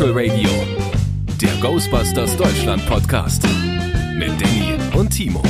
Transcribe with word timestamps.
Spectral 0.00 0.30
Radio, 0.30 0.48
der 1.42 1.54
Ghostbusters 1.60 2.34
Deutschland 2.34 2.86
Podcast 2.86 3.42
mit 4.14 4.30
Danny 4.40 4.74
und 4.98 5.10
Timo. 5.10 5.42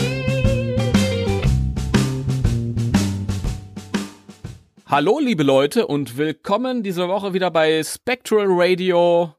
Hallo 4.87 5.21
liebe 5.21 5.45
Leute 5.45 5.87
und 5.87 6.17
willkommen 6.17 6.83
diese 6.83 7.07
Woche 7.07 7.33
wieder 7.33 7.53
bei 7.53 7.81
Spectral 7.85 8.47
Radio 8.49 9.37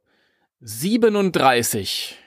37. 0.62 2.18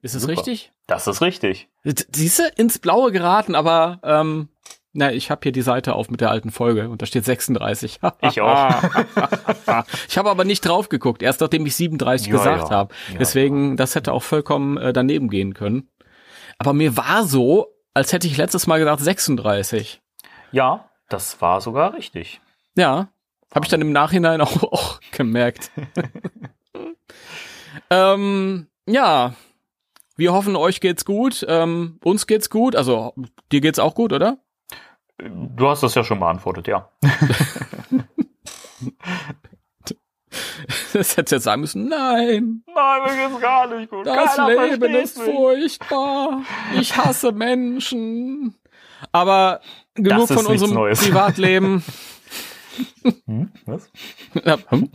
Ist 0.00 0.14
es 0.14 0.28
richtig? 0.28 0.72
Das 0.86 1.08
ist 1.08 1.20
richtig. 1.20 1.68
Siehst 1.82 2.38
du, 2.38 2.44
ins 2.54 2.78
Blaue 2.78 3.10
geraten, 3.10 3.56
aber 3.56 3.98
ähm, 4.04 4.48
na, 4.92 5.12
ich 5.12 5.30
habe 5.30 5.40
hier 5.44 5.52
die 5.52 5.62
Seite 5.62 5.94
auf 5.94 6.10
mit 6.10 6.20
der 6.20 6.30
alten 6.30 6.50
Folge 6.50 6.88
und 6.88 7.00
da 7.00 7.06
steht 7.06 7.24
36. 7.24 8.00
Ich 8.22 8.40
auch. 8.40 8.82
ich 10.08 10.18
habe 10.18 10.30
aber 10.30 10.44
nicht 10.44 10.62
drauf 10.62 10.88
geguckt, 10.88 11.22
erst 11.22 11.40
nachdem 11.40 11.64
ich 11.66 11.76
37 11.76 12.26
Ja, 12.28 12.32
gesagt 12.32 12.70
ja. 12.70 12.70
habe. 12.70 12.94
Ja, 13.12 13.18
Deswegen, 13.18 13.76
das 13.76 13.94
hätte 13.94 14.12
auch 14.12 14.22
vollkommen 14.22 14.76
äh, 14.76 14.92
daneben 14.92 15.28
gehen 15.30 15.54
können. 15.54 15.88
Aber 16.58 16.72
mir 16.72 16.96
war 16.96 17.24
so, 17.24 17.68
als 17.94 18.12
hätte 18.12 18.26
ich 18.26 18.36
letztes 18.36 18.66
Mal 18.66 18.78
gesagt 18.78 19.00
36. 19.00 20.00
Ja, 20.52 20.88
das 21.08 21.40
war 21.40 21.60
sogar 21.60 21.94
richtig. 21.94 22.40
Ja, 22.76 23.08
habe 23.54 23.64
ich 23.64 23.70
dann 23.70 23.80
im 23.80 23.92
Nachhinein 23.92 24.40
auch, 24.42 24.62
auch 24.64 25.00
gemerkt. 25.12 25.70
ähm, 27.90 28.66
ja, 28.86 29.34
wir 30.16 30.32
hoffen, 30.32 30.56
euch 30.56 30.80
geht's 30.80 31.04
gut. 31.04 31.44
Ähm, 31.48 31.98
uns 32.04 32.26
geht's 32.26 32.50
gut. 32.50 32.76
Also, 32.76 33.14
dir 33.52 33.60
geht's 33.60 33.78
auch 33.78 33.94
gut, 33.94 34.12
oder? 34.12 34.38
Du 35.56 35.68
hast 35.68 35.82
das 35.82 35.94
ja 35.94 36.04
schon 36.04 36.20
beantwortet, 36.20 36.66
ja. 36.68 36.88
Das 40.92 41.16
hättest 41.16 41.32
du 41.32 41.36
jetzt 41.36 41.44
sagen 41.44 41.60
müssen. 41.62 41.88
Nein, 41.88 42.62
Nein, 42.74 43.02
mir 43.04 43.28
geht's 43.28 43.40
gar 43.40 43.66
nicht 43.66 43.90
gut. 43.90 44.06
das 44.06 44.36
Keiner 44.36 44.66
Leben 44.66 44.94
ist 44.94 45.18
mich. 45.18 45.26
furchtbar. 45.34 46.42
Ich 46.78 46.96
hasse 46.96 47.32
Menschen. 47.32 48.54
Aber 49.12 49.60
genug 49.94 50.28
von 50.28 50.46
unserem 50.46 50.74
Neues. 50.74 51.00
Privatleben. 51.04 51.82
Hm? 53.26 53.50
Was? 53.66 53.90
Hm? 54.68 54.90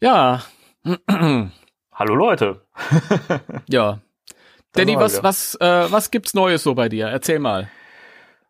Ja, 0.00 0.42
Hallo 1.92 2.14
Leute. 2.14 2.66
ja. 3.68 4.00
Danny, 4.74 4.96
was, 4.96 5.22
was, 5.22 5.54
äh, 5.56 5.86
was 5.90 6.10
gibt's 6.10 6.34
Neues 6.34 6.62
so 6.62 6.74
bei 6.74 6.88
dir? 6.88 7.06
Erzähl 7.08 7.38
mal. 7.38 7.68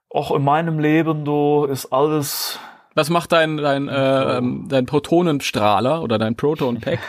Auch 0.09 0.31
in 0.31 0.45
meinem 0.45 0.79
Leben, 0.79 1.25
du, 1.25 1.64
ist 1.64 1.87
alles. 1.92 2.61
Was 2.95 3.11
macht 3.11 3.33
dein, 3.33 3.56
dein, 3.56 3.89
äh, 3.89 4.39
ähm, 4.39 4.67
dein 4.69 4.87
Protonenstrahler 4.87 6.03
oder 6.03 6.19
dein 6.19 6.37
Proton-Pack? 6.37 6.98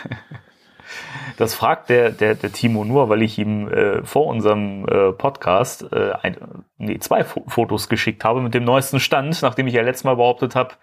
Das 1.36 1.54
fragt 1.54 1.88
der, 1.88 2.10
der, 2.10 2.34
der 2.36 2.52
Timo 2.52 2.84
nur, 2.84 3.08
weil 3.08 3.22
ich 3.22 3.38
ihm 3.38 3.68
äh, 3.68 4.04
vor 4.04 4.26
unserem 4.26 4.86
äh, 4.86 5.12
Podcast 5.12 5.84
äh, 5.92 6.12
ein, 6.22 6.36
nee, 6.78 6.98
zwei 6.98 7.24
Fo 7.24 7.42
Fotos 7.48 7.88
geschickt 7.88 8.24
habe 8.24 8.40
mit 8.40 8.54
dem 8.54 8.62
neuesten 8.62 9.00
Stand, 9.00 9.42
nachdem 9.42 9.66
ich 9.66 9.74
ja 9.74 9.82
letztes 9.82 10.04
Mal 10.04 10.16
behauptet 10.16 10.54
habe 10.54 10.74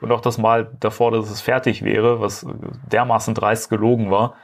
und 0.00 0.12
auch 0.12 0.20
das 0.20 0.36
Mal 0.36 0.70
davor, 0.80 1.12
dass 1.12 1.30
es 1.30 1.40
fertig 1.40 1.82
wäre, 1.82 2.20
was 2.20 2.46
dermaßen 2.90 3.34
dreist 3.34 3.70
gelogen 3.70 4.10
war. 4.10 4.34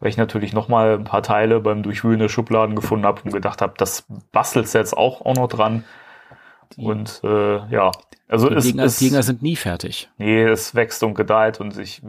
Weil 0.00 0.10
ich 0.10 0.16
natürlich 0.16 0.52
noch 0.52 0.68
mal 0.68 0.94
ein 0.94 1.04
paar 1.04 1.22
Teile 1.22 1.60
beim 1.60 1.82
Durchwühlen 1.82 2.20
der 2.20 2.28
Schubladen 2.28 2.76
gefunden 2.76 3.04
habe 3.04 3.22
und 3.22 3.32
gedacht 3.32 3.60
habe, 3.62 3.74
das 3.76 4.06
bastelst 4.32 4.74
jetzt 4.74 4.96
auch, 4.96 5.22
auch 5.22 5.34
noch 5.34 5.48
dran. 5.48 5.84
und 6.76 7.20
äh, 7.24 7.56
ja, 7.68 7.90
also 8.28 8.50
Die 8.50 8.56
es, 8.56 8.64
Gegner, 8.64 8.84
es, 8.84 8.98
Gegner 8.98 9.22
sind 9.22 9.42
nie 9.42 9.56
fertig. 9.56 10.10
Nee, 10.18 10.42
es 10.44 10.74
wächst 10.74 11.02
und 11.02 11.14
gedeiht 11.14 11.60
und 11.60 11.78
ich 11.78 12.02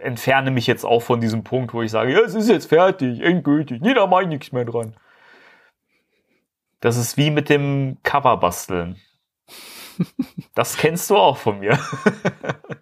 entferne 0.00 0.50
mich 0.50 0.66
jetzt 0.66 0.84
auch 0.84 1.00
von 1.00 1.20
diesem 1.20 1.44
Punkt, 1.44 1.72
wo 1.72 1.82
ich 1.82 1.90
sage, 1.90 2.12
ja, 2.12 2.20
es 2.20 2.34
ist 2.34 2.48
jetzt 2.48 2.68
fertig, 2.68 3.20
endgültig, 3.20 3.80
jeder 3.82 4.08
meint 4.08 4.28
nichts 4.28 4.50
mehr 4.50 4.64
dran. 4.64 4.94
Das 6.80 6.96
ist 6.96 7.16
wie 7.16 7.30
mit 7.30 7.48
dem 7.48 7.98
Cover 8.02 8.36
basteln. 8.36 8.96
Das 10.54 10.76
kennst 10.78 11.08
du 11.10 11.16
auch 11.16 11.36
von 11.36 11.60
mir. 11.60 11.78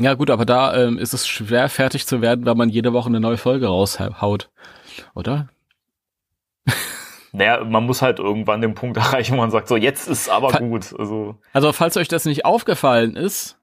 Ja 0.00 0.14
gut, 0.14 0.30
aber 0.30 0.44
da 0.46 0.74
ähm, 0.74 0.98
ist 0.98 1.12
es 1.12 1.28
schwer 1.28 1.68
fertig 1.68 2.06
zu 2.06 2.20
werden, 2.22 2.46
weil 2.46 2.54
man 2.54 2.70
jede 2.70 2.92
Woche 2.92 3.08
eine 3.08 3.20
neue 3.20 3.36
Folge 3.36 3.66
raushaut. 3.66 4.50
Oder? 5.14 5.48
Naja, 7.32 7.62
man 7.64 7.84
muss 7.86 8.02
halt 8.02 8.18
irgendwann 8.18 8.60
den 8.60 8.74
Punkt 8.74 8.96
erreichen, 8.96 9.34
wo 9.34 9.40
man 9.40 9.50
sagt, 9.50 9.68
so, 9.68 9.76
jetzt 9.76 10.08
ist 10.08 10.28
aber 10.28 10.50
Fa- 10.50 10.58
gut. 10.58 10.92
Also, 10.98 11.36
Also 11.52 11.72
falls 11.72 11.96
euch 11.96 12.08
das 12.08 12.24
nicht 12.24 12.44
aufgefallen 12.44 13.14
ist, 13.14 13.58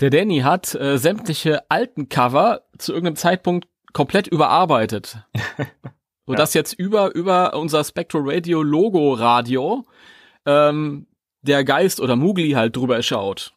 der 0.00 0.10
Danny 0.10 0.40
hat 0.40 0.74
äh, 0.74 0.98
sämtliche 0.98 1.62
alten 1.70 2.08
Cover 2.08 2.62
zu 2.76 2.92
irgendeinem 2.92 3.16
Zeitpunkt 3.16 3.68
komplett 3.92 4.26
überarbeitet. 4.26 5.18
So 6.24 6.34
Ja. 6.34 6.36
dass 6.36 6.54
jetzt 6.54 6.74
über, 6.74 7.12
über 7.16 7.54
unser 7.54 7.82
Spectral 7.82 8.22
Radio 8.24 8.62
Logo 8.62 9.12
Radio 9.12 9.84
ähm, 10.46 11.08
der 11.42 11.64
Geist 11.64 11.98
oder 12.00 12.14
Mugli 12.14 12.52
halt 12.52 12.76
drüber 12.76 13.02
schaut. 13.02 13.54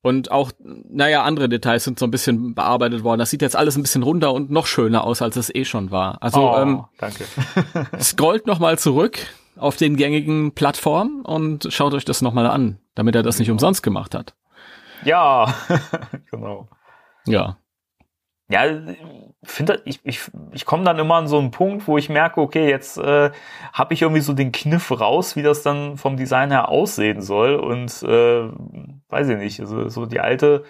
Und 0.00 0.30
auch, 0.30 0.52
naja, 0.58 1.24
andere 1.24 1.48
Details 1.48 1.84
sind 1.84 1.98
so 1.98 2.06
ein 2.06 2.10
bisschen 2.10 2.54
bearbeitet 2.54 3.02
worden. 3.02 3.18
Das 3.18 3.30
sieht 3.30 3.42
jetzt 3.42 3.56
alles 3.56 3.76
ein 3.76 3.82
bisschen 3.82 4.04
runder 4.04 4.32
und 4.32 4.50
noch 4.50 4.66
schöner 4.66 5.04
aus, 5.04 5.22
als 5.22 5.36
es 5.36 5.52
eh 5.52 5.64
schon 5.64 5.90
war. 5.90 6.22
Also 6.22 6.50
oh, 6.50 6.56
ähm, 6.56 6.84
danke. 6.98 7.24
scrollt 8.00 8.46
noch 8.46 8.60
mal 8.60 8.78
zurück 8.78 9.18
auf 9.56 9.76
den 9.76 9.96
gängigen 9.96 10.52
Plattformen 10.52 11.22
und 11.22 11.66
schaut 11.70 11.94
euch 11.94 12.04
das 12.04 12.22
noch 12.22 12.32
mal 12.32 12.46
an, 12.46 12.78
damit 12.94 13.16
er 13.16 13.22
das 13.22 13.38
nicht 13.38 13.50
umsonst 13.50 13.82
gemacht 13.82 14.14
hat. 14.14 14.34
Ja, 15.04 15.54
genau. 16.30 16.68
Ja. 17.26 17.56
Ja, 18.50 18.64
finde 19.42 19.82
ich, 19.84 20.00
ich, 20.04 20.20
ich 20.52 20.64
komme 20.64 20.82
dann 20.84 20.98
immer 20.98 21.16
an 21.16 21.28
so 21.28 21.38
einen 21.38 21.50
Punkt, 21.50 21.86
wo 21.86 21.98
ich 21.98 22.08
merke, 22.08 22.40
okay, 22.40 22.68
jetzt 22.70 22.96
äh, 22.96 23.30
habe 23.74 23.92
ich 23.94 24.00
irgendwie 24.00 24.22
so 24.22 24.32
den 24.32 24.52
Kniff 24.52 24.90
raus, 24.90 25.36
wie 25.36 25.42
das 25.42 25.62
dann 25.62 25.98
vom 25.98 26.16
Design 26.16 26.50
her 26.50 26.68
aussehen 26.70 27.20
soll. 27.20 27.56
Und 27.56 28.02
äh, 28.04 28.48
weiß 29.10 29.28
ich 29.28 29.36
nicht, 29.36 29.60
also 29.60 29.88
so 29.90 30.06
die 30.06 30.20
alte, 30.20 30.64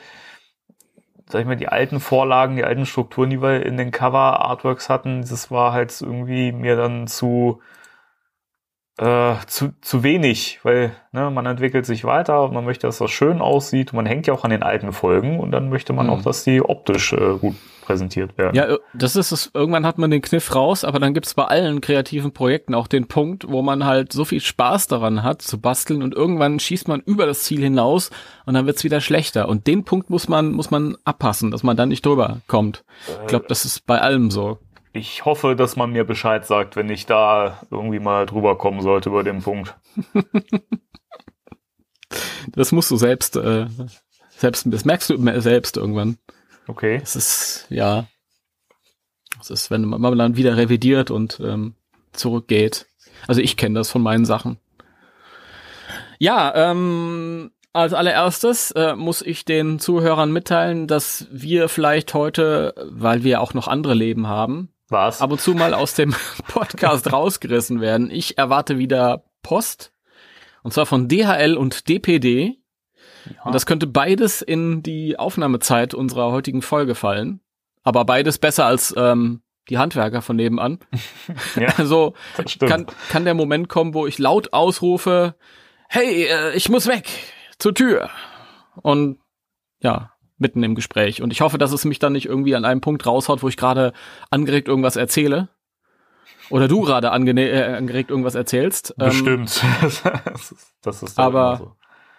sag 1.28 1.41
ich 1.43 1.47
mal, 1.47 1.56
die 1.56 1.69
alten 1.69 2.00
Vorlagen, 2.00 2.56
die 2.56 2.65
alten 2.65 2.87
Strukturen, 2.87 3.31
die 3.31 3.43
wir 3.43 3.65
in 3.65 3.77
den 3.77 3.91
Cover-Artworks 3.91 4.89
hatten, 4.89 5.21
das 5.22 5.50
war 5.50 5.72
halt 5.72 6.00
irgendwie 6.00 6.53
mir 6.53 6.77
dann 6.77 7.06
zu 7.06 7.60
äh, 8.98 9.34
zu, 9.47 9.72
zu 9.81 10.03
wenig, 10.03 10.60
weil 10.64 10.92
ne, 11.12 11.31
man 11.31 11.47
entwickelt 11.47 11.86
sich 11.86 12.04
weiter 12.04 12.42
und 12.42 12.53
man 12.53 12.64
möchte, 12.64 12.86
dass 12.86 12.98
das 12.98 13.10
schön 13.10 13.41
aussieht. 13.41 13.92
Man 13.92 14.06
hängt 14.06 14.26
ja 14.26 14.34
auch 14.34 14.44
an 14.44 14.50
den 14.50 14.62
alten 14.62 14.92
Folgen 14.92 15.38
und 15.41 15.53
dann 15.53 15.69
möchte 15.70 15.92
man 15.92 16.06
Mhm. 16.06 16.12
auch, 16.12 16.22
dass 16.22 16.44
die 16.44 16.60
optisch 16.60 17.12
äh, 17.12 17.34
gut 17.41 17.54
präsentiert 17.82 18.36
werden. 18.36 18.54
Ja, 18.54 18.64
äh, 18.64 18.78
das 18.94 19.16
ist 19.16 19.32
es. 19.32 19.50
Irgendwann 19.54 19.86
hat 19.86 19.97
man 19.98 20.10
den 20.10 20.20
Kniff 20.20 20.54
raus, 20.54 20.84
aber 20.84 20.98
dann 20.98 21.14
gibt's 21.14 21.32
bei 21.34 21.44
allen 21.44 21.81
kreativen 21.81 22.32
Projekten 22.32 22.75
auch 22.75 22.86
den 22.86 23.06
Punkt, 23.09 23.48
wo 23.48 23.62
man 23.62 23.86
halt 23.86 24.12
so 24.12 24.25
viel 24.26 24.41
Spaß 24.41 24.88
daran 24.88 25.22
hat, 25.22 25.41
zu 25.42 25.59
basteln 25.60 26.03
und 26.03 26.15
irgendwann 26.15 26.59
schießt 26.59 26.88
man 26.88 27.00
über 27.00 27.25
das 27.25 27.44
Ziel 27.44 27.62
hinaus 27.62 28.10
und 28.47 28.54
dann 28.54 28.66
wird's 28.66 28.84
wieder 28.84 29.00
schlechter. 29.00 29.48
Und 29.48 29.66
den 29.66 29.84
Punkt 29.84 30.10
muss 30.10 30.28
man, 30.28 30.50
muss 30.53 30.70
man 30.70 30.97
abpassen, 31.04 31.50
dass 31.50 31.62
man 31.62 31.76
dann 31.76 31.88
nicht 31.88 32.04
drüber 32.04 32.41
kommt. 32.47 32.84
Ich 33.22 33.28
glaube, 33.28 33.47
das 33.48 33.65
ist 33.65 33.86
bei 33.86 34.00
allem 34.00 34.30
so. 34.30 34.59
Ich 34.93 35.25
hoffe, 35.25 35.54
dass 35.54 35.76
man 35.76 35.93
mir 35.93 36.04
Bescheid 36.04 36.47
sagt, 36.47 36.76
wenn 36.76 36.88
ich 36.91 37.06
da 37.06 37.60
irgendwie 37.71 38.00
mal 38.00 38.26
drüber 38.26 38.56
kommen 38.56 38.81
sollte 38.81 39.10
über 39.10 39.22
den 39.22 39.43
Punkt. 39.43 39.76
Das 42.54 42.72
musst 42.72 42.91
du 42.91 42.97
selbst, 42.97 43.37
äh, 43.37 43.66
selbst, 44.31 44.66
das 44.71 44.84
merkst 44.84 45.10
du 45.10 45.41
selbst 45.41 45.77
irgendwann. 45.77 46.16
Okay. 46.66 47.01
Es 47.03 47.16
ist, 47.16 47.66
ja, 47.68 48.07
es 49.41 49.51
ist, 49.51 49.71
wenn 49.71 49.84
man 49.84 50.18
dann 50.18 50.36
wieder 50.36 50.57
revidiert 50.57 51.10
und 51.10 51.41
ähm, 51.41 51.74
zurückgeht. 52.13 52.86
Also 53.27 53.41
ich 53.41 53.57
kenne 53.57 53.78
das 53.78 53.91
von 53.91 54.03
meinen 54.03 54.24
Sachen. 54.24 54.59
Ja, 56.18 56.53
ähm, 56.54 57.51
als 57.72 57.92
allererstes 57.92 58.71
äh, 58.72 58.97
muss 58.97 59.22
ich 59.22 59.45
den 59.45 59.78
Zuhörern 59.78 60.33
mitteilen, 60.33 60.86
dass 60.86 61.28
wir 61.30 61.68
vielleicht 61.68 62.15
heute, 62.15 62.74
weil 62.91 63.24
wir 63.24 63.41
auch 63.41 63.54
noch 63.54 63.68
andere 63.68 63.95
Leben 63.95 64.27
haben, 64.27 64.72
Was? 64.89 65.21
ab 65.21 65.31
und 65.31 65.41
zu 65.41 65.55
mal 65.55 65.75
aus 65.75 65.95
dem 65.95 66.15
Podcast 66.49 67.13
rausgerissen 67.13 67.81
werden. 67.81 68.11
Ich 68.11 68.39
erwarte 68.39 68.79
wieder 68.79 69.25
Post. 69.43 69.93
Und 70.63 70.73
zwar 70.73 70.87
von 70.87 71.09
DHL 71.09 71.57
und 71.57 71.89
DPD. 71.89 72.59
Und 73.45 73.55
das 73.55 73.67
könnte 73.67 73.87
beides 73.87 74.43
in 74.43 74.83
die 74.83 75.19
Aufnahmezeit 75.19 75.95
unserer 75.95 76.33
heutigen 76.33 76.63
Folge 76.63 76.95
fallen. 76.95 77.41
Aber 77.83 78.05
beides 78.05 78.39
besser 78.39 78.67
als 78.67 78.95
ähm, 78.97 79.43
die 79.69 79.79
Handwerker 79.79 80.23
von 80.23 80.37
nebenan. 80.37 80.79
ja, 81.57 81.69
Also 81.77 82.15
kann, 82.61 82.87
kann 83.11 83.25
der 83.25 83.35
Moment 83.35 83.69
kommen, 83.69 83.95
wo 83.95 84.07
ich 84.07 84.19
laut 84.19 84.53
ausrufe, 84.53 85.35
hey, 85.89 86.25
äh, 86.25 86.55
ich 86.55 86.69
muss 86.69 86.87
weg 86.87 87.09
zur 87.59 87.75
Tür. 87.75 88.11
Und 88.77 89.19
ja, 89.81 90.13
mitten 90.39 90.63
im 90.63 90.75
Gespräch. 90.75 91.21
Und 91.23 91.33
ich 91.33 91.41
hoffe, 91.41 91.59
dass 91.59 91.73
es 91.73 91.85
mich 91.85 91.99
dann 91.99 92.13
nicht 92.13 92.27
irgendwie 92.27 92.55
an 92.55 92.65
einem 92.65 92.81
Punkt 92.81 93.05
raushaut, 93.07 93.43
wo 93.43 93.49
ich 93.49 93.57
gerade 93.57 93.93
angeregt 94.31 94.69
irgendwas 94.69 94.97
erzähle. 94.97 95.49
Oder 96.51 96.67
du 96.69 96.81
gerade 96.83 97.09
äh, 97.09 97.75
angeregt 97.77 98.11
irgendwas 98.11 98.35
erzählst. 98.35 98.95
Ähm, 98.99 99.07
Bestimmt. 99.09 99.63
das 99.83 100.53
ist, 100.53 100.77
das 100.85 101.19
aber- 101.19 101.57
so. 101.59 101.73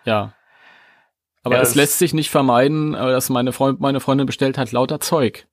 Ja. 0.05 0.33
Aber 1.43 1.55
Ja, 1.55 1.61
es 1.61 1.69
es- 1.69 1.75
lässt 1.75 1.99
sich 1.99 2.13
nicht 2.13 2.29
vermeiden, 2.29 2.93
äh, 2.93 2.97
dass 2.97 3.29
meine 3.29 3.53
Freund, 3.53 3.79
meine 3.79 3.99
Freundin 3.99 4.27
bestellt 4.27 4.57
hat 4.57 4.71
lauter 4.71 4.99
Zeug. 4.99 5.47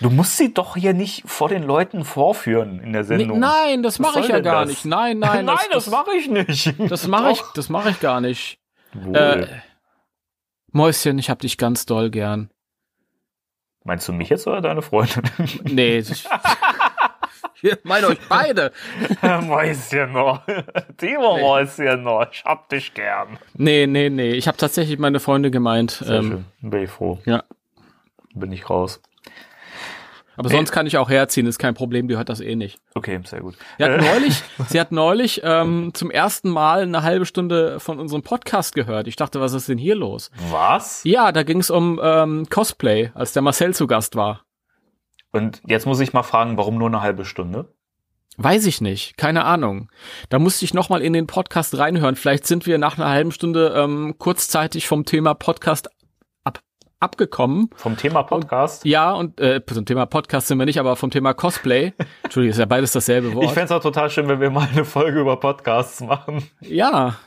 Du 0.00 0.08
musst 0.08 0.38
sie 0.38 0.54
doch 0.54 0.76
hier 0.76 0.94
nicht 0.94 1.24
vor 1.26 1.50
den 1.50 1.62
Leuten 1.62 2.04
vorführen 2.06 2.80
in 2.80 2.94
der 2.94 3.02
Nee, 3.02 3.08
Sendung. 3.18 3.38
nein, 3.38 3.82
das 3.82 3.98
mache 3.98 4.20
ich 4.20 4.28
ja 4.28 4.40
gar 4.40 4.60
das? 4.60 4.70
nicht. 4.70 4.84
Nein, 4.86 5.18
nein, 5.18 5.44
Nein, 5.44 5.56
das, 5.70 5.90
mache 5.90 6.10
ich 6.18 6.26
nicht. 6.28 6.74
das 6.90 7.06
mache 7.06 7.32
ich, 7.32 7.42
das 7.54 7.68
mache 7.68 7.90
ich 7.90 8.00
gar 8.00 8.22
nicht. 8.22 8.58
Wohl. 8.94 9.14
Äh, 9.14 9.46
Mäuschen, 10.72 11.18
ich 11.18 11.30
hab 11.30 11.38
dich 11.40 11.58
ganz 11.58 11.86
doll 11.86 12.10
gern. 12.10 12.50
Meinst 13.84 14.06
du 14.08 14.12
mich 14.12 14.28
jetzt 14.28 14.46
oder 14.46 14.60
deine 14.60 14.82
Freundin? 14.82 15.22
Nee, 15.64 15.98
ich, 15.98 16.28
meine 17.82 18.08
euch 18.08 18.18
beide. 18.28 18.72
Mäuschen 19.22 20.12
noch. 20.12 20.42
Timo 20.96 21.36
Nee. 21.36 21.42
Mäuschen 21.42 22.02
noch. 22.02 22.26
Ich 22.30 22.44
hab 22.44 22.68
dich 22.68 22.92
gern. 22.94 23.38
Nee, 23.54 23.86
nee, 23.86 24.10
nee. 24.10 24.32
Ich 24.32 24.48
habe 24.48 24.56
tatsächlich 24.58 24.98
meine 24.98 25.20
Freunde 25.20 25.50
gemeint. 25.50 25.92
Sehr 25.92 26.16
Ähm, 26.20 26.44
schön. 26.60 26.70
Bin 26.70 26.82
ich 26.82 26.90
froh. 26.90 27.18
ja. 27.24 27.42
Bin 28.34 28.52
ich 28.52 28.70
raus. 28.70 29.00
Aber 30.40 30.48
Nee. 30.48 30.56
sonst 30.56 30.72
kann 30.72 30.86
ich 30.86 30.96
auch 30.96 31.10
herziehen, 31.10 31.46
ist 31.46 31.58
kein 31.58 31.74
Problem, 31.74 32.08
die 32.08 32.16
hört 32.16 32.30
das 32.30 32.40
eh 32.40 32.56
nicht. 32.56 32.78
Okay, 32.94 33.20
sehr 33.26 33.40
gut. 33.42 33.56
Sie 33.76 33.84
hat 33.84 33.90
Äh, 33.90 33.98
neulich, 33.98 34.42
sie 34.68 34.80
hat 34.80 34.90
neulich 34.90 35.42
ähm, 35.44 35.90
zum 35.92 36.10
ersten 36.10 36.48
Mal 36.48 36.80
eine 36.82 37.02
halbe 37.02 37.26
Stunde 37.26 37.78
von 37.78 38.00
unserem 38.00 38.22
Podcast 38.22 38.74
gehört. 38.74 39.06
Ich 39.06 39.16
dachte, 39.16 39.38
was 39.42 39.52
ist 39.52 39.68
denn 39.68 39.76
hier 39.76 39.94
los? 39.94 40.30
Was? 40.50 41.02
Ja, 41.04 41.30
da 41.30 41.42
ging 41.42 41.58
es 41.58 41.68
um 41.70 42.00
ähm, 42.02 42.46
Cosplay, 42.48 43.10
als 43.12 43.34
der 43.34 43.42
Marcel 43.42 43.74
zu 43.74 43.86
Gast 43.86 44.16
war. 44.16 44.40
Und 45.30 45.60
jetzt 45.66 45.84
muss 45.86 46.00
ich 46.00 46.14
mal 46.14 46.22
fragen, 46.22 46.56
warum 46.56 46.78
nur 46.78 46.88
eine 46.88 47.02
halbe 47.02 47.26
Stunde? 47.26 47.68
Weiß 48.38 48.64
ich 48.64 48.80
nicht, 48.80 49.18
keine 49.18 49.44
Ahnung. 49.44 49.90
Da 50.30 50.38
musste 50.38 50.64
ich 50.64 50.72
noch 50.72 50.88
mal 50.88 51.02
in 51.02 51.12
den 51.12 51.26
Podcast 51.26 51.76
reinhören. 51.76 52.16
Vielleicht 52.16 52.46
sind 52.46 52.64
wir 52.64 52.78
nach 52.78 52.96
einer 52.96 53.10
halben 53.10 53.30
Stunde 53.32 53.74
ähm, 53.76 54.14
kurzzeitig 54.16 54.88
vom 54.88 55.04
Thema 55.04 55.34
Podcast 55.34 55.90
abgekommen. 57.00 57.70
Vom 57.76 57.96
Thema 57.96 58.22
Podcast? 58.22 58.84
Ja, 58.84 59.12
und 59.12 59.40
äh, 59.40 59.60
zum 59.66 59.86
Thema 59.86 60.06
Podcast 60.06 60.48
sind 60.48 60.58
wir 60.58 60.66
nicht, 60.66 60.78
aber 60.78 60.96
vom 60.96 61.10
Thema 61.10 61.32
Cosplay. 61.34 61.92
Entschuldigung, 62.22 62.52
ist 62.52 62.58
ja 62.58 62.66
beides 62.66 62.92
dasselbe 62.92 63.34
Wort. 63.34 63.46
Ich 63.46 63.52
fänd's 63.52 63.72
auch 63.72 63.82
total 63.82 64.10
schön, 64.10 64.28
wenn 64.28 64.40
wir 64.40 64.50
mal 64.50 64.68
eine 64.70 64.84
Folge 64.84 65.20
über 65.20 65.38
Podcasts 65.40 66.00
machen. 66.02 66.48
ja. 66.60 67.16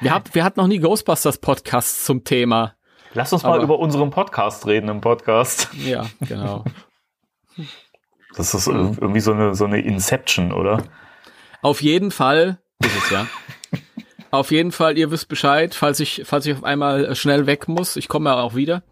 Wir, 0.00 0.12
hab, 0.12 0.34
wir 0.34 0.42
hatten 0.42 0.58
noch 0.58 0.66
nie 0.66 0.80
Ghostbusters 0.80 1.38
Podcasts 1.38 2.04
zum 2.04 2.24
Thema. 2.24 2.74
Lass 3.14 3.32
uns 3.32 3.44
mal 3.44 3.54
Aber- 3.54 3.62
über 3.62 3.78
unseren 3.78 4.10
Podcast 4.10 4.66
reden 4.66 4.88
im 4.88 5.00
Podcast. 5.00 5.68
Ja, 5.86 6.06
genau. 6.20 6.64
Das 8.36 8.52
ist 8.54 8.66
irgendwie 8.66 9.20
so 9.20 9.32
eine, 9.32 9.54
so 9.54 9.64
eine 9.64 9.80
Inception, 9.80 10.52
oder? 10.52 10.82
Auf 11.62 11.80
jeden 11.80 12.10
Fall 12.10 12.58
ist 12.80 12.96
es 13.04 13.10
ja. 13.10 13.26
Auf 14.32 14.50
jeden 14.50 14.72
Fall, 14.72 14.98
ihr 14.98 15.12
wisst 15.12 15.28
Bescheid, 15.28 15.74
falls 15.74 16.00
ich, 16.00 16.22
falls 16.26 16.44
ich 16.46 16.54
auf 16.54 16.64
einmal 16.64 17.14
schnell 17.14 17.46
weg 17.46 17.68
muss. 17.68 17.94
Ich 17.96 18.08
komme 18.08 18.28
ja 18.30 18.40
auch 18.40 18.54
wieder. 18.56 18.82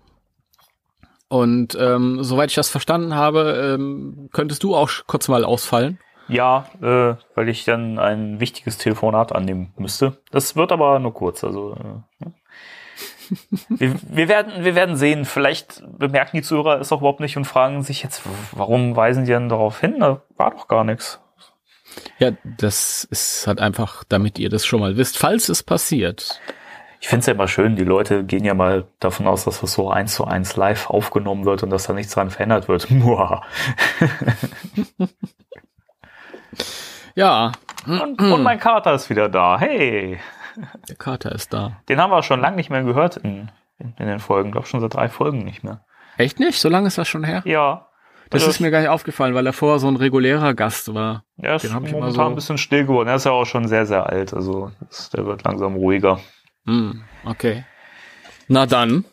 Und 1.28 1.76
ähm, 1.80 2.22
soweit 2.22 2.50
ich 2.50 2.56
das 2.56 2.70
verstanden 2.70 3.14
habe, 3.14 3.74
ähm, 3.74 4.28
könntest 4.32 4.62
du 4.62 4.76
auch 4.76 4.90
kurz 5.06 5.28
mal 5.28 5.44
ausfallen. 5.44 5.98
Ja, 6.28 6.66
äh, 6.80 7.16
weil 7.34 7.48
ich 7.48 7.64
dann 7.64 7.98
ein 7.98 8.40
wichtiges 8.40 8.78
Telefonat 8.78 9.34
annehmen 9.34 9.72
müsste. 9.76 10.18
Das 10.30 10.56
wird 10.56 10.72
aber 10.72 10.98
nur 10.98 11.12
kurz. 11.12 11.44
Also 11.44 11.74
äh, 11.74 12.26
wir, 13.68 13.94
wir 14.02 14.28
werden, 14.28 14.64
wir 14.64 14.74
werden 14.74 14.96
sehen. 14.96 15.24
Vielleicht 15.24 15.82
bemerken 15.98 16.36
die 16.36 16.42
Zuhörer 16.42 16.80
es 16.80 16.92
auch 16.92 17.00
überhaupt 17.00 17.20
nicht 17.20 17.36
und 17.36 17.44
fragen 17.44 17.82
sich 17.82 18.02
jetzt, 18.02 18.22
warum 18.52 18.96
weisen 18.96 19.24
die 19.24 19.32
denn 19.32 19.48
darauf 19.48 19.80
hin? 19.80 20.00
Da 20.00 20.22
war 20.36 20.50
doch 20.50 20.68
gar 20.68 20.84
nichts. 20.84 21.20
Ja, 22.18 22.32
das 22.58 23.04
ist 23.04 23.46
halt 23.46 23.60
einfach, 23.60 24.04
damit 24.08 24.38
ihr 24.38 24.48
das 24.48 24.66
schon 24.66 24.80
mal 24.80 24.96
wisst, 24.96 25.18
falls 25.18 25.48
es 25.48 25.62
passiert. 25.62 26.40
Ich 27.04 27.08
finde 27.08 27.20
es 27.20 27.26
ja 27.26 27.34
immer 27.34 27.48
schön, 27.48 27.76
die 27.76 27.84
Leute 27.84 28.24
gehen 28.24 28.46
ja 28.46 28.54
mal 28.54 28.86
davon 28.98 29.26
aus, 29.26 29.44
dass 29.44 29.60
das 29.60 29.74
so 29.74 29.90
eins 29.90 30.14
zu 30.14 30.24
eins 30.24 30.56
live 30.56 30.88
aufgenommen 30.88 31.44
wird 31.44 31.62
und 31.62 31.68
dass 31.68 31.84
da 31.86 31.92
nichts 31.92 32.14
dran 32.14 32.30
verändert 32.30 32.66
wird. 32.66 32.90
Muah. 32.90 33.42
Ja, 37.14 37.52
Und, 37.86 38.22
und 38.22 38.42
mein 38.42 38.58
Kater 38.58 38.94
ist 38.94 39.10
wieder 39.10 39.28
da. 39.28 39.58
Hey, 39.60 40.18
der 40.88 40.96
Kater 40.96 41.32
ist 41.32 41.52
da. 41.52 41.76
den 41.90 42.00
haben 42.00 42.10
wir 42.10 42.22
schon 42.22 42.40
lange 42.40 42.56
nicht 42.56 42.70
mehr 42.70 42.82
gehört 42.82 43.18
in, 43.18 43.50
in, 43.78 43.92
in 43.98 44.06
den 44.06 44.18
Folgen. 44.18 44.48
Ich 44.48 44.52
glaube 44.52 44.66
schon 44.66 44.80
seit 44.80 44.94
drei 44.94 45.10
Folgen 45.10 45.44
nicht 45.44 45.62
mehr. 45.62 45.84
Echt 46.16 46.40
nicht? 46.40 46.58
So 46.58 46.70
lange 46.70 46.86
ist 46.86 46.96
das 46.96 47.06
schon 47.06 47.22
her? 47.24 47.42
Ja. 47.44 47.88
Das 48.30 48.40
Also- 48.44 48.50
ist 48.50 48.60
mir 48.60 48.70
gar 48.70 48.80
nicht 48.80 48.88
aufgefallen, 48.88 49.34
weil 49.34 49.44
er 49.46 49.52
vorher 49.52 49.78
so 49.78 49.88
ein 49.88 49.96
regulärer 49.96 50.54
Gast 50.54 50.94
war. 50.94 51.24
Er 51.36 51.56
ist 51.56 51.66
Den 51.66 51.74
hab 51.74 51.82
ich 51.82 51.90
immer 51.90 51.98
momentan 52.00 52.14
so- 52.24 52.30
ein 52.30 52.34
bisschen 52.34 52.56
still 52.56 52.86
geworden. 52.86 53.08
Er 53.10 53.16
ist 53.16 53.26
ja 53.26 53.32
auch 53.32 53.44
schon 53.44 53.68
sehr, 53.68 53.84
sehr 53.84 54.06
alt. 54.06 54.32
Also 54.32 54.70
das, 54.88 55.10
der 55.10 55.26
wird 55.26 55.44
langsam 55.44 55.74
ruhiger. 55.74 56.18
Hm, 56.66 57.04
okay. 57.24 57.64
Na 58.48 58.66
dann. 58.66 59.04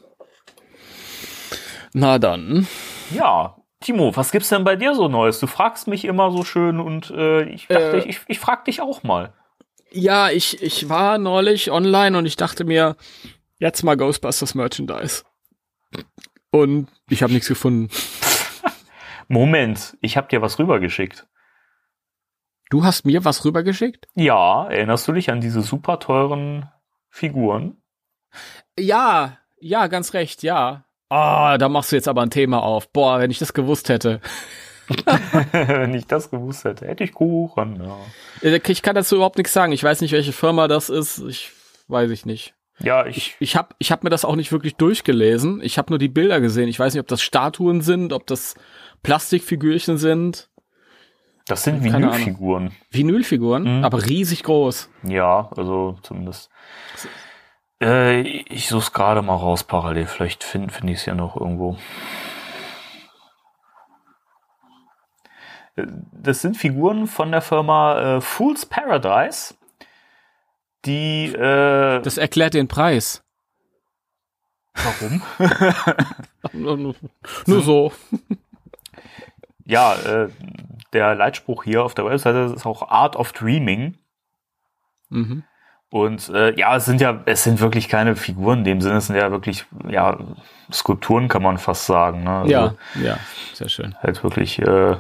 Na 1.94 2.20
dann. 2.20 2.68
Ja, 3.14 3.58
Timo, 3.82 4.16
was 4.16 4.32
gibt's 4.32 4.50
denn 4.50 4.64
bei 4.64 4.76
dir 4.76 4.94
so 4.96 5.08
Neues? 5.08 5.40
Du 5.40 5.48
fragst 5.48 5.88
mich 5.88 6.06
immer 6.06 6.32
so 6.32 6.44
schön 6.44 6.80
und 6.80 7.10
äh, 7.12 7.44
ich 7.44 7.68
dachte, 7.68 8.04
Äh. 8.04 8.10
ich, 8.10 8.22
ich 8.28 8.40
frag 8.40 8.66
dich 8.66 8.82
auch 8.82 9.04
mal. 9.04 9.34
Ja, 9.92 10.30
ich, 10.30 10.62
ich 10.62 10.88
war 10.88 11.18
neulich 11.18 11.72
online 11.72 12.18
und 12.18 12.26
ich 12.26 12.38
dachte 12.38 12.64
mir, 12.64 12.96
jetzt 13.60 13.84
mal 13.84 13.98
Ghostbusters 13.98 14.56
Merchandise. 14.56 15.24
Und 16.52 16.88
ich 17.10 17.24
habe 17.24 17.34
nichts 17.34 17.48
gefunden. 17.50 17.90
Moment, 19.28 19.98
ich 20.02 20.16
habe 20.16 20.28
dir 20.30 20.42
was 20.42 20.60
rübergeschickt. 20.60 21.28
Du 22.70 22.86
hast 22.86 23.06
mir 23.06 23.26
was 23.26 23.44
rübergeschickt? 23.44 24.08
Ja, 24.16 24.68
erinnerst 24.70 25.08
du 25.08 25.12
dich 25.12 25.30
an 25.30 25.42
diese 25.42 25.62
super 25.62 26.00
teuren 26.00 26.70
Figuren? 27.12 27.78
Ja, 28.80 29.38
ja, 29.60 29.88
ganz 29.88 30.14
recht, 30.14 30.42
ja. 30.44 30.86
Ah, 31.10 31.58
da 31.58 31.70
machst 31.70 31.92
du 31.92 31.98
jetzt 31.98 32.08
aber 32.08 32.22
ein 32.24 32.30
Thema 32.32 32.64
auf. 32.64 32.92
Boah, 32.92 33.20
wenn 33.20 33.30
ich 33.32 33.38
das 33.40 33.54
gewusst 33.54 33.90
hätte. 33.90 34.22
Wenn 35.52 35.94
ich 35.94 36.06
das 36.08 36.30
gewusst 36.32 36.66
hätte, 36.66 36.86
hätte 36.86 37.04
ich 37.06 37.14
Kuchen. 37.14 37.82
Ja, 37.82 38.50
Äh, 38.50 38.60
Ich 38.68 38.82
kann 38.82 38.96
dazu 38.96 39.16
überhaupt 39.16 39.38
nichts 39.38 39.54
sagen. 39.54 39.72
Ich 39.72 39.84
weiß 39.84 40.02
nicht, 40.02 40.12
welche 40.12 40.34
Firma 40.34 40.68
das 40.68 40.90
ist. 40.90 41.20
Ich 41.30 41.52
weiß 41.88 42.12
ich 42.12 42.26
nicht. 42.26 42.56
ja 42.80 43.06
ich, 43.06 43.36
Ich 43.40 43.56
habe 43.56 43.74
ich 43.80 43.92
hab 43.94 44.04
mir 44.04 44.10
das 44.10 44.26
auch 44.26 44.36
nicht 44.36 44.52
wirklich 44.52 44.76
durchgelesen. 44.76 45.62
Ich 45.64 45.78
habe 45.78 45.92
nur 45.92 46.00
die 46.00 46.10
Bilder 46.10 46.42
gesehen. 46.42 46.68
Ich 46.68 46.78
weiß 46.80 46.94
nicht, 46.94 47.00
ob 47.02 47.08
das 47.08 47.22
Statuen 47.22 47.80
sind, 47.82 48.12
ob 48.12 48.28
das 48.28 48.56
Plastikfigürchen 49.04 49.98
sind. 49.98 50.50
Das 51.52 51.64
sind. 51.64 51.84
Vinylfiguren. 51.84 52.72
Vinylfiguren, 52.90 53.80
Mhm. 53.80 53.84
aber 53.86 54.06
riesig 54.06 54.44
groß. 54.44 54.90
Ja, 55.04 55.50
also 55.56 55.98
zumindest. 56.02 56.50
Äh, 57.82 58.22
ich 58.22 58.68
suche 58.70 58.82
es 58.82 58.94
gerade 58.94 59.22
mal 59.22 59.36
raus 59.36 59.64
parallel. 59.64 60.06
Vielleicht 60.06 60.44
finde 60.44 60.74
find 60.74 60.90
ich 60.90 60.98
es 61.00 61.06
ja 61.06 61.16
noch 61.16 61.36
irgendwo. 61.36 61.78
Äh, 65.76 65.86
Das 66.14 66.42
sind 66.42 66.58
Figuren 66.58 67.08
von 67.08 67.32
der 67.32 67.42
Firma 67.42 68.18
äh, 68.18 68.22
Fool's 68.22 68.66
Paradise, 68.66 69.56
die 70.86 71.26
äh, 71.34 72.02
Das 72.02 72.18
erklärt 72.18 72.54
den 72.54 72.68
Preis. 72.68 73.24
warum? 74.76 75.22
Nur, 76.54 76.76
nur, 76.78 76.96
nur 77.46 77.62
so. 77.62 77.92
ja, 79.66 79.94
äh, 79.96 80.30
der 80.94 81.16
Leitspruch 81.16 81.64
hier 81.64 81.84
auf 81.84 81.94
der 81.96 82.06
Webseite 82.06 82.54
ist 82.56 82.66
auch 82.66 82.90
Art 82.90 83.16
of 83.16 83.32
Dreaming. 83.34 83.98
Mhm. 85.10 85.44
Und 85.90 86.30
äh, 86.30 86.58
ja, 86.58 86.76
es 86.78 86.86
sind 86.86 87.02
ja, 87.02 87.22
es 87.26 87.44
sind 87.44 87.60
wirklich 87.60 87.90
keine 87.90 88.16
Figuren 88.16 88.60
in 88.60 88.64
dem 88.64 88.82
Sinne, 88.82 88.96
es 88.96 89.08
sind 89.08 89.18
ja 89.18 89.30
wirklich, 89.30 89.66
ja, 89.90 90.18
Skulpturen 90.72 91.28
kann 91.28 91.44
man 91.44 91.58
fast 91.58 91.86
sagen. 91.86 92.24
Ne? 92.24 92.30
Also 92.30 92.52
Ja, 92.52 92.74
ja, 93.02 93.18
sehr 93.54 93.68
schön. 93.68 93.94
Halt 94.02 94.24
wirklich 94.24 94.60
äh, 94.60 94.96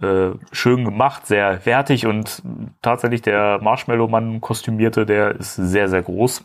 äh, 0.00 0.34
schön 0.52 0.84
gemacht, 0.84 1.26
sehr 1.26 1.66
wertig 1.66 2.06
und 2.06 2.42
tatsächlich 2.80 3.22
der 3.22 3.58
Marshmallow-Mann 3.60 4.40
kostümierte, 4.40 5.04
der 5.04 5.34
ist 5.34 5.56
sehr, 5.56 5.88
sehr 5.88 6.02
groß. 6.02 6.44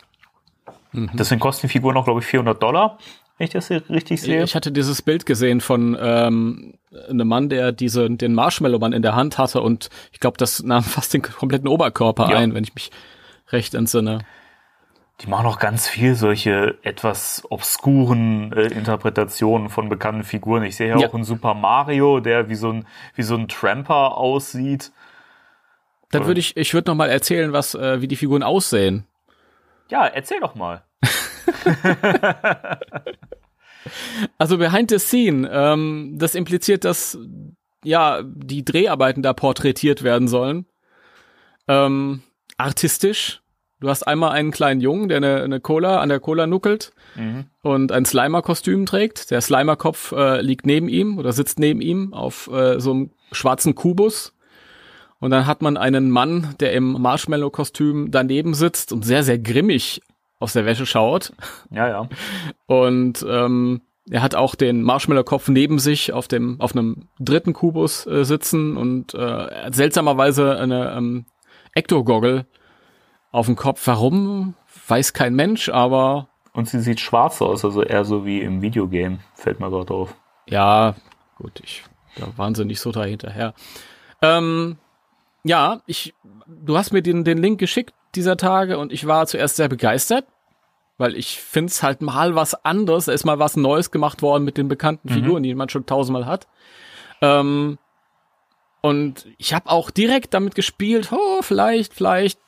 Mhm. 0.94 1.12
Deswegen 1.14 1.40
kosten 1.40 1.68
die 1.68 1.72
Figuren 1.72 1.98
auch, 1.98 2.06
glaube 2.06 2.22
ich, 2.22 2.26
400 2.26 2.62
Dollar, 2.62 2.98
wenn 3.38 3.46
ich 3.46 3.52
das 3.54 3.68
hier 3.70 3.82
richtig 3.90 4.22
sehe. 4.22 4.44
Ich 4.44 4.56
hatte 4.56 4.72
dieses 4.72 5.02
Bild 5.02 5.26
gesehen 5.26 5.62
von 5.62 5.98
ähm, 6.00 6.74
einem 7.10 7.28
Mann, 7.28 7.50
der 7.50 7.72
diese, 7.72 8.10
den 8.10 8.34
Marshmallow-Mann 8.36 8.94
in 8.94 9.02
der 9.02 9.16
Hand 9.16 9.38
hatte 9.38 9.62
und 9.62 9.90
ich 10.12 10.20
glaube, 10.20 10.38
das 10.38 10.62
nahm 10.64 10.84
fast 10.84 11.14
den 11.14 11.22
kompletten 11.22 11.68
Oberkörper 11.68 12.30
Ja. 12.30 12.38
ein, 12.38 12.54
wenn 12.54 12.64
ich 12.64 12.74
mich 12.76 12.92
recht 13.50 13.74
entsinne. 13.74 14.20
Die 15.22 15.28
machen 15.28 15.46
auch 15.46 15.60
ganz 15.60 15.88
viel 15.88 16.16
solche 16.16 16.80
etwas 16.82 17.44
obskuren 17.50 18.52
äh, 18.54 18.68
Interpretationen 18.74 19.70
von 19.70 19.88
bekannten 19.88 20.24
Figuren. 20.24 20.64
Ich 20.64 20.76
sehe 20.76 20.90
ja, 20.90 20.98
Ja. 21.00 21.08
auch 21.08 21.14
einen 21.14 21.24
Super 21.24 21.54
Mario, 21.54 22.20
der 22.22 22.50
wie 22.50 22.56
so 22.56 22.72
ein, 22.72 22.88
wie 23.16 23.22
so 23.22 23.36
ein 23.36 23.48
Tramper 23.48 24.18
aussieht. 24.18 24.92
Dann 26.10 26.26
würde 26.26 26.40
ich, 26.40 26.58
ich 26.58 26.74
würde 26.74 26.90
noch 26.90 26.96
mal 26.98 27.10
erzählen, 27.10 27.54
was, 27.54 27.76
äh, 27.76 28.02
wie 28.02 28.08
die 28.08 28.16
Figuren 28.16 28.42
aussehen. 28.44 29.06
Ja, 29.90 30.08
erzähl 30.08 30.40
doch 30.40 30.56
mal. 30.56 30.84
Also 34.38 34.58
behind 34.60 34.92
the 34.92 35.00
scene, 35.00 35.50
ähm, 35.52 36.16
das 36.18 36.36
impliziert, 36.36 36.86
dass 36.86 37.18
ja 37.84 38.22
die 38.24 38.64
Dreharbeiten 38.64 39.24
da 39.24 39.34
porträtiert 39.34 40.04
werden 40.04 40.28
sollen. 40.28 40.66
Ähm, 41.68 42.22
artistisch, 42.58 43.40
Du 43.80 43.90
hast 43.90 44.04
einmal 44.04 44.30
einen 44.34 44.52
kleinen 44.52 44.80
Jungen, 44.80 45.08
der 45.10 45.18
eine, 45.18 45.42
eine 45.42 45.60
Cola 45.60 46.02
an 46.02 46.10
der 46.10 46.20
Cola 46.20 46.46
nuckelt 46.46 46.94
Mhm. 47.16 47.46
und 47.64 47.92
ein 47.92 48.06
Slimer-Kostüm 48.06 48.86
trägt. 48.86 49.32
Der 49.32 49.42
Slimer-Kopf 49.42 50.12
äh, 50.12 50.40
liegt 50.42 50.68
neben 50.68 50.88
ihm 50.88 51.18
oder 51.18 51.34
sitzt 51.34 51.58
neben 51.58 51.82
ihm 51.82 52.14
auf 52.14 52.48
äh, 52.54 52.80
so 52.80 52.92
einem 52.92 53.10
schwarzen 53.32 53.74
Kubus. 53.74 54.36
Und 55.20 55.32
dann 55.32 55.48
hat 55.48 55.64
man 55.64 55.78
einen 55.78 56.12
Mann, 56.12 56.54
der 56.60 56.74
im 56.74 56.92
Marshmallow-Kostüm 57.02 58.12
daneben 58.12 58.54
sitzt 58.54 58.92
und 58.94 59.04
sehr, 59.04 59.24
sehr 59.24 59.40
grimmig 59.40 60.02
aus 60.42 60.54
der 60.54 60.66
Wäsche 60.66 60.86
schaut. 60.86 61.34
Ja, 61.70 61.88
ja. 61.88 62.10
Und 62.66 63.26
ähm, 63.28 63.82
er 64.10 64.22
hat 64.22 64.36
auch 64.36 64.56
den 64.56 64.82
Marshmallow-Kopf 64.82 65.48
neben 65.48 65.80
sich 65.80 66.12
auf 66.12 66.28
dem 66.28 66.60
auf 66.60 66.76
einem 66.76 67.08
dritten 67.20 67.54
Kubus 67.54 68.06
äh, 68.08 68.26
sitzen 68.26 68.76
und 68.76 69.14
äh, 69.14 69.18
er 69.20 69.66
hat 69.66 69.76
seltsamerweise 69.76 70.58
eine 70.58 70.94
ähm, 70.94 71.26
Ecto-Goggle 71.74 72.46
auf 73.32 73.46
dem 73.46 73.56
Kopf. 73.56 73.86
Warum? 73.86 74.56
Weiß 74.88 75.14
kein 75.14 75.36
Mensch, 75.36 75.70
aber 75.70 76.28
Und 76.54 76.68
sie 76.68 76.80
sieht 76.80 77.00
schwarz 77.00 77.42
aus, 77.42 77.64
also 77.64 77.84
eher 77.84 78.04
so 78.04 78.26
wie 78.26 78.42
im 78.42 78.62
Videogame, 78.62 79.20
fällt 79.36 79.60
mir 79.60 79.70
gerade 79.70 79.94
auf. 79.94 80.16
ja, 80.48 80.96
gut, 81.38 81.62
ich 81.64 81.84
da 82.16 82.28
waren 82.38 82.56
sie 82.56 82.66
nicht 82.66 82.82
so 82.82 82.92
da 82.92 83.06
hinterher. 83.06 83.54
Ähm, 84.22 84.78
ja, 85.44 85.82
ich, 85.86 86.14
du 86.46 86.78
hast 86.78 86.92
mir 86.92 87.02
den, 87.02 87.24
den 87.24 87.38
Link 87.38 87.60
geschickt 87.60 87.94
dieser 88.16 88.38
Tage 88.38 88.78
und 88.78 88.92
ich 88.92 89.08
war 89.08 89.26
zuerst 89.28 89.56
sehr 89.56 89.70
begeistert, 89.70 90.26
weil 90.98 91.16
ich 91.16 91.42
find's 91.42 91.82
halt 91.84 92.02
mal 92.02 92.36
was 92.36 92.66
anderes. 92.66 93.06
Da 93.06 93.12
ist 93.12 93.26
mal 93.26 93.40
was 93.40 93.56
Neues 93.56 93.92
gemacht 93.92 94.22
worden 94.22 94.44
mit 94.44 94.58
den 94.58 94.68
bekannten 94.68 95.10
Figuren, 95.10 95.44
die 95.44 95.56
man 95.56 95.70
schon 95.70 95.86
tausendmal 95.86 96.26
hat. 96.26 96.48
Ähm, 97.22 97.78
und 98.82 99.28
ich 99.38 99.54
habe 99.54 99.70
auch 99.70 99.92
direkt 99.92 100.34
damit 100.34 100.56
gespielt, 100.56 101.12
oh, 101.12 101.42
vielleicht, 101.42 101.94
vielleicht. 101.94 102.40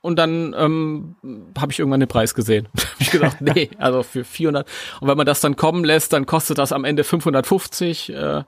Und 0.00 0.16
dann 0.16 0.54
ähm, 0.56 1.16
habe 1.58 1.72
ich 1.72 1.78
irgendwann 1.78 2.00
den 2.00 2.08
Preis 2.08 2.34
gesehen. 2.34 2.68
hab 2.76 3.00
ich 3.00 3.10
gedacht, 3.10 3.40
nee, 3.40 3.70
also 3.78 4.02
für 4.02 4.24
400. 4.24 4.66
Und 5.00 5.08
wenn 5.08 5.16
man 5.16 5.26
das 5.26 5.40
dann 5.40 5.56
kommen 5.56 5.84
lässt, 5.84 6.12
dann 6.12 6.26
kostet 6.26 6.58
das 6.58 6.72
am 6.72 6.84
Ende 6.84 7.04
550 7.04 8.10
äh, 8.10 8.44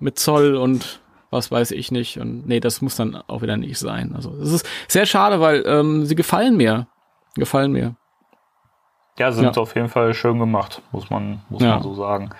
mit 0.00 0.18
Zoll 0.18 0.56
und 0.56 1.00
was 1.34 1.50
weiß 1.50 1.72
ich 1.72 1.92
nicht. 1.92 2.18
Und 2.18 2.46
nee, 2.46 2.60
das 2.60 2.80
muss 2.80 2.96
dann 2.96 3.14
auch 3.26 3.42
wieder 3.42 3.58
nicht 3.58 3.78
sein. 3.78 4.14
Also 4.16 4.32
es 4.40 4.50
ist 4.52 4.66
sehr 4.88 5.04
schade, 5.04 5.40
weil 5.40 5.62
ähm, 5.66 6.06
sie 6.06 6.14
gefallen 6.14 6.56
mir. 6.56 6.86
Gefallen 7.36 7.72
mir. 7.72 7.96
Ja, 9.18 9.30
sind 9.32 9.54
Ja. 9.56 9.62
auf 9.62 9.74
jeden 9.76 9.88
Fall 9.88 10.14
schön 10.14 10.38
gemacht, 10.38 10.80
muss 10.92 11.10
man, 11.10 11.42
muss 11.50 11.62
Ja. 11.62 11.74
man 11.74 11.82
so 11.82 11.94
sagen. 11.94 12.30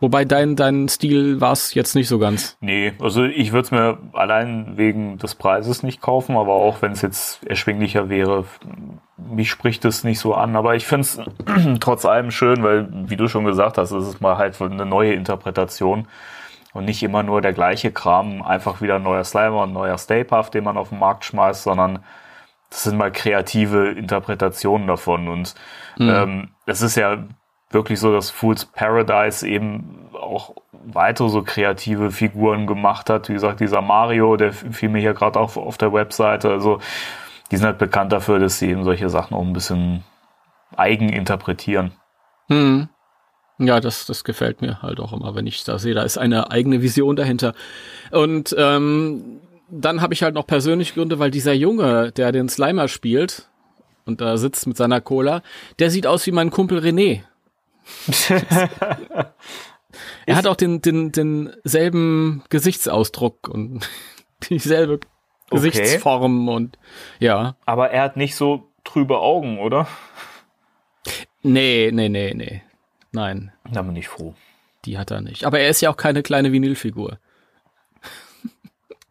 Wobei 0.00 0.24
dein, 0.24 0.56
dein 0.56 0.88
Stil 0.88 1.40
war 1.40 1.52
es 1.52 1.74
jetzt 1.74 1.94
nicht 1.94 2.08
so 2.08 2.18
ganz. 2.18 2.56
Nee, 2.60 2.92
also 3.00 3.22
ich 3.24 3.52
würde 3.52 3.66
es 3.66 3.70
mir 3.70 3.98
allein 4.14 4.76
wegen 4.76 5.16
des 5.18 5.36
Preises 5.36 5.84
nicht 5.84 6.00
kaufen, 6.02 6.36
aber 6.36 6.54
auch 6.54 6.82
wenn 6.82 6.90
es 6.90 7.02
jetzt 7.02 7.44
erschwinglicher 7.46 8.08
wäre, 8.08 8.44
mich 9.16 9.48
spricht 9.48 9.84
es 9.84 10.02
nicht 10.02 10.18
so 10.18 10.34
an. 10.34 10.56
Aber 10.56 10.74
ich 10.74 10.86
finde 10.86 11.02
es 11.02 11.20
trotz 11.80 12.04
allem 12.04 12.32
schön, 12.32 12.64
weil, 12.64 12.88
wie 13.08 13.14
du 13.16 13.28
schon 13.28 13.44
gesagt 13.44 13.78
hast, 13.78 13.92
es 13.92 14.08
ist 14.08 14.20
mal 14.20 14.38
halt 14.38 14.60
eine 14.60 14.84
neue 14.86 15.12
Interpretation 15.14 16.08
und 16.72 16.84
nicht 16.84 17.02
immer 17.02 17.22
nur 17.22 17.40
der 17.40 17.52
gleiche 17.52 17.92
Kram, 17.92 18.42
einfach 18.42 18.80
wieder 18.80 18.96
ein 18.96 19.02
neuer 19.02 19.24
Slimer, 19.24 19.64
ein 19.64 19.72
neuer 19.72 19.98
Stay 19.98 20.24
Puft, 20.24 20.54
den 20.54 20.64
man 20.64 20.76
auf 20.76 20.88
den 20.88 20.98
Markt 20.98 21.24
schmeißt, 21.24 21.62
sondern 21.62 22.04
das 22.70 22.84
sind 22.84 22.96
mal 22.96 23.12
kreative 23.12 23.90
Interpretationen 23.90 24.86
davon. 24.86 25.28
Und 25.28 25.54
ähm, 25.98 26.48
es 26.64 26.80
ist 26.80 26.96
ja 26.96 27.18
wirklich 27.70 28.00
so, 28.00 28.12
dass 28.12 28.30
Fool's 28.30 28.64
Paradise 28.64 29.46
eben 29.46 30.08
auch 30.14 30.54
weitere 30.84 31.28
so 31.28 31.42
kreative 31.42 32.10
Figuren 32.10 32.66
gemacht 32.66 33.10
hat. 33.10 33.28
Wie 33.28 33.34
gesagt, 33.34 33.60
dieser 33.60 33.82
Mario, 33.82 34.36
der 34.36 34.52
fiel 34.52 34.88
mir 34.88 35.00
hier 35.00 35.14
gerade 35.14 35.38
auf, 35.38 35.56
auf 35.56 35.78
der 35.78 35.92
Webseite. 35.92 36.50
Also 36.50 36.80
die 37.50 37.56
sind 37.56 37.66
halt 37.66 37.78
bekannt 37.78 38.12
dafür, 38.12 38.38
dass 38.38 38.58
sie 38.58 38.70
eben 38.70 38.84
solche 38.84 39.10
Sachen 39.10 39.36
auch 39.36 39.42
ein 39.42 39.52
bisschen 39.52 40.04
eigen 40.76 41.10
interpretieren. 41.10 41.92
Hm. 42.48 42.88
Ja, 43.64 43.80
das, 43.80 44.06
das 44.06 44.24
gefällt 44.24 44.60
mir 44.60 44.82
halt 44.82 45.00
auch 45.00 45.12
immer, 45.12 45.34
wenn 45.34 45.46
ich 45.46 45.64
da 45.64 45.78
sehe, 45.78 45.94
da 45.94 46.02
ist 46.02 46.18
eine 46.18 46.50
eigene 46.50 46.82
Vision 46.82 47.16
dahinter. 47.16 47.54
Und 48.10 48.54
ähm, 48.58 49.40
dann 49.70 50.00
habe 50.00 50.14
ich 50.14 50.22
halt 50.22 50.34
noch 50.34 50.46
persönliche 50.46 50.94
Gründe, 50.94 51.18
weil 51.18 51.30
dieser 51.30 51.52
Junge, 51.52 52.12
der 52.12 52.32
den 52.32 52.48
Slimer 52.48 52.88
spielt 52.88 53.48
und 54.04 54.20
da 54.20 54.36
sitzt 54.36 54.66
mit 54.66 54.76
seiner 54.76 55.00
Cola, 55.00 55.42
der 55.78 55.90
sieht 55.90 56.06
aus 56.06 56.26
wie 56.26 56.32
mein 56.32 56.50
Kumpel 56.50 56.78
René. 56.78 57.22
er 60.26 60.36
hat 60.36 60.46
auch 60.46 60.56
den, 60.56 60.82
den, 60.82 61.12
denselben 61.12 62.42
Gesichtsausdruck 62.48 63.48
und 63.48 63.88
dieselbe 64.50 65.00
Gesichtsform 65.50 66.48
und 66.48 66.78
ja. 67.18 67.56
Aber 67.66 67.90
er 67.90 68.02
hat 68.02 68.16
nicht 68.16 68.36
so 68.36 68.68
trübe 68.84 69.20
Augen, 69.20 69.58
oder? 69.58 69.86
Nee, 71.42 71.90
nee, 71.92 72.08
nee, 72.08 72.34
nee. 72.34 72.62
Nein, 73.12 73.52
Da 73.70 73.82
bin 73.82 73.94
ich 73.96 74.08
froh. 74.08 74.34
die 74.84 74.98
hat 74.98 75.10
er 75.10 75.20
nicht. 75.20 75.44
Aber 75.44 75.60
er 75.60 75.68
ist 75.68 75.80
ja 75.80 75.90
auch 75.90 75.96
keine 75.96 76.22
kleine 76.22 76.50
Vinylfigur. 76.52 77.18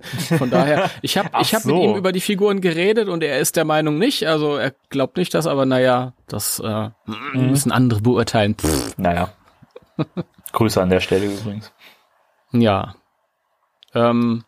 Von 0.38 0.50
daher, 0.50 0.90
ich 1.04 1.18
habe 1.18 1.30
ich 1.42 1.54
hab 1.54 1.62
so. 1.62 1.76
mit 1.76 1.84
ihm 1.84 1.96
über 1.96 2.12
die 2.12 2.22
Figuren 2.22 2.60
geredet 2.60 3.08
und 3.08 3.24
er 3.24 3.40
ist 3.40 3.56
der 3.56 3.66
Meinung 3.66 4.00
nicht. 4.00 4.26
Also 4.28 4.58
er 4.58 4.74
glaubt 4.90 5.18
nicht 5.18 5.34
das, 5.36 5.46
aber 5.46 5.66
naja, 5.68 6.14
das 6.28 6.60
äh, 6.60 6.90
müssen 7.34 7.72
andere 7.72 8.02
beurteilen. 8.02 8.56
Pff, 8.56 8.98
Naja. 8.98 9.32
Grüße 10.54 10.82
an 10.82 10.90
der 10.90 11.00
Stelle 11.02 11.26
übrigens. 11.28 11.72
ja. 12.52 12.96
Ähm, 13.94 14.44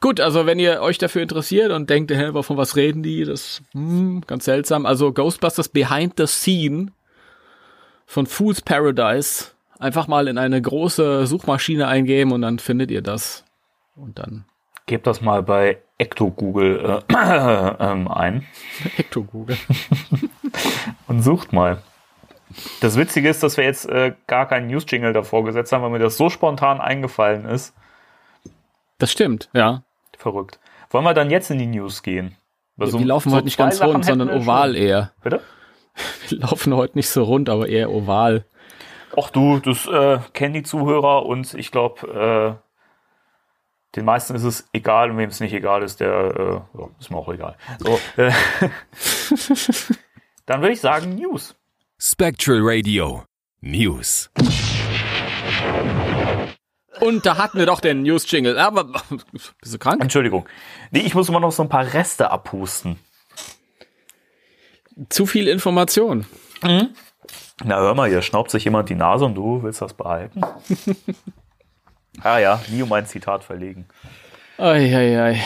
gut, 0.00 0.20
also 0.20 0.46
wenn 0.46 0.58
ihr 0.58 0.82
euch 0.82 0.98
dafür 0.98 1.22
interessiert 1.22 1.72
und 1.72 1.88
denkt, 1.90 2.10
hä, 2.12 2.30
von 2.42 2.56
was 2.56 2.76
reden 2.76 3.02
die, 3.02 3.24
das 3.24 3.62
hm, 3.72 4.22
ganz 4.26 4.44
seltsam. 4.44 4.86
Also 4.86 5.12
Ghostbusters 5.12 5.70
Behind 5.70 6.12
the 6.16 6.26
Scene 6.26 6.92
von 8.06 8.26
Fool's 8.26 8.60
Paradise 8.62 9.48
einfach 9.78 10.06
mal 10.08 10.28
in 10.28 10.38
eine 10.38 10.60
große 10.60 11.26
Suchmaschine 11.26 11.86
eingeben 11.88 12.32
und 12.32 12.42
dann 12.42 12.58
findet 12.58 12.90
ihr 12.90 13.02
das. 13.02 13.44
Und 13.94 14.18
dann 14.18 14.44
Gebt 14.86 15.06
das 15.08 15.20
mal 15.20 15.42
bei 15.42 15.78
Ecto 15.98 16.30
Google 16.30 17.02
äh, 17.08 17.14
ähm, 17.80 18.06
ein 18.08 18.46
Hector 18.94 19.24
Google. 19.24 19.56
und 21.08 21.22
sucht 21.22 21.52
mal. 21.52 21.82
Das 22.80 22.96
Witzige 22.96 23.28
ist, 23.28 23.42
dass 23.42 23.56
wir 23.56 23.64
jetzt 23.64 23.88
äh, 23.88 24.14
gar 24.28 24.46
keinen 24.46 24.68
News-Jingle 24.68 25.12
davor 25.12 25.44
gesetzt 25.44 25.72
haben, 25.72 25.82
weil 25.82 25.90
mir 25.90 25.98
das 25.98 26.16
so 26.16 26.30
spontan 26.30 26.80
eingefallen 26.80 27.44
ist. 27.46 27.74
Das 28.98 29.10
stimmt, 29.10 29.50
ja. 29.52 29.82
Verrückt. 30.16 30.60
Wollen 30.90 31.04
wir 31.04 31.14
dann 31.14 31.30
jetzt 31.30 31.50
in 31.50 31.58
die 31.58 31.66
News 31.66 32.02
gehen? 32.04 32.36
Weil 32.76 32.88
so- 32.88 32.98
wir 33.00 33.06
laufen 33.06 33.30
so 33.30 33.36
heute 33.36 33.46
nicht 33.46 33.58
ganz 33.58 33.82
rund, 33.82 34.04
sondern 34.04 34.30
oval 34.30 34.74
schon. 34.74 34.82
eher. 34.82 35.12
Bitte? 35.22 35.40
Wir 36.28 36.38
laufen 36.38 36.74
heute 36.74 36.96
nicht 36.96 37.08
so 37.08 37.24
rund, 37.24 37.48
aber 37.48 37.68
eher 37.68 37.90
oval. 37.90 38.44
Ach 39.16 39.30
du, 39.30 39.58
das 39.60 39.86
äh, 39.86 40.18
kennen 40.32 40.54
die 40.54 40.62
Zuhörer 40.62 41.24
und 41.24 41.54
ich 41.54 41.70
glaube, 41.70 42.58
äh, 42.60 43.96
den 43.96 44.04
meisten 44.04 44.34
ist 44.34 44.42
es 44.42 44.68
egal 44.72 45.10
und 45.10 45.18
wem 45.18 45.30
es 45.30 45.40
nicht 45.40 45.54
egal 45.54 45.82
ist, 45.82 46.00
der 46.00 46.10
äh, 46.74 46.78
ja, 46.78 46.88
ist 47.00 47.10
mir 47.10 47.16
auch 47.16 47.32
egal. 47.32 47.56
So, 47.78 47.98
äh, 48.16 48.30
dann 50.46 50.60
würde 50.60 50.72
ich 50.72 50.80
sagen 50.80 51.14
News. 51.14 51.56
Spectral 51.98 52.60
Radio 52.60 53.24
News. 53.62 54.30
Und 57.00 57.26
da 57.26 57.36
hatten 57.36 57.58
wir 57.58 57.66
doch 57.66 57.80
den 57.80 58.02
News-Jingle. 58.02 58.58
Aber 58.58 58.84
bist 59.60 59.74
du 59.74 59.78
krank? 59.78 60.02
Entschuldigung. 60.02 60.46
Nee, 60.90 61.00
ich 61.00 61.14
muss 61.14 61.28
immer 61.28 61.40
noch 61.40 61.52
so 61.52 61.62
ein 61.62 61.68
paar 61.68 61.92
Reste 61.92 62.30
abhusten. 62.30 62.98
Zu 65.08 65.26
viel 65.26 65.48
Information. 65.48 66.26
Na 66.62 67.76
hör 67.76 67.94
mal, 67.94 68.08
hier 68.08 68.22
schnaubt 68.22 68.50
sich 68.50 68.64
jemand 68.64 68.88
die 68.88 68.94
Nase 68.94 69.24
und 69.24 69.34
du 69.34 69.62
willst 69.62 69.82
das 69.82 69.94
behalten? 69.94 70.40
ah 72.22 72.38
ja, 72.38 72.60
nie 72.68 72.82
um 72.82 72.92
ein 72.92 73.06
Zitat 73.06 73.44
verlegen. 73.44 73.86
Eieiei. 74.58 75.40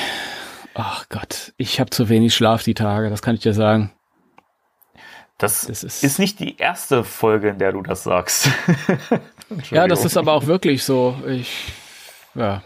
Ach 0.75 1.07
Gott, 1.09 1.52
ich 1.57 1.80
habe 1.80 1.90
zu 1.90 2.09
wenig 2.09 2.35
Schlaf 2.35 2.62
die 2.62 2.75
Tage, 2.75 3.11
das 3.11 3.23
kann 3.23 3.35
ich 3.35 3.40
dir 3.40 3.54
sagen. 3.54 3.92
Das, 5.38 5.66
Das 5.66 5.83
ist- 5.83 6.04
ist, 6.04 6.19
nicht 6.19 6.38
die 6.38 6.59
erste 6.59 7.02
Folge, 7.02 7.49
in 7.49 7.59
der 7.59 7.73
du 7.73 7.83
das 7.83 8.02
sagst. 8.04 8.50
Ja, 9.73 9.88
das 9.88 10.04
ist 10.04 10.16
aber 10.16 10.35
auch 10.35 10.47
wirklich 10.47 10.85
so. 10.85 11.16
Ich, 11.26 11.73
ja. 12.37 12.62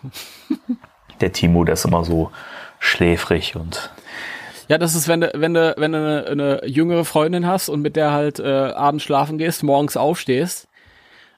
Der 1.22 1.32
Timo, 1.32 1.64
der 1.64 1.72
ist 1.72 1.86
immer 1.86 2.04
so 2.04 2.30
schläfrig 2.78 3.56
und 3.56 3.90
Ja, 4.68 4.78
das 4.78 4.94
ist, 4.94 5.08
wenn 5.08 5.20
du, 5.20 5.30
wenn 5.34 5.54
du, 5.54 5.74
wenn 5.76 5.92
du 5.92 5.98
eine, 5.98 6.26
eine 6.26 6.66
jüngere 6.66 7.04
Freundin 7.04 7.46
hast 7.46 7.68
und 7.68 7.82
mit 7.82 7.96
der 7.96 8.12
halt 8.12 8.38
äh, 8.38 8.44
abends 8.44 9.04
schlafen 9.04 9.38
gehst, 9.38 9.62
morgens 9.62 9.96
aufstehst, 9.96 10.68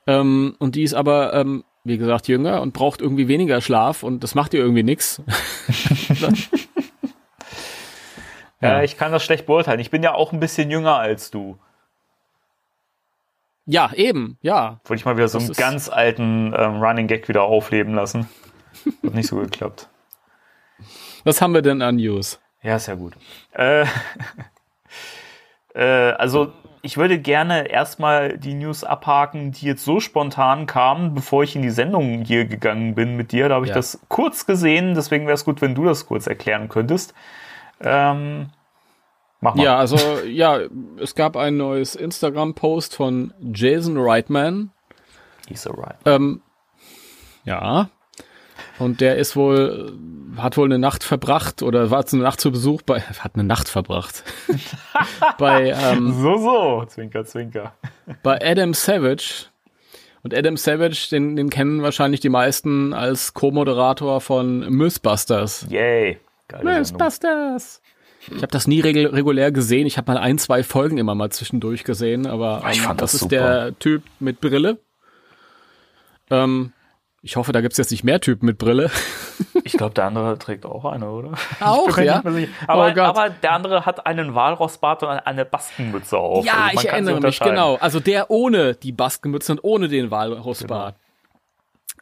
ähm, 0.06 0.54
und 0.58 0.76
die 0.76 0.84
ist 0.84 0.94
aber, 0.94 1.34
ähm, 1.34 1.64
wie 1.82 1.98
gesagt, 1.98 2.28
jünger 2.28 2.62
und 2.62 2.72
braucht 2.72 3.00
irgendwie 3.00 3.28
weniger 3.28 3.60
Schlaf 3.60 4.02
und 4.02 4.22
das 4.22 4.34
macht 4.34 4.54
ihr 4.54 4.60
irgendwie 4.60 4.84
nix. 4.84 5.22
Ja, 8.60 8.82
ich 8.82 8.96
kann 8.96 9.12
das 9.12 9.22
schlecht 9.22 9.46
beurteilen. 9.46 9.80
Ich 9.80 9.90
bin 9.90 10.02
ja 10.02 10.14
auch 10.14 10.32
ein 10.32 10.40
bisschen 10.40 10.70
jünger 10.70 10.96
als 10.96 11.30
du. 11.30 11.58
Ja, 13.66 13.92
eben, 13.94 14.38
ja. 14.42 14.80
Wollte 14.84 15.00
ich 15.00 15.04
mal 15.04 15.16
wieder 15.16 15.28
so 15.28 15.38
Das 15.38 15.48
einen 15.48 15.56
ganz 15.56 15.88
alten 15.88 16.54
ähm, 16.56 16.82
Running 16.82 17.06
Gag 17.06 17.28
wieder 17.28 17.42
aufleben 17.42 17.94
lassen. 17.94 18.28
Hat 19.04 19.14
nicht 19.14 19.26
so 19.26 19.36
geklappt. 19.36 19.88
Was 21.24 21.42
haben 21.42 21.52
wir 21.52 21.62
denn 21.62 21.82
an 21.82 21.96
News? 21.96 22.40
Ja, 22.66 22.74
ist 22.76 22.88
ja 22.88 22.96
gut. 22.96 23.14
Äh, 23.52 23.86
äh, 25.74 25.84
also 26.12 26.52
ich 26.82 26.96
würde 26.96 27.20
gerne 27.20 27.68
erstmal 27.68 28.38
die 28.38 28.54
News 28.54 28.82
abhaken, 28.82 29.52
die 29.52 29.66
jetzt 29.66 29.84
so 29.84 30.00
spontan 30.00 30.66
kamen, 30.66 31.14
bevor 31.14 31.44
ich 31.44 31.54
in 31.54 31.62
die 31.62 31.70
Sendung 31.70 32.22
hier 32.24 32.44
gegangen 32.44 32.96
bin 32.96 33.16
mit 33.16 33.30
dir. 33.30 33.48
Da 33.48 33.54
habe 33.54 33.66
ich 33.66 33.70
Ja. 33.70 33.76
das 33.76 34.00
kurz 34.08 34.46
gesehen, 34.46 34.94
deswegen 34.94 35.26
wäre 35.26 35.34
es 35.34 35.44
gut, 35.44 35.62
wenn 35.62 35.76
du 35.76 35.84
das 35.84 36.06
kurz 36.06 36.26
erklären 36.26 36.68
könntest. 36.68 37.14
Ähm, 37.80 38.50
mach 39.40 39.54
mal. 39.54 39.62
Ja, 39.62 39.76
also 39.76 39.96
ja, 40.26 40.58
es 41.00 41.14
gab 41.14 41.36
ein 41.36 41.56
neues 41.56 41.94
Instagram-Post 41.94 42.96
von 42.96 43.32
Jason 43.54 43.96
Reitman. 43.96 44.72
He's 45.48 45.68
alright. 45.68 45.96
Ähm, 46.04 46.42
ja. 47.44 47.90
Und 48.78 49.00
der 49.00 49.16
ist 49.16 49.36
wohl, 49.36 49.92
hat 50.36 50.56
wohl 50.56 50.66
eine 50.66 50.78
Nacht 50.78 51.02
verbracht 51.02 51.62
oder 51.62 51.90
war 51.90 52.04
eine 52.10 52.22
Nacht 52.22 52.40
zu 52.40 52.50
Besuch 52.50 52.82
bei, 52.82 53.00
hat 53.20 53.34
eine 53.34 53.44
Nacht 53.44 53.68
verbracht. 53.68 54.22
bei, 55.38 55.70
ähm, 55.70 56.12
So, 56.20 56.36
so, 56.38 56.84
Zwinker, 56.86 57.24
Zwinker. 57.24 57.72
bei 58.22 58.38
Adam 58.42 58.74
Savage. 58.74 59.46
Und 60.22 60.34
Adam 60.34 60.56
Savage, 60.56 61.08
den, 61.10 61.36
den 61.36 61.50
kennen 61.50 61.82
wahrscheinlich 61.82 62.20
die 62.20 62.28
meisten 62.28 62.92
als 62.92 63.32
Co-Moderator 63.32 64.20
von 64.20 64.68
Mythbusters. 64.68 65.66
Yay. 65.70 66.18
Geile. 66.48 66.64
Mythbusters! 66.64 67.80
Ich 68.28 68.36
habe 68.42 68.48
das 68.48 68.66
nie 68.66 68.80
regul 68.80 69.06
regulär 69.06 69.52
gesehen. 69.52 69.86
Ich 69.86 69.98
habe 69.98 70.12
mal 70.12 70.18
ein, 70.20 70.38
zwei 70.38 70.64
Folgen 70.64 70.98
immer 70.98 71.14
mal 71.14 71.30
zwischendurch 71.30 71.84
gesehen, 71.84 72.26
aber 72.26 72.64
Ich 72.70 72.78
ähm, 72.78 72.84
fand 72.84 73.00
das, 73.00 73.12
das 73.12 73.22
ist 73.22 73.30
der 73.30 73.78
Typ 73.78 74.02
mit 74.18 74.40
Brille. 74.40 74.78
Ähm, 76.30 76.72
ich 77.26 77.34
hoffe, 77.34 77.50
da 77.50 77.60
gibt's 77.60 77.76
jetzt 77.76 77.90
nicht 77.90 78.04
mehr 78.04 78.20
Typen 78.20 78.46
mit 78.46 78.56
Brille. 78.56 78.88
Ich 79.64 79.72
glaube, 79.72 79.94
der 79.94 80.04
andere 80.04 80.38
trägt 80.38 80.64
auch 80.64 80.84
eine, 80.84 81.10
oder? 81.10 81.32
Auch, 81.58 81.98
ja? 81.98 82.22
Aber, 82.68 82.94
Oh 82.94 83.00
aber 83.00 83.30
der 83.30 83.52
andere 83.52 83.84
hat 83.84 84.06
einen 84.06 84.36
Walrossbart 84.36 85.02
und 85.02 85.08
eine 85.08 85.44
Baskenmütze 85.44 86.16
auf. 86.16 86.44
Ja, 86.46 86.68
Also 86.68 86.80
ich 86.80 86.88
erinnere 86.88 87.20
mich, 87.20 87.40
genau. 87.40 87.74
Also 87.80 87.98
der 87.98 88.30
ohne 88.30 88.74
die 88.76 88.92
Baskenmütze 88.92 89.50
und 89.50 89.64
ohne 89.64 89.88
den 89.88 90.12
Walrusbart. 90.12 90.94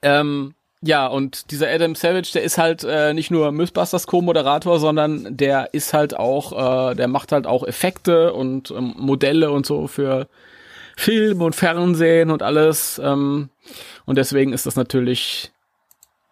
Ähm, 0.03 0.55
ja, 0.83 1.07
und 1.07 1.51
dieser 1.51 1.69
Adam 1.71 1.95
Savage, 1.95 2.33
der 2.35 2.43
ist 2.43 2.59
halt 2.59 2.85
äh, 2.85 3.15
nicht 3.15 3.31
nur 3.31 3.51
Mythbusters 3.51 4.07
Co-Moderator, 4.07 4.79
sondern 4.79 5.35
der 5.35 5.73
ist 5.73 5.95
halt 5.95 6.15
auch, 6.15 6.91
äh, 6.91 6.95
der 6.97 7.09
macht 7.09 7.33
halt 7.33 7.47
auch 7.47 7.67
Effekte 7.67 8.35
und 8.35 8.71
ähm, 8.71 8.93
Modelle 8.99 9.51
und 9.51 9.65
so 9.65 9.87
für 9.87 10.29
Film 10.97 11.41
und 11.41 11.57
Fernsehen 11.57 12.31
und 12.31 12.43
alles. 12.43 13.01
Ähm, 13.03 13.49
und 14.07 14.17
deswegen 14.19 14.53
ist 14.53 14.67
das 14.67 14.77
natürlich 14.77 15.53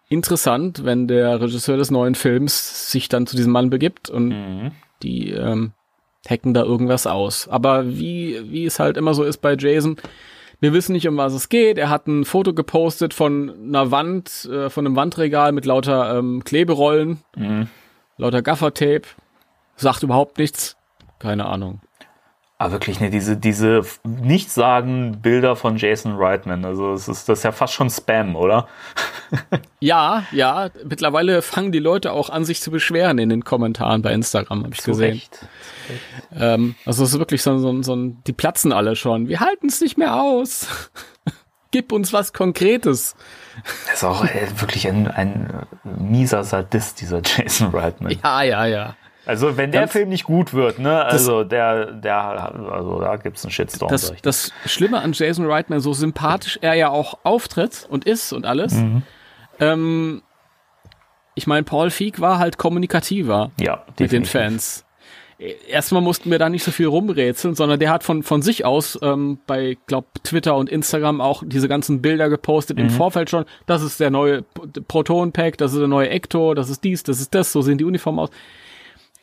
interessant, 0.09 0.85
wenn 0.85 1.07
der 1.07 1.41
Regisseur 1.41 1.77
des 1.77 1.91
neuen 1.91 2.15
Films 2.15 2.91
sich 2.91 3.09
dann 3.09 3.25
zu 3.27 3.35
diesem 3.35 3.51
Mann 3.51 3.69
begibt 3.69 4.09
und 4.09 4.27
Mhm. 4.29 4.71
die 5.01 5.31
ähm, 5.31 5.71
hacken 6.29 6.53
da 6.53 6.63
irgendwas 6.63 7.07
aus. 7.07 7.47
Aber 7.47 7.87
wie, 7.97 8.39
wie 8.51 8.65
es 8.65 8.79
halt 8.79 8.95
immer 8.97 9.13
so 9.13 9.23
ist 9.23 9.37
bei 9.37 9.55
Jason, 9.57 9.97
wir 10.59 10.71
wissen 10.71 10.93
nicht, 10.93 11.07
um 11.07 11.17
was 11.17 11.33
es 11.33 11.49
geht. 11.49 11.77
Er 11.77 11.89
hat 11.89 12.07
ein 12.07 12.23
Foto 12.25 12.53
gepostet 12.53 13.13
von 13.13 13.49
einer 13.67 13.91
Wand, 13.91 14.45
äh, 14.45 14.69
von 14.69 14.85
einem 14.85 14.95
Wandregal 14.95 15.51
mit 15.51 15.65
lauter 15.65 16.17
ähm, 16.17 16.43
Kleberollen, 16.43 17.19
Mhm. 17.35 17.67
lauter 18.17 18.41
Gaffertape. 18.41 19.07
Sagt 19.75 20.03
überhaupt 20.03 20.37
nichts. 20.37 20.77
Keine 21.19 21.45
Ahnung. 21.47 21.81
Aber 22.59 22.73
wirklich, 22.73 22.99
ne, 22.99 23.09
diese, 23.09 23.35
diese 23.35 23.81
nichtsagen 24.03 25.21
Bilder 25.21 25.55
von 25.55 25.77
Jason 25.77 26.15
Reitman. 26.15 26.63
Also, 26.63 26.93
es 26.93 27.07
ist 27.07 27.27
das 27.27 27.39
ist 27.39 27.43
ja 27.43 27.51
fast 27.51 27.73
schon 27.73 27.89
Spam, 27.89 28.35
oder? 28.35 28.67
Ja, 29.79 30.23
ja, 30.31 30.69
mittlerweile 30.85 31.41
fangen 31.41 31.73
die 31.73 31.79
Leute 31.79 32.13
auch 32.13 32.29
an, 32.29 32.45
sich 32.45 32.61
zu 32.61 32.71
beschweren 32.71 33.17
in 33.17 33.27
den 33.27 33.43
Kommentaren 33.43 34.01
bei 34.01 34.13
Instagram, 34.13 34.63
habe 34.63 34.73
ich 34.73 34.81
Zu 34.81 34.91
gesehen. 34.91 35.13
Recht. 35.13 35.45
Ähm, 36.33 36.75
also 36.85 37.03
es 37.03 37.13
ist 37.13 37.19
wirklich 37.19 37.41
so, 37.41 37.57
so, 37.57 37.81
so 37.81 37.95
ein, 37.95 38.23
die 38.25 38.31
platzen 38.31 38.71
alle 38.71 38.95
schon. 38.95 39.27
Wir 39.27 39.41
halten 39.41 39.67
es 39.67 39.81
nicht 39.81 39.97
mehr 39.97 40.15
aus. 40.15 40.67
Gib 41.71 41.91
uns 41.91 42.13
was 42.13 42.31
Konkretes. 42.31 43.15
Das 43.87 43.95
ist 43.95 44.03
auch 44.03 44.23
äh, 44.23 44.47
wirklich 44.57 44.87
ein, 44.87 45.07
ein 45.07 45.65
mieser 45.83 46.43
Sadist, 46.43 47.01
dieser 47.01 47.21
Jason 47.25 47.71
Reitman. 47.71 48.17
Ja, 48.23 48.43
ja, 48.43 48.65
ja. 48.65 48.95
Also, 49.25 49.55
wenn 49.57 49.71
der 49.71 49.81
Ganz- 49.81 49.93
Film 49.93 50.09
nicht 50.09 50.25
gut 50.25 50.53
wird, 50.53 50.79
ne, 50.79 51.05
also 51.05 51.43
der, 51.43 51.93
der, 51.93 52.53
also 52.71 52.99
da 52.99 53.15
gibt's 53.15 53.43
einen 53.45 53.51
Shitstorm. 53.51 53.89
Das, 53.89 54.13
das 54.21 54.51
Schlimme 54.65 54.99
an 55.01 55.13
Jason 55.13 55.45
Reitman, 55.49 55.79
so 55.79 55.93
sympathisch 55.93 56.59
er 56.61 56.73
ja 56.73 56.89
auch 56.89 57.19
auftritt 57.23 57.87
und 57.89 58.05
ist 58.05 58.33
und 58.33 58.45
alles. 58.45 58.75
Ähm, 59.59 60.21
ich 61.35 61.47
meine, 61.47 61.63
Paul 61.63 61.89
Feig 61.89 62.19
war 62.19 62.37
halt 62.37 62.57
kommunikativer 62.57 63.51
ja, 63.59 63.83
mit 63.87 63.99
den 63.99 64.07
definitiv. 64.07 64.31
Fans. 64.31 64.85
Erstmal 65.67 66.01
mussten 66.01 66.29
wir 66.31 66.39
da 66.39 66.47
nicht 66.47 66.63
so 66.63 66.71
viel 66.71 66.85
rumrätseln, 66.85 67.55
sondern 67.55 67.79
der 67.79 67.89
hat 67.89 68.03
von, 68.03 68.23
von 68.23 68.41
sich 68.41 68.65
aus 68.65 68.97
ähm, 69.01 69.39
bei, 69.47 69.77
glaub, 69.87 70.05
Twitter 70.23 70.55
und 70.55 70.69
Instagram 70.69 71.19
auch 71.21 71.43
diese 71.45 71.67
ganzen 71.67 72.01
Bilder 72.01 72.29
gepostet 72.29 72.77
im 72.79 72.89
Vorfeld 72.89 73.29
schon. 73.29 73.45
Das 73.65 73.81
ist 73.81 73.99
der 73.99 74.09
neue 74.09 74.43
Proton-Pack, 74.87 75.57
das 75.57 75.73
ist 75.73 75.79
der 75.79 75.87
neue 75.87 76.09
Ecto, 76.09 76.53
das 76.53 76.69
ist 76.69 76.83
dies, 76.83 77.03
das 77.03 77.19
ist 77.19 77.33
das, 77.35 77.51
so 77.51 77.61
sehen 77.61 77.77
die 77.77 77.83
Uniformen 77.83 78.19
aus. 78.19 78.29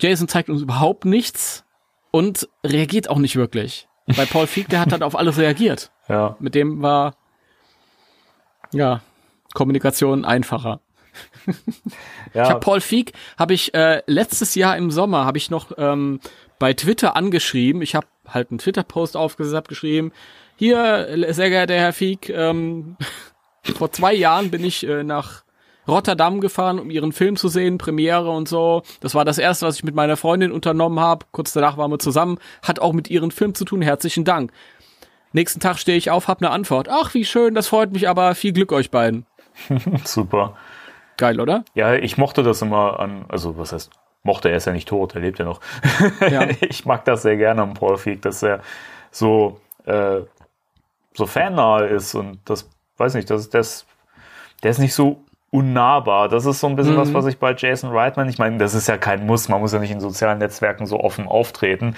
Jason 0.00 0.28
zeigt 0.28 0.50
uns 0.50 0.62
überhaupt 0.62 1.04
nichts 1.04 1.64
und 2.10 2.48
reagiert 2.64 3.08
auch 3.08 3.18
nicht 3.18 3.36
wirklich. 3.36 3.88
Bei 4.16 4.26
Paul 4.26 4.46
Feig, 4.46 4.68
der 4.68 4.80
hat 4.80 4.92
halt 4.92 5.02
auf 5.02 5.16
alles 5.16 5.38
reagiert. 5.38 5.90
Ja. 6.08 6.34
Mit 6.40 6.56
dem 6.56 6.82
war, 6.82 7.14
ja, 8.72 9.00
Kommunikation 9.54 10.24
einfacher. 10.24 10.80
ja. 12.34 12.42
Ich 12.42 12.50
habe 12.50 12.58
Paul 12.58 12.80
Feig, 12.80 13.12
habe 13.38 13.54
ich 13.54 13.72
äh, 13.74 14.02
letztes 14.06 14.56
Jahr 14.56 14.76
im 14.76 14.90
Sommer, 14.90 15.24
habe 15.24 15.38
ich 15.38 15.50
noch 15.50 15.70
ähm, 15.78 16.18
bei 16.58 16.74
Twitter 16.74 17.14
angeschrieben. 17.14 17.80
Ich 17.80 17.94
habe 17.94 18.08
halt 18.26 18.50
einen 18.50 18.58
Twitter-Post 18.58 19.16
aufgesetzt, 19.16 19.54
hab 19.54 19.68
geschrieben, 19.68 20.10
hier, 20.56 21.32
sehr 21.32 21.48
geehrter 21.48 21.74
Herr 21.74 21.92
Feig, 21.92 22.28
ähm, 22.28 22.96
vor 23.76 23.92
zwei 23.92 24.12
Jahren 24.12 24.50
bin 24.50 24.64
ich 24.64 24.84
äh, 24.84 25.04
nach 25.04 25.44
Rotterdam 25.88 26.40
gefahren, 26.40 26.78
um 26.78 26.90
ihren 26.90 27.12
Film 27.12 27.36
zu 27.36 27.48
sehen, 27.48 27.78
Premiere 27.78 28.30
und 28.30 28.48
so. 28.48 28.82
Das 29.00 29.14
war 29.14 29.24
das 29.24 29.38
erste, 29.38 29.66
was 29.66 29.76
ich 29.76 29.84
mit 29.84 29.94
meiner 29.94 30.16
Freundin 30.16 30.52
unternommen 30.52 31.00
habe. 31.00 31.26
Kurz 31.32 31.52
danach 31.52 31.76
waren 31.76 31.90
wir 31.90 31.98
zusammen. 31.98 32.38
Hat 32.62 32.78
auch 32.78 32.92
mit 32.92 33.10
ihrem 33.10 33.30
Film 33.30 33.54
zu 33.54 33.64
tun. 33.64 33.82
Herzlichen 33.82 34.24
Dank. 34.24 34.52
Nächsten 35.32 35.60
Tag 35.60 35.78
stehe 35.78 35.96
ich 35.96 36.10
auf, 36.10 36.28
hab 36.28 36.42
eine 36.42 36.50
Antwort. 36.50 36.88
Ach, 36.90 37.14
wie 37.14 37.24
schön, 37.24 37.54
das 37.54 37.68
freut 37.68 37.92
mich 37.92 38.08
aber. 38.08 38.34
Viel 38.34 38.52
Glück 38.52 38.72
euch 38.72 38.90
beiden. 38.90 39.26
Super. 40.04 40.56
Geil, 41.16 41.40
oder? 41.40 41.64
Ja, 41.74 41.94
ich 41.94 42.16
mochte 42.16 42.42
das 42.42 42.62
immer 42.62 42.98
an, 42.98 43.26
also 43.28 43.56
was 43.58 43.72
heißt, 43.72 43.90
mochte, 44.22 44.48
er 44.48 44.56
ist 44.56 44.66
ja 44.66 44.72
nicht 44.72 44.88
tot, 44.88 45.14
er 45.14 45.20
lebt 45.20 45.38
ja 45.38 45.44
noch. 45.44 45.60
Ja. 46.20 46.48
ich 46.60 46.84
mag 46.84 47.04
das 47.04 47.22
sehr 47.22 47.36
gerne 47.36 47.62
am 47.62 47.74
Paul 47.74 47.96
Feig, 47.96 48.22
dass 48.22 48.42
er 48.42 48.60
so, 49.10 49.60
äh, 49.84 50.20
so 51.14 51.26
fannahe 51.26 51.86
ist 51.86 52.14
und 52.14 52.40
das, 52.44 52.68
weiß 52.96 53.14
nicht, 53.14 53.30
das, 53.30 53.50
das, 53.50 53.86
der 54.62 54.70
ist 54.70 54.78
nicht 54.78 54.94
so 54.94 55.24
unnahbar. 55.50 56.28
Das 56.28 56.46
ist 56.46 56.60
so 56.60 56.66
ein 56.68 56.76
bisschen 56.76 56.94
Mhm. 56.94 56.98
was, 56.98 57.14
was 57.14 57.26
ich 57.26 57.38
bei 57.38 57.54
Jason 57.56 57.90
Reitman, 57.90 58.28
ich 58.28 58.38
meine, 58.38 58.58
das 58.58 58.74
ist 58.74 58.86
ja 58.88 58.96
kein 58.96 59.26
Muss, 59.26 59.48
man 59.48 59.60
muss 59.60 59.72
ja 59.72 59.78
nicht 59.80 59.90
in 59.90 60.00
sozialen 60.00 60.38
Netzwerken 60.38 60.86
so 60.86 61.00
offen 61.00 61.26
auftreten. 61.26 61.96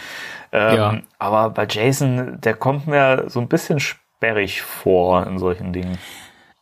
Ähm, 0.53 0.77
Ja. 0.77 0.99
Aber 1.19 1.51
bei 1.51 1.67
Jason, 1.69 2.39
der 2.41 2.55
kommt 2.55 2.87
mir 2.87 3.25
so 3.29 3.41
ein 3.41 3.49
bisschen 3.49 3.79
sperrig 3.81 4.63
vor 4.63 5.27
in 5.27 5.39
solchen 5.39 5.73
Dingen. 5.73 5.99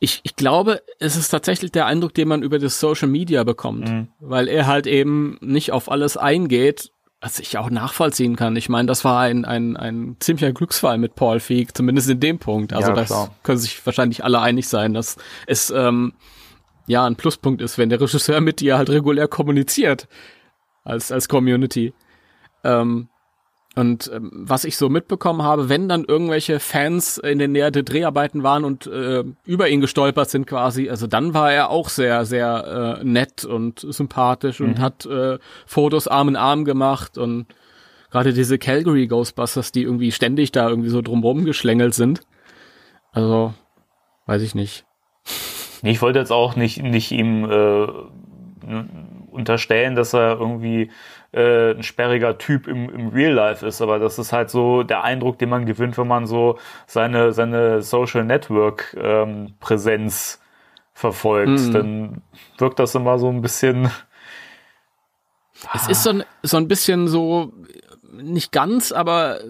Ich, 0.01 0.21
ich 0.25 0.35
glaube, 0.35 0.81
es 0.99 1.15
ist 1.17 1.29
tatsächlich 1.29 1.71
der 1.73 1.87
Eindruck, 1.87 2.15
den 2.15 2.27
man 2.27 2.43
über 2.43 2.59
das 2.59 2.81
Social 2.81 3.09
Media 3.09 3.45
bekommt, 3.45 3.89
Mhm. 3.89 4.09
weil 4.19 4.49
er 4.49 4.67
halt 4.67 4.87
eben 4.87 5.37
nicht 5.41 5.73
auf 5.73 5.91
alles 5.91 6.17
eingeht, 6.17 6.91
was 7.21 7.39
ich 7.39 7.59
auch 7.59 7.69
nachvollziehen 7.69 8.35
kann. 8.35 8.57
Ich 8.57 8.71
meine, 8.71 8.87
das 8.89 9.05
war 9.05 9.21
ein, 9.21 9.45
ein, 9.45 9.77
ein 9.77 10.17
ziemlicher 10.21 10.53
Glücksfall 10.53 10.97
mit 10.97 11.15
Paul 11.17 11.39
Feig, 11.39 11.77
zumindest 11.77 12.09
in 12.09 12.19
dem 12.19 12.39
Punkt. 12.39 12.73
Also 12.73 12.89
Ja, 12.89 12.95
das 12.95 13.09
klar. 13.09 13.31
können 13.43 13.59
sich 13.59 13.85
wahrscheinlich 13.85 14.25
alle 14.25 14.41
einig 14.41 14.67
sein, 14.69 14.95
dass 14.95 15.19
es 15.47 15.69
ähm, 15.71 16.15
ja 16.91 17.07
ein 17.07 17.17
Pluspunkt 17.17 17.63
ist, 17.63 17.79
wenn 17.79 17.89
der 17.89 18.01
Regisseur 18.01 18.41
mit 18.41 18.61
dir 18.61 18.77
halt 18.77 18.91
regulär 18.91 19.29
kommuniziert 19.29 20.09
als 20.85 21.13
als 21.13 21.29
Community. 21.29 21.95
Ähm, 22.65 23.09
und 23.77 24.11
ähm, 24.13 24.31
was 24.33 24.65
ich 24.65 24.77
so 24.77 24.89
mitbekommen 24.89 25.43
habe, 25.43 25.69
wenn 25.69 25.89
dann 25.89 26.05
irgendwelche 26.05 26.59
Fans 26.59 27.19
in 27.19 27.39
der 27.39 27.47
Nähe 27.47 27.71
der 27.71 27.85
Dreharbeiten 27.85 28.43
waren 28.43 28.65
und 28.65 28.89
äh, 28.89 29.23
über 29.45 29.69
ihn 29.69 29.81
gestolpert 29.81 30.29
sind 30.29 30.49
quasi, 30.49 30.91
also 30.91 31.07
dann 31.07 31.35
war 31.35 31.53
er 31.53 31.71
auch 31.71 31.89
sehr, 31.89 32.25
sehr 32.25 32.99
äh, 33.01 33.05
nett 33.05 33.45
und 33.45 33.79
sympathisch 33.79 34.61
und 34.61 34.81
hat 34.81 35.07
äh, 35.07 35.39
Fotos 35.67 36.09
Arm 36.09 36.29
in 36.29 36.37
Arm 36.37 36.65
gemacht 36.65 37.17
und 37.17 37.47
gerade 38.11 38.33
diese 38.33 38.59
Calgary 38.59 39.07
Ghostbusters, 39.07 39.71
die 39.71 39.83
irgendwie 39.83 40.11
ständig 40.11 40.51
da 40.51 40.69
irgendwie 40.69 40.91
so 40.91 41.01
drumrum 41.01 41.45
geschlängelt 41.45 41.95
sind. 41.95 42.23
Also, 43.13 43.55
weiß 44.27 44.43
ich 44.43 44.57
nicht. 44.57 44.85
Ich 45.83 46.03
wollte 46.03 46.19
jetzt 46.19 46.33
auch 46.33 46.57
nicht, 46.57 46.83
nicht 46.83 47.11
ihm 47.11 47.45
äh, 47.51 47.87
unterstellen, 49.31 49.95
dass 49.95 50.13
er 50.13 50.39
irgendwie 50.39 50.91
äh, 51.33 51.73
ein 51.73 51.83
sperriger 51.83 52.39
Typ 52.39 52.67
im, 52.67 52.91
im 52.91 53.09
Real 53.09 53.33
Life 53.33 53.67
ist, 53.67 53.81
aber 53.81 53.99
das 53.99 54.19
ist 54.19 54.33
halt 54.33 54.51
so 54.51 54.83
der 54.83 55.05
Eindruck, 55.05 55.39
den 55.39 55.49
man 55.49 55.67
gewinnt, 55.67 55.97
wenn 55.97 56.09
man 56.09 56.27
so 56.27 56.59
seine, 56.87 57.33
seine 57.33 57.83
Social 57.83 58.25
Network 58.25 58.97
ähm, 59.01 59.55
Präsenz 59.61 60.41
verfolgt. 60.93 61.61
Mhm. 61.61 61.73
Dann 61.73 62.23
wirkt 62.59 62.79
das 62.79 62.95
immer 62.95 63.19
so 63.19 63.29
ein 63.29 63.41
bisschen 63.41 63.91
Es 65.75 65.89
ist 65.89 66.03
so 66.03 66.11
ein, 66.11 66.25
so 66.43 66.57
ein 66.57 66.69
bisschen 66.69 67.09
so, 67.09 67.53
nicht 68.13 68.53
ganz, 68.53 68.93
aber 68.93 69.41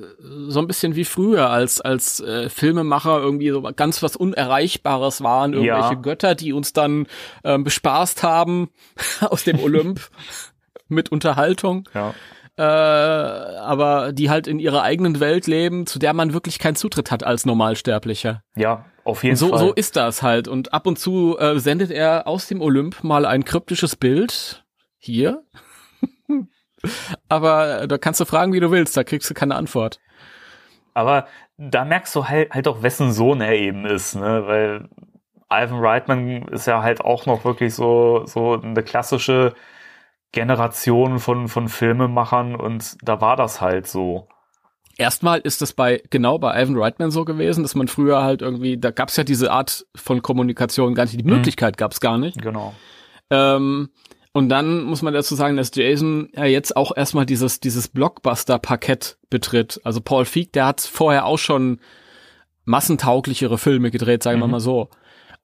so 0.48 0.60
ein 0.60 0.66
bisschen 0.66 0.94
wie 0.96 1.04
früher, 1.04 1.50
als, 1.50 1.80
als 1.80 2.20
äh, 2.20 2.48
Filmemacher 2.48 3.18
irgendwie 3.18 3.50
so 3.50 3.62
ganz 3.62 4.02
was 4.02 4.16
Unerreichbares 4.16 5.22
waren, 5.22 5.52
irgendwelche 5.52 5.94
Ja. 5.94 6.00
Götter, 6.00 6.34
die 6.34 6.52
uns 6.52 6.72
dann 6.72 7.06
ähm, 7.44 7.64
bespaßt 7.64 8.22
haben 8.22 8.70
aus 9.20 9.44
dem 9.44 9.60
Olymp 9.60 10.00
mit 10.88 11.10
Unterhaltung. 11.12 11.88
Ja. 11.94 12.14
äh, 12.56 12.62
aber 12.62 14.12
die 14.12 14.28
halt 14.28 14.46
in 14.46 14.58
ihrer 14.58 14.82
eigenen 14.82 15.20
Welt 15.20 15.46
leben, 15.46 15.86
zu 15.86 15.98
der 15.98 16.12
man 16.12 16.32
wirklich 16.32 16.58
keinen 16.58 16.76
Zutritt 16.76 17.10
hat 17.10 17.24
als 17.24 17.46
Normalsterblicher. 17.46 18.42
Ja, 18.56 18.84
auf 19.04 19.24
jeden 19.24 19.36
so, 19.36 19.48
Fall. 19.50 19.58
so 19.58 19.72
ist 19.72 19.96
das 19.96 20.22
halt. 20.22 20.46
Und 20.48 20.74
ab 20.74 20.86
und 20.86 20.98
zu 20.98 21.38
äh, 21.38 21.58
sendet 21.58 21.90
er 21.90 22.26
aus 22.26 22.48
dem 22.48 22.60
Olymp 22.60 23.02
mal 23.02 23.24
ein 23.24 23.44
kryptisches 23.44 23.96
Bild. 23.96 24.64
Hier. 24.98 25.42
Aber 27.28 27.82
äh, 27.82 27.88
da 27.88 27.98
kannst 27.98 28.20
du 28.20 28.24
fragen, 28.24 28.52
wie 28.52 28.60
du 28.60 28.70
willst, 28.70 28.96
da 28.96 29.04
kriegst 29.04 29.28
du 29.30 29.34
keine 29.34 29.56
Antwort. 29.56 30.00
Aber 30.94 31.26
da 31.56 31.84
merkst 31.84 32.14
du 32.16 32.28
halt, 32.28 32.52
halt 32.52 32.68
auch, 32.68 32.82
wessen 32.82 33.12
Sohn 33.12 33.40
er 33.40 33.54
eben 33.54 33.86
ist, 33.86 34.14
ne? 34.14 34.42
Weil 34.46 34.88
Ivan 35.52 35.80
Reitman 35.80 36.48
ist 36.48 36.66
ja 36.66 36.82
halt 36.82 37.00
auch 37.00 37.26
noch 37.26 37.44
wirklich 37.44 37.74
so, 37.74 38.24
so 38.26 38.60
eine 38.60 38.82
klassische 38.82 39.54
Generation 40.32 41.18
von, 41.18 41.48
von 41.48 41.68
Filmemachern 41.68 42.54
und 42.54 42.96
da 43.02 43.20
war 43.20 43.36
das 43.36 43.60
halt 43.60 43.86
so. 43.86 44.28
Erstmal 44.96 45.40
ist 45.40 45.62
es 45.62 45.72
bei, 45.72 46.02
genau 46.10 46.38
bei 46.38 46.60
Ivan 46.60 46.76
Reitman 46.76 47.10
so 47.10 47.24
gewesen, 47.24 47.62
dass 47.62 47.74
man 47.74 47.88
früher 47.88 48.22
halt 48.22 48.42
irgendwie, 48.42 48.78
da 48.78 48.90
gab's 48.90 49.16
ja 49.16 49.24
diese 49.24 49.50
Art 49.50 49.86
von 49.96 50.22
Kommunikation 50.22 50.94
gar 50.94 51.04
nicht, 51.04 51.18
die 51.18 51.24
Möglichkeit 51.24 51.76
gab's 51.78 52.00
gar 52.00 52.18
nicht. 52.18 52.40
Genau. 52.40 52.74
Ähm, 53.30 53.90
und 54.32 54.48
dann 54.48 54.82
muss 54.84 55.02
man 55.02 55.12
dazu 55.14 55.34
sagen, 55.34 55.56
dass 55.56 55.72
Jason 55.74 56.28
ja 56.36 56.44
jetzt 56.44 56.76
auch 56.76 56.96
erstmal 56.96 57.26
dieses, 57.26 57.60
dieses 57.60 57.88
Blockbuster-Parkett 57.88 59.18
betritt. 59.28 59.80
Also 59.84 60.00
Paul 60.00 60.24
Feig, 60.24 60.52
der 60.52 60.66
hat 60.66 60.80
vorher 60.80 61.26
auch 61.26 61.38
schon 61.38 61.80
massentauglichere 62.64 63.58
Filme 63.58 63.90
gedreht, 63.90 64.22
sagen 64.22 64.38
wir 64.40 64.46
Mhm. 64.46 64.52
mal 64.52 64.60
so. 64.60 64.88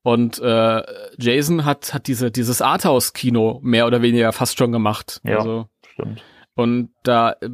Und 0.03 0.39
äh, 0.39 0.83
Jason 1.19 1.65
hat, 1.65 1.93
hat 1.93 2.07
diese, 2.07 2.31
dieses 2.31 2.63
Arthouse-Kino 2.63 3.59
mehr 3.63 3.87
oder 3.89 4.03
weniger 4.03 4.33
fast 4.33 4.57
schon 4.57 4.71
gemacht. 4.71 5.21
Ja. 5.25 5.39
Also, 5.39 5.67
Stimmt. 5.93 6.23
und 6.55 6.91
da, 7.03 7.33
äh, 7.41 7.49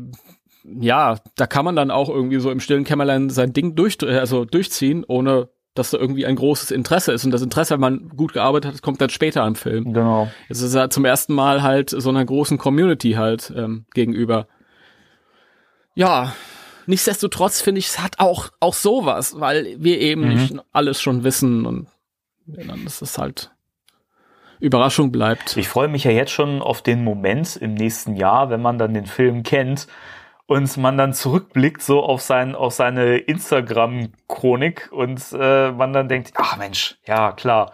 ja, 0.64 1.16
da 1.37 1.47
kann 1.47 1.64
man 1.64 1.77
dann 1.77 1.90
auch 1.90 2.09
irgendwie 2.11 2.38
so 2.40 2.51
im 2.51 2.61
stillen 2.61 2.85
Kämmerlein 2.85 3.31
sein 3.31 3.53
Ding 3.55 3.75
durch, 3.75 3.97
also 4.03 4.45
durchziehen, 4.45 5.05
ohne 5.09 5.49
dass 5.74 5.90
da 5.90 5.98
irgendwie 5.98 6.26
ein 6.26 6.37
großes 6.37 6.70
Interesse 6.70 7.12
ist. 7.12 7.24
Und 7.24 7.30
das 7.30 7.42
Interesse, 7.42 7.74
wenn 7.74 7.80
man 7.80 8.08
gut 8.11 8.32
gearbeitet 8.32 8.74
hat, 8.74 8.82
kommt 8.82 9.00
dann 9.00 9.11
später 9.11 9.46
im 9.46 9.54
Film. 9.54 9.92
Genau. 9.94 10.30
Es 10.48 10.61
ist 10.61 10.74
ja 10.74 10.90
zum 10.90 11.04
ersten 11.04 11.35
Mal 11.35 11.62
halt 11.62 11.90
so 11.90 12.11
einer 12.11 12.24
großen 12.24 12.58
Community 12.58 13.12
halt 13.12 13.52
ähm, 13.56 13.87
gegenüber. 13.94 14.46
Ja, 15.94 16.35
nichtsdestotrotz 16.87 17.61
finde 17.61 17.78
ich, 17.78 17.87
es 17.88 17.98
hat 18.00 18.18
auch, 18.18 18.50
auch 18.61 18.74
sowas, 18.74 19.40
weil 19.40 19.76
wir 19.78 19.98
eben 20.00 20.22
Mhm. 20.22 20.28
nicht 20.28 20.54
alles 20.72 21.00
schon 21.00 21.24
wissen 21.24 21.66
und 21.66 21.88
dann 22.46 22.85
ist 22.87 23.02
es 23.02 23.18
halt 23.18 23.50
Überraschung 24.61 25.11
bleibt. 25.11 25.56
Ich 25.56 25.68
freue 25.68 25.88
mich 25.88 26.04
ja 26.04 26.11
jetzt 26.12 26.30
schon 26.32 26.62
auf 26.62 26.82
den 26.82 27.02
Moment 27.02 27.56
im 27.56 27.74
nächsten 27.74 28.14
Jahr, 28.14 28.48
wenn 28.50 28.62
man 28.62 28.78
dann 28.78 28.94
den 28.94 29.06
Film 29.06 29.42
kennt 29.42 29.87
und 30.53 30.77
man 30.77 30.99
dann 30.99 31.15
zurückblickt 31.15 31.83
so 31.83 32.03
auf 32.03 32.21
sein 32.21 32.55
auf 32.55 32.75
seine 32.75 33.17
Instagram-Chronik 33.17 34.91
und 34.93 35.21
äh, 35.33 35.73
man 35.73 35.93
dann 35.95 36.09
denkt, 36.09 36.33
ach 36.37 36.59
Mensch, 36.59 36.99
ja 37.07 37.33
klar. 37.33 37.73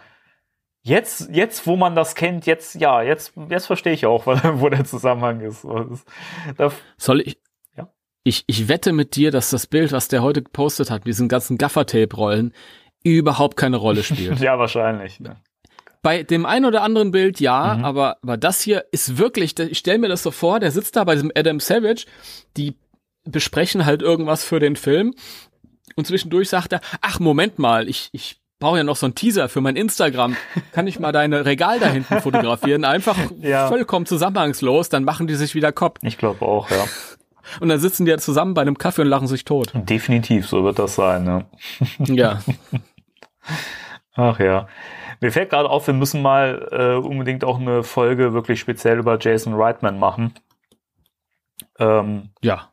Jetzt, 0.81 1.29
jetzt, 1.31 1.67
wo 1.67 1.75
man 1.75 1.93
das 1.93 2.15
kennt, 2.15 2.45
jetzt, 2.45 2.75
ja, 2.75 3.01
jetzt, 3.01 3.33
jetzt 3.49 3.65
verstehe 3.65 3.91
ich 3.91 4.05
auch, 4.05 4.25
wo 4.53 4.69
der 4.69 4.85
Zusammenhang 4.85 5.41
ist. 5.41 5.67
Soll 6.97 7.21
ich? 7.21 7.41
Ja. 7.75 7.91
Ich, 8.23 8.45
ich 8.47 8.69
wette 8.69 8.93
mit 8.93 9.17
dir, 9.17 9.29
dass 9.31 9.49
das 9.49 9.67
Bild, 9.67 9.91
was 9.91 10.07
der 10.07 10.23
heute 10.23 10.41
gepostet 10.41 10.89
hat, 10.89 11.01
mit 11.01 11.07
diesen 11.07 11.27
ganzen 11.27 11.57
Gaffertape-Rollen, 11.57 12.53
überhaupt 13.03 13.57
keine 13.57 13.77
Rolle 13.77 14.03
spielt. 14.03 14.39
ja, 14.39 14.57
wahrscheinlich. 14.57 15.19
Ne? 15.19 15.35
Bei 16.01 16.23
dem 16.23 16.45
einen 16.45 16.65
oder 16.65 16.81
anderen 16.83 17.11
Bild 17.11 17.39
ja, 17.39 17.75
Mhm. 17.75 17.85
aber, 17.85 18.17
aber 18.23 18.37
das 18.37 18.61
hier 18.61 18.85
ist 18.91 19.17
wirklich, 19.17 19.57
ich 19.59 19.77
stelle 19.79 19.97
mir 19.99 20.07
das 20.07 20.23
so 20.23 20.31
vor, 20.31 20.59
der 20.59 20.71
sitzt 20.71 20.95
da 20.95 21.03
bei 21.03 21.13
diesem 21.15 21.31
Adam 21.35 21.59
Savage, 21.59 22.05
die 22.55 22.75
besprechen 23.25 23.85
halt 23.85 24.01
irgendwas 24.01 24.43
für 24.45 24.59
den 24.59 24.75
Film 24.77 25.13
und 25.95 26.07
zwischendurch 26.07 26.47
sagt 26.49 26.71
er, 26.73 26.81
ach 27.01 27.19
Moment 27.19 27.59
mal, 27.59 27.89
ich, 27.89 28.09
ich 28.13 28.39
brauche 28.59 28.77
ja 28.77 28.83
noch 28.83 28.95
so 28.95 29.05
einen 29.07 29.15
Teaser 29.15 29.49
für 29.49 29.59
mein 29.61 29.75
Instagram, 29.75 30.35
kann 30.71 30.87
ich 30.87 30.99
mal 30.99 31.11
deine 31.11 31.45
Regal 31.45 31.79
da 31.79 31.87
hinten 31.87 32.21
fotografieren? 32.21 32.85
Einfach 32.85 33.17
Ja. 33.41 33.67
vollkommen 33.67 34.05
zusammenhangslos, 34.05 34.87
dann 34.89 35.03
machen 35.03 35.27
die 35.27 35.35
sich 35.35 35.53
wieder 35.53 35.71
Kopf. 35.73 35.99
Ich 36.03 36.17
glaube 36.17 36.45
auch, 36.45 36.69
ja. 36.71 36.85
Und 37.59 37.67
dann 37.69 37.79
sitzen 37.79 38.05
die 38.05 38.11
ja 38.11 38.17
zusammen 38.19 38.53
bei 38.53 38.61
einem 38.61 38.77
Kaffee 38.77 39.01
und 39.01 39.07
lachen 39.07 39.27
sich 39.27 39.43
tot. 39.43 39.71
Definitiv, 39.73 40.47
so 40.47 40.63
wird 40.63 40.77
das 40.79 40.95
sein. 40.95 41.23
Ne? 41.25 41.45
Ja. 42.05 42.39
Ach 44.15 44.39
ja. 44.39 44.67
Mir 45.21 45.31
fällt 45.31 45.49
gerade 45.49 45.69
auf, 45.69 45.87
wir 45.87 45.93
müssen 45.93 46.21
mal 46.21 46.67
äh, 46.71 47.05
unbedingt 47.05 47.43
auch 47.43 47.59
eine 47.59 47.83
Folge 47.83 48.33
wirklich 48.33 48.59
speziell 48.59 48.99
über 48.99 49.17
Jason 49.19 49.53
Reitman 49.53 49.99
machen. 49.99 50.33
Ähm, 51.77 52.29
Ja. 52.41 52.69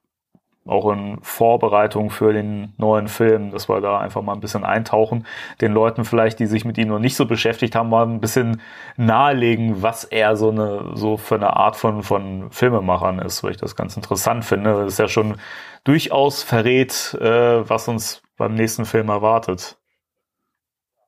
auch 0.68 0.90
in 0.90 1.18
Vorbereitung 1.22 2.10
für 2.10 2.32
den 2.32 2.72
neuen 2.76 3.06
Film, 3.06 3.52
dass 3.52 3.68
wir 3.68 3.80
da 3.80 3.98
einfach 3.98 4.22
mal 4.22 4.32
ein 4.34 4.40
bisschen 4.40 4.64
eintauchen, 4.64 5.24
den 5.60 5.72
Leuten 5.72 6.04
vielleicht, 6.04 6.40
die 6.40 6.46
sich 6.46 6.64
mit 6.64 6.76
ihm 6.76 6.88
noch 6.88 6.98
nicht 6.98 7.14
so 7.14 7.24
beschäftigt 7.26 7.76
haben, 7.76 7.88
mal 7.88 8.04
ein 8.04 8.20
bisschen 8.20 8.60
nahelegen, 8.96 9.82
was 9.82 10.02
er 10.04 10.36
so 10.36 10.50
eine 10.50 10.90
so 10.94 11.16
für 11.18 11.36
eine 11.36 11.54
Art 11.56 11.76
von 11.76 12.02
von 12.02 12.50
Filmemachern 12.50 13.20
ist, 13.20 13.44
weil 13.44 13.52
ich 13.52 13.56
das 13.58 13.76
ganz 13.76 13.96
interessant 13.96 14.44
finde. 14.44 14.72
Das 14.74 14.94
ist 14.94 14.98
ja 14.98 15.06
schon 15.08 15.36
durchaus 15.84 16.42
verrät, 16.42 17.14
äh, 17.20 17.68
was 17.68 17.86
uns 17.86 18.22
beim 18.36 18.54
nächsten 18.54 18.86
Film 18.86 19.08
erwartet. 19.08 19.78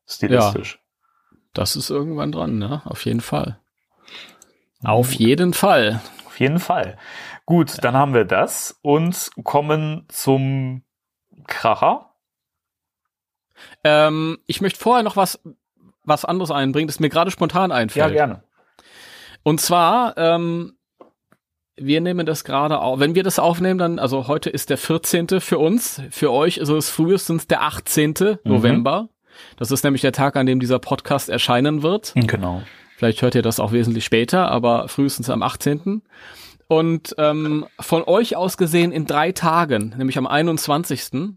Stilistisch. 0.07 0.81
Das 1.59 1.75
ist 1.75 1.90
irgendwann 1.90 2.31
dran, 2.31 2.59
ne? 2.59 2.83
Auf 2.85 3.05
jeden 3.05 3.21
Fall. 3.21 3.59
Auf 4.85 5.12
jeden 5.12 5.53
Fall. 5.53 6.01
Auf 6.25 6.38
jeden 6.38 6.61
Fall. 6.61 6.97
Gut, 7.47 7.83
dann 7.83 7.97
haben 7.97 8.14
wir 8.14 8.25
das 8.25 8.79
und 8.81 9.33
kommen 9.42 10.05
zum 10.07 10.85
Kracher. 11.49 12.14
Ähm, 13.83 14.38
ich 14.47 14.61
möchte 14.61 14.79
vorher 14.79 15.03
noch 15.03 15.16
was, 15.16 15.40
was 16.05 16.25
anderes 16.25 16.53
einbringen, 16.53 16.87
das 16.87 17.01
mir 17.01 17.09
gerade 17.09 17.33
spontan 17.33 17.73
einfällt. 17.73 18.12
gerne. 18.12 18.44
Und 19.42 19.61
zwar, 19.61 20.16
ähm, 20.16 20.79
wir 21.75 22.01
nehmen 22.01 22.25
das 22.25 22.44
gerade 22.44 22.79
auf. 22.79 23.01
Wenn 23.01 23.16
wir 23.16 23.25
das 23.25 23.40
aufnehmen, 23.40 23.79
dann, 23.81 23.99
also 23.99 24.29
heute 24.29 24.49
ist 24.49 24.71
der 24.71 24.79
14. 24.79 25.40
für 25.40 25.59
uns. 25.59 26.01
Für 26.11 26.31
euch 26.31 26.59
ist 26.59 26.68
es 26.68 26.88
frühestens 26.88 27.49
der 27.49 27.62
18. 27.62 28.38
November. 28.44 29.09
Das 29.57 29.70
ist 29.70 29.85
nämlich 29.85 30.03
der 30.03 30.12
Tag, 30.12 30.37
an 30.37 30.46
dem 30.46 30.61
dieser 30.61 30.79
Podcast 30.79 31.29
erscheinen 31.29 31.83
wird. 31.83 32.12
Genau. 32.14 32.62
Vielleicht 32.96 33.22
hört 33.22 33.35
ihr 33.35 33.42
das 33.42 33.61
auch 33.61 33.72
wesentlich 33.72 34.05
später, 34.05 34.51
aber 34.51 34.88
frühestens 34.88 35.31
am 35.31 35.42
18. 35.42 36.03
Und 36.66 37.14
ähm, 37.16 37.66
von 37.81 38.03
euch 38.03 38.37
aus 38.37 38.57
gesehen 38.57 38.92
in 38.92 39.07
drei 39.07 39.33
Tagen, 39.33 39.94
nämlich 39.96 40.18
am 40.18 40.27
21. 40.27 41.37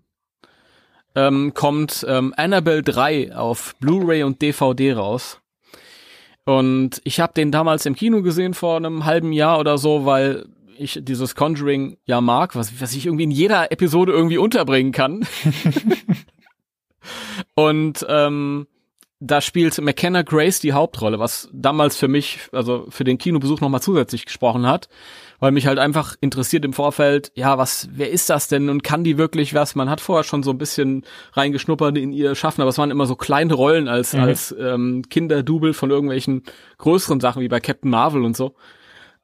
Ähm, 1.14 1.54
kommt 1.54 2.06
ähm, 2.08 2.34
Annabelle 2.38 2.84
3 2.84 3.36
auf 3.36 3.76
Blu-ray 3.80 4.24
und 4.24 4.42
DVD 4.42 4.94
raus. 4.94 5.40
Und 6.46 7.02
ich 7.04 7.20
habe 7.20 7.34
den 7.34 7.52
damals 7.52 7.86
im 7.86 7.96
Kino 7.96 8.22
gesehen 8.22 8.54
vor 8.54 8.78
einem 8.78 9.06
halben 9.06 9.32
Jahr 9.32 9.60
oder 9.60 9.78
so, 9.78 10.06
weil 10.06 10.46
ich 10.78 11.00
dieses 11.02 11.36
Conjuring 11.36 11.98
ja 12.06 12.22
mag, 12.22 12.56
was, 12.56 12.82
was 12.82 12.94
ich 12.94 13.06
irgendwie 13.06 13.26
in 13.26 13.32
jeder 13.32 13.72
Episode 13.72 14.12
irgendwie 14.12 14.38
unterbringen 14.40 14.92
kann. 14.92 15.26
und 17.70 18.06
ähm, 18.10 18.68
da 19.24 19.40
spielt 19.40 19.80
McKenna 19.80 20.24
Grace 20.24 20.60
die 20.62 20.74
Hauptrolle, 20.74 21.20
was 21.20 21.48
damals 21.54 21.96
für 21.96 22.08
mich, 22.08 22.40
also 22.52 22.88
für 22.90 23.04
den 23.04 23.20
Kinobesuch 23.20 23.62
nochmal 23.62 23.82
zusätzlich 23.82 24.26
gesprochen 24.26 24.66
hat, 24.66 24.90
weil 25.40 25.52
mich 25.52 25.68
halt 25.68 25.78
einfach 25.78 26.16
interessiert 26.22 26.66
im 26.66 26.74
Vorfeld, 26.74 27.32
ja, 27.36 27.60
was, 27.60 27.88
wer 27.94 28.10
ist 28.10 28.32
das 28.32 28.48
denn 28.48 28.68
und 28.70 28.84
kann 28.84 29.04
die 29.04 29.20
wirklich 29.20 29.54
was? 29.54 29.76
Man 29.76 29.92
hat 29.92 30.02
vorher 30.02 30.24
schon 30.24 30.42
so 30.42 30.50
ein 30.50 30.58
bisschen 30.58 31.04
reingeschnuppert 31.34 32.00
in 32.00 32.14
ihr 32.14 32.34
Schaffen, 32.34 32.62
aber 32.62 32.70
es 32.70 32.80
waren 32.80 32.90
immer 32.90 33.06
so 33.06 33.16
kleine 33.16 33.54
Rollen 33.54 33.88
als, 33.88 34.14
Mhm. 34.14 34.20
als 34.22 34.56
ähm, 34.60 35.04
Kinderdouble 35.08 35.74
von 35.76 35.92
irgendwelchen 35.92 36.44
größeren 36.80 37.20
Sachen 37.20 37.44
wie 37.44 37.48
bei 37.48 37.60
Captain 37.60 37.92
Marvel 37.92 38.24
und 38.24 38.36
so. 38.36 38.56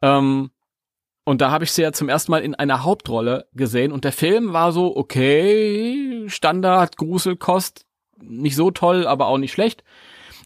Ähm, 0.04 0.52
und 1.26 1.42
da 1.42 1.50
habe 1.50 1.64
ich 1.64 1.72
sie 1.72 1.82
ja 1.82 1.92
zum 1.92 2.08
ersten 2.08 2.32
Mal 2.32 2.44
in 2.44 2.54
einer 2.54 2.84
Hauptrolle 2.84 3.48
gesehen 3.54 3.92
und 3.92 4.04
der 4.04 4.12
Film 4.14 4.54
war 4.54 4.72
so, 4.72 4.96
okay, 4.96 6.24
Standard, 6.28 6.98
Gruselkost, 6.98 7.87
nicht 8.22 8.56
so 8.56 8.72
toll, 8.72 9.08
aber 9.08 9.28
auch 9.28 9.38
nicht 9.38 9.52
schlecht. 9.52 9.84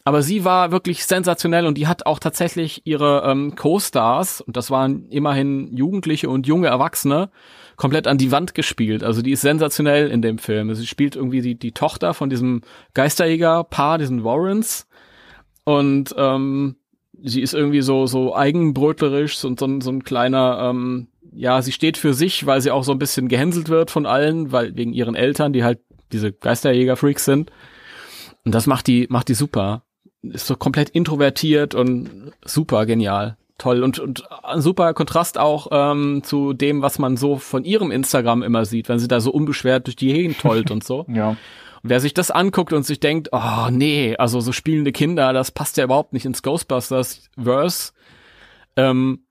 Aber 0.03 0.23
sie 0.23 0.43
war 0.45 0.71
wirklich 0.71 1.05
sensationell 1.05 1.67
und 1.67 1.77
die 1.77 1.87
hat 1.87 2.05
auch 2.05 2.19
tatsächlich 2.19 2.81
ihre 2.85 3.23
ähm, 3.25 3.55
Co-Stars, 3.55 4.41
und 4.41 4.57
das 4.57 4.71
waren 4.71 5.07
immerhin 5.09 5.75
Jugendliche 5.75 6.29
und 6.29 6.47
junge 6.47 6.67
Erwachsene, 6.67 7.29
komplett 7.75 8.07
an 8.07 8.17
die 8.17 8.31
Wand 8.31 8.55
gespielt. 8.55 9.03
Also 9.03 9.21
die 9.21 9.31
ist 9.31 9.41
sensationell 9.41 10.09
in 10.09 10.21
dem 10.21 10.37
Film. 10.37 10.73
Sie 10.73 10.87
spielt 10.87 11.15
irgendwie 11.15 11.41
die, 11.41 11.55
die 11.55 11.71
Tochter 11.71 12.13
von 12.13 12.29
diesem 12.29 12.61
Geisterjäger-Paar, 12.93 13.97
diesen 13.97 14.23
Warrens. 14.23 14.87
Und 15.63 16.13
ähm, 16.17 16.75
sie 17.23 17.41
ist 17.41 17.53
irgendwie 17.53 17.81
so, 17.81 18.07
so 18.07 18.35
eigenbrötlerisch 18.35 19.43
und 19.45 19.59
so, 19.59 19.79
so 19.81 19.91
ein 19.91 20.03
kleiner, 20.03 20.69
ähm, 20.69 21.07
ja, 21.33 21.61
sie 21.61 21.71
steht 21.71 21.97
für 21.97 22.13
sich, 22.13 22.45
weil 22.45 22.61
sie 22.61 22.71
auch 22.71 22.83
so 22.83 22.91
ein 22.91 22.99
bisschen 22.99 23.27
gehänselt 23.27 23.69
wird 23.69 23.91
von 23.91 24.05
allen, 24.05 24.51
weil 24.51 24.75
wegen 24.75 24.93
ihren 24.93 25.15
Eltern, 25.15 25.53
die 25.53 25.63
halt 25.63 25.79
diese 26.11 26.31
Geisterjäger-Freaks 26.31 27.25
sind. 27.25 27.51
Und 28.43 28.55
das 28.55 28.67
macht 28.67 28.87
die, 28.87 29.07
macht 29.09 29.27
die 29.27 29.33
super. 29.33 29.83
Ist 30.21 30.47
so 30.47 30.55
komplett 30.55 30.89
introvertiert 30.89 31.75
und 31.75 32.31
super 32.45 32.85
genial. 32.85 33.37
Toll. 33.57 33.83
Und, 33.83 33.99
und 33.99 34.23
ein 34.43 34.61
super 34.61 34.93
Kontrast 34.93 35.37
auch 35.37 35.67
ähm, 35.71 36.21
zu 36.23 36.53
dem, 36.53 36.81
was 36.81 36.97
man 36.97 37.17
so 37.17 37.37
von 37.37 37.63
ihrem 37.63 37.91
Instagram 37.91 38.41
immer 38.41 38.65
sieht, 38.65 38.89
wenn 38.89 38.97
sie 38.99 39.07
da 39.07 39.19
so 39.19 39.31
unbeschwert 39.31 39.85
durch 39.85 39.95
die 39.95 40.11
Gegend 40.11 40.39
tollt 40.39 40.71
und 40.71 40.83
so. 40.83 41.05
Ja. 41.13 41.37
Und 41.83 41.89
wer 41.89 41.99
sich 41.99 42.13
das 42.13 42.29
anguckt 42.29 42.73
und 42.73 42.85
sich 42.85 42.99
denkt, 42.99 43.29
oh 43.31 43.69
nee, 43.71 44.15
also 44.15 44.39
so 44.39 44.51
spielende 44.51 44.91
Kinder, 44.91 45.33
das 45.33 45.51
passt 45.51 45.77
ja 45.77 45.83
überhaupt 45.83 46.13
nicht 46.13 46.25
ins 46.25 46.43
Ghostbusters-Verse, 46.43 47.93
ähm, 48.77 49.25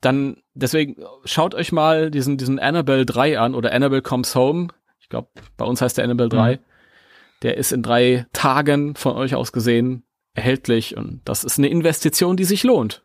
dann 0.00 0.38
deswegen 0.54 0.96
schaut 1.24 1.54
euch 1.54 1.72
mal 1.72 2.10
diesen, 2.10 2.38
diesen 2.38 2.58
Annabelle 2.58 3.06
3 3.06 3.38
an 3.38 3.54
oder 3.54 3.72
Annabelle 3.72 4.02
Comes 4.02 4.34
Home. 4.34 4.68
Ich 5.10 5.12
glaube, 5.12 5.28
bei 5.56 5.64
uns 5.64 5.82
heißt 5.82 5.98
der 5.98 6.04
Annabelle 6.04 6.28
3. 6.28 6.54
Mhm. 6.54 6.58
Der 7.42 7.56
ist 7.56 7.72
in 7.72 7.82
drei 7.82 8.26
Tagen 8.32 8.94
von 8.94 9.16
euch 9.16 9.34
aus 9.34 9.50
gesehen 9.50 10.04
erhältlich 10.34 10.96
und 10.96 11.20
das 11.24 11.42
ist 11.42 11.58
eine 11.58 11.66
Investition, 11.66 12.36
die 12.36 12.44
sich 12.44 12.62
lohnt. 12.62 13.02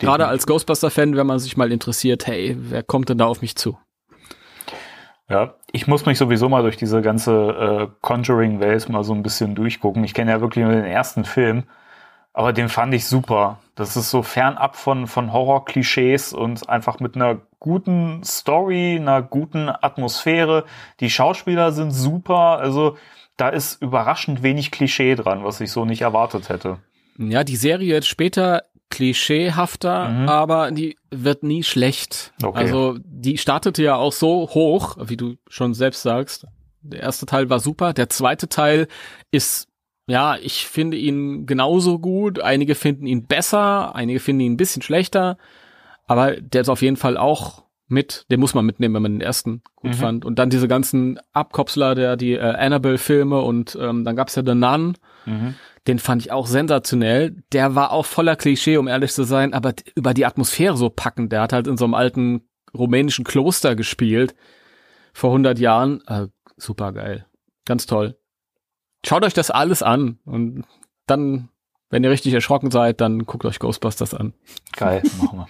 Gerade 0.00 0.26
als 0.26 0.48
Ghostbuster-Fan, 0.48 1.16
wenn 1.16 1.26
man 1.28 1.38
sich 1.38 1.56
mal 1.56 1.70
interessiert, 1.70 2.26
hey, 2.26 2.56
wer 2.58 2.82
kommt 2.82 3.10
denn 3.10 3.18
da 3.18 3.26
auf 3.26 3.42
mich 3.42 3.54
zu? 3.54 3.78
Ja, 5.30 5.54
ich 5.70 5.86
muss 5.86 6.04
mich 6.04 6.18
sowieso 6.18 6.48
mal 6.48 6.62
durch 6.62 6.76
diese 6.76 7.00
ganze 7.00 7.32
äh, 7.32 7.88
Conjuring-Welt 8.00 8.88
mal 8.88 9.04
so 9.04 9.14
ein 9.14 9.22
bisschen 9.22 9.54
durchgucken. 9.54 10.02
Ich 10.02 10.14
kenne 10.14 10.32
ja 10.32 10.40
wirklich 10.40 10.64
nur 10.64 10.74
den 10.74 10.84
ersten 10.84 11.24
Film, 11.24 11.62
aber 12.36 12.52
den 12.52 12.68
fand 12.68 12.92
ich 12.92 13.06
super. 13.06 13.60
Das 13.76 13.96
ist 13.96 14.10
so 14.10 14.22
fernab 14.22 14.76
von, 14.76 15.06
von 15.06 15.32
Horror-Klischees 15.32 16.34
und 16.34 16.68
einfach 16.68 17.00
mit 17.00 17.16
einer 17.16 17.40
guten 17.60 18.22
Story, 18.24 18.98
einer 19.00 19.22
guten 19.22 19.70
Atmosphäre. 19.70 20.66
Die 21.00 21.08
Schauspieler 21.08 21.72
sind 21.72 21.92
super, 21.92 22.58
also 22.58 22.98
da 23.38 23.48
ist 23.48 23.80
überraschend 23.80 24.42
wenig 24.42 24.70
Klischee 24.70 25.14
dran, 25.14 25.44
was 25.44 25.62
ich 25.62 25.72
so 25.72 25.86
nicht 25.86 26.02
erwartet 26.02 26.50
hätte. 26.50 26.76
Ja, 27.16 27.42
die 27.42 27.56
Serie 27.56 27.94
jetzt 27.94 28.08
später 28.08 28.64
klischeehafter, 28.90 30.10
mhm. 30.10 30.28
aber 30.28 30.72
die 30.72 30.98
wird 31.10 31.42
nie 31.42 31.62
schlecht. 31.62 32.34
Okay. 32.42 32.58
Also 32.58 32.98
die 33.02 33.38
startete 33.38 33.82
ja 33.82 33.96
auch 33.96 34.12
so 34.12 34.50
hoch, 34.52 34.98
wie 35.00 35.16
du 35.16 35.36
schon 35.48 35.72
selbst 35.72 36.02
sagst. 36.02 36.46
Der 36.82 37.00
erste 37.00 37.24
Teil 37.24 37.48
war 37.48 37.60
super, 37.60 37.94
der 37.94 38.10
zweite 38.10 38.50
Teil 38.50 38.88
ist 39.30 39.68
ja, 40.06 40.36
ich 40.36 40.66
finde 40.66 40.96
ihn 40.96 41.46
genauso 41.46 41.98
gut. 41.98 42.40
Einige 42.40 42.74
finden 42.74 43.06
ihn 43.06 43.26
besser, 43.26 43.94
einige 43.94 44.20
finden 44.20 44.40
ihn 44.40 44.52
ein 44.52 44.56
bisschen 44.56 44.82
schlechter, 44.82 45.36
aber 46.06 46.40
der 46.40 46.60
ist 46.60 46.68
auf 46.68 46.82
jeden 46.82 46.96
Fall 46.96 47.16
auch 47.16 47.64
mit, 47.88 48.26
den 48.30 48.40
muss 48.40 48.54
man 48.54 48.66
mitnehmen, 48.66 48.94
wenn 48.94 49.02
man 49.02 49.12
den 49.14 49.20
ersten 49.20 49.62
gut 49.76 49.92
mhm. 49.92 49.94
fand. 49.94 50.24
Und 50.24 50.38
dann 50.38 50.50
diese 50.50 50.68
ganzen 50.68 51.20
Abkopsler, 51.32 51.94
der 51.94 52.16
die 52.16 52.32
äh, 52.32 52.40
Annabelle-Filme 52.40 53.40
und 53.40 53.76
ähm, 53.80 54.04
dann 54.04 54.16
gab's 54.16 54.34
ja 54.34 54.42
The 54.44 54.54
Nun. 54.54 54.96
Mhm. 55.24 55.54
Den 55.86 55.98
fand 56.00 56.22
ich 56.22 56.32
auch 56.32 56.48
sensationell. 56.48 57.42
Der 57.52 57.76
war 57.76 57.92
auch 57.92 58.06
voller 58.06 58.34
Klischee, 58.34 58.76
um 58.76 58.88
ehrlich 58.88 59.12
zu 59.12 59.22
sein, 59.22 59.54
aber 59.54 59.74
über 59.94 60.14
die 60.14 60.26
Atmosphäre 60.26 60.76
so 60.76 60.90
packend. 60.90 61.30
Der 61.30 61.42
hat 61.42 61.52
halt 61.52 61.68
in 61.68 61.76
so 61.76 61.84
einem 61.84 61.94
alten 61.94 62.48
rumänischen 62.74 63.24
Kloster 63.24 63.76
gespielt 63.76 64.34
vor 65.12 65.30
100 65.30 65.58
Jahren. 65.60 66.02
Äh, 66.08 66.26
super 66.56 66.92
geil. 66.92 67.26
Ganz 67.64 67.86
toll. 67.86 68.16
Schaut 69.06 69.24
euch 69.24 69.34
das 69.34 69.52
alles 69.52 69.82
an 69.82 70.18
und 70.24 70.64
dann, 71.06 71.48
wenn 71.90 72.02
ihr 72.02 72.10
richtig 72.10 72.34
erschrocken 72.34 72.72
seid, 72.72 73.00
dann 73.00 73.20
guckt 73.20 73.44
euch 73.44 73.60
Ghostbusters 73.60 74.14
an. 74.14 74.34
Geil, 74.76 75.02
machen 75.22 75.46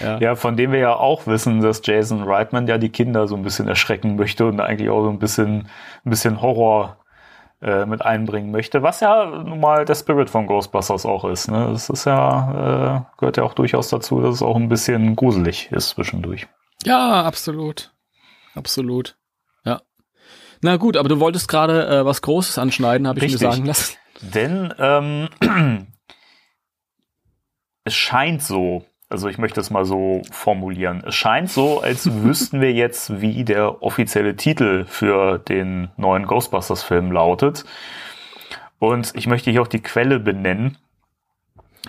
wir. 0.00 0.06
ja. 0.06 0.18
ja, 0.20 0.34
von 0.36 0.56
dem 0.56 0.70
wir 0.70 0.78
ja 0.78 0.94
auch 0.94 1.26
wissen, 1.26 1.60
dass 1.60 1.82
Jason 1.84 2.22
Reitman 2.22 2.68
ja 2.68 2.78
die 2.78 2.90
Kinder 2.90 3.26
so 3.26 3.34
ein 3.34 3.42
bisschen 3.42 3.66
erschrecken 3.66 4.14
möchte 4.14 4.46
und 4.46 4.60
eigentlich 4.60 4.88
auch 4.88 5.02
so 5.02 5.10
ein 5.10 5.18
bisschen, 5.18 5.68
ein 6.04 6.10
bisschen 6.10 6.40
Horror 6.40 6.98
äh, 7.60 7.86
mit 7.86 8.02
einbringen 8.02 8.52
möchte, 8.52 8.84
was 8.84 9.00
ja 9.00 9.26
nun 9.26 9.58
mal 9.58 9.84
der 9.84 9.96
Spirit 9.96 10.30
von 10.30 10.46
Ghostbusters 10.46 11.04
auch 11.04 11.24
ist. 11.24 11.50
Ne? 11.50 11.70
Das 11.72 11.90
ist 11.90 12.04
ja, 12.04 12.98
äh, 12.98 13.18
gehört 13.18 13.36
ja 13.36 13.42
auch 13.42 13.54
durchaus 13.54 13.88
dazu, 13.88 14.20
dass 14.20 14.36
es 14.36 14.42
auch 14.42 14.56
ein 14.56 14.68
bisschen 14.68 15.16
gruselig 15.16 15.72
ist 15.72 15.88
zwischendurch. 15.88 16.46
Ja, 16.84 17.24
absolut. 17.24 17.92
Absolut. 18.54 19.16
Na 20.62 20.76
gut, 20.76 20.96
aber 20.96 21.08
du 21.08 21.18
wolltest 21.18 21.48
gerade 21.48 21.88
äh, 21.88 22.04
was 22.04 22.22
Großes 22.22 22.56
anschneiden, 22.56 23.08
habe 23.08 23.18
ich 23.18 23.32
mir 23.32 23.38
sagen 23.38 23.66
lassen. 23.66 23.96
Denn 24.20 24.72
ähm, 24.78 25.28
es 27.84 27.94
scheint 27.94 28.42
so, 28.42 28.84
also 29.08 29.28
ich 29.28 29.38
möchte 29.38 29.60
es 29.60 29.70
mal 29.70 29.84
so 29.84 30.22
formulieren. 30.30 31.02
Es 31.04 31.16
scheint 31.16 31.50
so, 31.50 31.80
als 31.80 32.10
wüssten 32.22 32.60
wir 32.60 32.72
jetzt, 32.72 33.20
wie 33.20 33.44
der 33.44 33.82
offizielle 33.82 34.36
Titel 34.36 34.84
für 34.84 35.38
den 35.38 35.90
neuen 35.96 36.26
Ghostbusters-Film 36.26 37.10
lautet. 37.10 37.64
Und 38.78 39.12
ich 39.16 39.26
möchte 39.26 39.50
hier 39.50 39.62
auch 39.62 39.68
die 39.68 39.82
Quelle 39.82 40.20
benennen. 40.20 40.78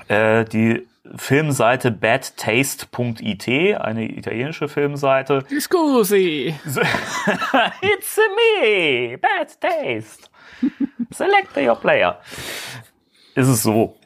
Äh, 0.08 0.46
die 0.46 0.88
Filmseite 1.16 1.92
badtaste.it, 1.92 3.48
eine 3.78 4.12
italienische 4.12 4.68
Filmseite. 4.68 5.46
Scusi. 5.60 6.56
It's 7.82 8.18
me, 8.18 9.18
Bad 9.18 9.60
Taste. 9.62 10.30
Select 11.12 11.56
your 11.58 11.76
player. 11.76 12.20
Ist 13.36 13.48
es 13.48 13.64
so. 13.64 13.98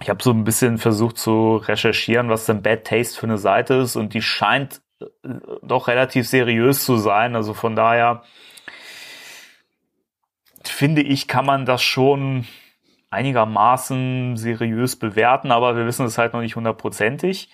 Ich 0.00 0.10
habe 0.10 0.22
so 0.22 0.32
ein 0.32 0.42
bisschen 0.42 0.78
versucht 0.78 1.18
zu 1.18 1.56
recherchieren, 1.56 2.28
was 2.28 2.46
denn 2.46 2.62
Bad 2.62 2.84
Taste 2.84 3.18
für 3.18 3.26
eine 3.26 3.38
Seite 3.38 3.74
ist 3.74 3.94
und 3.94 4.14
die 4.14 4.22
scheint 4.22 4.80
äh, 5.00 5.06
doch 5.62 5.86
relativ 5.86 6.26
seriös 6.26 6.84
zu 6.84 6.96
sein. 6.96 7.36
Also 7.36 7.54
von 7.54 7.76
daher 7.76 8.24
finde 10.64 11.02
ich, 11.02 11.28
kann 11.28 11.46
man 11.46 11.64
das 11.64 11.82
schon 11.82 12.46
einigermaßen 13.12 14.36
seriös 14.36 14.96
bewerten, 14.96 15.52
aber 15.52 15.76
wir 15.76 15.86
wissen 15.86 16.06
es 16.06 16.18
halt 16.18 16.32
noch 16.32 16.40
nicht 16.40 16.56
hundertprozentig. 16.56 17.50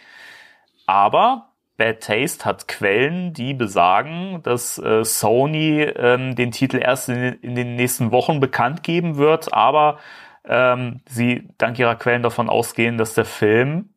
Aber 0.86 1.52
Bad 1.76 2.02
Taste 2.02 2.44
hat 2.44 2.68
Quellen, 2.68 3.32
die 3.32 3.54
besagen, 3.54 4.42
dass 4.42 4.78
äh, 4.78 5.04
Sony 5.04 5.82
ähm, 5.82 6.34
den 6.34 6.50
Titel 6.50 6.78
erst 6.78 7.08
in, 7.08 7.34
in, 7.40 7.54
den 7.54 7.76
nächsten 7.76 8.10
Wochen 8.10 8.40
bekannt 8.40 8.82
geben 8.82 9.16
wird, 9.16 9.52
aber 9.52 9.98
ähm, 10.44 11.00
sie 11.08 11.48
dank 11.58 11.78
ihrer 11.78 11.96
Quellen 11.96 12.22
davon 12.22 12.48
ausgehen, 12.48 12.98
dass 12.98 13.14
der 13.14 13.24
Film 13.24 13.94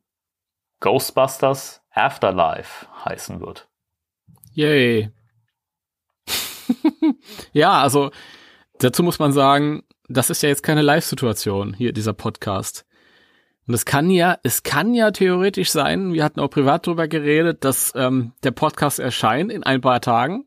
Ghostbusters 0.79 1.83
Afterlife 1.91 2.87
heißen 3.05 3.39
wird. 3.39 3.67
Yay. 4.53 5.11
ja, 7.53 7.81
also 7.81 8.11
dazu 8.79 9.03
muss 9.03 9.19
man 9.19 9.31
sagen, 9.31 9.83
das 10.11 10.29
ist 10.29 10.43
ja 10.43 10.49
jetzt 10.49 10.63
keine 10.63 10.81
Live-Situation 10.81 11.73
hier, 11.73 11.93
dieser 11.93 12.13
Podcast. 12.13 12.85
Und 13.67 13.73
es 13.73 13.85
kann 13.85 14.09
ja, 14.09 14.37
es 14.43 14.63
kann 14.63 14.93
ja 14.93 15.11
theoretisch 15.11 15.71
sein, 15.71 16.13
wir 16.13 16.23
hatten 16.23 16.39
auch 16.39 16.49
privat 16.49 16.87
drüber 16.87 17.07
geredet, 17.07 17.63
dass 17.63 17.93
ähm, 17.95 18.33
der 18.43 18.51
Podcast 18.51 18.99
erscheint 18.99 19.51
in 19.51 19.63
ein 19.63 19.81
paar 19.81 20.01
Tagen. 20.01 20.45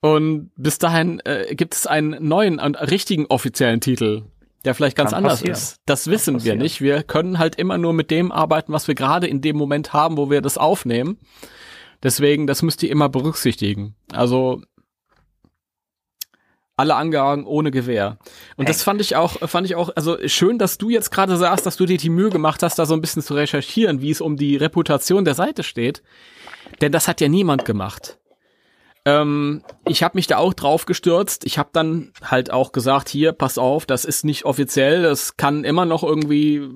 Und 0.00 0.50
bis 0.56 0.78
dahin 0.78 1.20
äh, 1.20 1.54
gibt 1.54 1.74
es 1.74 1.86
einen 1.86 2.26
neuen, 2.26 2.58
einen 2.58 2.74
richtigen 2.74 3.26
offiziellen 3.26 3.80
Titel 3.80 4.24
der 4.64 4.74
vielleicht 4.74 4.96
ganz 4.96 5.10
Kann 5.10 5.18
anders 5.18 5.40
passieren. 5.40 5.52
ist. 5.52 5.80
Das 5.86 6.06
wissen 6.08 6.44
wir 6.44 6.54
nicht. 6.54 6.80
Wir 6.80 7.02
können 7.02 7.38
halt 7.38 7.56
immer 7.56 7.78
nur 7.78 7.92
mit 7.92 8.10
dem 8.10 8.30
arbeiten, 8.30 8.72
was 8.72 8.88
wir 8.88 8.94
gerade 8.94 9.26
in 9.26 9.40
dem 9.40 9.56
Moment 9.56 9.92
haben, 9.92 10.16
wo 10.16 10.30
wir 10.30 10.42
das 10.42 10.58
aufnehmen. 10.58 11.18
Deswegen, 12.02 12.46
das 12.46 12.62
müsst 12.62 12.82
ihr 12.82 12.90
immer 12.90 13.08
berücksichtigen. 13.08 13.94
Also 14.12 14.62
alle 16.80 16.96
Angaben 16.96 17.46
ohne 17.46 17.70
Gewehr. 17.70 18.18
Und 18.56 18.64
hey. 18.64 18.72
das 18.72 18.82
fand 18.82 19.00
ich 19.00 19.14
auch, 19.14 19.38
fand 19.48 19.66
ich 19.66 19.76
auch, 19.76 19.90
also 19.94 20.16
schön, 20.26 20.58
dass 20.58 20.78
du 20.78 20.88
jetzt 20.88 21.10
gerade 21.10 21.36
sagst, 21.36 21.66
dass 21.66 21.76
du 21.76 21.84
dir 21.84 21.98
die 21.98 22.08
Mühe 22.08 22.30
gemacht 22.30 22.62
hast, 22.62 22.78
da 22.78 22.86
so 22.86 22.94
ein 22.94 23.02
bisschen 23.02 23.22
zu 23.22 23.34
recherchieren, 23.34 24.00
wie 24.00 24.10
es 24.10 24.20
um 24.20 24.36
die 24.36 24.56
Reputation 24.56 25.24
der 25.24 25.34
Seite 25.34 25.62
steht. 25.62 26.02
Denn 26.80 26.90
das 26.90 27.06
hat 27.06 27.20
ja 27.20 27.28
niemand 27.28 27.66
gemacht. 27.66 28.18
Ähm, 29.04 29.62
ich 29.86 30.02
habe 30.02 30.16
mich 30.16 30.26
da 30.26 30.38
auch 30.38 30.54
drauf 30.54 30.86
gestürzt. 30.86 31.44
Ich 31.44 31.58
habe 31.58 31.70
dann 31.72 32.12
halt 32.22 32.50
auch 32.50 32.72
gesagt, 32.72 33.08
hier, 33.08 33.32
pass 33.32 33.58
auf, 33.58 33.84
das 33.84 34.04
ist 34.04 34.24
nicht 34.24 34.44
offiziell, 34.44 35.02
das 35.02 35.36
kann 35.36 35.64
immer 35.64 35.84
noch 35.84 36.02
irgendwie 36.02 36.66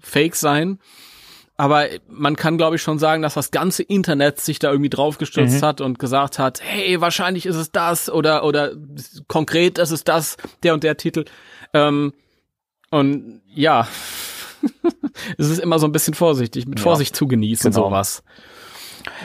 fake 0.00 0.36
sein. 0.36 0.78
Aber 1.56 1.86
man 2.08 2.34
kann, 2.34 2.58
glaube 2.58 2.76
ich, 2.76 2.82
schon 2.82 2.98
sagen, 2.98 3.22
dass 3.22 3.34
das 3.34 3.52
ganze 3.52 3.84
Internet 3.84 4.40
sich 4.40 4.58
da 4.58 4.70
irgendwie 4.70 4.90
draufgestürzt 4.90 5.60
mhm. 5.60 5.66
hat 5.66 5.80
und 5.80 5.98
gesagt 6.00 6.38
hat, 6.38 6.60
hey, 6.62 7.00
wahrscheinlich 7.00 7.46
ist 7.46 7.56
es 7.56 7.70
das 7.70 8.10
oder 8.10 8.44
oder 8.44 8.72
konkret 9.28 9.78
ist 9.78 9.92
es 9.92 10.02
das, 10.02 10.36
der 10.64 10.74
und 10.74 10.82
der 10.82 10.96
Titel. 10.96 11.24
Ähm, 11.72 12.12
und 12.90 13.42
ja, 13.46 13.86
es 15.38 15.48
ist 15.48 15.60
immer 15.60 15.78
so 15.78 15.86
ein 15.86 15.92
bisschen 15.92 16.14
vorsichtig, 16.14 16.66
mit 16.66 16.80
ja, 16.80 16.82
Vorsicht 16.82 17.14
zu 17.14 17.28
genießen, 17.28 17.70
genau. 17.70 17.86
sowas. 17.86 18.24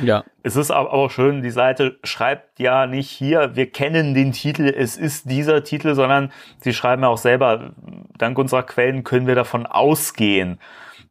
Ja. 0.03 0.23
Es 0.43 0.55
ist 0.55 0.71
aber 0.71 0.93
auch 0.93 1.09
schön, 1.09 1.41
die 1.41 1.51
Seite 1.51 1.99
schreibt 2.03 2.59
ja 2.59 2.85
nicht 2.85 3.09
hier, 3.09 3.55
wir 3.55 3.71
kennen 3.71 4.13
den 4.13 4.33
Titel, 4.33 4.65
es 4.65 4.97
ist 4.97 5.29
dieser 5.29 5.63
Titel, 5.63 5.95
sondern 5.95 6.31
sie 6.59 6.73
schreiben 6.73 7.03
ja 7.03 7.09
auch 7.09 7.17
selber, 7.17 7.73
dank 8.17 8.37
unserer 8.37 8.63
Quellen 8.63 9.03
können 9.03 9.27
wir 9.27 9.35
davon 9.35 9.65
ausgehen, 9.65 10.59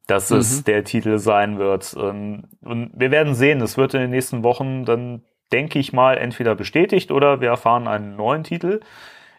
dass 0.08 0.30
es 0.30 0.58
mhm. 0.58 0.64
der 0.64 0.84
Titel 0.84 1.18
sein 1.18 1.58
wird. 1.58 1.94
Und 1.94 2.48
wir 2.62 3.10
werden 3.12 3.34
sehen, 3.34 3.60
es 3.60 3.76
wird 3.76 3.94
in 3.94 4.00
den 4.00 4.10
nächsten 4.10 4.42
Wochen 4.42 4.84
dann, 4.84 5.22
denke 5.52 5.78
ich 5.78 5.92
mal, 5.92 6.16
entweder 6.16 6.54
bestätigt 6.54 7.12
oder 7.12 7.40
wir 7.40 7.50
erfahren 7.50 7.86
einen 7.86 8.16
neuen 8.16 8.42
Titel. 8.42 8.80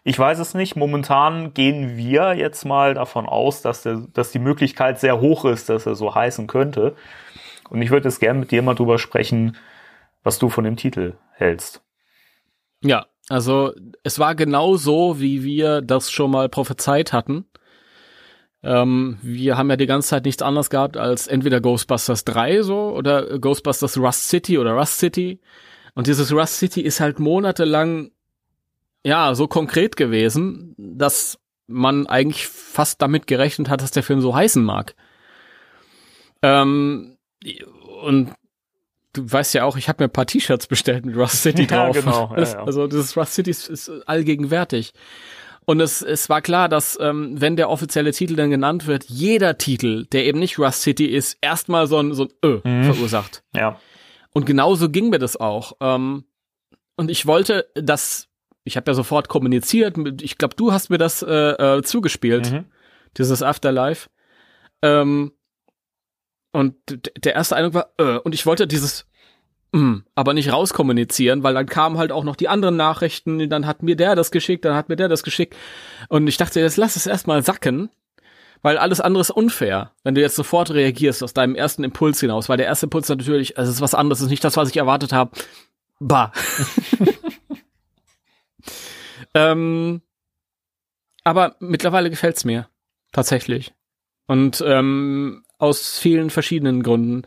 Ich 0.04 0.18
weiß 0.18 0.38
es 0.38 0.54
nicht. 0.54 0.76
Momentan 0.76 1.54
gehen 1.54 1.96
wir 1.96 2.34
jetzt 2.34 2.64
mal 2.64 2.94
davon 2.94 3.26
aus, 3.26 3.62
dass, 3.62 3.82
der, 3.82 4.06
dass 4.14 4.30
die 4.30 4.38
Möglichkeit 4.38 5.00
sehr 5.00 5.20
hoch 5.20 5.44
ist, 5.44 5.68
dass 5.68 5.86
er 5.86 5.96
so 5.96 6.14
heißen 6.14 6.46
könnte. 6.46 6.94
Und 7.68 7.82
ich 7.82 7.90
würde 7.90 8.08
jetzt 8.08 8.20
gerne 8.20 8.38
mit 8.38 8.52
dir 8.52 8.62
mal 8.62 8.74
drüber 8.74 8.98
sprechen, 8.98 9.56
was 10.22 10.38
du 10.38 10.48
von 10.48 10.64
dem 10.64 10.76
Titel 10.76 11.14
hältst. 11.34 11.82
Ja, 12.82 13.06
also 13.28 13.72
es 14.04 14.20
war 14.20 14.36
genau 14.36 14.76
so, 14.76 15.20
wie 15.20 15.42
wir 15.42 15.80
das 15.82 16.12
schon 16.12 16.30
mal 16.30 16.48
prophezeit 16.48 17.12
hatten. 17.12 17.49
Ähm, 18.62 19.18
wir 19.22 19.56
haben 19.56 19.70
ja 19.70 19.76
die 19.76 19.86
ganze 19.86 20.08
Zeit 20.08 20.24
nichts 20.24 20.42
anderes 20.42 20.68
gehabt 20.68 20.96
als 20.96 21.26
entweder 21.26 21.60
Ghostbusters 21.60 22.24
3 22.24 22.62
so 22.62 22.90
oder 22.90 23.38
Ghostbusters 23.38 23.96
Rust 23.98 24.28
City 24.28 24.58
oder 24.58 24.72
Rust 24.72 24.98
City. 24.98 25.40
Und 25.94 26.06
dieses 26.06 26.32
Rust 26.32 26.58
City 26.58 26.82
ist 26.82 27.00
halt 27.00 27.18
monatelang 27.18 28.10
ja 29.04 29.34
so 29.34 29.48
konkret 29.48 29.96
gewesen, 29.96 30.74
dass 30.76 31.38
man 31.66 32.06
eigentlich 32.06 32.48
fast 32.48 33.00
damit 33.00 33.26
gerechnet 33.26 33.68
hat, 33.70 33.80
dass 33.80 33.92
der 33.92 34.02
Film 34.02 34.20
so 34.20 34.34
heißen 34.34 34.62
mag. 34.62 34.94
Ähm, 36.42 37.16
und 38.02 38.34
du 39.12 39.32
weißt 39.32 39.54
ja 39.54 39.64
auch, 39.64 39.76
ich 39.76 39.88
habe 39.88 40.02
mir 40.02 40.08
ein 40.08 40.12
paar 40.12 40.26
T-Shirts 40.26 40.66
bestellt 40.66 41.06
mit 41.06 41.16
Rust 41.16 41.42
City 41.42 41.66
drauf. 41.66 41.94
Ja, 41.94 42.02
genau. 42.02 42.34
Ja, 42.36 42.42
ja. 42.42 42.64
Also 42.64 42.86
dieses 42.86 43.16
Rust 43.16 43.34
City 43.34 43.50
ist, 43.50 43.68
ist 43.68 43.88
allgegenwärtig. 44.06 44.92
Und 45.66 45.80
es, 45.80 46.02
es 46.02 46.28
war 46.28 46.42
klar, 46.42 46.68
dass 46.68 46.98
ähm, 47.00 47.40
wenn 47.40 47.56
der 47.56 47.70
offizielle 47.70 48.12
Titel 48.12 48.34
dann 48.34 48.50
genannt 48.50 48.86
wird, 48.86 49.04
jeder 49.04 49.58
Titel, 49.58 50.06
der 50.06 50.24
eben 50.24 50.38
nicht 50.38 50.58
Rust 50.58 50.82
City 50.82 51.06
ist, 51.06 51.38
erstmal 51.40 51.86
so 51.86 51.98
ein, 51.98 52.14
so 52.14 52.24
ein 52.24 52.32
Ö 52.44 52.60
mhm. 52.64 52.84
verursacht. 52.84 53.42
Ja. 53.54 53.78
Und 54.32 54.46
genauso 54.46 54.90
ging 54.90 55.10
mir 55.10 55.18
das 55.18 55.36
auch. 55.36 55.74
Ähm, 55.80 56.24
und 56.96 57.10
ich 57.10 57.26
wollte, 57.26 57.68
dass 57.74 58.30
ich 58.64 58.76
habe 58.76 58.90
ja 58.90 58.94
sofort 58.94 59.28
kommuniziert. 59.28 59.96
Ich 60.22 60.38
glaube, 60.38 60.54
du 60.54 60.72
hast 60.72 60.90
mir 60.90 60.98
das 60.98 61.22
äh, 61.22 61.78
äh, 61.78 61.82
zugespielt, 61.82 62.52
mhm. 62.52 62.64
dieses 63.16 63.42
Afterlife. 63.42 64.08
Ähm, 64.82 65.32
und 66.52 66.74
der 67.24 67.34
erste 67.34 67.56
Eindruck 67.56 67.74
war, 67.74 67.94
äh, 67.98 68.18
und 68.18 68.34
ich 68.34 68.44
wollte 68.46 68.66
dieses 68.66 69.06
mm, 69.72 69.96
aber 70.14 70.34
nicht 70.34 70.52
rauskommunizieren, 70.52 71.42
weil 71.42 71.54
dann 71.54 71.66
kamen 71.66 71.98
halt 71.98 72.12
auch 72.12 72.24
noch 72.24 72.36
die 72.36 72.48
anderen 72.48 72.76
Nachrichten, 72.76 73.48
dann 73.48 73.66
hat 73.66 73.82
mir 73.82 73.96
der 73.96 74.14
das 74.14 74.30
geschickt, 74.30 74.64
dann 74.64 74.74
hat 74.74 74.88
mir 74.88 74.96
der 74.96 75.08
das 75.08 75.22
geschickt. 75.22 75.56
Und 76.08 76.26
ich 76.26 76.36
dachte, 76.36 76.60
jetzt 76.60 76.76
lass 76.76 76.96
es 76.96 77.06
erstmal 77.06 77.42
sacken, 77.42 77.90
weil 78.62 78.78
alles 78.78 79.00
andere 79.00 79.22
ist 79.22 79.30
unfair, 79.30 79.92
wenn 80.04 80.14
du 80.14 80.20
jetzt 80.20 80.36
sofort 80.36 80.70
reagierst 80.70 81.22
aus 81.22 81.32
deinem 81.32 81.54
ersten 81.54 81.84
Impuls 81.84 82.20
hinaus, 82.20 82.48
weil 82.48 82.58
der 82.58 82.66
erste 82.66 82.86
Impuls 82.86 83.08
natürlich, 83.08 83.58
also 83.58 83.70
es 83.70 83.76
ist 83.76 83.82
was 83.82 83.94
anderes, 83.94 84.20
es 84.20 84.24
ist 84.24 84.30
nicht 84.30 84.44
das, 84.44 84.56
was 84.56 84.70
ich 84.70 84.76
erwartet 84.76 85.12
habe. 85.12 85.32
Bah. 85.98 86.32
ähm, 89.34 90.02
aber 91.24 91.56
mittlerweile 91.60 92.10
gefällt's 92.10 92.44
mir. 92.44 92.68
Tatsächlich. 93.12 93.72
Und 94.26 94.62
ähm, 94.66 95.42
aus 95.58 95.98
vielen 95.98 96.30
verschiedenen 96.30 96.82
Gründen. 96.82 97.22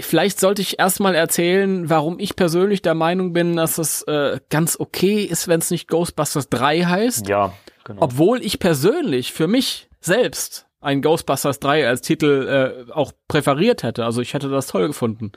Vielleicht 0.00 0.38
sollte 0.38 0.62
ich 0.62 0.78
erstmal 0.78 1.16
erzählen, 1.16 1.90
warum 1.90 2.20
ich 2.20 2.36
persönlich 2.36 2.80
der 2.80 2.94
Meinung 2.94 3.32
bin, 3.32 3.56
dass 3.56 3.76
es 3.76 4.02
äh, 4.02 4.38
ganz 4.48 4.78
okay 4.78 5.24
ist, 5.24 5.48
wenn 5.48 5.58
es 5.58 5.72
nicht 5.72 5.88
Ghostbusters 5.88 6.48
3 6.48 6.82
heißt. 6.84 7.28
Ja, 7.28 7.52
genau. 7.82 8.02
Obwohl 8.02 8.44
ich 8.44 8.60
persönlich 8.60 9.32
für 9.32 9.48
mich 9.48 9.88
selbst 10.00 10.68
ein 10.80 11.02
Ghostbusters 11.02 11.58
3 11.58 11.88
als 11.88 12.02
Titel 12.02 12.86
äh, 12.88 12.92
auch 12.92 13.12
präferiert 13.26 13.82
hätte. 13.82 14.04
Also 14.04 14.20
ich 14.22 14.32
hätte 14.32 14.48
das 14.48 14.68
toll 14.68 14.86
gefunden. 14.86 15.32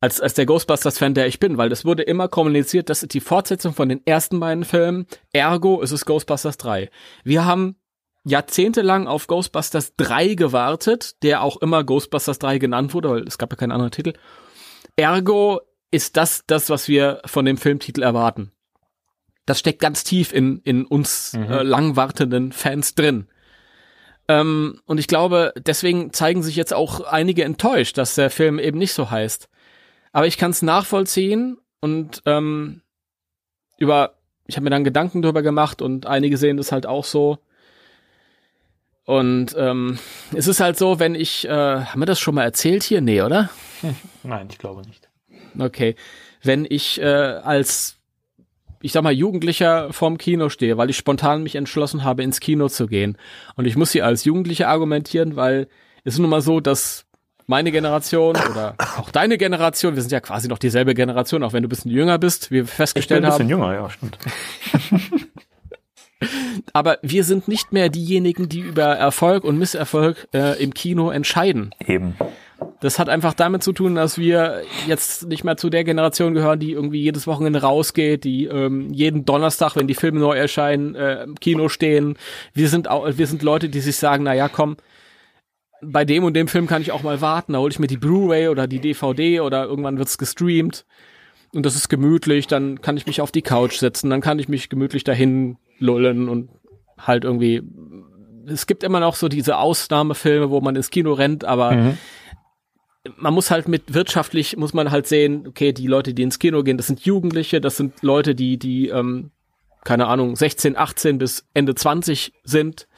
Als, 0.00 0.20
als 0.20 0.34
der 0.34 0.46
Ghostbusters-Fan, 0.46 1.14
der 1.14 1.26
ich 1.26 1.38
bin, 1.38 1.58
weil 1.58 1.68
das 1.68 1.84
wurde 1.84 2.02
immer 2.02 2.28
kommuniziert, 2.28 2.90
das 2.90 3.02
ist 3.02 3.14
die 3.14 3.20
Fortsetzung 3.20 3.72
von 3.72 3.88
den 3.88 4.04
ersten 4.04 4.40
beiden 4.40 4.64
Filmen. 4.64 5.06
Ergo 5.32 5.80
ist 5.80 5.92
es 5.92 6.04
Ghostbusters 6.04 6.58
3. 6.58 6.90
Wir 7.24 7.44
haben 7.44 7.76
jahrzehntelang 8.24 9.06
auf 9.08 9.26
Ghostbusters 9.26 9.96
3 9.96 10.34
gewartet, 10.34 11.22
der 11.22 11.42
auch 11.42 11.56
immer 11.56 11.84
Ghostbusters 11.84 12.38
3 12.38 12.58
genannt 12.58 12.94
wurde, 12.94 13.10
weil 13.10 13.26
es 13.26 13.38
gab 13.38 13.52
ja 13.52 13.56
keinen 13.56 13.72
anderen 13.72 13.90
Titel. 13.90 14.12
Ergo 14.96 15.60
ist 15.90 16.16
das 16.16 16.44
das, 16.46 16.70
was 16.70 16.88
wir 16.88 17.20
von 17.26 17.44
dem 17.44 17.56
Filmtitel 17.56 18.02
erwarten. 18.02 18.52
Das 19.46 19.58
steckt 19.58 19.80
ganz 19.80 20.04
tief 20.04 20.32
in, 20.32 20.60
in 20.64 20.86
uns 20.86 21.32
mhm. 21.32 21.44
äh, 21.44 21.62
lang 21.62 21.96
wartenden 21.96 22.52
Fans 22.52 22.94
drin. 22.94 23.26
Ähm, 24.28 24.80
und 24.86 24.98
ich 24.98 25.08
glaube, 25.08 25.52
deswegen 25.56 26.12
zeigen 26.12 26.42
sich 26.42 26.54
jetzt 26.54 26.72
auch 26.72 27.00
einige 27.00 27.44
enttäuscht, 27.44 27.98
dass 27.98 28.14
der 28.14 28.30
Film 28.30 28.58
eben 28.58 28.78
nicht 28.78 28.92
so 28.92 29.10
heißt. 29.10 29.48
Aber 30.12 30.26
ich 30.26 30.38
kann 30.38 30.52
es 30.52 30.62
nachvollziehen 30.62 31.58
und 31.80 32.22
ähm, 32.26 32.82
über, 33.78 34.14
ich 34.46 34.56
habe 34.56 34.64
mir 34.64 34.70
dann 34.70 34.84
Gedanken 34.84 35.22
drüber 35.22 35.42
gemacht 35.42 35.82
und 35.82 36.06
einige 36.06 36.36
sehen 36.36 36.56
das 36.56 36.70
halt 36.70 36.86
auch 36.86 37.04
so 37.04 37.38
und 39.04 39.56
ähm, 39.58 39.98
es 40.34 40.46
ist 40.46 40.60
halt 40.60 40.78
so, 40.78 40.98
wenn 41.00 41.14
ich, 41.14 41.46
äh, 41.46 41.50
haben 41.50 42.00
wir 42.00 42.06
das 42.06 42.20
schon 42.20 42.34
mal 42.34 42.44
erzählt 42.44 42.82
hier? 42.82 43.00
Nee, 43.00 43.22
oder? 43.22 43.50
Nein, 44.22 44.48
ich 44.50 44.58
glaube 44.58 44.82
nicht. 44.82 45.08
Okay. 45.58 45.96
Wenn 46.42 46.66
ich 46.68 47.00
äh, 47.00 47.04
als, 47.04 47.96
ich 48.80 48.92
sag 48.92 49.02
mal, 49.02 49.12
Jugendlicher 49.12 49.92
vorm 49.92 50.18
Kino 50.18 50.48
stehe, 50.48 50.76
weil 50.76 50.90
ich 50.90 50.96
spontan 50.96 51.42
mich 51.42 51.56
entschlossen 51.56 52.04
habe, 52.04 52.22
ins 52.22 52.40
Kino 52.40 52.68
zu 52.68 52.86
gehen. 52.86 53.16
Und 53.56 53.66
ich 53.66 53.76
muss 53.76 53.92
hier 53.92 54.06
als 54.06 54.24
Jugendlicher 54.24 54.68
argumentieren, 54.68 55.36
weil 55.36 55.68
es 56.04 56.14
ist 56.14 56.20
nun 56.20 56.30
mal 56.30 56.40
so, 56.40 56.60
dass 56.60 57.04
meine 57.46 57.72
Generation 57.72 58.36
oder 58.50 58.76
auch 58.98 59.10
deine 59.10 59.36
Generation, 59.36 59.96
wir 59.96 60.02
sind 60.02 60.12
ja 60.12 60.20
quasi 60.20 60.46
noch 60.48 60.58
dieselbe 60.58 60.94
Generation, 60.94 61.42
auch 61.42 61.52
wenn 61.52 61.62
du 61.62 61.66
ein 61.66 61.70
bisschen 61.70 61.90
jünger 61.90 62.18
bist, 62.18 62.50
wie 62.50 62.56
wir 62.56 62.66
festgestellt 62.66 63.24
haben. 63.24 63.42
Ich 63.42 63.48
bin 63.48 63.62
ein 63.62 63.68
bisschen 63.68 63.72
haben. 63.72 63.72
jünger, 63.72 63.82
ja, 63.82 65.10
stimmt. 65.10 65.28
Aber 66.72 66.98
wir 67.02 67.24
sind 67.24 67.48
nicht 67.48 67.72
mehr 67.72 67.88
diejenigen, 67.88 68.48
die 68.48 68.60
über 68.60 68.84
Erfolg 68.84 69.44
und 69.44 69.58
Misserfolg 69.58 70.28
äh, 70.32 70.62
im 70.62 70.74
Kino 70.74 71.10
entscheiden. 71.10 71.74
Eben. 71.86 72.14
Das 72.80 72.98
hat 72.98 73.08
einfach 73.08 73.34
damit 73.34 73.62
zu 73.62 73.72
tun, 73.72 73.94
dass 73.94 74.18
wir 74.18 74.62
jetzt 74.86 75.26
nicht 75.28 75.44
mehr 75.44 75.56
zu 75.56 75.70
der 75.70 75.84
Generation 75.84 76.34
gehören, 76.34 76.58
die 76.58 76.72
irgendwie 76.72 77.00
jedes 77.00 77.26
Wochenende 77.26 77.62
rausgeht, 77.62 78.24
die 78.24 78.46
ähm, 78.46 78.92
jeden 78.92 79.24
Donnerstag, 79.24 79.76
wenn 79.76 79.86
die 79.86 79.94
Filme 79.94 80.20
neu 80.20 80.36
erscheinen, 80.36 80.94
äh, 80.94 81.24
im 81.24 81.34
Kino 81.36 81.68
stehen. 81.68 82.16
Wir 82.54 82.68
sind 82.68 82.88
auch, 82.88 83.06
wir 83.16 83.26
sind 83.26 83.42
Leute, 83.42 83.68
die 83.68 83.80
sich 83.80 83.96
sagen, 83.96 84.24
na 84.24 84.34
ja, 84.34 84.48
komm, 84.48 84.76
bei 85.82 86.04
dem 86.04 86.24
und 86.24 86.34
dem 86.34 86.48
Film 86.48 86.66
kann 86.66 86.82
ich 86.82 86.92
auch 86.92 87.02
mal 87.02 87.20
warten, 87.20 87.52
da 87.52 87.58
hole 87.58 87.72
ich 87.72 87.78
mir 87.78 87.88
die 87.88 87.96
Blu-ray 87.96 88.48
oder 88.48 88.66
die 88.66 88.80
DVD 88.80 89.40
oder 89.40 89.64
irgendwann 89.64 89.98
wird's 89.98 90.16
gestreamt 90.16 90.86
und 91.54 91.66
das 91.66 91.74
ist 91.74 91.88
gemütlich, 91.88 92.46
dann 92.46 92.80
kann 92.80 92.96
ich 92.96 93.06
mich 93.06 93.20
auf 93.20 93.32
die 93.32 93.42
Couch 93.42 93.78
setzen, 93.78 94.08
dann 94.08 94.20
kann 94.20 94.38
ich 94.38 94.48
mich 94.48 94.68
gemütlich 94.68 95.04
dahin 95.04 95.56
lullen 95.82 96.28
und 96.28 96.50
halt 96.98 97.24
irgendwie. 97.24 97.62
Es 98.46 98.66
gibt 98.66 98.82
immer 98.82 99.00
noch 99.00 99.14
so 99.14 99.28
diese 99.28 99.58
Ausnahmefilme, 99.58 100.50
wo 100.50 100.60
man 100.60 100.74
ins 100.74 100.90
Kino 100.90 101.12
rennt, 101.12 101.44
aber 101.44 101.72
mhm. 101.72 101.98
man 103.16 103.34
muss 103.34 103.50
halt 103.50 103.68
mit 103.68 103.94
wirtschaftlich 103.94 104.56
muss 104.56 104.74
man 104.74 104.90
halt 104.90 105.06
sehen, 105.06 105.46
okay, 105.46 105.72
die 105.72 105.86
Leute, 105.86 106.12
die 106.12 106.22
ins 106.22 106.38
Kino 106.38 106.62
gehen, 106.62 106.76
das 106.76 106.88
sind 106.88 107.00
Jugendliche, 107.00 107.60
das 107.60 107.76
sind 107.76 108.02
Leute, 108.02 108.34
die 108.34 108.58
die 108.58 108.88
ähm, 108.88 109.30
keine 109.84 110.06
Ahnung 110.06 110.36
16, 110.36 110.76
18 110.76 111.18
bis 111.18 111.46
Ende 111.54 111.74
20 111.74 112.32
sind, 112.44 112.88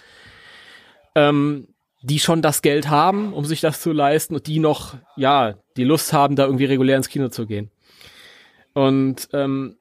ähm, 1.15 1.69
die 2.03 2.19
schon 2.19 2.43
das 2.43 2.63
Geld 2.63 2.89
haben, 2.89 3.33
um 3.33 3.45
sich 3.45 3.61
das 3.61 3.81
zu 3.81 3.93
leisten 3.93 4.35
und 4.35 4.47
die 4.47 4.59
noch 4.59 4.95
ja 5.17 5.55
die 5.77 5.85
Lust 5.85 6.13
haben, 6.13 6.37
da 6.37 6.45
irgendwie 6.45 6.67
regulär 6.67 6.97
ins 6.97 7.09
Kino 7.09 7.29
zu 7.29 7.47
gehen. 7.47 7.71
Und 8.75 9.29
ähm, 9.33 9.77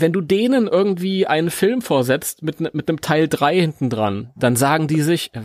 wenn 0.00 0.12
du 0.12 0.20
denen 0.20 0.68
irgendwie 0.68 1.26
einen 1.26 1.50
Film 1.50 1.82
vorsetzt 1.82 2.42
mit, 2.42 2.60
mit 2.60 2.88
einem 2.88 3.00
Teil 3.00 3.28
3 3.28 3.60
hinten 3.60 3.90
dran, 3.90 4.30
dann 4.36 4.56
sagen 4.56 4.86
die 4.86 5.02
sich, 5.02 5.34
äh, 5.34 5.40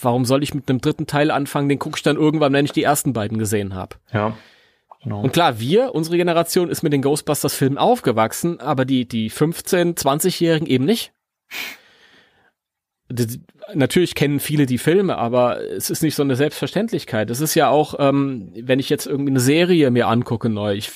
warum 0.00 0.24
soll 0.24 0.42
ich 0.42 0.54
mit 0.54 0.68
einem 0.68 0.80
dritten 0.80 1.06
Teil 1.06 1.30
anfangen, 1.30 1.68
den 1.68 1.78
guck 1.78 1.96
ich 1.96 2.02
dann 2.02 2.16
irgendwann, 2.16 2.52
wenn 2.52 2.64
ich 2.64 2.72
die 2.72 2.82
ersten 2.82 3.12
beiden 3.12 3.38
gesehen 3.38 3.74
habe. 3.74 3.96
Ja. 4.12 4.36
Genau. 5.02 5.22
Und 5.22 5.32
klar, 5.32 5.58
wir, 5.58 5.94
unsere 5.94 6.18
Generation 6.18 6.68
ist 6.68 6.82
mit 6.82 6.92
den 6.92 7.00
Ghostbusters-Filmen 7.00 7.78
aufgewachsen, 7.78 8.60
aber 8.60 8.84
die, 8.84 9.08
die 9.08 9.30
15-, 9.30 9.96
20-Jährigen 9.96 10.66
eben 10.66 10.84
nicht 10.84 11.12
natürlich 13.74 14.14
kennen 14.14 14.40
viele 14.40 14.66
die 14.66 14.78
Filme, 14.78 15.18
aber 15.18 15.60
es 15.60 15.90
ist 15.90 16.02
nicht 16.02 16.14
so 16.14 16.22
eine 16.22 16.36
Selbstverständlichkeit. 16.36 17.30
Es 17.30 17.40
ist 17.40 17.54
ja 17.54 17.68
auch, 17.68 17.94
ähm, 17.98 18.52
wenn 18.54 18.78
ich 18.78 18.88
jetzt 18.88 19.06
irgendwie 19.06 19.30
eine 19.30 19.40
Serie 19.40 19.90
mir 19.90 20.08
angucke 20.08 20.48
neu, 20.48 20.74
ich 20.74 20.90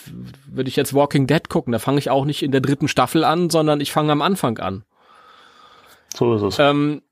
würde 0.46 0.68
ich 0.68 0.76
jetzt 0.76 0.94
Walking 0.94 1.26
Dead 1.26 1.48
gucken, 1.48 1.72
da 1.72 1.78
fange 1.78 1.98
ich 1.98 2.10
auch 2.10 2.24
nicht 2.24 2.42
in 2.42 2.52
der 2.52 2.60
dritten 2.60 2.88
Staffel 2.88 3.24
an, 3.24 3.50
sondern 3.50 3.80
ich 3.80 3.92
fange 3.92 4.12
am 4.12 4.22
Anfang 4.22 4.58
an. 4.58 4.84
So 6.14 6.34
ist 6.36 6.42
es. 6.42 6.58
Ähm, 6.58 7.02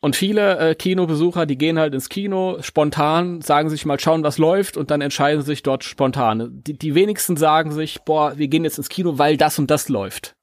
Und 0.00 0.14
viele 0.14 0.58
äh, 0.58 0.74
Kinobesucher, 0.76 1.46
die 1.46 1.58
gehen 1.58 1.78
halt 1.78 1.92
ins 1.94 2.08
Kino 2.08 2.58
spontan, 2.60 3.40
sagen 3.40 3.70
sich 3.70 3.86
mal 3.86 3.98
schauen, 3.98 4.22
was 4.22 4.38
läuft 4.38 4.76
und 4.76 4.92
dann 4.92 5.00
entscheiden 5.00 5.42
sich 5.42 5.64
dort 5.64 5.82
spontan. 5.82 6.62
Die, 6.64 6.78
die 6.78 6.94
wenigsten 6.94 7.36
sagen 7.36 7.72
sich, 7.72 8.02
boah, 8.02 8.38
wir 8.38 8.46
gehen 8.46 8.62
jetzt 8.62 8.78
ins 8.78 8.88
Kino, 8.88 9.18
weil 9.18 9.36
das 9.36 9.58
und 9.58 9.68
das 9.70 9.88
läuft. 9.88 10.35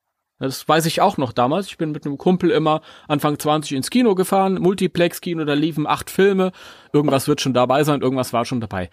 Das 0.44 0.68
weiß 0.68 0.86
ich 0.86 1.02
auch 1.02 1.18
noch 1.18 1.32
damals. 1.32 1.68
Ich 1.68 1.78
bin 1.78 1.92
mit 1.92 2.06
einem 2.06 2.18
Kumpel 2.18 2.52
immer 2.52 2.82
Anfang 3.08 3.40
20 3.40 3.78
ins 3.78 3.90
Kino 3.90 4.14
gefahren, 4.14 4.56
Multiplex-Kino, 4.56 5.46
da 5.46 5.54
liefen 5.54 5.88
acht 5.88 6.10
Filme. 6.10 6.52
Irgendwas 6.92 7.28
wird 7.28 7.42
schon 7.42 7.54
dabei 7.54 7.84
sein, 7.84 8.02
irgendwas 8.02 8.34
war 8.34 8.46
schon 8.46 8.62
dabei. 8.62 8.90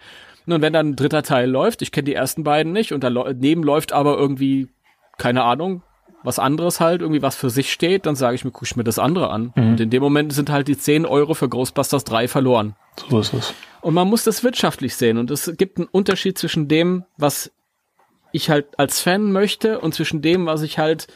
Und 0.47 0.61
wenn 0.61 0.73
dann 0.73 0.89
ein 0.89 0.95
dritter 0.95 1.23
Teil 1.23 1.49
läuft, 1.49 1.81
ich 1.81 1.91
kenne 1.91 2.05
die 2.05 2.13
ersten 2.13 2.43
beiden 2.43 2.71
nicht, 2.71 2.93
und 2.93 3.03
daneben 3.03 3.63
läuft 3.63 3.93
aber 3.93 4.17
irgendwie, 4.17 4.69
keine 5.17 5.43
Ahnung, 5.43 5.83
was 6.23 6.39
anderes 6.39 6.79
halt, 6.79 7.01
irgendwie 7.01 7.21
was 7.21 7.35
für 7.35 7.49
sich 7.49 7.71
steht, 7.71 8.05
dann 8.05 8.15
sage 8.15 8.35
ich 8.35 8.45
mir, 8.45 8.51
guck 8.51 8.63
ich 8.63 8.75
mir 8.75 8.83
das 8.83 8.99
andere 8.99 9.29
an. 9.29 9.53
Mhm. 9.55 9.71
Und 9.71 9.79
in 9.79 9.89
dem 9.89 10.01
Moment 10.01 10.33
sind 10.33 10.49
halt 10.49 10.67
die 10.67 10.77
10 10.77 11.05
Euro 11.05 11.33
für 11.33 11.49
Ghostbusters 11.49 12.03
3 12.05 12.27
verloren. 12.27 12.75
So 13.09 13.19
ist 13.19 13.33
es. 13.33 13.53
Und 13.81 13.93
man 13.93 14.07
muss 14.07 14.23
das 14.23 14.43
wirtschaftlich 14.43 14.95
sehen. 14.95 15.17
Und 15.17 15.31
es 15.31 15.51
gibt 15.57 15.77
einen 15.77 15.87
Unterschied 15.91 16.37
zwischen 16.37 16.67
dem, 16.67 17.03
was 17.17 17.51
ich 18.31 18.49
halt 18.49 18.67
als 18.79 19.01
Fan 19.01 19.31
möchte 19.31 19.79
und 19.79 19.93
zwischen 19.93 20.21
dem, 20.21 20.45
was 20.45 20.61
ich 20.61 20.77
halt 20.77 21.07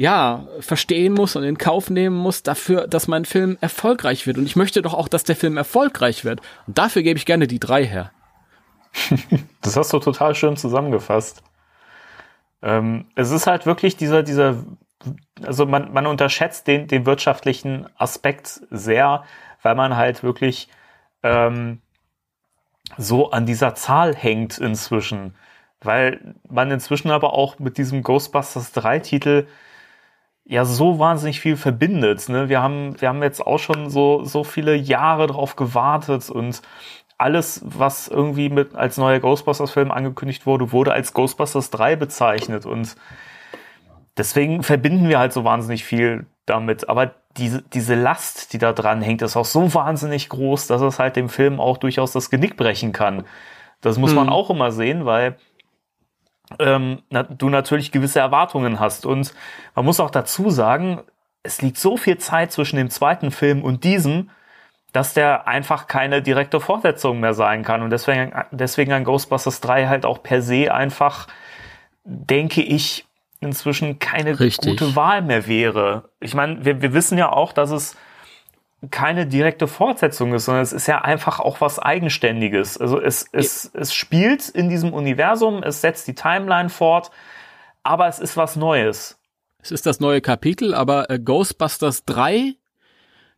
ja, 0.00 0.46
verstehen 0.60 1.12
muss 1.12 1.36
und 1.36 1.44
in 1.44 1.58
Kauf 1.58 1.90
nehmen 1.90 2.16
muss 2.16 2.42
dafür, 2.42 2.88
dass 2.88 3.06
mein 3.06 3.26
Film 3.26 3.58
erfolgreich 3.60 4.26
wird. 4.26 4.38
Und 4.38 4.46
ich 4.46 4.56
möchte 4.56 4.80
doch 4.80 4.94
auch, 4.94 5.08
dass 5.08 5.24
der 5.24 5.36
Film 5.36 5.58
erfolgreich 5.58 6.24
wird. 6.24 6.40
Und 6.66 6.78
dafür 6.78 7.02
gebe 7.02 7.18
ich 7.18 7.26
gerne 7.26 7.46
die 7.46 7.60
drei 7.60 7.84
her. 7.84 8.10
das 9.60 9.76
hast 9.76 9.92
du 9.92 9.98
total 9.98 10.34
schön 10.34 10.56
zusammengefasst. 10.56 11.42
Ähm, 12.62 13.08
es 13.14 13.30
ist 13.30 13.46
halt 13.46 13.66
wirklich 13.66 13.98
dieser, 13.98 14.22
dieser, 14.22 14.64
also 15.42 15.66
man, 15.66 15.92
man 15.92 16.06
unterschätzt 16.06 16.66
den, 16.66 16.88
den 16.88 17.04
wirtschaftlichen 17.04 17.86
Aspekt 17.98 18.62
sehr, 18.70 19.24
weil 19.60 19.74
man 19.74 19.98
halt 19.98 20.22
wirklich 20.22 20.70
ähm, 21.22 21.82
so 22.96 23.32
an 23.32 23.44
dieser 23.44 23.74
Zahl 23.74 24.16
hängt 24.16 24.56
inzwischen. 24.56 25.34
Weil 25.82 26.36
man 26.48 26.70
inzwischen 26.70 27.10
aber 27.10 27.34
auch 27.34 27.58
mit 27.58 27.76
diesem 27.76 28.02
Ghostbusters 28.02 28.72
3 28.72 29.00
Titel 29.00 29.46
ja 30.44 30.64
so 30.64 30.98
wahnsinnig 30.98 31.40
viel 31.40 31.56
verbindet. 31.56 32.28
Ne? 32.28 32.48
Wir 32.48 32.62
haben, 32.62 33.00
wir 33.00 33.08
haben 33.08 33.22
jetzt 33.22 33.46
auch 33.46 33.58
schon 33.58 33.90
so, 33.90 34.24
so 34.24 34.44
viele 34.44 34.74
Jahre 34.74 35.26
drauf 35.26 35.56
gewartet 35.56 36.30
und 36.30 36.62
alles, 37.18 37.60
was 37.64 38.08
irgendwie 38.08 38.48
mit 38.48 38.74
als 38.74 38.96
neuer 38.96 39.20
Ghostbusters-Film 39.20 39.90
angekündigt 39.90 40.46
wurde, 40.46 40.72
wurde 40.72 40.92
als 40.92 41.12
Ghostbusters 41.12 41.68
3 41.68 41.96
bezeichnet. 41.96 42.64
Und 42.64 42.96
deswegen 44.16 44.62
verbinden 44.62 45.08
wir 45.08 45.18
halt 45.18 45.34
so 45.34 45.44
wahnsinnig 45.44 45.84
viel 45.84 46.24
damit. 46.46 46.88
Aber 46.88 47.14
diese, 47.36 47.62
diese 47.62 47.94
Last, 47.94 48.54
die 48.54 48.58
da 48.58 48.72
dran 48.72 49.02
hängt, 49.02 49.20
ist 49.20 49.36
auch 49.36 49.44
so 49.44 49.74
wahnsinnig 49.74 50.30
groß, 50.30 50.66
dass 50.66 50.80
es 50.80 50.98
halt 50.98 51.16
dem 51.16 51.28
Film 51.28 51.60
auch 51.60 51.76
durchaus 51.76 52.12
das 52.12 52.30
Genick 52.30 52.56
brechen 52.56 52.92
kann. 52.92 53.24
Das 53.82 53.98
muss 53.98 54.10
hm. 54.10 54.16
man 54.16 54.28
auch 54.30 54.48
immer 54.48 54.72
sehen, 54.72 55.04
weil 55.04 55.36
ähm, 56.58 57.02
na, 57.10 57.22
du 57.22 57.48
natürlich 57.48 57.92
gewisse 57.92 58.20
Erwartungen 58.20 58.80
hast. 58.80 59.06
Und 59.06 59.34
man 59.74 59.84
muss 59.84 60.00
auch 60.00 60.10
dazu 60.10 60.50
sagen, 60.50 61.00
es 61.42 61.62
liegt 61.62 61.78
so 61.78 61.96
viel 61.96 62.18
Zeit 62.18 62.52
zwischen 62.52 62.76
dem 62.76 62.90
zweiten 62.90 63.30
Film 63.30 63.62
und 63.62 63.84
diesem, 63.84 64.30
dass 64.92 65.14
der 65.14 65.46
einfach 65.46 65.86
keine 65.86 66.20
direkte 66.20 66.60
Fortsetzung 66.60 67.20
mehr 67.20 67.34
sein 67.34 67.62
kann. 67.62 67.82
Und 67.82 67.90
deswegen, 67.90 68.32
deswegen 68.50 68.92
ein 68.92 69.04
Ghostbusters 69.04 69.60
3 69.60 69.86
halt 69.86 70.04
auch 70.04 70.22
per 70.22 70.42
se 70.42 70.72
einfach, 70.74 71.28
denke 72.04 72.62
ich, 72.62 73.06
inzwischen 73.40 73.98
keine 73.98 74.38
Richtig. 74.38 74.78
gute 74.78 74.96
Wahl 74.96 75.22
mehr 75.22 75.46
wäre. 75.46 76.10
Ich 76.20 76.34
meine, 76.34 76.64
wir, 76.64 76.82
wir 76.82 76.92
wissen 76.92 77.16
ja 77.16 77.32
auch, 77.32 77.52
dass 77.52 77.70
es 77.70 77.96
keine 78.90 79.26
direkte 79.26 79.66
Fortsetzung 79.66 80.32
ist, 80.32 80.46
sondern 80.46 80.62
es 80.62 80.72
ist 80.72 80.86
ja 80.86 81.02
einfach 81.02 81.38
auch 81.40 81.60
was 81.60 81.78
Eigenständiges. 81.78 82.78
Also 82.78 83.00
es, 83.00 83.26
es, 83.32 83.70
es 83.74 83.92
spielt 83.92 84.48
in 84.48 84.70
diesem 84.70 84.92
Universum, 84.92 85.62
es 85.62 85.80
setzt 85.80 86.08
die 86.08 86.14
Timeline 86.14 86.70
fort, 86.70 87.10
aber 87.82 88.08
es 88.08 88.18
ist 88.18 88.36
was 88.36 88.56
Neues. 88.56 89.18
Es 89.62 89.70
ist 89.70 89.84
das 89.84 90.00
neue 90.00 90.22
Kapitel, 90.22 90.72
aber 90.72 91.10
äh, 91.10 91.18
Ghostbusters 91.18 92.04
3 92.06 92.54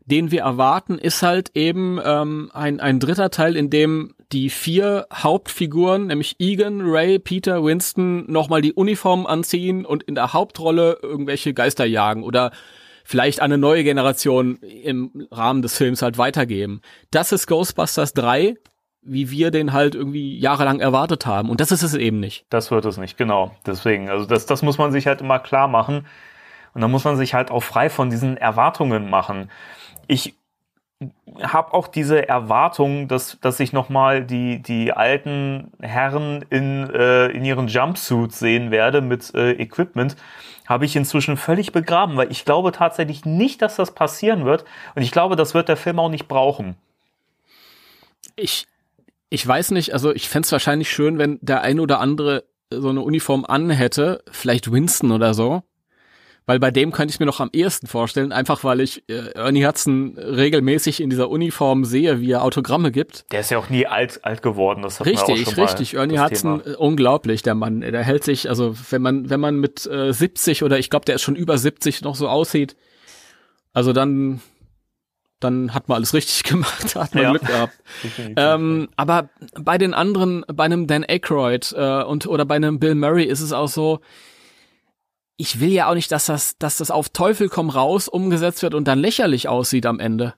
den 0.04 0.30
wir 0.30 0.42
erwarten, 0.42 0.98
ist 0.98 1.22
halt 1.22 1.52
eben 1.54 2.00
ähm, 2.04 2.50
ein, 2.52 2.80
ein 2.80 2.98
dritter 2.98 3.30
Teil, 3.30 3.56
in 3.56 3.70
dem 3.70 4.14
die 4.32 4.50
vier 4.50 5.06
Hauptfiguren, 5.12 6.06
nämlich 6.06 6.36
Egan, 6.38 6.80
Ray, 6.82 7.18
Peter, 7.18 7.62
Winston, 7.62 8.30
nochmal 8.30 8.62
die 8.62 8.72
Uniform 8.72 9.26
anziehen 9.26 9.84
und 9.84 10.02
in 10.02 10.14
der 10.14 10.32
Hauptrolle 10.32 10.98
irgendwelche 11.02 11.54
Geister 11.54 11.84
jagen 11.84 12.22
oder 12.22 12.50
vielleicht 13.04 13.40
eine 13.40 13.58
neue 13.58 13.84
Generation 13.84 14.56
im 14.56 15.28
Rahmen 15.30 15.62
des 15.62 15.76
Films 15.76 16.02
halt 16.02 16.18
weitergeben. 16.18 16.80
Das 17.10 17.32
ist 17.32 17.46
Ghostbusters 17.46 18.12
3, 18.14 18.56
wie 19.02 19.30
wir 19.30 19.50
den 19.50 19.72
halt 19.72 19.94
irgendwie 19.94 20.38
jahrelang 20.38 20.80
erwartet 20.80 21.26
haben. 21.26 21.50
Und 21.50 21.60
das 21.60 21.72
ist 21.72 21.82
es 21.82 21.94
eben 21.94 22.20
nicht. 22.20 22.46
Das 22.50 22.70
wird 22.70 22.84
es 22.84 22.98
nicht, 22.98 23.16
genau. 23.16 23.54
Deswegen, 23.66 24.08
also 24.08 24.26
das, 24.26 24.46
das 24.46 24.62
muss 24.62 24.78
man 24.78 24.92
sich 24.92 25.06
halt 25.06 25.20
immer 25.20 25.38
klar 25.38 25.68
machen. 25.68 26.06
Und 26.74 26.80
dann 26.80 26.90
muss 26.90 27.04
man 27.04 27.16
sich 27.16 27.34
halt 27.34 27.50
auch 27.50 27.62
frei 27.62 27.90
von 27.90 28.10
diesen 28.10 28.36
Erwartungen 28.36 29.10
machen 29.10 29.50
ich 30.06 30.34
habe 31.42 31.74
auch 31.74 31.88
diese 31.88 32.28
Erwartung, 32.28 33.08
dass, 33.08 33.38
dass 33.40 33.60
ich 33.60 33.72
nochmal 33.72 34.24
die, 34.24 34.60
die 34.62 34.92
alten 34.92 35.72
Herren 35.80 36.44
in, 36.50 36.90
äh, 36.90 37.28
in 37.28 37.44
ihren 37.44 37.68
Jumpsuits 37.68 38.38
sehen 38.38 38.70
werde 38.70 39.00
mit 39.00 39.34
äh, 39.34 39.52
Equipment, 39.52 40.16
habe 40.66 40.84
ich 40.84 40.96
inzwischen 40.96 41.36
völlig 41.36 41.72
begraben, 41.72 42.16
weil 42.16 42.30
ich 42.30 42.44
glaube 42.44 42.72
tatsächlich 42.72 43.24
nicht, 43.24 43.62
dass 43.62 43.76
das 43.76 43.94
passieren 43.94 44.44
wird. 44.44 44.64
Und 44.94 45.02
ich 45.02 45.10
glaube, 45.10 45.36
das 45.36 45.54
wird 45.54 45.68
der 45.68 45.76
Film 45.76 45.98
auch 45.98 46.08
nicht 46.08 46.28
brauchen. 46.28 46.76
Ich, 48.36 48.66
ich 49.28 49.46
weiß 49.46 49.72
nicht, 49.72 49.92
also 49.92 50.12
ich 50.14 50.28
fände 50.28 50.46
es 50.46 50.52
wahrscheinlich 50.52 50.90
schön, 50.90 51.18
wenn 51.18 51.38
der 51.42 51.62
ein 51.62 51.80
oder 51.80 52.00
andere 52.00 52.44
so 52.70 52.88
eine 52.88 53.02
Uniform 53.02 53.44
anhätte, 53.44 54.22
vielleicht 54.30 54.70
Winston 54.72 55.12
oder 55.12 55.34
so 55.34 55.62
weil 56.46 56.58
bei 56.58 56.70
dem 56.70 56.90
könnte 56.92 57.12
ich 57.12 57.20
mir 57.20 57.26
noch 57.26 57.40
am 57.40 57.50
ehesten 57.52 57.86
vorstellen, 57.86 58.32
einfach 58.32 58.64
weil 58.64 58.80
ich 58.80 59.04
äh, 59.08 59.32
Ernie 59.34 59.64
Hudson 59.64 60.18
regelmäßig 60.18 61.00
in 61.00 61.10
dieser 61.10 61.30
Uniform 61.30 61.84
sehe, 61.84 62.20
wie 62.20 62.32
er 62.32 62.42
Autogramme 62.42 62.90
gibt. 62.90 63.30
Der 63.32 63.40
ist 63.40 63.50
ja 63.50 63.58
auch 63.58 63.70
nie 63.70 63.86
alt, 63.86 64.24
alt 64.24 64.42
geworden, 64.42 64.82
das 64.82 64.98
hat 64.98 65.06
Richtig, 65.06 65.46
auch 65.46 65.52
schon 65.52 65.64
richtig. 65.64 65.94
Ernie 65.94 66.18
Hudson, 66.18 66.62
Thema. 66.62 66.74
Äh, 66.74 66.76
unglaublich, 66.76 67.42
der 67.42 67.54
Mann. 67.54 67.80
Der 67.80 68.02
hält 68.02 68.24
sich, 68.24 68.48
also 68.48 68.74
wenn 68.90 69.02
man, 69.02 69.30
wenn 69.30 69.40
man 69.40 69.56
mit 69.56 69.86
äh, 69.86 70.12
70 70.12 70.62
oder 70.64 70.78
ich 70.78 70.90
glaube, 70.90 71.04
der 71.04 71.14
ist 71.14 71.22
schon 71.22 71.36
über 71.36 71.56
70 71.56 72.02
noch 72.02 72.16
so 72.16 72.28
aussieht, 72.28 72.76
also 73.72 73.92
dann 73.92 74.40
dann 75.42 75.74
hat 75.74 75.88
man 75.88 75.96
alles 75.96 76.14
richtig 76.14 76.44
gemacht, 76.48 76.94
hat 76.94 77.14
man 77.14 77.24
ja. 77.24 77.30
Glück 77.30 77.46
gehabt. 77.46 77.74
ähm, 78.36 78.88
aber 78.96 79.28
bei 79.60 79.78
den 79.78 79.94
anderen, 79.94 80.44
bei 80.52 80.64
einem 80.64 80.86
Dan 80.86 81.04
Aykroyd 81.06 81.72
äh, 81.76 82.02
und 82.04 82.26
oder 82.26 82.44
bei 82.44 82.56
einem 82.56 82.78
Bill 82.78 82.94
Murray 82.94 83.24
ist 83.24 83.40
es 83.40 83.52
auch 83.52 83.68
so, 83.68 84.00
ich 85.36 85.60
will 85.60 85.70
ja 85.70 85.88
auch 85.88 85.94
nicht, 85.94 86.12
dass 86.12 86.26
das, 86.26 86.56
dass 86.58 86.78
das 86.78 86.90
auf 86.90 87.08
Teufel 87.08 87.48
komm 87.48 87.70
raus 87.70 88.08
umgesetzt 88.08 88.62
wird 88.62 88.74
und 88.74 88.86
dann 88.86 88.98
lächerlich 88.98 89.48
aussieht 89.48 89.86
am 89.86 89.98
Ende. 89.98 90.34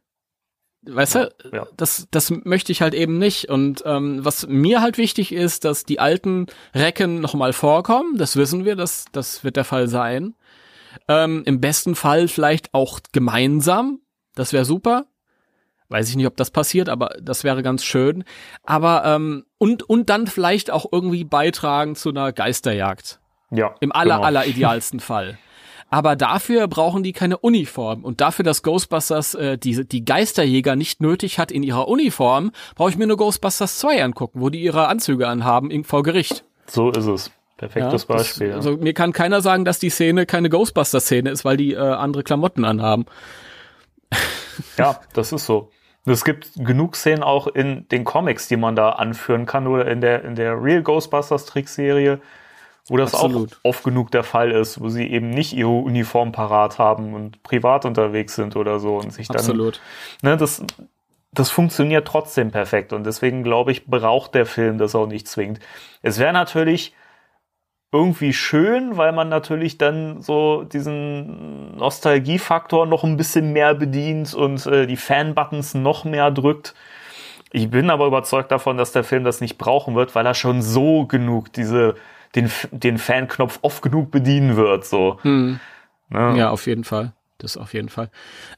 Weißt 0.87 1.15
ja, 1.15 1.27
du, 1.27 1.57
ja. 1.57 1.67
das, 1.77 2.09
das 2.11 2.31
möchte 2.31 2.71
ich 2.71 2.83
halt 2.83 2.95
eben 2.95 3.19
nicht. 3.19 3.49
Und 3.49 3.83
ähm, 3.87 4.25
was 4.25 4.47
mir 4.47 4.83
halt 4.83 4.99
wichtig 4.99 5.33
ist, 5.33 5.65
dass 5.65 5.85
die 5.85 5.99
alten 5.99 6.47
Recken 6.75 7.21
nochmal 7.21 7.53
vorkommen. 7.53 8.19
Das 8.19 8.37
wissen 8.37 8.65
wir, 8.65 8.77
das, 8.77 9.07
das 9.13 9.45
wird 9.45 9.57
der 9.57 9.65
Fall 9.65 9.89
sein. 9.89 10.35
Ähm, 11.09 11.43
Im 11.47 11.61
besten 11.61 11.95
Fall 11.95 12.29
vielleicht 12.29 12.75
auch 12.75 13.01
gemeinsam. 13.13 14.01
Das 14.35 14.53
wäre 14.53 14.65
super. 14.65 15.07
Weiß 15.89 16.09
ich 16.09 16.17
nicht, 16.17 16.27
ob 16.27 16.37
das 16.37 16.51
passiert, 16.51 16.89
aber 16.89 17.11
das 17.21 17.45
wäre 17.45 17.63
ganz 17.63 17.85
schön. 17.85 18.25
Aber 18.63 19.05
ähm, 19.05 19.45
und 19.59 19.83
und 19.83 20.11
dann 20.11 20.27
vielleicht 20.27 20.71
auch 20.71 20.87
irgendwie 20.91 21.25
beitragen 21.25 21.95
zu 21.95 22.09
einer 22.09 22.33
Geisterjagd. 22.33 23.21
Ja. 23.55 23.75
Im 23.81 23.93
aller, 23.93 24.17
genau. 24.17 24.27
aller 24.27 24.47
idealsten 24.47 25.01
Fall. 25.01 25.39
Aber 25.91 26.17
dafür 26.17 26.67
brauchen 26.67 27.03
die 27.03 27.13
keine 27.13 27.39
Uniform. 27.39 28.05
Und 28.05 28.21
dafür, 28.21 28.45
dass 28.45 28.63
Ghostbusters 28.63 29.35
äh, 29.35 29.59
die, 29.59 29.87
die 29.87 30.05
Geisterjäger 30.05 30.77
nicht 30.77 31.01
nötig 31.01 31.39
hat 31.39 31.53
in 31.53 31.63
ihrer 31.63 31.89
Uniform, 31.89 32.51
brauche 32.75 32.91
ich 32.91 32.97
mir 32.97 33.07
nur 33.07 33.17
Ghostbusters 33.17 33.79
2 33.79 34.03
angucken, 34.03 34.41
wo 34.41 34.49
die 34.49 34.63
ihre 34.63 34.89
Anzüge 34.89 35.29
anhaben 35.29 35.85
vor 35.85 36.03
Gericht. 36.03 36.45
So 36.67 36.91
ist 36.91 37.07
es. 37.07 37.31
Perfektes 37.57 38.07
ja, 38.09 38.15
Beispiel. 38.17 38.49
Das, 38.49 38.67
also 38.67 38.77
mir 38.77 38.95
kann 38.95 39.13
keiner 39.13 39.41
sagen, 39.41 39.65
dass 39.65 39.79
die 39.79 39.91
Szene 39.91 40.27
keine 40.27 40.51
Ghostbusters-Szene 40.51 41.31
ist, 41.31 41.45
weil 41.45 41.57
die 41.57 41.75
äh, 41.75 41.79
andere 41.79 42.23
Klamotten 42.23 42.65
anhaben. 42.65 43.07
Ja, 44.79 45.01
das 45.13 45.33
ist 45.33 45.47
so. 45.47 45.71
Es 46.07 46.25
gibt 46.25 46.53
genug 46.55 46.95
Szenen 46.95 47.25
auch 47.25 47.49
in 47.49 47.89
den 47.89 48.05
Comics, 48.05 48.47
die 48.47 48.57
man 48.57 48.77
da 48.77 48.91
anführen 48.91 49.47
kann 49.47 49.67
oder 49.67 49.89
in 49.89 50.01
der, 50.01 50.25
in 50.25 50.37
der 50.37 50.63
Real 50.63 50.81
Ghostbusters 50.81 51.47
Trickserie, 51.47 52.21
wo 52.89 52.97
das 52.97 53.15
Absolut. 53.15 53.55
auch 53.55 53.71
oft 53.71 53.85
genug 53.85 54.11
der 54.11 54.25
Fall 54.25 54.51
ist, 54.51 54.81
wo 54.81 54.89
sie 54.89 55.07
eben 55.07 55.31
nicht 55.31 55.55
ihre 55.55 55.71
Uniform 55.71 56.33
parat 56.33 56.79
haben 56.79 57.15
und 57.15 57.43
privat 57.43 57.85
unterwegs 57.87 58.35
sind 58.35 58.57
oder 58.57 58.79
so 58.79 58.97
und 58.99 59.13
sich 59.13 59.29
dann. 59.29 59.39
Absolut. 59.39 59.81
Ne, 60.23 60.37
das, 60.37 60.63
das 61.33 61.51
funktioniert 61.51 62.07
trotzdem 62.07 62.51
perfekt 62.51 62.93
und 62.93 63.05
deswegen 63.05 63.43
glaube 63.43 63.73
ich, 63.73 63.87
braucht 63.87 64.35
der 64.35 64.47
Film 64.47 64.79
das 64.79 64.95
auch 64.95 65.07
nicht 65.07 65.27
zwingend. 65.27 65.61
Es 66.03 66.19
wäre 66.19 66.33
natürlich 66.33 66.95
irgendwie 67.91 68.33
schön, 68.33 68.97
weil 68.97 69.13
man 69.13 69.29
natürlich 69.29 69.79
dann 69.79 70.21
so 70.21 70.65
diesen 70.65 71.77
Nostalgiefaktor 71.77 72.87
noch 72.87 73.05
ein 73.05 73.17
bisschen 73.17 73.53
mehr 73.53 73.75
bedient 73.75 74.35
und 74.35 74.67
äh, 74.67 74.87
die 74.87 74.97
Fan-Buttons 74.97 75.75
noch 75.75 76.05
mehr 76.05 76.33
drückt. 76.33 76.75
Ich 77.53 77.71
bin 77.71 77.91
aber 77.91 78.07
überzeugt 78.07 78.51
davon, 78.51 78.77
dass 78.77 78.91
der 78.91 79.05
Film 79.05 79.23
das 79.23 79.41
nicht 79.41 79.59
brauchen 79.59 79.95
wird, 79.95 80.17
weil 80.17 80.27
er 80.27 80.35
schon 80.35 80.61
so 80.61 81.07
genug 81.07 81.53
diese 81.53 81.95
den, 82.35 82.51
den 82.71 82.99
Fan-Knopf 82.99 83.61
oft 83.63 83.83
genug 83.83 84.11
bedienen 84.11 84.57
wird. 84.57 84.85
So. 84.85 85.19
Hm. 85.23 85.61
Ja. 86.13 86.35
ja, 86.37 86.51
auf 86.51 86.67
jeden 86.67 86.85
Fall. 86.85 87.13
Das 87.39 87.57
auf 87.57 87.75
jeden 87.75 87.89
Fall. 87.89 88.11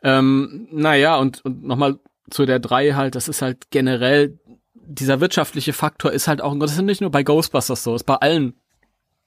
Ähm, 0.02 0.68
naja, 0.70 1.16
und, 1.16 1.44
und 1.44 1.64
nochmal 1.64 1.98
zu 2.30 2.46
der 2.46 2.58
3 2.58 2.92
halt, 2.92 3.14
das 3.14 3.28
ist 3.28 3.42
halt 3.42 3.70
generell, 3.70 4.38
dieser 4.74 5.20
wirtschaftliche 5.20 5.72
Faktor 5.72 6.12
ist 6.12 6.28
halt 6.28 6.40
auch, 6.40 6.56
das 6.58 6.72
ist 6.72 6.82
nicht 6.82 7.00
nur 7.00 7.10
bei 7.10 7.22
Ghostbusters 7.22 7.82
so, 7.82 7.94
ist 7.94 8.04
bei 8.04 8.16
allen 8.16 8.54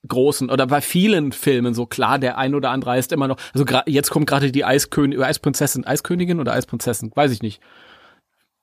großen 0.08 0.50
oder 0.50 0.66
bei 0.68 0.80
vielen 0.80 1.32
Filmen 1.32 1.74
so 1.74 1.86
klar, 1.86 2.20
der 2.20 2.38
ein 2.38 2.56
oder 2.56 2.70
andere 2.70 2.98
ist 2.98 3.12
immer 3.12 3.28
noch, 3.28 3.38
also 3.54 3.66
jetzt 3.86 4.10
kommt 4.12 4.28
gerade 4.28 4.52
die 4.52 4.64
Eiskönigin, 4.64 5.24
Eisprinzessin, 5.24 5.86
Eiskönigin 5.86 6.40
oder 6.40 6.54
Eisprinzessin, 6.54 7.12
weiß 7.14 7.32
ich 7.32 7.42
nicht. 7.42 7.62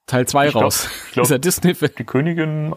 Teil 0.06 0.26
2 0.26 0.50
raus. 0.50 0.88
Ich 1.08 1.12
glaub, 1.12 1.24
Dieser 1.26 1.38
Disney-Film. 1.38 1.92
Die 1.98 2.04
Königin 2.04 2.74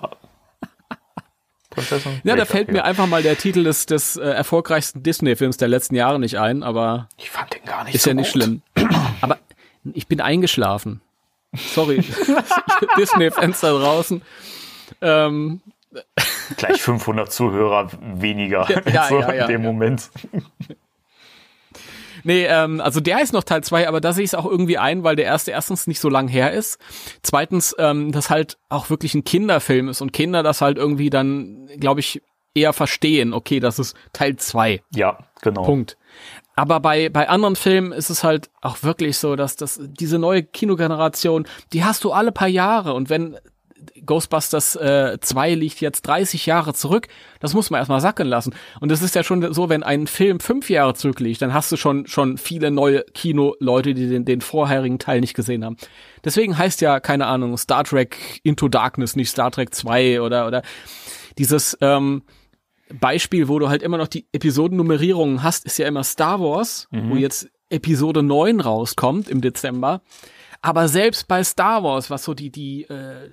Prinzessin. 1.70 2.22
Ja, 2.24 2.36
da 2.36 2.45
fällt 2.45 2.72
mir 2.72 2.84
einfach 2.84 3.07
mal 3.07 3.22
der 3.22 3.38
Titel 3.38 3.63
des, 3.63 3.86
des 3.86 4.17
äh, 4.17 4.22
erfolgreichsten 4.24 5.03
Disney-Films 5.03 5.57
der 5.57 5.67
letzten 5.67 5.95
Jahre 5.95 6.20
nicht 6.20 6.38
ein, 6.39 6.63
aber. 6.63 7.07
Ich 7.17 7.30
fand 7.30 7.53
den 7.53 7.63
gar 7.63 7.84
nicht 7.84 7.95
Ist 7.95 8.03
so 8.03 8.09
ja 8.09 8.13
nicht 8.15 8.34
gut. 8.34 8.43
schlimm. 8.43 8.61
Aber 9.22 9.38
ich 9.93 10.07
bin 10.07 10.22
eingeschlafen. 10.22 11.01
Sorry. 11.55 12.03
Disney-Fans 12.97 13.59
da 13.59 13.72
draußen. 13.72 14.22
Ähm, 15.01 15.61
Gleich 16.57 16.82
500 16.82 17.32
Zuhörer 17.32 17.89
weniger 18.01 18.70
ja, 18.70 18.82
ja, 18.93 19.07
so 19.07 19.20
ja, 19.20 19.30
in 19.32 19.47
dem 19.47 19.61
Moment. 19.61 20.09
Nee, 22.30 22.45
ähm, 22.45 22.80
also 22.80 22.99
der 22.99 23.23
ist 23.23 23.34
noch 23.34 23.43
Teil 23.43 23.63
2, 23.63 23.88
aber 23.88 23.99
da 23.99 24.13
sehe 24.13 24.23
ich 24.23 24.30
es 24.30 24.36
auch 24.36 24.45
irgendwie 24.45 24.77
ein, 24.77 25.03
weil 25.03 25.15
der 25.15 25.25
erste 25.25 25.49
erstens 25.49 25.88
nicht 25.88 25.99
so 25.99 26.09
lang 26.09 26.27
her 26.27 26.53
ist. 26.53 26.77
Zweitens, 27.23 27.75
ähm, 27.80 28.11
das 28.11 28.30
halt 28.30 28.59
auch 28.69 28.91
wirklich 28.91 29.15
ein 29.15 29.23
Kinderfilm 29.23 29.89
ist 29.89 29.99
und 29.99 30.13
Kinder 30.13 30.43
das 30.43 30.61
halt 30.61 30.77
irgendwie 30.77 31.09
dann, 31.09 31.65
glaube 31.80 32.01
ich, 32.01 32.21
eher 32.53 32.71
verstehen, 32.71 33.34
okay, 33.34 33.59
das 33.59 33.80
ist 33.80 33.97
Teil 34.13 34.36
2. 34.36 34.80
Ja, 34.93 35.17
genau. 35.41 35.63
Punkt. 35.63 35.97
Aber 36.55 36.80
bei, 36.80 37.09
bei 37.09 37.30
anderen 37.30 37.55
Filmen 37.55 37.91
ist 37.91 38.11
es 38.11 38.23
halt 38.23 38.51
auch 38.61 38.84
wirklich 38.84 39.17
so, 39.17 39.36
dass 39.36 39.55
das, 39.55 39.80
diese 39.82 40.19
neue 40.19 40.43
Kinogeneration, 40.43 41.47
die 41.73 41.84
hast 41.84 42.03
du 42.03 42.11
alle 42.11 42.32
paar 42.32 42.47
Jahre 42.47 42.93
und 42.93 43.09
wenn 43.09 43.39
Ghostbusters 44.05 44.75
äh, 44.75 45.17
2 45.19 45.55
liegt 45.55 45.82
jetzt 45.82 46.01
30 46.03 46.45
Jahre 46.45 46.73
zurück. 46.73 47.07
Das 47.39 47.53
muss 47.53 47.69
man 47.69 47.80
erstmal 47.80 48.01
sacken 48.01 48.27
lassen. 48.27 48.53
Und 48.80 48.91
es 48.91 49.01
ist 49.01 49.15
ja 49.15 49.23
schon 49.23 49.53
so, 49.53 49.69
wenn 49.69 49.84
ein 49.84 50.07
Film 50.07 50.39
fünf 50.39 50.69
Jahre 50.69 50.93
zurückliegt, 50.93 51.41
dann 51.41 51.53
hast 51.53 51.71
du 51.71 51.77
schon, 51.77 52.07
schon 52.07 52.38
viele 52.38 52.71
neue 52.71 53.03
Kino-Leute, 53.13 53.93
die 53.93 54.07
den, 54.07 54.25
den 54.25 54.41
vorherigen 54.41 54.99
Teil 54.99 55.21
nicht 55.21 55.34
gesehen 55.34 55.63
haben. 55.63 55.77
Deswegen 56.23 56.57
heißt 56.57 56.82
ja, 56.82 56.99
keine 56.99 57.27
Ahnung, 57.27 57.57
Star 57.57 57.84
Trek 57.84 58.39
Into 58.43 58.67
Darkness, 58.67 59.15
nicht 59.15 59.30
Star 59.30 59.51
Trek 59.51 59.73
2 59.73 60.21
oder, 60.21 60.47
oder 60.47 60.61
dieses, 61.38 61.77
ähm, 61.82 62.23
Beispiel, 62.91 63.47
wo 63.47 63.59
du 63.59 63.69
halt 63.69 63.84
immer 63.84 63.97
noch 63.97 64.07
die 64.07 64.27
Episodennummerierungen 64.32 65.43
hast, 65.43 65.65
ist 65.65 65.77
ja 65.77 65.88
immer 65.88 66.03
Star 66.03 66.39
Wars, 66.39 66.88
mhm. 66.91 67.11
wo 67.11 67.15
jetzt 67.15 67.49
Episode 67.69 68.23
9 68.23 68.59
rauskommt 68.59 69.30
im 69.30 69.41
Dezember. 69.41 70.01
Aber 70.61 70.88
selbst 70.88 71.27
bei 71.27 71.43
Star 71.43 71.84
Wars, 71.84 72.09
was 72.09 72.23
so 72.23 72.34
die, 72.34 72.49
die, 72.49 72.84
äh, 72.84 73.30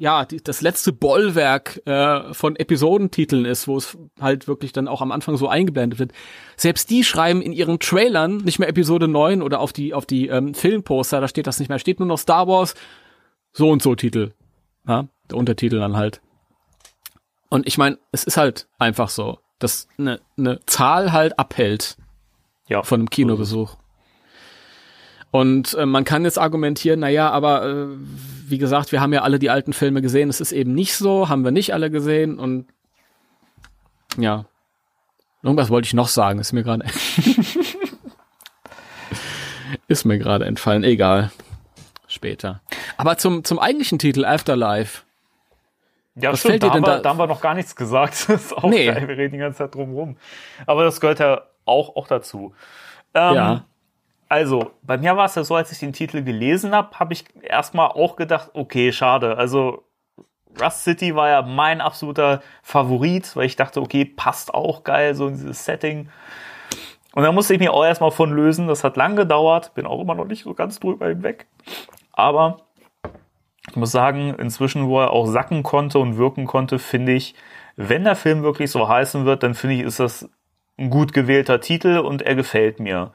ja, 0.00 0.24
die, 0.24 0.42
das 0.42 0.62
letzte 0.62 0.94
Bollwerk 0.94 1.86
äh, 1.86 2.32
von 2.32 2.56
Episodentiteln 2.56 3.44
ist, 3.44 3.68
wo 3.68 3.76
es 3.76 3.98
halt 4.18 4.48
wirklich 4.48 4.72
dann 4.72 4.88
auch 4.88 5.02
am 5.02 5.12
Anfang 5.12 5.36
so 5.36 5.46
eingeblendet 5.46 5.98
wird. 5.98 6.12
Selbst 6.56 6.88
die 6.88 7.04
schreiben 7.04 7.42
in 7.42 7.52
ihren 7.52 7.78
Trailern 7.80 8.38
nicht 8.38 8.58
mehr 8.58 8.70
Episode 8.70 9.08
9 9.08 9.42
oder 9.42 9.60
auf 9.60 9.74
die, 9.74 9.92
auf 9.92 10.06
die 10.06 10.28
ähm, 10.28 10.54
Filmposter, 10.54 11.20
da 11.20 11.28
steht 11.28 11.46
das 11.46 11.58
nicht 11.58 11.68
mehr, 11.68 11.78
steht 11.78 12.00
nur 12.00 12.08
noch 12.08 12.16
Star 12.16 12.48
Wars, 12.48 12.74
so 13.52 13.68
und 13.68 13.82
so 13.82 13.94
Titel. 13.94 14.32
Ja, 14.88 15.06
der 15.28 15.36
Untertitel 15.36 15.78
dann 15.78 15.98
halt. 15.98 16.22
Und 17.50 17.66
ich 17.66 17.76
meine, 17.76 17.98
es 18.10 18.24
ist 18.24 18.38
halt 18.38 18.68
einfach 18.78 19.10
so, 19.10 19.38
dass 19.58 19.86
eine 19.98 20.22
ne 20.36 20.60
Zahl 20.64 21.12
halt 21.12 21.38
abhält 21.38 21.98
ja. 22.68 22.82
von 22.82 23.00
einem 23.00 23.10
Kinobesuch. 23.10 23.76
Und 25.30 25.74
äh, 25.74 25.84
man 25.84 26.04
kann 26.04 26.24
jetzt 26.24 26.38
argumentieren, 26.38 27.00
naja, 27.00 27.30
aber 27.30 27.68
äh, 27.68 27.86
wie 28.50 28.58
gesagt, 28.58 28.92
wir 28.92 29.00
haben 29.00 29.12
ja 29.12 29.22
alle 29.22 29.38
die 29.38 29.50
alten 29.50 29.72
Filme 29.72 30.02
gesehen, 30.02 30.28
es 30.28 30.40
ist 30.40 30.52
eben 30.52 30.74
nicht 30.74 30.96
so, 30.96 31.28
haben 31.28 31.44
wir 31.44 31.50
nicht 31.50 31.72
alle 31.74 31.90
gesehen 31.90 32.38
und 32.38 32.66
ja. 34.16 34.44
Irgendwas 35.42 35.70
wollte 35.70 35.86
ich 35.86 35.94
noch 35.94 36.08
sagen, 36.08 36.38
ist 36.38 36.52
mir 36.52 36.62
gerade 36.62 36.84
ist 39.88 40.04
mir 40.04 40.18
gerade 40.18 40.44
entfallen, 40.44 40.84
egal. 40.84 41.30
Später. 42.06 42.60
Aber 42.96 43.16
zum, 43.18 43.44
zum 43.44 43.58
eigentlichen 43.58 43.98
Titel 43.98 44.24
Afterlife. 44.24 45.02
Ja, 46.16 46.32
Was 46.32 46.40
stimmt, 46.40 46.62
da 46.62 46.70
haben, 46.70 46.82
wir, 46.82 46.96
da? 46.96 46.98
da 47.00 47.10
haben 47.10 47.18
wir 47.18 47.26
noch 47.26 47.40
gar 47.40 47.54
nichts 47.54 47.76
gesagt. 47.76 48.14
Das 48.28 48.46
ist 48.46 48.52
auch 48.56 48.68
nee. 48.68 48.86
geil, 48.86 49.08
wir 49.08 49.16
reden 49.16 49.32
die 49.32 49.38
ganze 49.38 49.58
Zeit 49.58 49.74
drum 49.74 49.94
rum. 49.94 50.16
Aber 50.66 50.84
das 50.84 51.00
gehört 51.00 51.20
ja 51.20 51.42
auch, 51.64 51.96
auch 51.96 52.08
dazu. 52.08 52.52
Ähm, 53.14 53.34
ja. 53.34 53.64
Also, 54.30 54.70
bei 54.82 54.96
mir 54.96 55.16
war 55.16 55.24
es 55.24 55.34
ja 55.34 55.42
so, 55.42 55.56
als 55.56 55.72
ich 55.72 55.80
den 55.80 55.92
Titel 55.92 56.22
gelesen 56.22 56.72
habe, 56.72 56.96
habe 57.00 57.12
ich 57.12 57.24
erstmal 57.42 57.88
auch 57.88 58.14
gedacht, 58.14 58.50
okay, 58.54 58.92
schade. 58.92 59.36
Also, 59.36 59.82
Rust 60.62 60.84
City 60.84 61.16
war 61.16 61.28
ja 61.28 61.42
mein 61.42 61.80
absoluter 61.80 62.40
Favorit, 62.62 63.34
weil 63.34 63.46
ich 63.46 63.56
dachte, 63.56 63.80
okay, 63.80 64.04
passt 64.04 64.54
auch 64.54 64.84
geil, 64.84 65.16
so 65.16 65.26
in 65.26 65.34
dieses 65.34 65.64
Setting. 65.64 66.10
Und 67.12 67.24
da 67.24 67.32
musste 67.32 67.54
ich 67.54 67.58
mich 67.58 67.70
auch 67.70 67.84
erstmal 67.84 68.12
von 68.12 68.30
lösen. 68.30 68.68
Das 68.68 68.84
hat 68.84 68.96
lang 68.96 69.16
gedauert, 69.16 69.74
bin 69.74 69.84
auch 69.84 70.00
immer 70.00 70.14
noch 70.14 70.26
nicht 70.26 70.44
so 70.44 70.54
ganz 70.54 70.78
drüber 70.78 71.08
hinweg. 71.08 71.48
Aber 72.12 72.58
ich 73.68 73.74
muss 73.74 73.90
sagen, 73.90 74.36
inzwischen, 74.38 74.86
wo 74.86 75.00
er 75.00 75.10
auch 75.10 75.26
sacken 75.26 75.64
konnte 75.64 75.98
und 75.98 76.18
wirken 76.18 76.46
konnte, 76.46 76.78
finde 76.78 77.14
ich, 77.14 77.34
wenn 77.74 78.04
der 78.04 78.14
Film 78.14 78.44
wirklich 78.44 78.70
so 78.70 78.88
heißen 78.88 79.24
wird, 79.24 79.42
dann 79.42 79.54
finde 79.54 79.74
ich, 79.74 79.82
ist 79.82 79.98
das 79.98 80.30
ein 80.78 80.88
gut 80.88 81.12
gewählter 81.12 81.60
Titel 81.60 81.98
und 81.98 82.22
er 82.22 82.36
gefällt 82.36 82.78
mir 82.78 83.12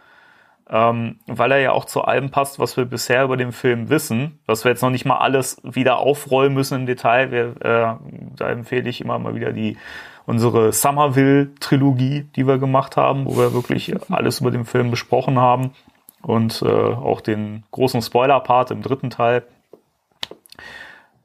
ähm, 0.70 1.20
weil 1.28 1.52
er 1.52 1.60
ja 1.60 1.72
auch 1.72 1.86
zu 1.86 2.04
allem 2.04 2.32
passt, 2.32 2.60
was 2.60 2.76
wir 2.78 2.86
bisher 2.86 3.24
über 3.24 3.38
den 3.38 3.52
Film 3.52 3.90
wissen, 3.90 4.40
was 4.46 4.64
wir 4.64 4.72
jetzt 4.72 4.82
noch 4.82 4.90
nicht 4.90 5.06
mal 5.06 5.18
alles 5.18 5.58
wieder 5.64 6.00
aufrollen 6.00 6.54
müssen 6.54 6.82
im 6.82 6.86
Detail. 6.86 7.32
Wir, 7.32 7.56
äh, 7.62 7.96
da 8.36 8.50
empfehle 8.50 8.90
ich 8.90 9.02
immer 9.02 9.20
mal 9.20 9.36
wieder 9.36 9.52
die 9.52 9.78
unsere 10.26 10.74
Somerville-Trilogie, 10.74 12.28
die 12.36 12.48
wir 12.48 12.58
gemacht 12.58 12.98
haben, 12.98 13.26
wo 13.26 13.38
wir 13.38 13.54
wirklich 13.54 13.94
alles 14.12 14.42
über 14.42 14.52
den 14.52 14.66
Film 14.66 14.90
besprochen 14.90 15.40
haben 15.40 15.74
und 16.22 16.62
äh, 16.64 16.66
auch 16.68 17.22
den 17.22 17.64
großen 17.72 18.02
Spoiler-Part 18.02 18.72
im 18.72 18.82
dritten 18.82 19.12
Teil. 19.12 19.44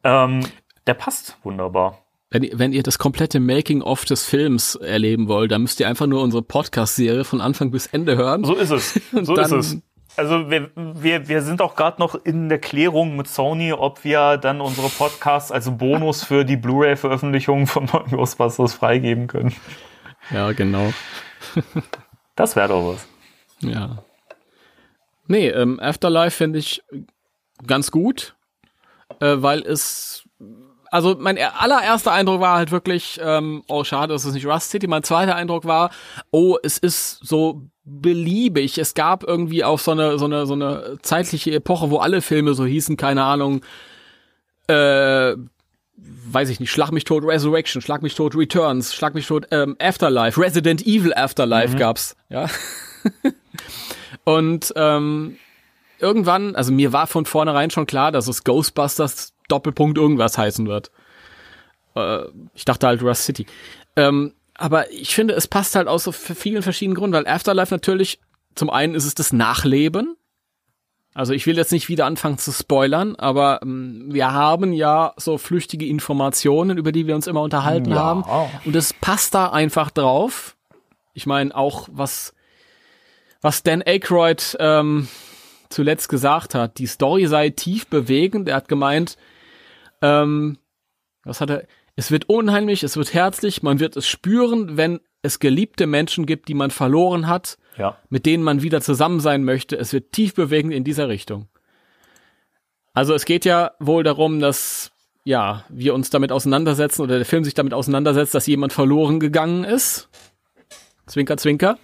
Ähm, 0.05 0.41
der 0.87 0.95
passt 0.95 1.39
wunderbar. 1.43 1.99
Wenn, 2.33 2.49
wenn 2.53 2.73
ihr 2.73 2.85
das 2.85 2.99
komplette 2.99 3.41
Making-of 3.41 4.05
des 4.05 4.25
Films 4.25 4.77
erleben 4.77 5.27
wollt, 5.27 5.51
dann 5.51 5.63
müsst 5.63 5.81
ihr 5.81 5.89
einfach 5.89 6.07
nur 6.07 6.23
unsere 6.23 6.43
Podcast-Serie 6.43 7.25
von 7.25 7.41
Anfang 7.41 7.73
bis 7.73 7.89
Ende 7.89 8.17
hören. 8.17 8.45
So 8.45 8.55
ist 8.55 8.71
es. 8.71 9.01
So 9.23 9.35
ist 9.35 9.51
es. 9.51 9.79
Also 10.17 10.51
wir, 10.51 10.71
wir, 10.77 11.29
wir 11.29 11.43
sind 11.43 11.61
auch 11.61 11.75
gerade 11.75 12.01
noch 12.01 12.15
in 12.25 12.49
der 12.49 12.59
Klärung 12.59 13.17
mit 13.17 13.27
Sony, 13.27 13.73
ob 13.73 14.05
wir 14.05 14.37
dann 14.37 14.61
unsere 14.61 14.89
Podcasts 14.89 15.51
als 15.51 15.77
Bonus 15.77 16.23
für 16.23 16.45
die 16.45 16.57
Blu-ray-Veröffentlichung 16.57 17.67
von 17.67 17.87
Ghostbusters 17.87 18.75
freigeben 18.75 19.27
können. 19.27 19.55
Ja, 20.31 20.53
genau. 20.53 20.93
das 22.37 22.55
wäre 22.55 22.69
doch 22.69 22.95
was. 22.95 23.09
Ja. 23.61 24.05
Nee, 25.27 25.49
ähm, 25.49 25.81
Afterlife 25.81 26.37
finde 26.37 26.59
ich 26.59 26.83
ganz 27.67 27.91
gut, 27.91 28.35
äh, 29.21 29.37
weil 29.39 29.61
es 29.63 30.25
also 30.91 31.17
mein 31.19 31.39
allererster 31.39 32.13
Eindruck 32.13 32.41
war 32.41 32.57
halt 32.57 32.73
wirklich, 32.73 33.21
ähm, 33.23 33.63
oh 33.69 33.85
schade, 33.85 34.13
es 34.15 34.25
ist 34.25 34.35
nicht 34.35 34.47
Rust 34.47 34.71
City. 34.71 34.87
Mein 34.89 35.05
zweiter 35.05 35.37
Eindruck 35.37 35.65
war, 35.65 35.91
oh, 36.31 36.57
es 36.63 36.79
ist 36.79 37.21
so 37.23 37.63
beliebig. 37.85 38.77
Es 38.79 38.95
gab 38.95 39.25
irgendwie 39.25 39.65
auch 39.65 39.79
so 39.79 39.93
eine, 39.93 40.19
so 40.19 40.25
eine, 40.25 40.47
so 40.47 40.55
eine 40.55 40.99
zeitliche 41.03 41.53
Epoche, 41.53 41.91
wo 41.91 41.99
alle 41.99 42.23
Filme 42.23 42.55
so 42.55 42.67
hießen, 42.67 42.97
keine 42.97 43.25
Ahnung, 43.25 43.63
äh, 44.67 45.35
weiß 45.97 46.49
ich 46.49 46.61
nicht, 46.61 46.71
Schlag 46.71 46.93
mich 46.93 47.05
tot 47.05 47.25
Resurrection, 47.25 47.83
Schlag 47.83 48.03
mich 48.03 48.15
tot 48.15 48.35
Returns, 48.35 48.95
Schlag 48.95 49.15
mich 49.15 49.27
tot 49.27 49.47
ähm, 49.51 49.77
Afterlife, 49.81 50.41
Resident 50.41 50.87
Evil 50.87 51.15
Afterlife 51.15 51.75
mhm. 51.75 51.79
gab's, 51.79 52.17
ja. 52.29 52.47
Und 54.25 54.73
ähm, 54.77 55.37
irgendwann, 55.99 56.55
also 56.57 56.73
mir 56.73 56.93
war 56.93 57.07
von 57.07 57.27
vornherein 57.27 57.71
schon 57.71 57.87
klar, 57.87 58.13
dass 58.13 58.29
es 58.29 58.45
Ghostbusters 58.45 59.33
Doppelpunkt 59.51 59.99
irgendwas 59.99 60.39
heißen 60.39 60.67
wird. 60.67 60.91
Äh, 61.95 62.21
ich 62.55 62.65
dachte 62.65 62.87
halt 62.87 63.03
Rust 63.03 63.25
City. 63.25 63.47
Ähm, 63.97 64.35
aber 64.55 64.91
ich 64.93 65.15
finde, 65.15 65.35
es 65.35 65.49
passt 65.49 65.75
halt 65.75 65.89
aus 65.89 66.05
so 66.05 66.13
vielen 66.13 66.63
verschiedenen 66.63 66.95
Gründen, 66.97 67.15
weil 67.17 67.27
Afterlife 67.27 67.75
natürlich, 67.75 68.21
zum 68.55 68.71
einen 68.71 68.95
ist 68.95 69.07
es 69.07 69.15
das 69.15 69.33
Nachleben. 69.33 70.17
Also 71.13 71.33
ich 71.33 71.47
will 71.47 71.57
jetzt 71.57 71.73
nicht 71.73 71.89
wieder 71.89 72.07
anfangen 72.07 72.39
zu 72.39 72.53
spoilern, 72.53 73.17
aber 73.17 73.61
ähm, 73.63 74.05
wir 74.13 74.33
haben 74.33 74.73
ja 74.73 75.13
so 75.17 75.39
flüchtige 75.39 75.87
Informationen, 75.87 76.79
über 76.79 76.93
die 76.93 77.07
wir 77.09 77.17
uns 77.17 77.27
immer 77.27 77.43
unterhalten 77.43 77.91
Ja. 77.91 77.97
haben. 77.97 78.25
Und 78.65 78.77
es 78.77 78.93
passt 78.93 79.35
da 79.35 79.49
einfach 79.51 79.91
drauf. 79.91 80.57
Ich 81.13 81.27
meine, 81.27 81.55
auch 81.57 81.89
was, 81.91 82.33
was 83.41 83.65
Dan 83.65 83.83
Aykroyd 83.85 84.57
ähm, 84.61 85.09
zuletzt 85.69 86.09
gesagt 86.09 86.55
hat, 86.55 86.79
die 86.79 86.87
Story 86.87 87.27
sei 87.27 87.51
tief 87.51 87.89
bewegend. 87.89 88.49
Er 88.49 88.57
hat 88.57 88.69
gemeint, 88.69 89.17
ähm, 90.03 90.59
was 91.25 91.41
hat 91.41 91.51
er? 91.51 91.67
Es 91.97 92.11
wird 92.11 92.29
unheimlich, 92.29 92.83
es 92.83 92.97
wird 92.97 93.13
herzlich, 93.13 93.63
man 93.63 93.81
wird 93.81 93.97
es 93.97 94.07
spüren, 94.07 94.77
wenn 94.77 95.01
es 95.23 95.39
geliebte 95.39 95.87
Menschen 95.87 96.25
gibt, 96.25 96.49
die 96.49 96.55
man 96.55 96.71
verloren 96.71 97.27
hat, 97.27 97.59
Ja. 97.77 97.99
mit 98.09 98.25
denen 98.25 98.43
man 98.43 98.63
wieder 98.63 98.81
zusammen 98.81 99.21
sein 99.21 99.45
möchte. 99.45 99.77
Es 99.77 99.93
wird 99.93 100.13
tief 100.13 100.35
bewegend 100.35 100.73
in 100.73 100.85
dieser 100.85 101.09
Richtung. 101.09 101.49
Also 102.95 103.15
es 103.15 103.25
geht 103.25 103.45
ja 103.45 103.73
wohl 103.79 104.03
darum, 104.03 104.41
dass 104.41 104.93
ja, 105.25 105.65
wir 105.69 105.93
uns 105.95 106.09
damit 106.09 106.33
auseinandersetzen 106.33 107.03
oder 107.03 107.17
der 107.17 107.27
Film 107.27 107.45
sich 107.45 107.53
damit 107.55 107.75
auseinandersetzt, 107.75 108.35
dass 108.35 108.47
jemand 108.47 108.73
verloren 108.73 109.21
gegangen 109.21 109.65
ist. 109.65 110.09
Zwinker, 111.07 111.37
zwinker. 111.37 111.79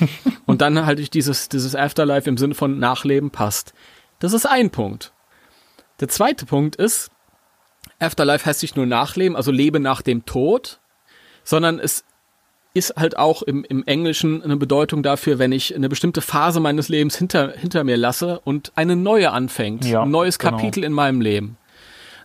Und 0.46 0.60
dann 0.60 0.86
halt 0.86 0.98
durch 0.98 1.10
dieses, 1.10 1.48
dieses 1.48 1.74
Afterlife 1.74 2.28
im 2.30 2.36
Sinne 2.36 2.54
von 2.54 2.78
Nachleben 2.78 3.30
passt. 3.30 3.74
Das 4.20 4.32
ist 4.32 4.46
ein 4.46 4.70
Punkt. 4.70 5.12
Der 6.00 6.08
zweite 6.08 6.46
Punkt 6.46 6.76
ist, 6.76 7.10
Afterlife 7.98 8.46
heißt 8.46 8.62
nicht 8.62 8.76
nur 8.76 8.86
Nachleben, 8.86 9.36
also 9.36 9.50
Lebe 9.50 9.80
nach 9.80 10.02
dem 10.02 10.24
Tod, 10.24 10.80
sondern 11.44 11.78
es 11.78 12.04
ist 12.74 12.94
halt 12.96 13.16
auch 13.16 13.42
im, 13.42 13.64
im 13.64 13.84
Englischen 13.84 14.42
eine 14.42 14.56
Bedeutung 14.56 15.02
dafür, 15.02 15.38
wenn 15.38 15.50
ich 15.50 15.74
eine 15.74 15.88
bestimmte 15.88 16.20
Phase 16.20 16.60
meines 16.60 16.90
Lebens 16.90 17.16
hinter, 17.16 17.52
hinter 17.52 17.84
mir 17.84 17.96
lasse 17.96 18.40
und 18.40 18.72
eine 18.74 18.96
neue 18.96 19.32
anfängt. 19.32 19.86
Ja, 19.86 20.02
ein 20.02 20.10
neues 20.10 20.38
genau. 20.38 20.58
Kapitel 20.58 20.84
in 20.84 20.92
meinem 20.92 21.22
Leben. 21.22 21.56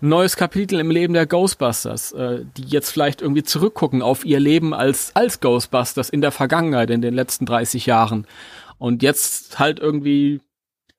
Ein 0.01 0.09
neues 0.09 0.35
Kapitel 0.35 0.79
im 0.79 0.91
Leben 0.91 1.13
der 1.13 1.25
Ghostbusters, 1.25 2.11
äh, 2.11 2.43
die 2.57 2.63
jetzt 2.63 2.89
vielleicht 2.89 3.21
irgendwie 3.21 3.43
zurückgucken 3.43 4.01
auf 4.01 4.25
ihr 4.25 4.41
Leben 4.41 4.73
als, 4.73 5.15
als 5.15 5.39
Ghostbusters 5.39 6.09
in 6.09 6.19
der 6.19 6.31
Vergangenheit, 6.31 6.89
in 6.89 7.01
den 7.01 7.13
letzten 7.13 7.45
30 7.45 7.85
Jahren. 7.85 8.27
Und 8.77 9.03
jetzt 9.03 9.57
halt 9.57 9.79
irgendwie, 9.79 10.41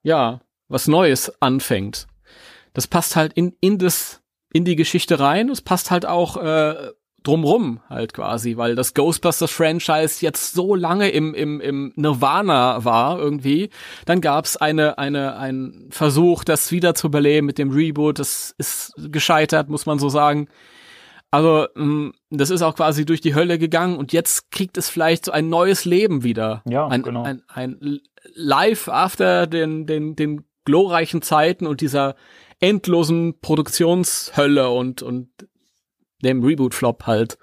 ja, 0.03 0.41
was 0.69 0.89
Neues 0.89 1.31
anfängt. 1.43 2.07
Das 2.73 2.87
passt 2.87 3.17
halt 3.17 3.35
in, 3.35 3.55
in 3.61 3.77
das, 3.77 4.22
in 4.53 4.65
die 4.65 4.77
Geschichte 4.77 5.19
rein. 5.21 5.49
Es 5.49 5.61
passt 5.61 5.91
halt 5.91 6.07
auch 6.07 6.37
äh, 6.37 6.91
drumrum 7.23 7.81
halt 7.89 8.13
quasi, 8.15 8.57
weil 8.57 8.75
das 8.75 8.95
Ghostbusters-Franchise 8.95 10.25
jetzt 10.25 10.55
so 10.55 10.75
lange 10.75 11.11
im, 11.11 11.35
im, 11.35 11.61
im 11.61 11.93
Nirvana 11.97 12.85
war 12.85 13.19
irgendwie. 13.19 13.71
Dann 14.07 14.21
gab's 14.21 14.57
eine, 14.57 14.99
eine, 14.99 15.37
einen 15.37 15.89
Versuch, 15.91 16.45
das 16.45 16.73
wieder 16.73 16.95
zu 16.95 17.11
beleben 17.11 17.47
mit 17.47 17.59
dem 17.59 17.71
Reboot. 17.71 18.19
Das 18.19 18.55
ist 18.59 18.95
gescheitert, 18.97 19.69
muss 19.69 19.87
man 19.87 19.99
so 19.99 20.09
sagen. 20.09 20.49
Also, 21.31 21.67
mh, 21.75 22.13
das 22.31 22.51
ist 22.51 22.63
auch 22.63 22.75
quasi 22.75 23.07
durch 23.07 23.23
die 23.23 23.35
Hölle 23.35 23.59
gegangen 23.59 23.97
und 23.97 24.13
jetzt 24.13 24.51
kriegt 24.51 24.77
es 24.77 24.91
vielleicht 24.91 25.25
so 25.25 25.33
ein 25.33 25.49
neues 25.49 25.85
Leben 25.87 26.25
wieder. 26.25 26.63
Ja, 26.69 26.87
ein, 26.89 27.03
genau. 27.03 27.23
ein, 27.23 27.43
ein 27.49 28.01
Live 28.35 28.89
after 28.89 29.47
den, 29.47 29.87
den, 29.87 30.15
den 30.15 30.45
glorreichen 30.65 31.23
Zeiten 31.23 31.67
und 31.67 31.81
dieser 31.81 32.15
endlosen 32.63 33.39
Produktionshölle 33.41 34.71
und, 34.71 35.03
und 35.03 35.29
dem 36.23 36.43
Reboot-Flop 36.43 37.07
halt. 37.07 37.37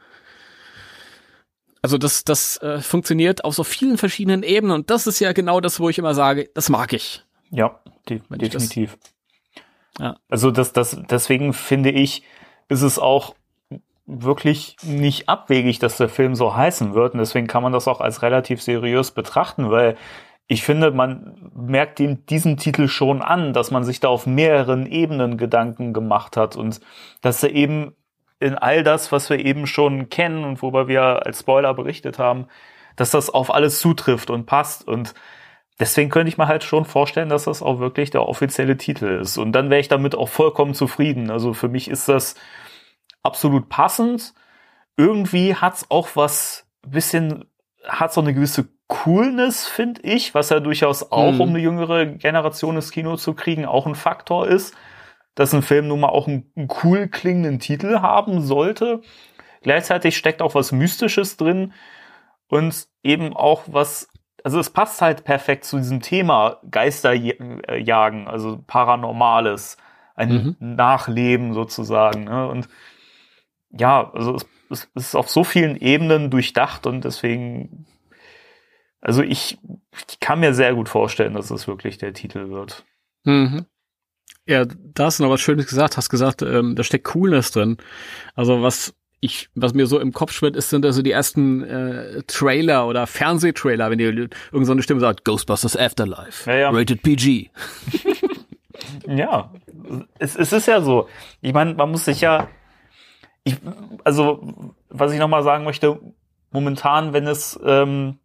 Also 1.82 1.98
das, 1.98 2.24
das 2.24 2.58
äh, 2.58 2.80
funktioniert 2.82 3.46
auf 3.46 3.54
so 3.56 3.64
vielen 3.64 3.98
verschiedenen 3.98 4.44
Ebenen 4.44 4.74
und 4.76 4.90
das 4.90 5.08
ist 5.08 5.20
ja 5.20 5.32
genau 5.32 5.62
das, 5.62 5.80
wo 5.80 5.90
ich 5.90 5.98
immer 5.98 6.14
sage, 6.14 6.50
das 6.54 6.70
mag 6.70 6.92
ich. 6.94 7.24
Ja, 7.52 7.80
de 8.10 8.22
Wenn 8.30 8.42
ich 8.42 8.50
das- 8.50 8.68
definitiv. 8.68 8.98
Ja. 9.98 10.18
Also 10.30 10.52
das, 10.52 10.72
das, 10.74 10.98
deswegen 11.10 11.54
finde 11.54 11.92
ich, 11.92 12.24
ist 12.70 12.82
es 12.84 13.00
auch 13.00 13.36
wirklich 14.06 14.76
nicht 14.84 15.30
abwegig, 15.30 15.80
dass 15.80 15.98
der 15.98 16.10
Film 16.10 16.36
so 16.36 16.56
heißen 16.56 16.94
wird. 16.94 17.14
Und 17.14 17.20
deswegen 17.20 17.48
kann 17.48 17.62
man 17.64 17.74
das 17.74 17.88
auch 17.88 18.00
als 18.02 18.22
relativ 18.22 18.62
seriös 18.62 19.12
betrachten, 19.12 19.70
weil 19.70 19.98
ich 20.52 20.64
finde, 20.64 20.90
man 20.90 21.52
merkt 21.56 22.00
ihm 22.00 22.26
diesen 22.26 22.58
Titel 22.58 22.88
schon 22.88 23.22
an, 23.22 23.54
dass 23.54 23.70
man 23.70 23.84
sich 23.84 24.00
da 24.00 24.08
auf 24.08 24.26
mehreren 24.26 24.88
Ebenen 24.88 25.38
Gedanken 25.38 25.94
gemacht 25.94 26.38
hat 26.38 26.56
und 26.56 26.82
dass 27.22 27.44
er 27.44 27.52
eben 27.52 27.96
in 28.40 28.56
all 28.56 28.84
das, 28.84 29.12
was 29.12 29.30
wir 29.30 29.38
eben 29.38 29.68
schon 29.68 30.10
kennen 30.10 30.44
und 30.44 30.62
worüber 30.64 30.88
wir 30.88 31.24
als 31.26 31.42
Spoiler 31.42 31.76
berichtet 31.76 32.18
haben, 32.18 32.48
dass 32.96 33.12
das 33.12 33.30
auf 33.30 33.54
alles 33.54 33.80
zutrifft 33.80 34.32
und 34.32 34.48
passt 34.48 34.88
und 34.88 35.14
Deswegen 35.80 36.10
könnte 36.10 36.28
ich 36.28 36.38
mir 36.38 36.50
halt 36.50 36.66
schon 36.66 36.84
vorstellen, 36.84 37.30
dass 37.30 37.46
das 37.46 37.62
auch 37.62 37.80
wirklich 37.80 38.10
der 38.10 38.28
offizielle 38.28 38.76
Titel 38.76 39.06
ist. 39.22 39.38
Und 39.38 39.54
dann 39.54 39.70
wäre 39.70 39.80
ich 39.80 39.88
damit 39.88 40.14
auch 40.14 40.28
vollkommen 40.28 40.74
zufrieden. 40.74 41.32
Also 41.32 41.54
für 41.54 41.70
mich 41.70 41.90
ist 41.90 42.10
das 42.10 42.36
absolut 43.24 43.70
passend. 43.70 44.34
Irgendwie 44.98 45.56
hat's 45.56 45.86
auch 45.90 46.10
was 46.16 46.68
bisschen, 46.86 47.46
hat 47.88 48.12
so 48.12 48.20
eine 48.20 48.34
gewisse 48.34 48.68
Coolness, 48.90 49.68
finde 49.68 50.02
ich, 50.02 50.34
was 50.34 50.50
ja 50.50 50.60
durchaus 50.60 51.12
auch, 51.12 51.32
Mhm. 51.34 51.42
um 51.42 51.50
eine 51.50 51.60
jüngere 51.60 52.06
Generation 52.06 52.76
ins 52.76 52.92
Kino 52.92 53.16
zu 53.16 53.34
kriegen, 53.36 53.66
auch 53.66 53.88
ein 53.88 53.96
Faktor 53.96 54.48
ist, 54.48 54.76
dass 55.36 55.54
ein 55.54 55.62
Film 55.62 55.88
nun 55.88 56.02
mal 56.02 56.10
auch 56.10 56.28
einen, 56.28 56.52
einen 56.58 56.68
cool 56.84 57.08
klingenden 57.08 57.60
Titel 57.60 58.00
haben 58.02 58.42
sollte. 58.42 59.02
Gleichzeitig 59.62 60.18
steckt 60.18 60.42
auch 60.42 60.56
was 60.56 60.72
Mystisches 60.74 61.38
drin 61.38 61.74
und 62.50 62.88
eben 63.04 63.34
auch 63.36 63.64
was 63.68 64.10
also 64.44 64.60
es 64.60 64.70
passt 64.70 65.02
halt 65.02 65.26
perfekt 65.26 65.66
zu 65.66 65.78
diesem 65.78 66.02
Thema 66.02 66.60
Geisterjagen, 66.72 68.28
also 68.28 68.64
Paranormales, 68.68 69.78
ein 70.16 70.56
Nachleben 70.60 71.54
sozusagen. 71.54 72.24
Ne? 72.26 72.48
Und 72.48 72.70
ja, 73.72 74.10
also 74.14 74.36
es, 74.36 74.46
es 74.70 74.90
ist 74.96 75.16
auf 75.16 75.30
so 75.30 75.44
vielen 75.44 75.76
Ebenen 75.76 76.30
durchdacht 76.30 76.88
und 76.88 77.04
deswegen, 77.06 77.86
also 79.02 79.22
ich, 79.24 79.58
ich 80.10 80.20
kann 80.20 80.40
mir 80.40 80.54
sehr 80.54 80.74
gut 80.74 80.90
vorstellen, 80.90 81.34
dass 81.34 81.52
es 81.52 81.68
wirklich 81.68 81.98
der 81.98 82.14
Titel 82.14 82.50
wird. 82.50 82.86
Mhm. 83.24 83.66
Ja, 84.46 84.66
da 84.66 85.06
hast 85.06 85.20
du 85.20 85.24
noch 85.24 85.30
was 85.32 85.42
Schönes 85.42 85.68
gesagt, 85.68 85.96
hast 85.98 86.10
gesagt, 86.10 86.42
ähm, 86.42 86.76
da 86.76 86.84
steckt 86.84 87.06
Coolness 87.06 87.52
drin. 87.52 87.78
Also 88.36 88.62
was 88.64 88.96
ich, 89.22 89.50
was 89.54 89.74
mir 89.74 89.86
so 89.86 90.00
im 90.00 90.14
Kopf 90.14 90.32
schwirrt, 90.32 90.56
ist, 90.56 90.70
sind 90.70 90.86
also 90.86 91.02
die 91.02 91.12
ersten 91.12 91.64
äh, 91.64 92.24
Trailer 92.26 92.88
oder 92.88 93.06
Fernsehtrailer, 93.06 93.90
wenn 93.92 93.98
die 93.98 94.06
irgend 94.06 94.34
so 94.66 94.72
eine 94.72 94.82
Stimme 94.82 95.02
sagt, 95.02 95.26
Ghostbusters 95.26 95.76
Afterlife, 95.76 96.50
Ja, 96.50 96.58
ja. 96.58 96.70
rated 96.70 97.02
PG. 97.04 97.50
Ja, 99.08 99.52
es, 100.20 100.36
es 100.36 100.54
ist 100.54 100.68
ja 100.68 100.82
so. 100.82 101.10
Ich 101.42 101.52
meine, 101.54 101.74
man 101.74 101.92
muss 101.92 102.06
sich 102.06 102.22
ja, 102.22 102.48
ich, 103.44 103.58
also 104.04 104.74
was 104.90 105.12
ich 105.12 105.20
nochmal 105.20 105.44
sagen 105.44 105.64
möchte, 105.64 106.00
momentan, 106.52 107.12
wenn 107.12 107.28
es 107.28 107.60
ähm, 107.64 108.20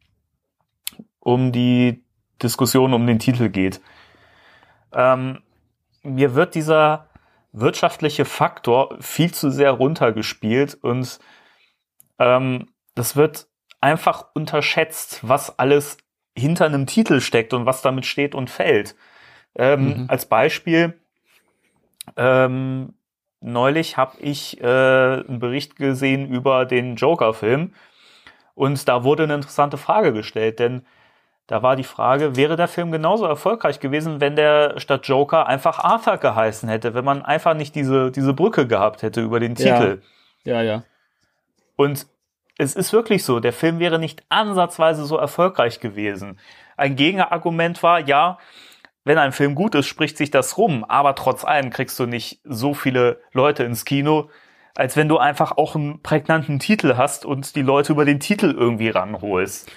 um 1.25 1.51
die 1.51 2.05
Diskussion 2.41 2.95
um 2.95 3.07
den 3.07 3.19
Titel 3.19 3.49
geht, 3.49 3.81
ähm, 4.93 5.43
mir 6.03 6.35
wird 6.35 6.55
dieser 6.55 7.09
wirtschaftliche 7.53 8.25
Faktor 8.25 8.97
viel 9.01 9.33
zu 9.33 9.51
sehr 9.51 9.73
runtergespielt 9.73 10.75
und 10.81 11.19
ähm, 12.19 12.69
das 12.95 13.17
wird 13.17 13.49
einfach 13.81 14.27
unterschätzt, 14.35 15.21
was 15.23 15.59
alles 15.59 15.99
hinter 16.37 16.67
einem 16.67 16.87
Titel 16.87 17.21
steckt 17.21 17.53
und 17.55 17.67
was 17.67 17.83
damit 17.83 18.07
steht 18.07 18.35
und 18.35 18.51
fällt. 18.51 18.97
Ähm, 19.57 19.87
Mhm. 19.87 20.05
Als 20.09 20.27
Beispiel, 20.27 20.99
ähm, 22.17 22.95
neulich 23.41 23.97
habe 23.97 24.19
ich 24.21 24.61
äh, 24.61 24.65
einen 24.67 25.39
Bericht 25.39 25.77
gesehen 25.77 26.29
über 26.29 26.65
den 26.65 26.97
Joker-Film 26.97 27.73
und 28.55 28.89
da 28.89 29.05
wurde 29.05 29.25
eine 29.25 29.35
interessante 29.35 29.77
Frage 29.77 30.13
gestellt, 30.13 30.59
denn 30.59 30.87
da 31.47 31.63
war 31.63 31.77
die 31.77 31.85
Frage, 31.85 32.37
wäre 32.37 32.57
der 32.57 32.69
Film 32.69 32.91
genauso 32.91 33.27
erfolgreich 33.27 33.79
gewesen, 33.79 34.21
wenn 34.21 34.35
der 34.35 34.81
statt 34.81 35.07
Joker 35.07 35.47
einfach 35.47 35.79
Arthur 35.79 36.17
geheißen 36.17 36.69
hätte, 36.69 36.95
wenn 36.95 37.05
man 37.05 37.23
einfach 37.23 37.55
nicht 37.55 37.75
diese, 37.75 38.11
diese 38.11 38.33
Brücke 38.33 38.67
gehabt 38.67 39.03
hätte 39.03 39.21
über 39.21 39.41
den 39.41 39.55
Ja. 39.57 39.79
Titel. 39.79 40.03
Ja, 40.45 40.63
ja. 40.63 40.85
Und 41.77 42.07
es 42.57 42.75
ist 42.77 42.93
wirklich 42.93 43.25
so, 43.25 43.41
der 43.41 43.53
Film 43.53 43.79
wäre 43.79 43.99
nicht 43.99 44.23
ansatzweise 44.29 45.05
so 45.05 45.17
erfolgreich 45.17 45.81
gewesen. 45.81 46.39
Ein 46.77 46.97
Gegenargument 46.97 47.83
war, 47.83 48.01
ja, 48.01 48.39
wenn 49.05 49.19
ein 49.19 49.33
Film 49.33 49.55
gut 49.55 49.75
ist, 49.75 49.87
spricht 49.87 50.17
sich 50.17 50.31
das 50.31 50.57
rum, 50.57 50.85
aber 50.85 51.15
trotz 51.15 51.45
allem 51.45 51.71
kriegst 51.71 51.99
du 51.99 52.07
nicht 52.07 52.41
so 52.45 52.73
viele 52.73 53.21
Leute 53.33 53.65
ins 53.65 53.85
Kino, 53.85 54.31
als 54.75 54.97
wenn 54.97 55.09
du 55.09 55.19
einfach 55.19 55.53
auch 55.53 55.75
einen 55.75 56.01
prägnanten 56.01 56.59
Titel 56.59 56.97
hast 56.97 57.27
und 57.27 57.55
die 57.55 57.63
Leute 57.63 57.93
über 57.93 58.05
den 58.05 58.19
Titel 58.19 58.55
irgendwie 58.57 58.89
ranholst. 58.89 59.71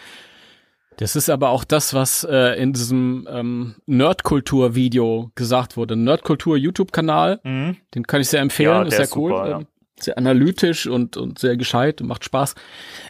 Das 0.97 1.15
ist 1.15 1.29
aber 1.29 1.49
auch 1.49 1.63
das, 1.63 1.93
was 1.93 2.23
äh, 2.29 2.59
in 2.61 2.73
diesem 2.73 3.27
ähm, 3.31 3.75
Nerdkultur-Video 3.85 5.31
gesagt 5.35 5.77
wurde. 5.77 5.95
Nerdkultur-YouTube-Kanal, 5.95 7.39
Mhm. 7.43 7.77
den 7.95 8.05
kann 8.07 8.21
ich 8.21 8.29
sehr 8.29 8.41
empfehlen, 8.41 8.71
Ja, 8.71 8.81
ist 8.83 8.95
sehr 8.95 9.03
ist 9.05 9.15
cool. 9.15 9.31
super, 9.31 9.49
ja. 9.49 9.57
ähm, 9.59 9.67
Sehr 9.99 10.17
analytisch 10.17 10.85
und, 10.87 11.17
und 11.17 11.39
sehr 11.39 11.55
gescheit 11.57 12.01
und 12.01 12.07
macht 12.07 12.23
Spaß. 12.23 12.53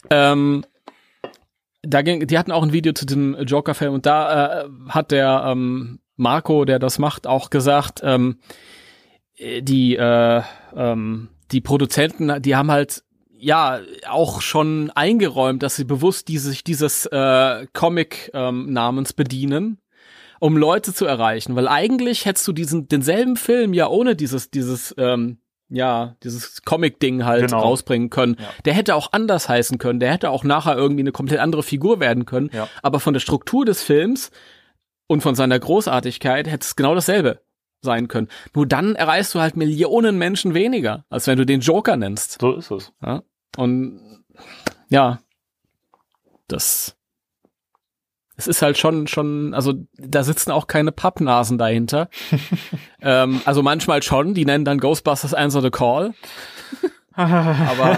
Ähm, 0.10 0.64
da 1.82 2.02
ging, 2.02 2.26
die 2.28 2.38
hatten 2.38 2.52
auch 2.52 2.64
ein 2.64 2.74
Video 2.74 2.94
zu 2.94 3.06
dem 3.06 3.36
Joker-Film 3.36 3.94
und 3.94 4.06
da 4.06 4.64
äh, 4.64 4.70
hat 4.90 5.12
der 5.12 5.44
ähm, 5.48 6.00
Marco, 6.18 6.66
der 6.66 6.80
das 6.80 6.98
macht, 7.00 7.26
auch 7.28 7.50
gesagt, 7.50 8.02
ähm, 8.04 8.40
die, 9.40 9.96
äh, 9.96 10.42
ähm, 10.76 11.30
die 11.52 11.62
Produzenten, 11.62 12.42
die 12.42 12.56
haben 12.56 12.72
halt 12.72 13.04
ja 13.40 13.80
auch 14.08 14.42
schon 14.42 14.92
eingeräumt, 14.92 15.64
dass 15.64 15.76
sie 15.76 15.86
bewusst 15.86 16.28
diese, 16.28 16.50
sich 16.50 16.64
dieses 16.64 17.06
äh, 17.08 17.68
Comic-Namens 17.74 19.10
ähm, 19.12 19.16
bedienen, 19.16 19.82
um 20.40 20.58
Leute 20.58 20.94
zu 20.94 21.06
erreichen. 21.06 21.56
Weil 21.56 21.68
eigentlich 21.68 22.26
hättest 22.26 22.48
du 22.48 22.54
diesen 22.54 22.88
denselben 22.88 23.36
Film 23.36 23.74
ja 23.74 23.88
ohne 23.88 24.16
dieses 24.16 24.50
dieses 24.52 24.94
ähm, 24.98 25.40
ja, 25.70 26.16
dieses 26.24 26.62
Comic-Ding 26.64 27.26
halt 27.26 27.48
genau. 27.48 27.60
rausbringen 27.60 28.10
können. 28.10 28.38
Ja. 28.40 28.50
Der 28.66 28.74
hätte 28.74 28.96
auch 28.96 29.12
anders 29.12 29.50
heißen 29.50 29.78
können. 29.78 30.00
Der 30.00 30.12
hätte 30.12 30.30
auch 30.30 30.46
nachher 30.46 30.78
irgendwie 30.78 31.02
eine 31.02 31.12
komplett 31.12 31.40
andere 31.40 31.62
Figur 31.62 32.00
werden 32.00 32.26
können. 32.26 32.50
Ja. 32.54 32.70
Aber 32.82 33.02
von 33.02 33.14
der 33.14 33.20
Struktur 33.20 33.66
des 33.66 33.84
Films 33.84 34.32
und 35.08 35.22
von 35.22 35.36
seiner 35.36 35.60
Großartigkeit 35.60 36.48
hätte 36.48 36.64
es 36.64 36.76
genau 36.78 36.96
dasselbe 36.96 37.42
sein 37.82 38.08
können. 38.08 38.28
Nur 38.54 38.66
dann 38.66 38.96
erreichst 38.96 39.34
du 39.36 39.40
halt 39.40 39.56
Millionen 39.56 40.18
Menschen 40.18 40.54
weniger, 40.54 41.06
als 41.10 41.28
wenn 41.28 41.38
du 41.38 41.46
den 41.46 41.62
Joker 41.62 41.98
nennst. 41.98 42.40
So 42.42 42.56
ist 42.56 42.72
es. 42.72 42.92
Ja? 43.02 43.24
Und 43.56 44.24
ja, 44.90 45.20
das 46.48 46.98
es 48.38 48.46
ist 48.46 48.62
halt 48.62 48.78
schon, 48.78 49.08
schon, 49.08 49.56
also 49.56 49.74
da 49.98 50.24
sitzen 50.24 50.52
auch 50.52 50.68
keine 50.68 50.92
Pappnasen 50.92 51.58
dahinter. 51.58 52.08
ähm, 53.02 53.42
also 53.46 53.64
manchmal 53.64 54.04
schon, 54.04 54.36
die 54.36 54.46
nennen 54.46 54.64
dann 54.64 54.80
Ghostbusters 54.80 55.34
Answer 55.34 55.62
the 55.62 55.72
Call. 55.72 56.14
Aber 57.14 57.98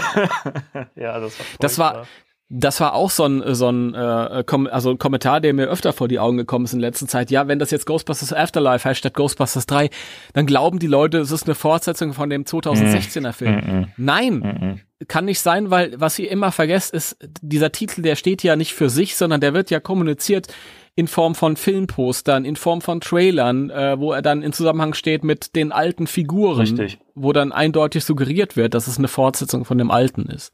ja, 0.96 1.20
das 1.20 1.38
war, 1.38 1.46
das 1.60 1.78
war, 1.78 2.08
das 2.50 2.82
war 2.82 2.96
auch 2.96 3.12
so 3.12 3.26
ein, 3.26 3.44
so 3.54 3.70
ein 3.70 3.94
äh, 3.94 4.44
Kom 4.46 4.68
also 4.68 4.90
ein 4.90 4.98
Kommentar, 4.98 5.40
der 5.40 5.54
mir 5.54 5.68
öfter 5.68 5.94
vor 5.94 6.08
die 6.08 6.20
Augen 6.20 6.38
gekommen 6.38 6.66
ist 6.66 6.74
in 6.74 6.80
letzter 6.80 7.08
Zeit. 7.08 7.30
Ja, 7.30 7.48
wenn 7.48 7.60
das 7.60 7.70
jetzt 7.70 7.86
Ghostbusters 7.86 8.34
Afterlife 8.34 8.90
heißt 8.90 9.00
statt 9.00 9.14
Ghostbusters 9.14 9.68
3, 9.68 9.90
dann 10.34 10.46
glauben 10.48 10.80
die 10.80 10.88
Leute, 10.88 11.20
es 11.20 11.32
ist 11.32 11.46
eine 11.46 11.56
Fortsetzung 11.56 12.14
von 12.14 12.30
dem 12.30 12.46
2016er 12.46 13.34
Film. 13.34 13.56
Mm 13.56 13.60
-mm. 13.60 13.88
Nein, 13.98 14.34
mm 14.40 14.90
kann 15.08 15.26
nicht 15.26 15.40
sein, 15.40 15.72
weil 15.72 15.94
was 15.98 16.20
ihr 16.20 16.30
immer 16.30 16.52
vergesst 16.52 16.94
ist, 16.94 17.18
dieser 17.42 17.72
Titel, 17.72 18.02
der 18.02 18.16
steht 18.16 18.44
ja 18.44 18.56
nicht 18.56 18.74
für 18.74 18.90
sich, 18.90 19.16
sondern 19.16 19.40
der 19.40 19.54
wird 19.54 19.70
ja 19.70 19.80
kommuniziert 19.80 20.48
in 20.96 21.08
Form 21.08 21.36
von 21.36 21.56
Filmpostern, 21.56 22.44
in 22.44 22.58
Form 22.58 22.82
von 22.82 23.00
Trailern, 23.00 23.70
äh, 23.70 23.98
wo 23.98 24.12
er 24.12 24.22
dann 24.22 24.42
in 24.42 24.52
Zusammenhang 24.52 24.94
steht 24.94 25.24
mit 25.24 25.56
den 25.56 25.72
alten 25.72 26.08
Figuren, 26.08 26.60
Richtig. 26.60 27.00
wo 27.16 27.32
dann 27.32 27.54
eindeutig 27.54 28.04
suggeriert 28.04 28.58
wird, 28.58 28.74
dass 28.74 28.88
es 28.88 28.98
eine 28.98 29.08
Fortsetzung 29.08 29.64
von 29.64 29.78
dem 29.78 29.92
alten 29.92 30.24
ist. 30.24 30.52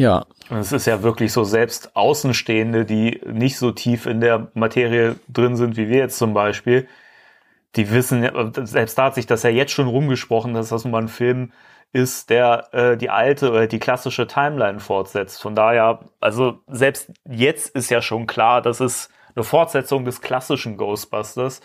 Ja. 0.00 0.24
Und 0.48 0.56
es 0.56 0.72
ist 0.72 0.86
ja 0.86 1.02
wirklich 1.02 1.30
so, 1.32 1.44
selbst 1.44 1.94
Außenstehende, 1.94 2.86
die 2.86 3.20
nicht 3.26 3.58
so 3.58 3.70
tief 3.70 4.06
in 4.06 4.20
der 4.20 4.48
Materie 4.54 5.16
drin 5.28 5.56
sind, 5.56 5.76
wie 5.76 5.88
wir 5.88 5.98
jetzt 5.98 6.16
zum 6.16 6.32
Beispiel, 6.32 6.88
die 7.76 7.90
wissen, 7.90 8.28
selbst 8.64 8.96
da 8.96 9.04
hat 9.04 9.14
sich 9.14 9.26
das 9.26 9.42
ja 9.42 9.50
jetzt 9.50 9.72
schon 9.72 9.86
rumgesprochen, 9.86 10.54
dass 10.54 10.70
das 10.70 10.84
nun 10.84 10.92
mal 10.92 11.02
ein 11.02 11.08
Film 11.08 11.52
ist, 11.92 12.30
der 12.30 12.68
äh, 12.72 12.96
die 12.96 13.10
alte 13.10 13.50
oder 13.50 13.66
die 13.66 13.78
klassische 13.78 14.26
Timeline 14.26 14.80
fortsetzt. 14.80 15.42
Von 15.42 15.54
daher, 15.54 16.00
also 16.18 16.60
selbst 16.66 17.12
jetzt 17.28 17.68
ist 17.74 17.90
ja 17.90 18.00
schon 18.00 18.26
klar, 18.26 18.62
dass 18.62 18.80
es 18.80 19.10
eine 19.34 19.44
Fortsetzung 19.44 20.04
des 20.04 20.22
klassischen 20.22 20.78
Ghostbusters. 20.78 21.60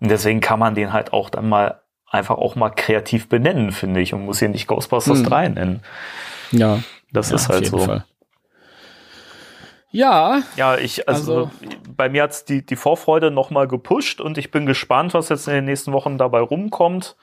Und 0.00 0.10
deswegen 0.10 0.40
kann 0.40 0.58
man 0.58 0.74
den 0.74 0.92
halt 0.92 1.12
auch 1.12 1.30
dann 1.30 1.48
mal 1.48 1.80
einfach 2.08 2.36
auch 2.36 2.56
mal 2.56 2.70
kreativ 2.70 3.28
benennen, 3.28 3.72
finde 3.72 4.00
ich, 4.00 4.12
und 4.12 4.24
muss 4.24 4.38
hier 4.38 4.48
nicht 4.48 4.66
Ghostbusters 4.66 5.18
hm. 5.18 5.24
3 5.24 5.48
nennen. 5.48 5.82
Ja. 6.50 6.80
Das 7.14 7.30
ja, 7.30 7.36
ist 7.36 7.48
halt 7.48 7.66
so. 7.66 7.78
Fall. 7.78 8.04
Ja. 9.90 10.42
Ja, 10.56 10.76
ich, 10.76 11.08
also, 11.08 11.44
also 11.44 11.50
bei 11.96 12.08
mir 12.08 12.24
hat's 12.24 12.44
die, 12.44 12.66
die 12.66 12.74
Vorfreude 12.74 13.30
nochmal 13.30 13.68
gepusht 13.68 14.20
und 14.20 14.36
ich 14.36 14.50
bin 14.50 14.66
gespannt, 14.66 15.14
was 15.14 15.28
jetzt 15.28 15.46
in 15.46 15.54
den 15.54 15.64
nächsten 15.64 15.92
Wochen 15.92 16.18
dabei 16.18 16.40
rumkommt. 16.40 17.16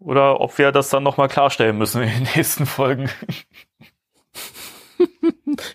Oder 0.00 0.40
ob 0.40 0.58
wir 0.58 0.72
das 0.72 0.90
dann 0.90 1.04
nochmal 1.04 1.28
klarstellen 1.28 1.78
müssen 1.78 2.02
in 2.02 2.10
den 2.10 2.22
nächsten 2.34 2.66
Folgen. 2.66 3.08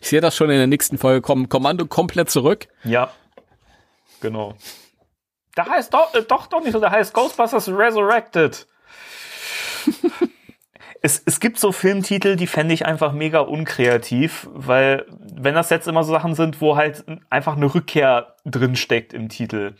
ich 0.02 0.10
sehe 0.10 0.22
das 0.22 0.36
schon 0.36 0.50
in 0.50 0.58
der 0.58 0.68
nächsten 0.68 0.98
Folge 0.98 1.22
kommen. 1.22 1.48
Kommando 1.48 1.86
komplett 1.86 2.30
zurück. 2.30 2.68
Ja. 2.84 3.10
Genau. 4.20 4.56
Der 5.56 5.68
heißt 5.68 5.94
doch, 5.94 6.14
äh, 6.14 6.24
doch, 6.24 6.48
doch 6.48 6.62
nicht 6.62 6.74
so, 6.74 6.82
der 6.82 6.92
heißt 6.92 7.14
Ghostbusters 7.14 7.70
Resurrected 7.70 8.68
es, 11.04 11.22
es 11.26 11.42
gibt 11.42 11.60
so 11.60 11.74
Filmtitel, 11.74 12.38
die 12.38 12.48
fände 12.48 12.74
ich 12.74 12.86
einfach 12.86 13.12
mega 13.12 13.42
unkreativ, 13.42 14.48
weil 14.54 15.06
wenn 15.10 15.54
das 15.54 15.70
jetzt 15.70 15.88
immer 15.88 16.06
so 16.06 16.14
Sachen 16.14 16.34
sind, 16.34 16.62
wo 16.62 16.78
halt 16.78 17.04
einfach 17.30 17.58
eine 17.58 17.76
Rückkehr 17.76 18.38
drin 18.46 18.78
steckt 18.78 19.12
im 19.12 19.28
Titel, 19.28 19.76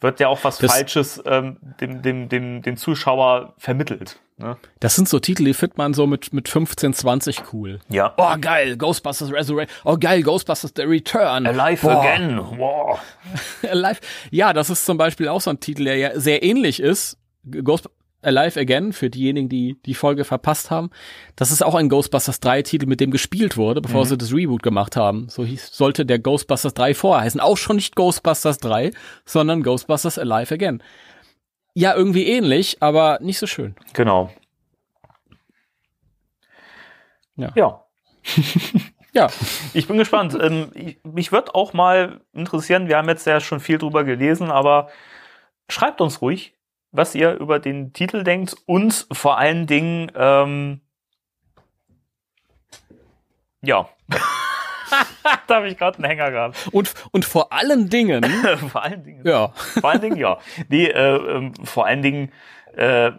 wird 0.00 0.20
ja 0.20 0.28
auch 0.28 0.44
was 0.44 0.58
das, 0.58 0.70
Falsches 0.70 1.22
ähm, 1.24 1.56
dem, 1.80 2.02
dem, 2.02 2.28
dem, 2.28 2.60
dem 2.60 2.76
Zuschauer 2.76 3.54
vermittelt. 3.56 4.18
Ne? 4.36 4.58
Das 4.80 4.96
sind 4.96 5.08
so 5.08 5.18
Titel, 5.18 5.44
die 5.44 5.54
findet 5.54 5.78
man 5.78 5.94
so 5.94 6.06
mit, 6.06 6.34
mit 6.34 6.46
15, 6.46 6.92
20 6.92 7.54
cool. 7.54 7.80
Ja. 7.88 8.12
Oh, 8.18 8.34
geil, 8.38 8.76
Ghostbusters 8.76 9.32
Resurrection. 9.32 9.74
Oh, 9.84 9.96
geil, 9.96 10.22
Ghostbusters 10.22 10.74
The 10.76 10.82
Return. 10.82 11.46
Alive 11.46 11.86
Boah. 11.86 12.02
Again. 12.02 12.38
Wow. 12.58 13.00
Alive. 13.62 14.00
Ja, 14.30 14.52
das 14.52 14.68
ist 14.68 14.84
zum 14.84 14.98
Beispiel 14.98 15.28
auch 15.28 15.40
so 15.40 15.48
ein 15.48 15.60
Titel, 15.60 15.84
der 15.84 15.96
ja 15.96 16.20
sehr 16.20 16.42
ähnlich 16.42 16.80
ist. 16.80 17.16
Ghost 17.64 17.88
Alive 18.22 18.58
Again, 18.58 18.92
für 18.92 19.10
diejenigen, 19.10 19.48
die 19.48 19.76
die 19.84 19.94
Folge 19.94 20.24
verpasst 20.24 20.70
haben. 20.70 20.90
Das 21.36 21.50
ist 21.50 21.62
auch 21.62 21.74
ein 21.74 21.88
Ghostbusters 21.88 22.40
3 22.40 22.62
Titel, 22.62 22.86
mit 22.86 23.00
dem 23.00 23.10
gespielt 23.10 23.56
wurde, 23.56 23.80
bevor 23.80 24.04
mhm. 24.04 24.08
sie 24.08 24.18
das 24.18 24.32
Reboot 24.32 24.62
gemacht 24.62 24.96
haben. 24.96 25.28
So 25.28 25.44
hieß, 25.44 25.74
sollte 25.76 26.06
der 26.06 26.18
Ghostbusters 26.18 26.74
3 26.74 26.94
vorher 26.94 27.24
heißen. 27.24 27.40
Auch 27.40 27.56
schon 27.56 27.76
nicht 27.76 27.96
Ghostbusters 27.96 28.58
3, 28.58 28.92
sondern 29.24 29.62
Ghostbusters 29.62 30.18
Alive 30.18 30.54
Again. 30.54 30.82
Ja, 31.74 31.94
irgendwie 31.94 32.26
ähnlich, 32.26 32.78
aber 32.80 33.18
nicht 33.20 33.38
so 33.38 33.46
schön. 33.46 33.74
Genau. 33.94 34.30
Ja. 37.36 37.52
Ja. 37.54 37.84
ja, 39.12 39.28
ich 39.72 39.88
bin 39.88 39.96
gespannt. 39.98 40.36
Ähm, 40.40 40.70
ich, 40.74 40.98
mich 41.02 41.32
wird 41.32 41.54
auch 41.54 41.72
mal 41.72 42.20
interessieren, 42.32 42.88
wir 42.88 42.98
haben 42.98 43.08
jetzt 43.08 43.26
ja 43.26 43.40
schon 43.40 43.60
viel 43.60 43.78
drüber 43.78 44.04
gelesen, 44.04 44.50
aber 44.50 44.90
schreibt 45.68 46.00
uns 46.00 46.20
ruhig, 46.20 46.54
was 46.92 47.14
ihr 47.14 47.32
über 47.34 47.58
den 47.58 47.92
Titel 47.92 48.22
denkt 48.22 48.54
und 48.66 49.06
vor 49.10 49.38
allen 49.38 49.66
Dingen, 49.66 50.12
ähm, 50.14 50.80
ja. 53.62 53.88
da 55.46 55.56
habe 55.56 55.68
ich 55.68 55.78
gerade 55.78 55.96
einen 55.98 56.04
Hänger 56.04 56.30
gehabt. 56.30 56.68
Und, 56.70 56.92
und 57.10 57.24
vor 57.24 57.52
allen 57.52 57.88
Dingen. 57.88 58.22
vor 58.70 58.82
allen 58.82 59.02
Dingen. 59.02 59.26
Ja. 59.26 59.48
vor 59.48 59.90
allen 59.90 60.02
Dingen, 60.02 60.16
ja. 60.16 60.38
Nee, 60.68 60.86
äh, 60.86 61.16
äh, 61.16 61.50
vor 61.64 61.86
allen 61.86 62.02
Dingen 62.02 62.30
äh, 62.76 63.12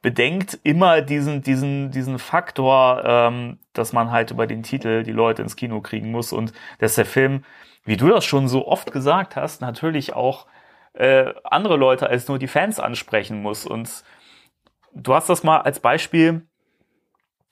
bedenkt 0.00 0.58
immer 0.62 1.02
diesen, 1.02 1.42
diesen, 1.42 1.90
diesen 1.90 2.18
Faktor, 2.18 3.02
ähm, 3.04 3.58
dass 3.74 3.92
man 3.92 4.10
halt 4.10 4.30
über 4.30 4.46
den 4.46 4.62
Titel 4.62 5.02
die 5.02 5.12
Leute 5.12 5.42
ins 5.42 5.56
Kino 5.56 5.80
kriegen 5.80 6.10
muss 6.10 6.32
und 6.32 6.52
dass 6.78 6.94
der 6.94 7.06
Film, 7.06 7.44
wie 7.84 7.96
du 7.96 8.08
das 8.08 8.24
schon 8.24 8.48
so 8.48 8.66
oft 8.66 8.92
gesagt 8.92 9.36
hast, 9.36 9.60
natürlich 9.60 10.14
auch 10.14 10.46
äh, 10.94 11.32
andere 11.44 11.76
Leute 11.76 12.08
als 12.08 12.28
nur 12.28 12.38
die 12.38 12.48
Fans 12.48 12.78
ansprechen 12.78 13.42
muss. 13.42 13.66
Und 13.66 14.04
du 14.94 15.14
hast 15.14 15.28
das 15.28 15.42
mal 15.42 15.60
als 15.60 15.80
Beispiel, 15.80 16.42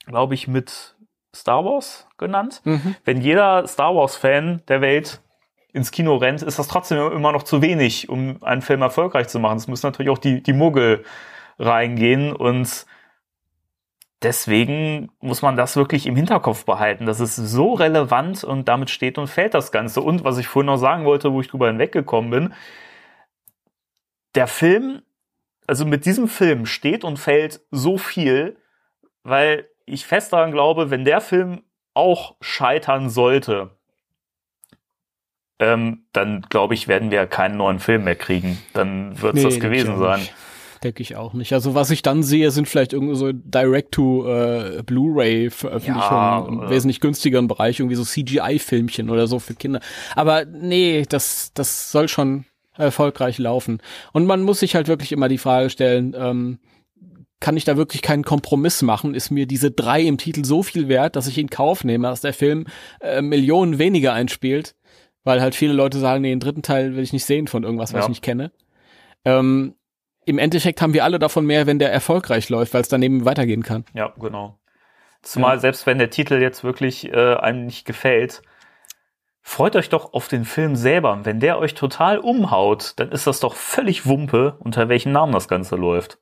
glaube 0.05 0.33
ich, 0.33 0.47
mit 0.47 0.95
Star 1.35 1.63
Wars 1.63 2.07
genannt. 2.17 2.61
Mhm. 2.65 2.95
Wenn 3.05 3.21
jeder 3.21 3.67
Star 3.67 3.95
Wars-Fan 3.95 4.63
der 4.67 4.81
Welt 4.81 5.21
ins 5.73 5.91
Kino 5.91 6.17
rennt, 6.17 6.41
ist 6.41 6.59
das 6.59 6.67
trotzdem 6.67 7.11
immer 7.11 7.31
noch 7.31 7.43
zu 7.43 7.61
wenig, 7.61 8.09
um 8.09 8.43
einen 8.43 8.61
Film 8.61 8.81
erfolgreich 8.81 9.29
zu 9.29 9.39
machen. 9.39 9.57
Es 9.57 9.67
müssen 9.67 9.87
natürlich 9.87 10.11
auch 10.11 10.17
die, 10.17 10.43
die 10.43 10.53
Muggel 10.53 11.05
reingehen 11.57 12.33
und 12.33 12.85
deswegen 14.21 15.09
muss 15.19 15.41
man 15.41 15.55
das 15.55 15.75
wirklich 15.77 16.07
im 16.07 16.15
Hinterkopf 16.15 16.65
behalten. 16.65 17.05
Das 17.05 17.19
ist 17.19 17.35
so 17.35 17.73
relevant 17.73 18.43
und 18.43 18.67
damit 18.67 18.89
steht 18.89 19.17
und 19.17 19.27
fällt 19.27 19.53
das 19.53 19.71
Ganze. 19.71 20.01
Und 20.01 20.23
was 20.23 20.37
ich 20.37 20.47
vorhin 20.47 20.67
noch 20.67 20.77
sagen 20.77 21.05
wollte, 21.05 21.31
wo 21.31 21.39
ich 21.39 21.47
drüber 21.47 21.67
hinweggekommen 21.67 22.31
bin, 22.31 22.53
der 24.35 24.47
Film, 24.47 25.01
also 25.67 25.85
mit 25.85 26.05
diesem 26.05 26.27
Film 26.27 26.65
steht 26.65 27.03
und 27.03 27.17
fällt 27.17 27.61
so 27.71 27.97
viel, 27.97 28.57
weil 29.23 29.67
ich 29.85 30.05
fest 30.05 30.33
daran 30.33 30.51
glaube, 30.51 30.89
wenn 30.89 31.05
der 31.05 31.21
Film 31.21 31.61
auch 31.93 32.35
scheitern 32.41 33.09
sollte, 33.09 33.71
ähm, 35.59 36.05
dann 36.13 36.41
glaube 36.49 36.73
ich, 36.73 36.87
werden 36.87 37.11
wir 37.11 37.27
keinen 37.27 37.57
neuen 37.57 37.79
Film 37.79 38.05
mehr 38.05 38.15
kriegen. 38.15 38.57
Dann 38.73 39.21
wird 39.21 39.35
es 39.35 39.43
nee, 39.43 39.49
das 39.49 39.59
gewesen 39.59 39.99
sein. 39.99 40.27
Denke 40.83 41.03
ich 41.03 41.15
auch 41.15 41.33
nicht. 41.33 41.53
Also 41.53 41.75
was 41.75 41.91
ich 41.91 42.01
dann 42.01 42.23
sehe, 42.23 42.49
sind 42.49 42.67
vielleicht 42.67 42.93
irgendwie 42.93 43.15
so 43.15 43.31
Direct-to-Blu-ray-Veröffentlichungen 43.31 46.09
ja, 46.09 46.47
im 46.47 46.67
wesentlich 46.71 46.99
günstigeren 46.99 47.47
Bereich, 47.47 47.79
irgendwie 47.79 47.95
so 47.95 48.03
CGI-Filmchen 48.03 49.11
oder 49.11 49.27
so 49.27 49.37
für 49.37 49.53
Kinder. 49.53 49.79
Aber 50.15 50.45
nee, 50.45 51.05
das, 51.07 51.51
das 51.53 51.91
soll 51.91 52.07
schon 52.07 52.45
erfolgreich 52.81 53.37
laufen. 53.37 53.81
Und 54.11 54.25
man 54.25 54.41
muss 54.43 54.59
sich 54.59 54.75
halt 54.75 54.87
wirklich 54.87 55.11
immer 55.11 55.27
die 55.29 55.37
Frage 55.37 55.69
stellen, 55.69 56.15
ähm, 56.17 56.59
kann 57.39 57.57
ich 57.57 57.63
da 57.63 57.75
wirklich 57.75 58.01
keinen 58.03 58.23
Kompromiss 58.23 58.81
machen, 58.83 59.15
ist 59.15 59.31
mir 59.31 59.47
diese 59.47 59.71
drei 59.71 60.01
im 60.01 60.17
Titel 60.17 60.45
so 60.45 60.61
viel 60.61 60.87
wert, 60.87 61.15
dass 61.15 61.25
ich 61.27 61.37
in 61.39 61.49
Kauf 61.49 61.83
nehme, 61.83 62.07
dass 62.07 62.21
der 62.21 62.33
Film 62.33 62.67
äh, 62.99 63.21
Millionen 63.21 63.79
weniger 63.79 64.13
einspielt, 64.13 64.75
weil 65.23 65.41
halt 65.41 65.55
viele 65.55 65.73
Leute 65.73 65.97
sagen, 65.97 66.21
nee, 66.21 66.29
den 66.29 66.39
dritten 66.39 66.61
Teil 66.61 66.95
will 66.95 67.03
ich 67.03 67.13
nicht 67.13 67.25
sehen 67.25 67.47
von 67.47 67.63
irgendwas, 67.63 67.93
was 67.93 67.99
Ja. 67.99 68.03
ich 68.03 68.09
nicht 68.09 68.23
kenne. 68.23 68.51
Ähm, 69.25 69.75
Im 70.25 70.37
Endeffekt 70.37 70.83
haben 70.83 70.93
wir 70.93 71.03
alle 71.03 71.17
davon 71.17 71.45
mehr, 71.47 71.65
wenn 71.65 71.79
der 71.79 71.91
erfolgreich 71.91 72.47
läuft, 72.49 72.75
weil 72.75 72.81
es 72.83 72.89
daneben 72.89 73.25
weitergehen 73.25 73.63
kann. 73.63 73.85
Ja, 73.95 74.13
genau. 74.19 74.59
Zumal 75.23 75.55
Ja. 75.55 75.61
selbst 75.61 75.87
wenn 75.87 75.97
der 75.97 76.11
Titel 76.11 76.35
jetzt 76.35 76.63
wirklich 76.63 77.11
äh, 77.11 77.35
einem 77.35 77.65
nicht 77.65 77.85
gefällt, 77.85 78.43
freut 79.41 79.75
euch 79.75 79.89
doch 79.89 80.13
auf 80.13 80.27
den 80.27 80.45
Film 80.45 80.75
selber. 80.75 81.19
Wenn 81.23 81.39
der 81.39 81.57
euch 81.57 81.73
total 81.73 82.19
umhaut, 82.19 82.93
dann 82.97 83.11
ist 83.11 83.27
das 83.27 83.39
doch 83.39 83.55
völlig 83.55 84.05
Wumpe, 84.05 84.55
unter 84.59 84.89
welchem 84.89 85.11
Namen 85.11 85.33
das 85.33 85.47
Ganze 85.47 85.75
läuft. 85.75 86.17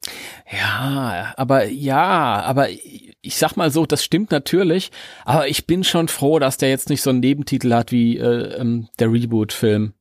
Ja, 0.50 1.34
aber 1.38 1.66
ja, 1.66 2.42
aber 2.42 2.70
ich 2.70 3.36
sag 3.38 3.56
mal 3.58 3.72
so, 3.72 3.86
das 3.86 4.04
stimmt 4.04 4.32
natürlich, 4.32 4.92
aber 5.26 5.48
ich 5.48 5.68
bin 5.68 5.84
schon 5.84 6.08
froh, 6.08 6.40
dass 6.40 6.58
der 6.58 6.70
jetzt 6.70 6.90
nicht 6.90 7.02
so 7.02 7.10
einen 7.10 7.20
Nebentitel 7.20 7.74
hat 7.74 7.92
wie 7.92 8.18
äh, 8.18 8.56
ähm, 8.60 8.88
der 9.00 9.12
Reboot-Film. 9.12 9.94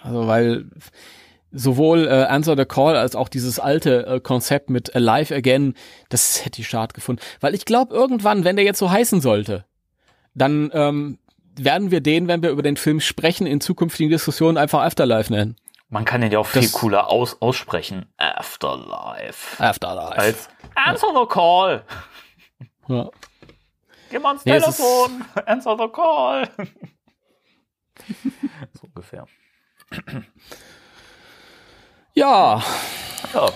Also 0.00 0.26
weil 0.26 0.66
sowohl 1.50 2.06
äh, 2.06 2.24
Answer 2.24 2.56
the 2.56 2.64
Call 2.64 2.96
als 2.96 3.14
auch 3.14 3.28
dieses 3.28 3.58
alte 3.58 4.06
äh, 4.06 4.20
Konzept 4.20 4.70
mit 4.70 4.94
Alive 4.96 5.34
Again, 5.34 5.74
das 6.08 6.44
hätte 6.44 6.60
ich 6.60 6.68
schade 6.68 6.94
gefunden. 6.94 7.22
Weil 7.40 7.54
ich 7.54 7.64
glaube, 7.64 7.94
irgendwann, 7.94 8.44
wenn 8.44 8.56
der 8.56 8.64
jetzt 8.64 8.78
so 8.78 8.90
heißen 8.90 9.20
sollte, 9.20 9.66
dann 10.34 10.70
ähm, 10.72 11.18
werden 11.56 11.90
wir 11.90 12.00
den, 12.00 12.28
wenn 12.28 12.42
wir 12.42 12.50
über 12.50 12.62
den 12.62 12.76
Film 12.76 13.00
sprechen, 13.00 13.46
in 13.46 13.60
zukünftigen 13.60 14.10
Diskussionen 14.10 14.56
einfach 14.58 14.82
Afterlife 14.82 15.32
nennen. 15.32 15.56
Man 15.88 16.04
kann 16.06 16.20
den 16.22 16.32
ja 16.32 16.38
auch 16.38 16.46
viel 16.46 16.62
Das- 16.62 16.72
cooler 16.72 17.08
aus 17.10 17.40
aussprechen. 17.42 18.06
Afterlife. 18.16 19.62
Afterlife. 19.62 20.18
Als 20.18 20.48
Answer 20.74 21.08
the 21.20 21.26
Call. 21.28 21.84
ja. 22.88 23.10
Geh 24.10 24.18
mal 24.18 24.28
ans 24.30 24.44
Nee, 24.44 24.58
Telefon. 24.58 25.24
Answer 25.46 25.76
the 25.78 25.88
Call. 25.88 26.48
so 28.72 28.86
ungefähr. 28.86 29.26
ja, 32.14 32.62
Ja. 33.34 33.50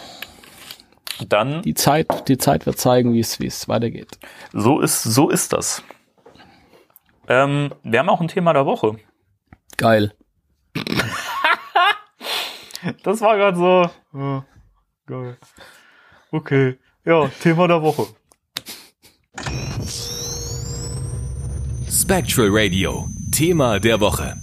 Dann, 1.28 1.62
die 1.62 1.72
Zeit, 1.72 2.28
die 2.28 2.36
Zeit 2.36 2.66
wird 2.66 2.78
zeigen, 2.78 3.14
wie 3.14 3.20
es, 3.20 3.40
wie 3.40 3.47
es 3.47 3.68
weitergeht. 3.68 4.18
so 4.53 4.80
ist, 4.80 5.03
so 5.03 5.30
ist 5.30 5.55
das. 5.55 5.82
Ähm, 7.29 7.74
wir 7.83 7.99
haben 7.99 8.09
auch 8.09 8.20
ein 8.20 8.29
Thema 8.29 8.53
der 8.53 8.66
Woche. 8.66 8.97
Geil. 9.77 10.12
Das 13.03 13.20
war 13.20 13.37
gerade 13.37 13.57
so. 13.57 13.91
Ja, 14.16 14.45
geil. 15.07 15.39
Okay. 16.31 16.79
Ja, 17.05 17.27
Thema 17.43 17.66
der 17.66 17.83
Woche. 17.83 18.07
Spectral 21.91 22.49
Radio, 22.51 23.09
Thema 23.33 23.81
der 23.81 23.99
Woche. 23.99 24.37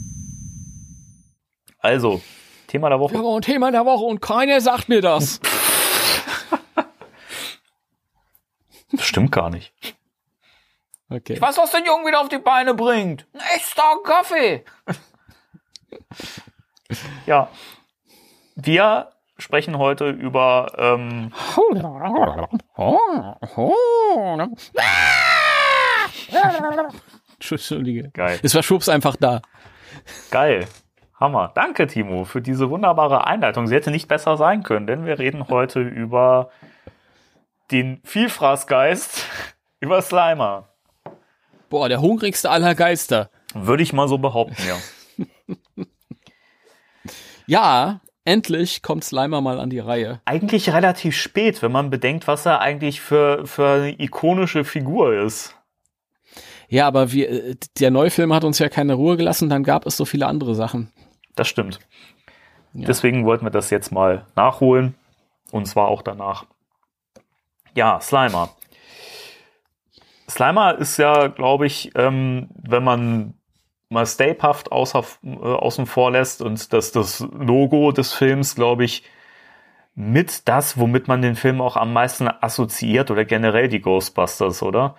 Also, 1.80 2.22
Thema 2.68 2.90
der 2.90 2.98
Wir 2.98 3.02
Woche. 3.04 3.18
haben 3.18 3.26
auch 3.26 3.36
ein 3.38 3.42
Thema 3.44 3.72
der 3.72 3.86
Woche 3.86 4.04
und 4.04 4.22
keiner 4.22 4.60
sagt 4.60 4.90
mir 4.90 5.02
das. 5.02 5.40
Das 8.92 9.02
stimmt 9.06 9.32
gar 9.32 9.50
nicht. 9.50 9.74
Okay. 11.14 11.40
weiß, 11.40 11.58
was 11.58 11.72
den 11.72 11.86
Jungen 11.86 12.08
wieder 12.08 12.22
auf 12.22 12.30
die 12.30 12.40
Beine 12.40 12.74
bringt. 12.74 13.28
Ein 13.34 13.42
echter 13.56 13.98
Kaffee. 14.04 14.66
ja. 17.28 17.50
Wir 18.56 19.12
sprechen 19.38 19.78
heute 19.78 20.10
über 20.10 20.72
ähm, 20.78 21.32
Entschuldige. 27.34 28.10
geil. 28.12 28.40
Es 28.42 28.56
war 28.56 28.64
Schubs 28.64 28.90
einfach 28.90 29.16
da. 29.16 29.42
Geil. 30.32 30.68
Hammer. 31.20 31.52
Danke, 31.54 31.88
Timo, 31.88 32.26
für 32.26 32.42
diese 32.42 32.70
wunderbare 32.70 33.28
Einleitung. 33.28 33.68
Sie 33.68 33.76
hätte 33.76 33.92
nicht 33.92 34.08
besser 34.08 34.36
sein 34.36 34.64
können, 34.64 34.88
denn 34.88 35.06
wir 35.06 35.20
reden 35.20 35.48
heute 35.48 35.80
über 35.80 36.50
den 37.72 38.02
Vielfraßgeist, 38.04 39.26
über 39.80 40.02
Slimer. 40.02 40.73
Boah, 41.74 41.90
der 41.90 42.02
hungrigste 42.02 42.52
aller 42.52 42.76
Geister. 42.76 43.32
Würde 43.56 43.82
ich 43.82 43.94
mal 43.94 44.08
so 44.08 44.20
behaupten, 44.20 44.62
ja. 44.68 44.78
Ja, 47.48 48.00
endlich 48.26 48.84
kommt 48.84 49.04
Slimer 49.04 49.42
mal 49.42 49.60
an 49.60 49.72
die 49.72 49.80
Reihe. 49.80 50.22
Eigentlich 50.26 50.72
relativ 50.72 51.18
spät, 51.18 51.64
wenn 51.64 51.72
man 51.72 51.90
bedenkt, 51.90 52.28
was 52.28 52.46
er 52.46 52.62
eigentlich 52.62 53.02
für, 53.02 53.48
für 53.48 53.70
eine 53.70 54.00
ikonische 54.00 54.66
Figur 54.66 55.20
ist. 55.20 55.56
Ja, 56.70 56.86
aber 56.86 57.12
wir, 57.12 57.32
äh, 57.32 57.56
der 57.80 57.90
Neufilm 57.90 58.36
hat 58.36 58.44
uns 58.44 58.60
ja 58.60 58.70
keine 58.70 58.94
Ruhe 58.94 59.18
gelassen, 59.18 59.50
dann 59.50 59.64
gab 59.64 59.88
es 59.88 59.98
so 59.98 60.06
viele 60.06 60.28
andere 60.28 60.54
Sachen. 60.54 60.94
Das 61.34 61.48
stimmt. 61.48 61.80
Ja. 62.74 62.86
Deswegen 62.86 63.26
wollten 63.26 63.48
wir 63.48 63.52
das 63.52 63.72
jetzt 63.72 63.92
mal 63.92 64.28
nachholen. 64.36 64.94
Und 65.50 65.66
zwar 65.66 65.88
auch 65.88 66.04
danach. 66.04 66.46
Ja, 67.74 68.00
Slimer. 68.00 68.56
Slimer 70.30 70.78
ist 70.78 70.98
ja, 70.98 71.28
glaube 71.28 71.66
ich, 71.66 71.92
ähm, 71.96 72.50
wenn 72.56 72.84
man 72.84 73.34
mal 73.90 74.06
Stay 74.06 74.34
Puft 74.34 74.72
außer, 74.72 75.04
äh, 75.24 75.38
außen 75.38 75.86
vor 75.86 76.12
lässt 76.12 76.42
und 76.42 76.74
das, 76.74 76.92
das 76.92 77.20
Logo 77.20 77.92
des 77.92 78.14
Films, 78.14 78.56
glaube 78.56 78.86
ich, 78.86 79.04
mit 79.96 80.48
das, 80.48 80.78
womit 80.78 81.08
man 81.08 81.22
den 81.22 81.36
Film 81.36 81.62
auch 81.62 81.78
am 81.78 81.94
meisten 81.94 82.28
assoziiert 82.28 83.12
oder 83.12 83.26
generell 83.26 83.68
die 83.68 83.82
Ghostbusters, 83.82 84.64
oder? 84.64 84.96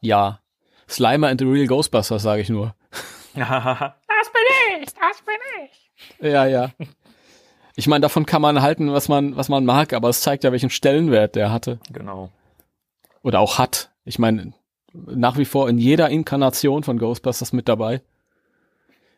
Ja. 0.00 0.40
Slimer 0.88 1.28
and 1.28 1.40
the 1.40 1.46
Real 1.46 1.66
Ghostbusters, 1.66 2.22
sage 2.22 2.42
ich 2.42 2.48
nur. 2.48 2.74
das 3.34 3.44
bin 3.44 4.80
ich, 4.80 4.94
das 4.94 5.22
bin 5.22 5.34
ich. 5.64 5.90
Ja, 6.20 6.46
ja. 6.46 6.70
Ich 7.74 7.86
meine, 7.86 8.00
davon 8.00 8.24
kann 8.24 8.40
man 8.40 8.62
halten, 8.62 8.92
was 8.92 9.08
man, 9.08 9.36
was 9.36 9.50
man 9.50 9.64
mag, 9.66 9.92
aber 9.92 10.08
es 10.08 10.22
zeigt 10.22 10.44
ja, 10.44 10.52
welchen 10.52 10.70
Stellenwert 10.70 11.34
der 11.36 11.52
hatte. 11.52 11.78
Genau. 11.92 12.30
Oder 13.22 13.40
auch 13.40 13.58
hat. 13.58 13.90
Ich 14.06 14.18
meine, 14.18 14.54
nach 14.94 15.36
wie 15.36 15.44
vor 15.44 15.68
in 15.68 15.78
jeder 15.78 16.08
Inkarnation 16.08 16.82
von 16.84 16.98
Ghostbusters 16.98 17.52
mit 17.52 17.68
dabei. 17.68 18.00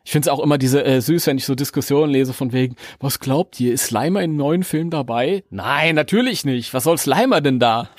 Ich 0.03 0.11
finde 0.11 0.27
es 0.27 0.33
auch 0.33 0.39
immer 0.39 0.57
diese 0.57 0.83
äh, 0.83 1.01
süß, 1.01 1.27
wenn 1.27 1.37
ich 1.37 1.45
so 1.45 1.53
Diskussionen 1.53 2.11
lese 2.11 2.33
von 2.33 2.51
wegen, 2.51 2.75
was 2.99 3.19
glaubt 3.19 3.59
ihr, 3.59 3.73
ist 3.73 3.85
Slimer 3.85 4.23
im 4.23 4.35
neuen 4.35 4.63
Film 4.63 4.89
dabei? 4.89 5.43
Nein, 5.51 5.93
natürlich 5.93 6.43
nicht. 6.45 6.73
Was 6.73 6.85
soll 6.85 6.97
Slimer 6.97 7.41
denn 7.41 7.59
da? 7.59 7.89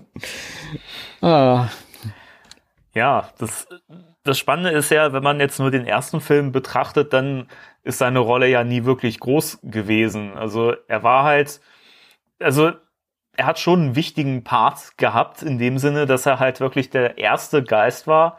ah, 1.20 1.68
Ja, 2.92 3.30
das, 3.38 3.68
das 4.24 4.38
Spannende 4.38 4.70
ist 4.70 4.90
ja, 4.90 5.12
wenn 5.12 5.22
man 5.22 5.38
jetzt 5.38 5.60
nur 5.60 5.70
den 5.70 5.86
ersten 5.86 6.20
Film 6.20 6.50
betrachtet, 6.50 7.12
dann 7.12 7.46
ist 7.84 7.98
seine 7.98 8.18
Rolle 8.18 8.48
ja 8.48 8.64
nie 8.64 8.84
wirklich 8.84 9.20
groß 9.20 9.60
gewesen. 9.62 10.32
Also 10.34 10.74
er 10.88 11.04
war 11.04 11.22
halt, 11.22 11.60
also 12.40 12.72
er 13.40 13.46
hat 13.46 13.58
schon 13.58 13.80
einen 13.80 13.96
wichtigen 13.96 14.44
Part 14.44 14.98
gehabt, 14.98 15.40
in 15.42 15.58
dem 15.58 15.78
Sinne, 15.78 16.04
dass 16.04 16.26
er 16.26 16.38
halt 16.40 16.60
wirklich 16.60 16.90
der 16.90 17.16
erste 17.16 17.62
Geist 17.62 18.06
war, 18.06 18.36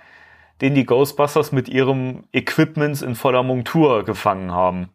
den 0.61 0.75
die 0.75 0.85
Ghostbusters 0.85 1.51
mit 1.51 1.67
ihrem 1.67 2.25
Equipment 2.31 3.01
in 3.01 3.15
voller 3.15 3.41
Montur 3.41 4.05
gefangen 4.05 4.51
haben. 4.51 4.89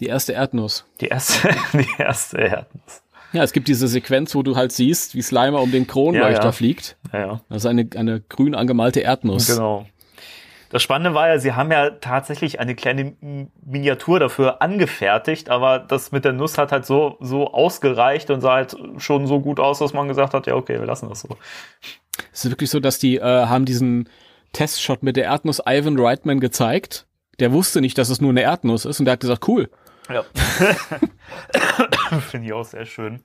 die 0.00 0.06
erste 0.06 0.32
Erdnuss. 0.32 0.86
Die 1.00 1.06
erste, 1.06 1.50
die 1.72 1.86
erste 1.98 2.38
Erdnuss. 2.38 3.02
Ja, 3.32 3.44
es 3.44 3.52
gibt 3.52 3.68
diese 3.68 3.86
Sequenz, 3.86 4.34
wo 4.34 4.42
du 4.42 4.56
halt 4.56 4.72
siehst, 4.72 5.14
wie 5.14 5.22
Slimer 5.22 5.60
um 5.60 5.70
den 5.70 5.86
Kronleuchter 5.86 6.40
Ja, 6.40 6.44
ja. 6.46 6.52
fliegt. 6.52 6.96
Ja, 7.12 7.18
ja. 7.20 7.40
Das 7.48 7.58
ist 7.58 7.66
eine, 7.66 7.88
eine 7.94 8.20
grün 8.20 8.56
angemalte 8.56 9.00
Erdnuss. 9.00 9.46
Genau. 9.46 9.86
Das 10.70 10.84
Spannende 10.84 11.14
war 11.14 11.28
ja, 11.28 11.38
sie 11.38 11.52
haben 11.52 11.70
ja 11.72 11.90
tatsächlich 11.90 12.60
eine 12.60 12.76
kleine 12.76 13.16
Miniatur 13.64 14.20
dafür 14.20 14.62
angefertigt, 14.62 15.50
aber 15.50 15.80
das 15.80 16.12
mit 16.12 16.24
der 16.24 16.32
Nuss 16.32 16.58
hat 16.58 16.70
halt 16.70 16.86
so, 16.86 17.16
so 17.20 17.52
ausgereicht 17.52 18.30
und 18.30 18.40
sah 18.40 18.54
halt 18.54 18.76
schon 18.98 19.26
so 19.26 19.40
gut 19.40 19.58
aus, 19.58 19.80
dass 19.80 19.92
man 19.92 20.06
gesagt 20.06 20.32
hat, 20.32 20.46
ja, 20.46 20.54
okay, 20.54 20.78
wir 20.78 20.86
lassen 20.86 21.08
das 21.08 21.20
so. 21.22 21.36
Es 22.32 22.44
ist 22.44 22.52
wirklich 22.52 22.70
so, 22.70 22.78
dass 22.78 23.00
die 23.00 23.16
äh, 23.16 23.22
haben 23.22 23.64
diesen 23.64 24.08
Testshot 24.52 25.02
mit 25.02 25.16
der 25.16 25.24
Erdnuss 25.24 25.60
Ivan 25.66 25.98
Reitman 25.98 26.38
gezeigt. 26.38 27.06
Der 27.40 27.52
wusste 27.52 27.80
nicht, 27.80 27.98
dass 27.98 28.08
es 28.08 28.20
nur 28.20 28.30
eine 28.30 28.42
Erdnuss 28.42 28.84
ist 28.84 29.00
und 29.00 29.06
der 29.06 29.12
hat 29.12 29.20
gesagt, 29.20 29.48
cool. 29.48 29.70
Ja. 30.08 30.24
Finde 32.30 32.46
ich 32.46 32.52
auch 32.52 32.64
sehr 32.64 32.86
schön. 32.86 33.24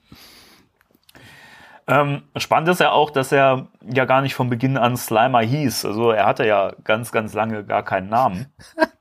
Ähm, 1.87 2.23
spannend 2.37 2.69
ist 2.69 2.79
ja 2.79 2.91
auch, 2.91 3.11
dass 3.11 3.31
er 3.31 3.67
ja 3.87 4.05
gar 4.05 4.21
nicht 4.21 4.33
von 4.33 4.49
Beginn 4.49 4.75
an 4.75 4.97
Slimer 4.97 5.41
hieß. 5.41 5.85
Also 5.85 6.09
er 6.11 6.25
hatte 6.25 6.45
ja 6.47 6.71
ganz, 6.83 7.11
ganz 7.11 7.33
lange 7.33 7.63
gar 7.63 7.83
keinen 7.83 8.09
Namen. 8.09 8.47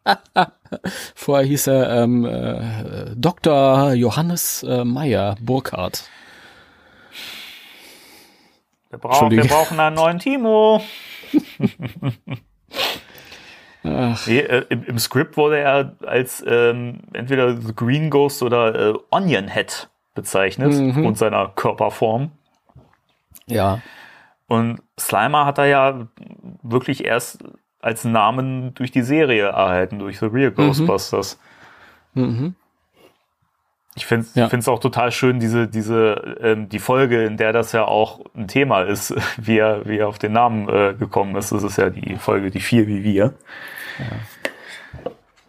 Vorher 1.14 1.46
hieß 1.46 1.68
er 1.68 2.02
ähm, 2.02 2.26
äh, 2.26 3.14
Dr. 3.16 3.92
Johannes 3.94 4.62
äh, 4.64 4.84
Meyer 4.84 5.36
Burkhardt. 5.40 6.10
Wir, 8.90 8.98
brauchen, 8.98 9.30
wir 9.30 9.44
brauchen 9.44 9.80
einen 9.80 9.96
neuen 9.96 10.18
Timo. 10.18 10.82
Nee, 13.82 14.38
äh, 14.38 14.64
im, 14.70 14.82
im 14.84 14.98
Skript 14.98 15.36
wurde 15.36 15.58
er 15.58 15.94
als 16.06 16.42
ähm, 16.46 17.00
entweder 17.12 17.54
The 17.54 17.74
Green 17.74 18.08
Ghost 18.08 18.42
oder 18.42 18.74
äh, 18.74 18.94
Onion 19.10 19.48
Head 19.48 19.90
bezeichnet 20.14 20.72
Mhm. 20.72 21.04
und 21.04 21.18
seiner 21.18 21.48
Körperform. 21.48 22.30
Ja. 23.46 23.80
Und 24.46 24.80
Slimer 24.98 25.46
hat 25.46 25.58
er 25.58 25.66
ja 25.66 26.06
wirklich 26.62 27.04
erst 27.04 27.42
als 27.80 28.04
Namen 28.04 28.74
durch 28.74 28.90
die 28.92 29.02
Serie 29.02 29.46
erhalten, 29.48 29.98
durch 29.98 30.18
The 30.18 30.26
Real 30.26 30.50
Ghostbusters. 30.50 31.38
Mhm. 32.14 32.54
Ich 33.96 34.06
finde 34.06 34.26
es 34.26 34.34
Ja. 34.66 34.72
auch 34.72 34.80
total 34.80 35.12
schön, 35.12 35.38
diese, 35.38 35.68
diese, 35.68 36.36
ähm, 36.40 36.68
die 36.68 36.78
Folge, 36.80 37.24
in 37.24 37.36
der 37.36 37.52
das 37.52 37.72
ja 37.72 37.84
auch 37.84 38.20
ein 38.34 38.48
Thema 38.48 38.82
ist, 38.82 39.14
wie 39.36 39.58
er, 39.58 39.86
wie 39.86 39.98
er 39.98 40.08
auf 40.08 40.18
den 40.18 40.32
Namen 40.32 40.68
äh, 40.68 40.94
gekommen 40.94 41.36
ist. 41.36 41.52
Das 41.52 41.62
ist 41.62 41.76
ja 41.78 41.90
die 41.90 42.16
Folge, 42.16 42.50
die 42.50 42.60
vier 42.60 42.86
wie 42.86 43.04
wir. 43.04 43.34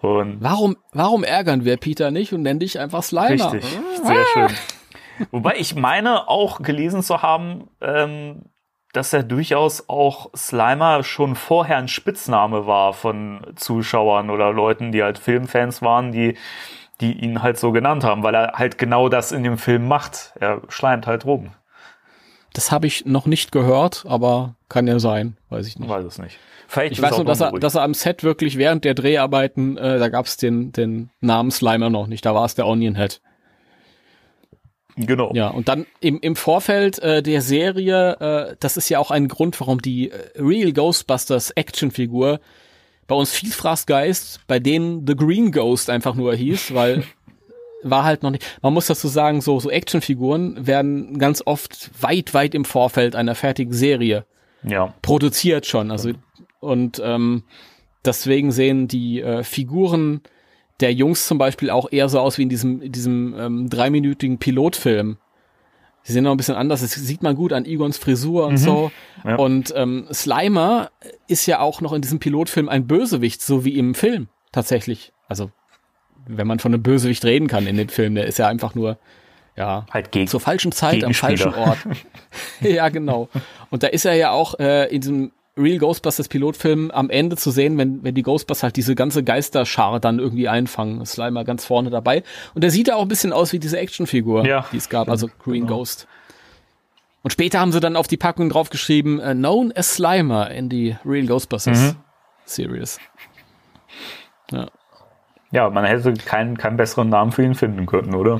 Und 0.01 0.37
Warum, 0.41 0.77
warum 0.93 1.23
ärgern 1.23 1.65
wir 1.65 1.77
Peter 1.77 2.11
nicht 2.11 2.33
und 2.33 2.43
nennen 2.43 2.59
dich 2.59 2.79
einfach 2.79 3.01
Slimer? 3.01 3.51
Richtig, 3.53 3.79
sehr 4.03 4.25
schön. 4.33 4.49
Wobei 5.31 5.55
ich 5.57 5.75
meine 5.75 6.27
auch 6.27 6.61
gelesen 6.61 7.03
zu 7.03 7.21
haben, 7.21 7.69
ähm, 7.81 8.43
dass 8.93 9.11
er 9.13 9.23
durchaus 9.23 9.89
auch 9.89 10.29
Slimer 10.35 11.03
schon 11.03 11.35
vorher 11.35 11.77
ein 11.77 11.87
Spitzname 11.87 12.65
war 12.65 12.93
von 12.93 13.45
Zuschauern 13.55 14.29
oder 14.29 14.53
Leuten, 14.53 14.91
die 14.91 15.03
halt 15.03 15.19
Filmfans 15.19 15.81
waren, 15.81 16.11
die, 16.11 16.37
die 17.01 17.11
ihn 17.13 17.41
halt 17.43 17.59
so 17.59 17.71
genannt 17.71 18.03
haben, 18.03 18.23
weil 18.23 18.35
er 18.35 18.53
halt 18.53 18.77
genau 18.77 19.09
das 19.09 19.31
in 19.31 19.43
dem 19.43 19.57
Film 19.57 19.87
macht. 19.87 20.33
Er 20.39 20.61
schleimt 20.69 21.07
halt 21.07 21.25
rum. 21.25 21.51
Das 22.53 22.71
habe 22.71 22.87
ich 22.87 23.05
noch 23.05 23.25
nicht 23.25 23.51
gehört, 23.51 24.05
aber 24.07 24.55
kann 24.69 24.87
ja 24.87 24.97
sein, 24.99 25.35
weiß 25.49 25.67
ich 25.67 25.73
Ich 25.73 25.79
nicht. 25.79 25.89
weiß 25.89 26.05
es 26.05 26.17
nicht. 26.17 26.39
Vielleicht 26.67 26.93
Ich 26.93 27.01
weiß 27.01 27.17
nur, 27.17 27.25
dass 27.25 27.41
er, 27.41 27.51
dass 27.51 27.75
er 27.75 27.81
am 27.83 27.93
Set 27.93 28.23
wirklich 28.23 28.57
während 28.57 28.85
der 28.85 28.93
Dreharbeiten, 28.93 29.77
äh, 29.77 29.99
da 29.99 30.07
gab 30.07 30.25
es 30.25 30.37
den, 30.37 30.71
den 30.71 31.09
Namen 31.19 31.51
Slimer 31.51 31.89
noch 31.89 32.07
nicht, 32.07 32.25
da 32.25 32.33
war 32.33 32.45
es 32.45 32.55
der 32.55 32.65
Onion 32.65 32.95
Head. 32.95 33.21
Genau. 34.97 35.31
Ja, 35.33 35.49
und 35.49 35.67
dann 35.67 35.85
im, 35.99 36.19
im 36.21 36.35
Vorfeld 36.35 36.99
äh, 36.99 37.21
der 37.21 37.41
Serie, 37.41 38.51
äh, 38.51 38.55
das 38.59 38.77
ist 38.77 38.89
ja 38.89 38.99
auch 38.99 39.11
ein 39.11 39.27
Grund, 39.27 39.59
warum 39.59 39.81
die 39.81 40.11
äh, 40.11 40.17
Real 40.37 40.71
Ghostbusters 40.71 41.51
Actionfigur 41.51 42.39
bei 43.07 43.15
uns 43.15 43.31
Vielfraßgeist, 43.31 44.41
bei 44.47 44.59
denen 44.59 45.05
The 45.05 45.15
Green 45.15 45.51
Ghost 45.51 45.89
einfach 45.89 46.15
nur 46.15 46.33
hieß, 46.33 46.73
weil 46.73 47.03
war 47.83 48.03
halt 48.03 48.23
noch 48.23 48.31
nicht. 48.31 48.43
Man 48.61 48.73
muss 48.73 48.87
dazu 48.87 49.07
sagen, 49.07 49.41
so, 49.41 49.59
so 49.59 49.69
Actionfiguren 49.69 50.65
werden 50.65 51.19
ganz 51.19 51.43
oft 51.45 51.91
weit, 52.01 52.33
weit 52.33 52.55
im 52.55 52.65
Vorfeld 52.65 53.15
einer 53.15 53.35
fertigen 53.35 53.73
Serie 53.73 54.25
Ja. 54.63 54.93
produziert 55.01 55.67
schon. 55.67 55.91
Also 55.91 56.11
und 56.59 56.99
ähm, 57.03 57.43
deswegen 58.03 58.51
sehen 58.51 58.87
die 58.87 59.21
äh, 59.21 59.43
Figuren 59.43 60.21
der 60.79 60.93
Jungs 60.93 61.27
zum 61.27 61.37
Beispiel 61.37 61.69
auch 61.69 61.91
eher 61.91 62.09
so 62.09 62.19
aus 62.19 62.37
wie 62.37 62.43
in 62.43 62.49
diesem, 62.49 62.81
in 62.81 62.91
diesem 62.91 63.35
ähm, 63.37 63.69
dreiminütigen 63.69 64.37
Pilotfilm. 64.37 65.17
Sie 66.03 66.13
sehen 66.13 66.23
noch 66.23 66.31
ein 66.31 66.37
bisschen 66.37 66.55
anders. 66.55 66.81
Das 66.81 66.93
sieht 66.93 67.23
man 67.23 67.35
gut 67.35 67.51
an 67.51 67.65
Egons 67.65 67.97
Frisur 67.97 68.45
und 68.45 68.57
so. 68.57 68.91
Ja. 69.23 69.37
Und 69.37 69.73
ähm, 69.75 70.07
Slimer 70.13 70.91
ist 71.27 71.47
ja 71.47 71.61
auch 71.61 71.81
noch 71.81 71.93
in 71.93 72.01
diesem 72.01 72.19
Pilotfilm 72.19 72.69
ein 72.69 72.85
Bösewicht, 72.85 73.41
so 73.41 73.65
wie 73.65 73.77
im 73.77 73.95
Film 73.95 74.27
tatsächlich. 74.51 75.13
Also 75.27 75.49
wenn 76.27 76.45
man 76.45 76.59
von 76.59 76.73
einem 76.73 76.83
Bösewicht 76.83 77.25
reden 77.25 77.47
kann 77.47 77.65
in 77.65 77.77
dem 77.77 77.89
Film, 77.89 78.13
der 78.13 78.27
ist 78.27 78.37
ja 78.37 78.47
einfach 78.47 78.75
nur 78.75 78.99
ja 79.55 79.85
Halt 79.91 80.11
gegen. 80.11 80.27
zur 80.27 80.39
falschen 80.39 80.71
Zeit 80.71 81.03
am 81.03 81.13
falschen 81.13 81.53
Ort. 81.53 81.79
ja, 82.61 82.89
genau. 82.89 83.29
Und 83.71 83.83
da 83.83 83.87
ist 83.87 84.05
er 84.05 84.13
ja 84.13 84.31
auch 84.31 84.59
äh, 84.59 84.93
in 84.93 85.01
diesem 85.01 85.31
Real 85.57 85.77
Ghostbusters 85.77 86.27
Pilotfilm 86.27 86.91
am 86.91 87.09
Ende 87.09 87.37
zu 87.37 87.49
sehen, 87.49 87.77
wenn, 87.77 88.03
wenn 88.03 88.13
die 88.13 88.23
Ghostbusters 88.23 88.63
halt 88.63 88.75
diese 88.75 88.93
ganze 88.93 89.23
Geisterschar 89.23 89.99
dann 90.01 90.19
irgendwie 90.19 90.49
einfangen. 90.49 91.05
Slimer 91.05 91.45
ganz 91.45 91.63
vorne 91.65 91.89
dabei. 91.89 92.23
Und 92.53 92.63
der 92.63 92.71
sieht 92.71 92.89
ja 92.89 92.95
auch 92.95 93.03
ein 93.03 93.07
bisschen 93.07 93.31
aus 93.31 93.53
wie 93.53 93.59
diese 93.59 93.77
Actionfigur, 93.79 94.45
Ja. 94.45 94.65
die 94.73 94.77
es 94.77 94.89
gab, 94.89 95.07
also 95.07 95.29
Green 95.43 95.65
Ghost. 95.65 96.07
Und 97.23 97.31
später 97.31 97.59
haben 97.59 97.71
sie 97.71 97.79
dann 97.79 97.95
auf 97.95 98.07
die 98.07 98.17
Packung 98.17 98.49
draufgeschrieben, 98.49 99.19
äh, 99.19 99.33
known 99.33 99.71
as 99.75 99.95
Slimer 99.95 100.51
in 100.51 100.67
die 100.69 100.95
Real 101.05 101.25
Ghostbusters 101.25 101.79
Mhm. 101.93 101.95
Series. 102.43 102.99
Ja. 104.51 104.67
Ja, 105.51 105.69
man 105.69 105.85
hätte 105.85 106.13
keinen, 106.15 106.57
keinen 106.57 106.75
besseren 106.75 107.09
Namen 107.09 107.31
für 107.31 107.43
ihn 107.43 107.55
finden 107.55 107.85
können, 107.85 108.13
oder? 108.13 108.39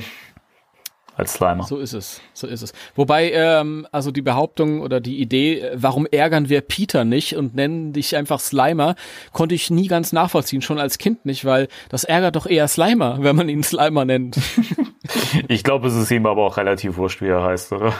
Als 1.16 1.32
Slimer. 1.34 1.64
So 1.64 1.78
ist 1.78 1.94
es, 1.94 2.20
so 2.34 2.46
ist 2.46 2.60
es. 2.62 2.72
Wobei, 2.94 3.32
ähm, 3.32 3.86
also 3.90 4.10
die 4.10 4.20
Behauptung 4.20 4.82
oder 4.82 5.00
die 5.00 5.18
Idee, 5.18 5.60
äh, 5.60 5.72
warum 5.74 6.04
ärgern 6.06 6.50
wir 6.50 6.60
Peter 6.60 7.04
nicht 7.06 7.36
und 7.36 7.54
nennen 7.54 7.94
dich 7.94 8.14
einfach 8.16 8.38
Slimer, 8.38 8.96
konnte 9.32 9.54
ich 9.54 9.70
nie 9.70 9.88
ganz 9.88 10.12
nachvollziehen, 10.12 10.60
schon 10.60 10.78
als 10.78 10.98
Kind 10.98 11.24
nicht, 11.24 11.46
weil 11.46 11.68
das 11.88 12.04
ärgert 12.04 12.36
doch 12.36 12.46
eher 12.46 12.68
Slimer, 12.68 13.16
wenn 13.22 13.34
man 13.34 13.48
ihn 13.48 13.62
Slimer 13.62 14.04
nennt. 14.04 14.38
Ich 15.48 15.62
glaube, 15.62 15.86
es 15.86 15.94
ist 15.94 16.10
ihm 16.10 16.26
aber 16.26 16.42
auch 16.44 16.56
relativ 16.56 16.96
wurscht, 16.96 17.20
wie 17.22 17.28
er 17.28 17.44
heißt, 17.44 17.70
oder? 17.72 17.94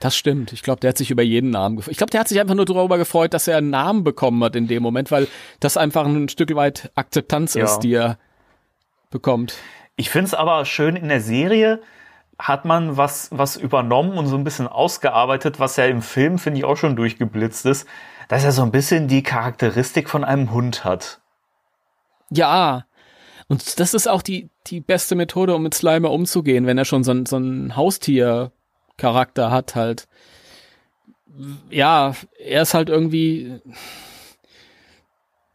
Das 0.00 0.16
stimmt. 0.16 0.52
Ich 0.52 0.62
glaube, 0.64 0.80
der 0.80 0.88
hat 0.88 0.98
sich 0.98 1.12
über 1.12 1.22
jeden 1.22 1.50
Namen 1.50 1.76
gefreut. 1.76 1.92
Ich 1.92 1.98
glaube, 1.98 2.10
der 2.10 2.18
hat 2.20 2.28
sich 2.28 2.40
einfach 2.40 2.56
nur 2.56 2.64
darüber 2.64 2.98
gefreut, 2.98 3.32
dass 3.32 3.46
er 3.46 3.58
einen 3.58 3.70
Namen 3.70 4.02
bekommen 4.02 4.42
hat 4.42 4.56
in 4.56 4.66
dem 4.66 4.82
Moment, 4.82 5.12
weil 5.12 5.28
das 5.60 5.76
einfach 5.76 6.04
ein 6.04 6.28
Stück 6.28 6.52
weit 6.56 6.90
Akzeptanz 6.96 7.54
Ja. 7.54 7.64
ist, 7.64 7.78
die 7.80 7.92
er 7.94 8.18
bekommt. 9.10 9.54
Ich 9.96 10.10
finde 10.10 10.26
es 10.26 10.34
aber 10.34 10.64
schön, 10.64 10.96
in 10.96 11.08
der 11.08 11.20
Serie 11.20 11.80
hat 12.38 12.64
man 12.64 12.96
was, 12.96 13.28
was 13.30 13.56
übernommen 13.56 14.18
und 14.18 14.26
so 14.26 14.36
ein 14.36 14.44
bisschen 14.44 14.66
ausgearbeitet, 14.66 15.60
was 15.60 15.76
ja 15.76 15.86
im 15.86 16.02
Film, 16.02 16.38
finde 16.38 16.58
ich, 16.58 16.64
auch 16.64 16.76
schon 16.76 16.96
durchgeblitzt 16.96 17.66
ist, 17.66 17.86
dass 18.28 18.44
er 18.44 18.52
so 18.52 18.62
ein 18.62 18.72
bisschen 18.72 19.08
die 19.08 19.22
Charakteristik 19.22 20.08
von 20.08 20.24
einem 20.24 20.50
Hund 20.52 20.84
hat. 20.84 21.20
Ja. 22.30 22.86
Und 23.48 23.78
das 23.78 23.94
ist 23.94 24.08
auch 24.08 24.22
die, 24.22 24.48
die 24.66 24.80
beste 24.80 25.14
Methode, 25.14 25.54
um 25.54 25.62
mit 25.62 25.74
Slimer 25.74 26.10
umzugehen, 26.10 26.66
wenn 26.66 26.78
er 26.78 26.84
schon 26.84 27.04
so 27.04 27.12
ein, 27.12 27.26
so 27.26 27.36
ein 27.36 27.76
Haustier-Charakter 27.76 29.50
hat 29.50 29.74
halt. 29.74 30.08
Ja, 31.68 32.14
er 32.38 32.62
ist 32.62 32.74
halt 32.74 32.88
irgendwie, 32.88 33.60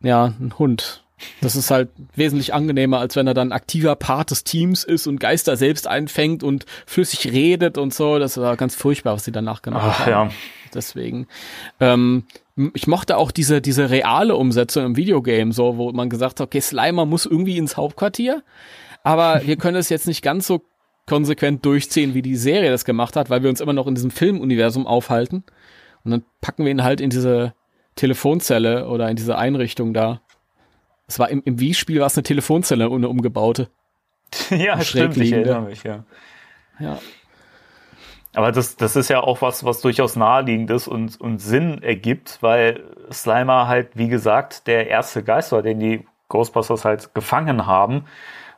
ja, 0.02 0.26
ein 0.26 0.54
Hund. 0.60 1.04
Das 1.42 1.56
ist 1.56 1.72
halt 1.72 1.90
wesentlich 2.16 2.54
angenehmer, 2.54 3.00
als 3.00 3.16
wenn 3.16 3.28
er 3.28 3.34
dann 3.34 3.52
aktiver 3.52 3.96
Part 3.96 4.32
des 4.32 4.44
Teams 4.44 4.84
ist 4.84 5.08
und 5.08 5.20
Geister 5.20 5.58
selbst 5.58 5.88
einfängt 5.88 6.44
und 6.44 6.66
flüssig 6.86 7.32
redet 7.32 7.78
und 7.78 7.94
so. 7.94 8.20
Das 8.20 8.38
war 8.38 8.56
ganz 8.58 8.76
furchtbar, 8.76 9.14
was 9.14 9.26
sie 9.26 9.32
danach 9.32 9.62
gemacht 9.62 9.86
Ach 9.88 10.00
haben. 10.00 10.10
ja. 10.10 10.30
Deswegen. 10.74 11.28
Ähm, 11.80 12.26
ich 12.74 12.88
mochte 12.88 13.18
auch 13.18 13.32
diese, 13.32 13.62
diese 13.62 13.90
reale 13.90 14.36
Umsetzung 14.36 14.86
im 14.86 14.96
Videogame, 14.98 15.54
so, 15.54 15.78
wo 15.78 15.92
man 15.92 16.10
gesagt 16.10 16.40
hat, 16.40 16.48
okay, 16.48 16.60
Slimer 16.60 17.06
muss 17.06 17.26
irgendwie 17.26 17.58
ins 17.58 17.78
Hauptquartier, 17.78 18.44
aber 19.04 19.42
wir 19.46 19.56
können 19.56 19.78
es 19.78 19.90
jetzt 19.90 20.08
nicht 20.08 20.22
ganz 20.22 20.46
so 20.46 20.62
konsequent 21.08 21.66
durchziehen, 21.66 22.14
wie 22.14 22.22
die 22.22 22.36
Serie 22.36 22.70
das 22.70 22.86
gemacht 22.86 23.16
hat, 23.16 23.30
weil 23.30 23.42
wir 23.42 23.50
uns 23.50 23.62
immer 23.62 23.74
noch 23.74 23.88
in 23.88 23.96
diesem 23.96 24.12
Filmuniversum 24.12 24.86
aufhalten. 24.86 25.44
Und 26.04 26.12
dann 26.12 26.24
packen 26.40 26.66
wir 26.66 26.72
ihn 26.72 26.84
halt 26.84 27.02
in 27.02 27.10
diese 27.10 27.54
Telefonzelle 27.96 28.88
oder 28.88 29.10
in 29.10 29.16
diese 29.16 29.38
Einrichtung 29.38 29.94
da. 29.94 30.22
Es 31.10 31.18
war 31.18 31.30
im, 31.30 31.42
im 31.44 31.60
Wii-Spiel 31.60 32.00
war 32.00 32.08
es 32.08 32.16
eine 32.16 32.24
Telefonzelle, 32.24 32.86
eine 32.86 33.10
umgebaute. 33.10 33.70
ja, 34.52 34.80
stimmt, 34.82 35.18
ich 35.18 35.34
erinnere 35.34 35.64
mich, 35.64 35.84
ja. 35.84 36.04
Ja. 36.80 37.00
Aber 38.36 38.52
das, 38.52 38.76
das 38.76 38.96
ist 38.96 39.10
ja 39.10 39.22
auch 39.22 39.42
was, 39.42 39.64
was 39.64 39.82
durchaus 39.82 40.16
naheliegend 40.16 40.70
ist 40.70 40.88
und, 40.88 41.20
und 41.20 41.40
Sinn 41.40 41.82
ergibt, 41.82 42.38
weil 42.42 42.84
Slimer 43.12 43.68
halt, 43.68 43.98
wie 43.98 44.08
gesagt, 44.08 44.68
der 44.68 44.88
erste 44.88 45.24
Geist 45.24 45.52
war, 45.52 45.64
den 45.64 45.80
die 45.80 46.06
Ghostbusters 46.28 46.86
halt 46.86 47.16
gefangen 47.16 47.66
haben. 47.66 48.06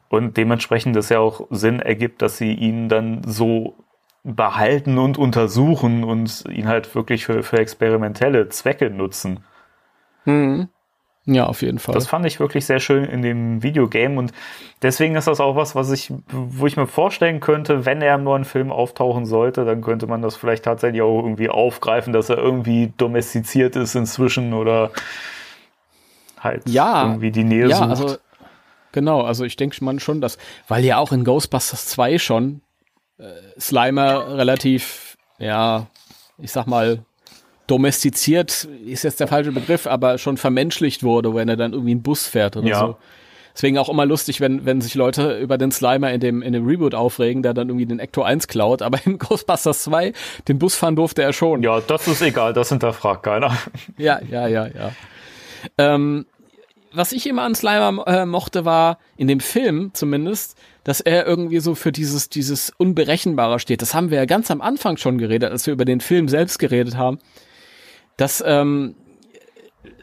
Und 0.10 0.36
dementsprechend 0.36 0.98
das 0.98 1.08
ja 1.08 1.20
auch 1.20 1.48
Sinn 1.52 1.80
ergibt, 1.80 2.22
dass 2.22 2.38
sie 2.38 2.52
ihn 2.52 2.90
dann 2.90 3.22
so 3.26 3.78
behalten 4.26 4.98
und 4.98 5.18
untersuchen 5.18 6.04
und 6.04 6.44
ihn 6.50 6.68
halt 6.68 6.94
wirklich 6.94 7.26
für, 7.26 7.44
für 7.44 7.60
experimentelle 7.60 8.50
Zwecke 8.50 8.90
nutzen. 8.90 9.46
Mhm. 10.26 10.68
Ja, 11.26 11.46
auf 11.46 11.62
jeden 11.62 11.78
Fall. 11.78 11.94
Das 11.94 12.08
fand 12.08 12.26
ich 12.26 12.40
wirklich 12.40 12.66
sehr 12.66 12.80
schön 12.80 13.04
in 13.04 13.22
dem 13.22 13.62
Videogame 13.62 14.18
und 14.18 14.34
deswegen 14.82 15.16
ist 15.16 15.28
das 15.28 15.40
auch 15.40 15.56
was, 15.56 15.76
was 15.76 15.92
ich, 15.92 16.12
wo 16.32 16.66
ich 16.66 16.78
mir 16.78 16.88
vorstellen 16.88 17.40
könnte, 17.40 17.86
wenn 17.86 18.02
er 18.02 18.16
im 18.16 18.24
neuen 18.24 18.44
Film 18.44 18.72
auftauchen 18.72 19.28
sollte, 19.28 19.64
dann 19.64 19.82
könnte 19.82 20.08
man 20.08 20.24
das 20.24 20.36
vielleicht 20.36 20.66
tatsächlich 20.66 21.04
auch 21.04 21.22
irgendwie 21.22 21.50
aufgreifen, 21.50 22.12
dass 22.12 22.30
er 22.30 22.38
irgendwie 22.38 22.92
domestiziert 22.98 23.76
ist 23.76 23.94
inzwischen 23.94 24.54
oder 24.54 24.92
halt 26.40 26.68
Ja, 26.68 27.04
irgendwie 27.04 27.32
die 27.32 27.44
Nähe 27.44 27.68
ja, 27.68 27.78
sucht. 27.78 27.90
also 27.90 28.18
genau, 28.92 29.22
also 29.22 29.46
ich 29.46 29.56
denke 29.56 29.84
man 29.86 30.00
schon, 30.00 30.22
dass, 30.22 30.40
weil 30.68 30.84
ja 30.84 30.98
auch 30.98 31.12
in 31.12 31.24
Ghostbusters 31.24 31.86
2 31.86 32.18
schon 32.18 32.62
äh, 33.20 33.26
Slimer 33.60 34.38
relativ, 34.38 35.18
ja, 35.38 35.86
ich 36.40 36.52
sag 36.52 36.66
mal, 36.66 37.06
domestiziert 37.72 38.68
ist 38.86 39.04
jetzt 39.04 39.20
der 39.20 39.28
falsche 39.28 39.52
Begriff, 39.52 39.88
aber 39.88 40.18
schon 40.18 40.38
vermenschlicht 40.38 41.04
wurde, 41.04 41.34
wenn 41.34 41.48
er 41.50 41.56
dann 41.56 41.72
irgendwie 41.74 41.92
einen 41.92 42.04
Bus 42.04 42.28
fährt 42.28 42.58
oder 42.58 42.68
Ja. 42.68 42.80
so. 42.80 42.98
Deswegen 43.54 43.78
auch 43.78 43.90
immer 43.90 44.06
lustig, 44.06 44.40
wenn, 44.40 44.66
wenn 44.66 44.80
sich 44.80 44.96
Leute 44.96 45.38
über 45.40 45.58
den 45.58 45.72
Slimer 45.72 46.12
in 46.14 46.22
dem, 46.22 46.42
in 46.42 46.54
dem 46.54 46.66
Reboot 46.66 46.96
aufregen, 46.96 47.44
der 47.44 47.54
dann 47.54 47.68
irgendwie 47.68 47.86
den 47.86 48.00
Ecto 48.00 48.24
1 48.24 48.48
klaut, 48.48 48.82
aber 48.82 49.00
in 49.06 49.18
Ghostbusters 49.20 49.84
2 49.84 50.14
den 50.48 50.58
Bus 50.60 50.76
fahren 50.76 50.96
durfte 50.96 51.22
er 51.22 51.34
schon. 51.34 51.62
ja, 51.64 51.82
das 51.82 52.08
ist 52.08 52.22
egal, 52.22 52.54
das 52.54 52.70
hinterfragt 52.70 53.24
keiner. 53.24 53.58
Ja, 53.98 54.20
ja, 54.30 54.48
ja, 54.48 54.68
ja. 54.68 54.92
Ähm, 55.78 56.26
was 56.94 57.12
ich 57.14 57.28
immer 57.28 57.44
an 57.44 57.56
Slimer 57.56 58.06
äh, 58.08 58.26
mochte, 58.26 58.66
war, 58.66 58.98
in 59.18 59.28
dem 59.28 59.40
Film 59.40 59.92
zumindest, 59.94 60.58
dass 60.84 61.00
er 61.02 61.26
irgendwie 61.26 61.60
so 61.60 61.76
für 61.76 61.92
dieses, 61.92 62.30
dieses 62.30 62.72
Unberechenbare 62.78 63.60
steht. 63.60 63.82
Das 63.82 63.94
haben 63.94 64.12
wir 64.12 64.18
ja 64.18 64.26
ganz 64.26 64.50
am 64.52 64.62
Anfang 64.62 64.98
schon 64.98 65.18
geredet, 65.18 65.52
als 65.52 65.66
wir 65.68 65.74
über 65.74 65.86
den 65.86 66.02
Film 66.02 66.28
selbst 66.28 66.58
geredet 66.60 66.96
haben. 66.98 67.20
Dass 68.18 68.44
ähm, 68.46 68.96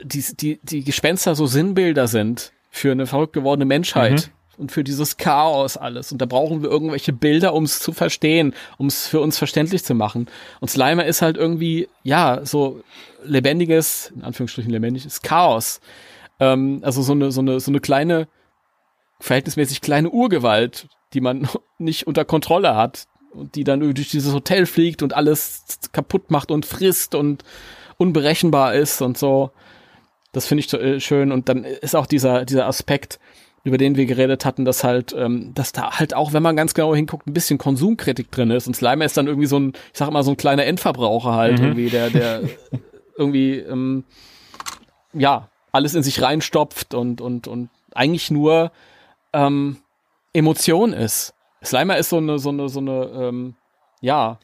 die, 0.03 0.25
die, 0.37 0.61
die 0.63 0.85
Gespenster 0.85 1.35
so 1.35 1.47
Sinnbilder 1.47 2.09
sind 2.09 2.53
für 2.71 2.93
eine 2.93 3.07
verrückt 3.07 3.33
gewordene 3.33 3.65
Menschheit. 3.65 4.29
Mhm 4.29 4.39
und 4.59 4.73
für 4.73 4.85
dieses 4.85 5.17
Chaos 5.17 5.77
alles. 5.77 6.13
Und 6.13 6.21
da 6.21 6.27
brauchen 6.27 6.63
wir 6.63 6.71
irgendwelche 6.71 7.13
Bilder, 7.13 7.55
um 7.55 7.65
es 7.65 7.79
zu 7.79 7.93
verstehen, 7.93 8.55
um 8.77 8.89
es 8.89 9.07
für 9.07 9.21
uns 9.21 9.39
verständlich 9.39 9.85
zu 9.85 9.95
machen. 9.95 10.27
Und 10.61 10.69
Slimer 10.69 11.07
ist 11.07 11.23
halt 11.23 11.37
irgendwie, 11.37 11.89
ja, 12.03 12.45
so 12.45 12.83
lebendiges, 13.25 14.13
in 14.15 14.25
Anführungsstrichen 14.25 14.71
lebendiges 14.71 15.23
Chaos. 15.23 15.81
Ähm, 16.41 16.81
also 16.83 17.03
so 17.03 17.13
eine, 17.13 17.31
so 17.31 17.41
eine, 17.41 17.61
so 17.61 17.71
eine 17.71 17.81
kleine, 17.81 18.27
verhältnismäßig 19.21 19.81
kleine 19.81 20.11
Urgewalt, 20.11 20.89
die 21.13 21.21
man 21.21 21.49
nicht 21.79 22.07
unter 22.07 22.25
Kontrolle 22.25 22.75
hat 22.75 23.07
und 23.33 23.55
die 23.55 23.65
dann 23.65 23.81
durch 23.81 24.11
dieses 24.11 24.35
Hotel 24.35 24.67
fliegt 24.67 25.03
und 25.03 25.15
alles 25.15 25.63
kaputt 25.93 26.31
macht 26.31 26.51
und 26.51 26.67
frisst 26.67 27.15
und 27.15 27.45
unberechenbar 27.99 28.75
ist 28.75 29.03
und 29.03 29.19
so. 29.19 29.51
Das 30.33 30.47
finde 30.47 30.65
ich 30.65 30.73
äh, 30.73 31.01
schön. 31.01 31.33
Und 31.33 31.49
dann 31.49 31.65
ist 31.65 31.95
auch 31.95 32.07
dieser, 32.07 32.45
dieser 32.45 32.67
Aspekt, 32.67 33.19
über 33.65 33.77
den 33.77 33.97
wir 33.97 34.07
geredet 34.07 34.45
hatten, 34.45 34.65
dass 34.65 34.85
halt, 34.85 35.15
ähm, 35.17 35.53
dass 35.55 35.73
da 35.73 35.99
halt 35.99 36.15
auch, 36.15 36.33
wenn 36.33 36.43
man 36.43 36.57
ganz 36.57 36.75
genau 36.75 36.95
hinguckt, 36.95 37.27
ein 37.27 37.35
bisschen 37.35 37.59
Konsumkritik 37.59 38.31
drin 38.31 38.51
ist. 38.51 38.67
Und 38.67 38.75
Slimer 38.75 39.05
ist 39.05 39.17
dann 39.17 39.27
irgendwie 39.27 39.47
so 39.47 39.59
ein, 39.59 39.73
ich 39.93 39.99
sag 39.99 40.11
mal, 40.11 40.23
so 40.23 40.31
ein 40.31 40.37
kleiner 40.37 40.65
Endverbraucher 40.65 41.35
halt, 41.35 41.59
mhm. 41.59 41.65
irgendwie, 41.65 41.91
der, 41.91 42.11
der 42.11 42.43
irgendwie, 43.17 43.57
ähm, 43.59 44.05
ja, 45.13 45.49
alles 45.73 45.95
in 45.95 46.03
sich 46.03 46.23
reinstopft 46.23 46.95
und, 46.95 47.21
und, 47.21 47.49
und 47.49 47.69
eigentlich 47.95 48.31
nur 48.31 48.71
ähm, 49.33 49.79
Emotion 50.33 50.93
ist. 50.93 51.35
Slimer 51.65 51.99
ist 51.99 52.11
so 52.11 52.19
eine, 52.19 52.39
so 52.39 52.51
eine, 52.51 52.69
so 52.69 52.81
eine, 52.81 53.11
ähm, 53.15 53.55
ja, 54.01 54.39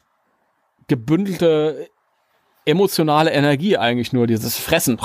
gebündelte 0.87 1.89
emotionale 2.65 3.31
Energie 3.31 3.77
eigentlich 3.77 4.11
nur, 4.13 4.27
dieses 4.27 4.57
Fressen. 4.57 4.99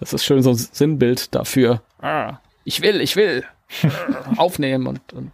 das 0.00 0.12
ist 0.12 0.24
schön 0.24 0.42
so 0.42 0.50
ein 0.50 0.56
Sinnbild 0.56 1.34
dafür. 1.34 1.82
Ah, 2.00 2.38
ich 2.64 2.82
will, 2.82 3.00
ich 3.00 3.16
will 3.16 3.44
aufnehmen 4.36 4.86
und, 4.86 5.12
und 5.12 5.30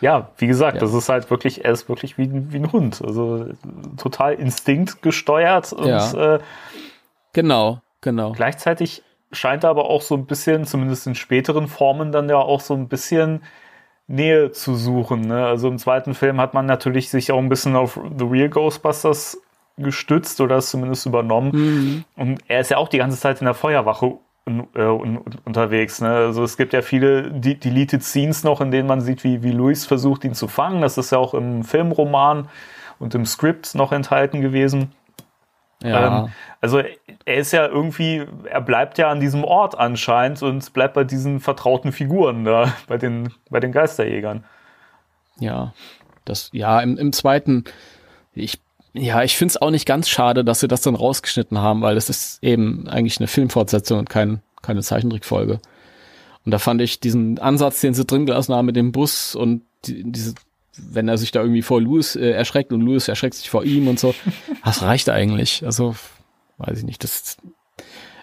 ja, 0.00 0.30
wie 0.36 0.46
gesagt, 0.46 0.74
ja. 0.74 0.80
das 0.80 0.92
ist 0.92 1.08
halt 1.08 1.30
wirklich, 1.30 1.64
er 1.64 1.72
ist 1.72 1.88
wirklich 1.88 2.18
wie, 2.18 2.28
wie 2.52 2.58
ein 2.58 2.72
Hund. 2.72 3.00
Also 3.02 3.46
total 3.96 4.34
instinktgesteuert 4.34 5.72
und 5.72 5.86
ja. 5.86 6.34
äh, 6.34 6.40
genau, 7.32 7.80
genau. 8.02 8.32
Gleichzeitig 8.32 9.02
scheint 9.32 9.64
er 9.64 9.70
aber 9.70 9.88
auch 9.88 10.02
so 10.02 10.14
ein 10.14 10.26
bisschen, 10.26 10.66
zumindest 10.66 11.06
in 11.06 11.14
späteren 11.14 11.68
Formen, 11.68 12.12
dann 12.12 12.28
ja 12.28 12.36
auch 12.36 12.60
so 12.60 12.74
ein 12.74 12.88
bisschen 12.88 13.42
Nähe 14.06 14.50
zu 14.50 14.74
suchen. 14.74 15.22
Ne? 15.22 15.46
Also 15.46 15.68
im 15.68 15.78
zweiten 15.78 16.14
Film 16.14 16.40
hat 16.40 16.54
man 16.54 16.66
natürlich 16.66 17.10
sich 17.10 17.32
auch 17.32 17.38
ein 17.38 17.48
bisschen 17.48 17.76
auf 17.76 17.98
The 18.18 18.24
Real 18.24 18.48
Ghostbusters 18.48 19.40
gestützt 19.76 20.40
oder 20.40 20.56
es 20.56 20.70
zumindest 20.70 21.06
übernommen. 21.06 21.50
Mhm. 21.52 22.04
Und 22.16 22.40
er 22.48 22.60
ist 22.60 22.70
ja 22.70 22.76
auch 22.76 22.88
die 22.88 22.98
ganze 22.98 23.18
Zeit 23.18 23.40
in 23.40 23.46
der 23.46 23.54
Feuerwache 23.54 24.18
un, 24.46 24.68
äh, 24.74 24.82
un, 24.82 25.20
unterwegs. 25.44 26.00
Ne? 26.00 26.10
Also 26.10 26.44
es 26.44 26.56
gibt 26.56 26.72
ja 26.72 26.82
viele 26.82 27.30
Deleted 27.30 28.02
Scenes 28.02 28.44
noch, 28.44 28.60
in 28.60 28.70
denen 28.70 28.86
man 28.86 29.00
sieht, 29.00 29.24
wie, 29.24 29.42
wie 29.42 29.52
Louis 29.52 29.86
versucht, 29.86 30.24
ihn 30.24 30.34
zu 30.34 30.48
fangen. 30.48 30.82
Das 30.82 30.98
ist 30.98 31.10
ja 31.10 31.18
auch 31.18 31.34
im 31.34 31.64
Filmroman 31.64 32.48
und 32.98 33.14
im 33.14 33.26
Skript 33.26 33.74
noch 33.74 33.92
enthalten 33.92 34.40
gewesen. 34.40 34.92
Ja. 35.84 36.24
Ähm, 36.24 36.32
also 36.60 36.78
er 36.78 37.36
ist 37.36 37.52
ja 37.52 37.66
irgendwie, 37.66 38.26
er 38.50 38.62
bleibt 38.62 38.96
ja 38.96 39.10
an 39.10 39.20
diesem 39.20 39.44
Ort 39.44 39.78
anscheinend 39.78 40.42
und 40.42 40.72
bleibt 40.72 40.94
bei 40.94 41.04
diesen 41.04 41.40
vertrauten 41.40 41.92
Figuren 41.92 42.44
da, 42.44 42.72
bei 42.88 42.96
den, 42.96 43.32
bei 43.50 43.60
den 43.60 43.70
Geisterjägern. 43.70 44.44
Ja, 45.38 45.74
das, 46.24 46.48
ja, 46.52 46.80
im, 46.80 46.96
im 46.96 47.12
zweiten, 47.12 47.64
ich, 48.32 48.60
ja, 48.94 49.22
ich 49.22 49.36
finde 49.36 49.52
es 49.52 49.60
auch 49.60 49.70
nicht 49.70 49.86
ganz 49.86 50.08
schade, 50.08 50.44
dass 50.44 50.60
sie 50.60 50.68
das 50.68 50.80
dann 50.80 50.94
rausgeschnitten 50.94 51.58
haben, 51.58 51.82
weil 51.82 51.96
es 51.96 52.08
ist 52.08 52.42
eben 52.42 52.88
eigentlich 52.88 53.18
eine 53.18 53.26
Filmfortsetzung 53.26 53.98
und 53.98 54.08
kein, 54.08 54.40
keine 54.62 54.80
Zeichentrickfolge. 54.80 55.60
Und 56.46 56.50
da 56.50 56.58
fand 56.58 56.80
ich 56.80 57.00
diesen 57.00 57.38
Ansatz, 57.38 57.80
den 57.80 57.94
sie 57.94 58.04
drin 58.04 58.26
gelassen 58.26 58.54
haben 58.54 58.66
mit 58.66 58.76
dem 58.76 58.92
Bus 58.92 59.34
und 59.34 59.62
die, 59.84 60.02
diese 60.04 60.34
wenn 60.76 61.08
er 61.08 61.18
sich 61.18 61.30
da 61.30 61.40
irgendwie 61.40 61.62
vor 61.62 61.80
Louis 61.80 62.16
äh, 62.16 62.30
erschreckt 62.30 62.72
und 62.72 62.80
Louis 62.80 63.08
erschreckt 63.08 63.34
sich 63.34 63.50
vor 63.50 63.64
ihm 63.64 63.88
und 63.88 63.98
so. 63.98 64.14
Das 64.64 64.82
reicht 64.82 65.10
eigentlich. 65.10 65.64
Also, 65.64 65.94
weiß 66.56 66.78
ich 66.78 66.84
nicht, 66.84 67.04
das, 67.04 67.36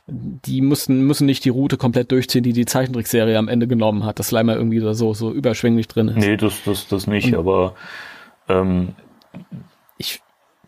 die 0.08 0.62
müssen, 0.62 1.06
müssen 1.06 1.26
nicht 1.26 1.46
die 1.46 1.50
Route 1.50 1.78
komplett 1.78 2.12
durchziehen, 2.12 2.44
die 2.44 2.54
die 2.54 2.66
Zeichentrickserie 2.66 3.38
am 3.38 3.48
Ende 3.48 3.68
genommen 3.68 4.04
hat, 4.06 4.20
dass 4.20 4.30
Slimer 4.30 4.56
irgendwie 4.56 4.80
da 4.80 4.94
so, 4.94 5.14
so 5.14 5.32
überschwänglich 5.32 5.88
drin 5.88 6.08
ist. 6.10 6.18
Nee, 6.18 6.38
das, 6.38 6.64
das, 6.66 6.88
das 6.88 7.08
nicht, 7.08 7.28
und, 7.28 7.36
aber, 7.36 7.76
ähm, 8.50 8.96
ich, 9.98 10.22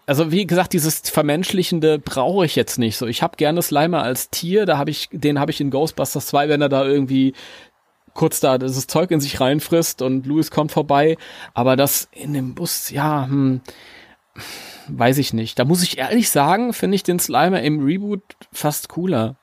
also 0.05 0.31
wie 0.31 0.45
gesagt, 0.45 0.73
dieses 0.73 0.99
Vermenschlichende 1.09 1.97
brauche 1.99 2.45
ich 2.45 2.55
jetzt 2.55 2.77
nicht. 2.77 2.97
So, 2.97 3.07
ich 3.07 3.23
habe 3.23 3.38
gerne 3.38 3.61
Slimer 3.61 4.03
als 4.03 4.29
Tier, 4.29 4.65
da 4.65 4.77
habe 4.77 4.91
ich, 4.91 5.09
den 5.11 5.39
habe 5.39 5.51
ich 5.51 5.59
in 5.59 5.71
Ghostbusters 5.71 6.27
2, 6.27 6.49
wenn 6.49 6.61
er 6.61 6.69
da 6.69 6.86
irgendwie 6.86 7.34
kurz 8.14 8.39
da 8.39 8.57
dieses 8.57 8.88
Zeug 8.88 9.11
in 9.11 9.20
sich 9.20 9.39
reinfrisst 9.39 10.01
und 10.01 10.26
Louis 10.26 10.51
kommt 10.51 10.72
vorbei, 10.72 11.18
aber 11.53 11.76
das 11.76 12.07
in 12.11 12.34
dem 12.34 12.55
Bus, 12.55 12.89
ja, 12.89 13.26
hm, 13.26 13.61
weiß 14.88 15.18
ich 15.18 15.34
nicht. 15.34 15.59
Da 15.59 15.66
muss 15.66 15.84
ich 15.84 15.97
ehrlich 15.97 16.30
sagen, 16.30 16.74
finde 16.74 16.95
ich 16.95 17.03
den 17.03 17.20
Slimer 17.20 17.61
im 17.61 17.84
Reboot 17.84 18.22
fast 18.51 18.89
cooler, 18.89 19.36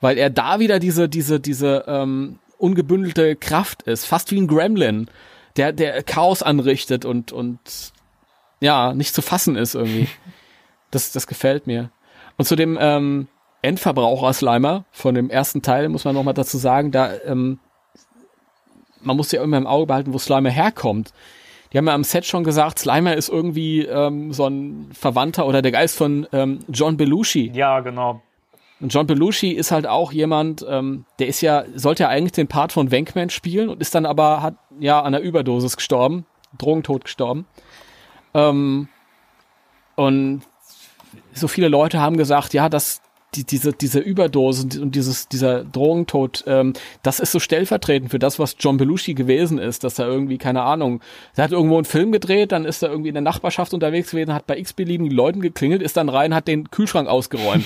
weil 0.00 0.18
er 0.18 0.30
da 0.30 0.58
wieder 0.58 0.78
diese 0.78 1.08
diese 1.08 1.40
diese 1.40 1.84
ähm, 1.86 2.38
ungebündelte 2.58 3.36
Kraft 3.36 3.82
ist, 3.82 4.04
fast 4.06 4.30
wie 4.30 4.40
ein 4.40 4.48
Gremlin, 4.48 5.08
der 5.56 5.72
der 5.72 6.02
Chaos 6.02 6.42
anrichtet 6.42 7.04
und 7.04 7.32
und 7.32 7.92
ja 8.60 8.94
nicht 8.94 9.14
zu 9.14 9.22
fassen 9.22 9.56
ist 9.56 9.74
irgendwie. 9.74 10.08
Das 10.92 11.12
das 11.12 11.28
gefällt 11.28 11.68
mir. 11.68 11.92
Und 12.36 12.46
zu 12.46 12.56
dem 12.56 12.76
ähm, 12.80 13.28
Endverbraucher 13.62 14.32
Slimer 14.32 14.86
von 14.90 15.14
dem 15.14 15.30
ersten 15.30 15.62
Teil 15.62 15.88
muss 15.88 16.04
man 16.04 16.16
noch 16.16 16.24
mal 16.24 16.32
dazu 16.32 16.58
sagen, 16.58 16.90
da 16.90 17.12
ähm, 17.24 17.60
man 19.02 19.16
muss 19.16 19.32
ja 19.32 19.42
immer 19.42 19.56
im 19.56 19.66
Auge 19.66 19.86
behalten, 19.86 20.12
wo 20.12 20.18
Slimer 20.18 20.50
herkommt. 20.50 21.12
Die 21.72 21.78
haben 21.78 21.86
ja 21.86 21.94
am 21.94 22.04
Set 22.04 22.26
schon 22.26 22.42
gesagt, 22.42 22.78
Slimer 22.80 23.14
ist 23.14 23.28
irgendwie 23.28 23.82
ähm, 23.84 24.32
so 24.32 24.46
ein 24.46 24.90
Verwandter 24.92 25.46
oder 25.46 25.62
der 25.62 25.70
Geist 25.70 25.96
von 25.96 26.26
ähm, 26.32 26.60
John 26.68 26.96
Belushi. 26.96 27.52
Ja, 27.54 27.80
genau. 27.80 28.22
Und 28.80 28.92
John 28.92 29.06
Belushi 29.06 29.50
ist 29.50 29.70
halt 29.70 29.86
auch 29.86 30.10
jemand, 30.10 30.64
ähm, 30.68 31.04
der 31.18 31.28
ist 31.28 31.42
ja, 31.42 31.64
sollte 31.74 32.04
ja 32.04 32.08
eigentlich 32.08 32.32
den 32.32 32.48
Part 32.48 32.72
von 32.72 32.90
Wankman 32.90 33.30
spielen 33.30 33.68
und 33.68 33.80
ist 33.80 33.94
dann 33.94 34.06
aber, 34.06 34.42
hat 34.42 34.54
ja 34.78 35.00
an 35.00 35.14
einer 35.14 35.20
Überdosis 35.20 35.76
gestorben, 35.76 36.24
Drogentod 36.58 37.04
gestorben. 37.04 37.46
Ähm, 38.32 38.88
und 39.96 40.42
so 41.34 41.46
viele 41.46 41.68
Leute 41.68 42.00
haben 42.00 42.16
gesagt, 42.16 42.54
ja, 42.54 42.68
das, 42.68 43.02
die, 43.34 43.44
diese, 43.44 43.72
diese 43.72 44.00
Überdosen 44.00 44.80
und 44.82 44.94
dieses, 44.94 45.28
dieser 45.28 45.64
Drogentod, 45.64 46.44
ähm, 46.46 46.72
das 47.02 47.20
ist 47.20 47.32
so 47.32 47.38
stellvertretend 47.38 48.10
für 48.10 48.18
das, 48.18 48.38
was 48.38 48.56
John 48.58 48.76
Belushi 48.76 49.14
gewesen 49.14 49.58
ist, 49.58 49.84
dass 49.84 49.98
er 49.98 50.06
irgendwie, 50.06 50.38
keine 50.38 50.62
Ahnung, 50.62 51.00
er 51.36 51.44
hat 51.44 51.52
irgendwo 51.52 51.76
einen 51.76 51.84
Film 51.84 52.12
gedreht, 52.12 52.52
dann 52.52 52.64
ist 52.64 52.82
er 52.82 52.90
irgendwie 52.90 53.08
in 53.08 53.14
der 53.14 53.22
Nachbarschaft 53.22 53.72
unterwegs 53.72 54.10
gewesen, 54.10 54.34
hat 54.34 54.46
bei 54.46 54.58
x-beliebigen 54.58 55.14
Leuten 55.14 55.40
geklingelt, 55.40 55.82
ist 55.82 55.96
dann 55.96 56.08
rein, 56.08 56.34
hat 56.34 56.48
den 56.48 56.70
Kühlschrank 56.70 57.08
ausgeräumt. 57.08 57.64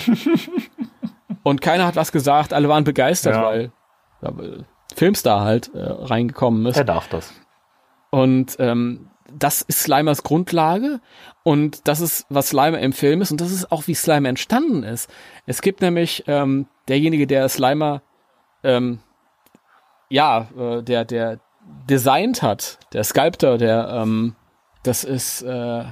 und 1.43 1.61
keiner 1.61 1.87
hat 1.87 1.95
was 1.95 2.11
gesagt, 2.11 2.53
alle 2.53 2.69
waren 2.69 2.83
begeistert, 2.83 3.35
ja. 3.35 3.45
weil, 3.45 3.71
ja, 4.21 4.33
Filmstar 4.95 5.41
halt 5.41 5.73
äh, 5.73 5.79
reingekommen 5.81 6.65
ist. 6.67 6.77
Er 6.77 6.85
darf 6.85 7.07
das. 7.09 7.33
Und 8.11 8.55
ähm, 8.59 9.09
das 9.37 9.61
ist 9.61 9.81
Slimers 9.81 10.23
Grundlage 10.23 10.99
und 11.43 11.87
das 11.87 11.99
ist, 11.99 12.25
was 12.29 12.49
Slimer 12.49 12.79
im 12.79 12.93
Film 12.93 13.21
ist 13.21 13.31
und 13.31 13.41
das 13.41 13.51
ist 13.51 13.71
auch, 13.71 13.87
wie 13.87 13.95
Slimer 13.95 14.29
entstanden 14.29 14.83
ist. 14.83 15.09
Es 15.45 15.61
gibt 15.61 15.81
nämlich 15.81 16.23
ähm, 16.27 16.67
derjenige, 16.87 17.27
der 17.27 17.47
Slimer, 17.49 18.01
ähm, 18.63 18.99
ja, 20.09 20.47
äh, 20.57 20.81
der, 20.81 21.05
der 21.05 21.39
designt 21.89 22.41
hat, 22.41 22.79
der 22.93 23.03
Sculptor, 23.03 23.57
der, 23.57 23.89
ähm, 23.89 24.35
das 24.83 25.03
ist 25.03 25.41
äh, 25.41 25.83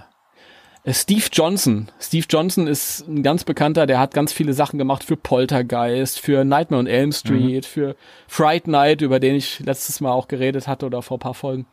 Steve 0.88 1.26
Johnson. 1.32 1.90
Steve 1.99 2.26
Johnson 2.30 2.68
ist 2.68 3.07
ein 3.07 3.24
ganz 3.24 3.44
bekannter, 3.44 3.86
der 3.86 3.99
hat 3.99 4.14
ganz 4.14 4.34
viele 4.34 4.53
Sachen 4.53 4.78
gemacht 4.78 5.03
für 5.03 5.15
Poltergeist, 5.15 6.20
für 6.20 6.44
Nightmare 6.44 6.80
on 6.80 6.88
Elm 6.88 7.11
Street, 7.11 7.64
mhm. 7.64 7.68
für 7.68 7.95
Fright 8.28 8.68
Night, 8.68 9.02
über 9.02 9.20
den 9.20 9.36
ich 9.36 9.60
letztes 9.60 10.02
Mal 10.02 10.11
auch 10.11 10.28
geredet 10.28 10.68
hatte 10.68 10.86
oder 10.86 11.02
vor 11.02 11.18
ein 11.18 11.22
paar 11.22 11.34
Folgen. 11.34 11.65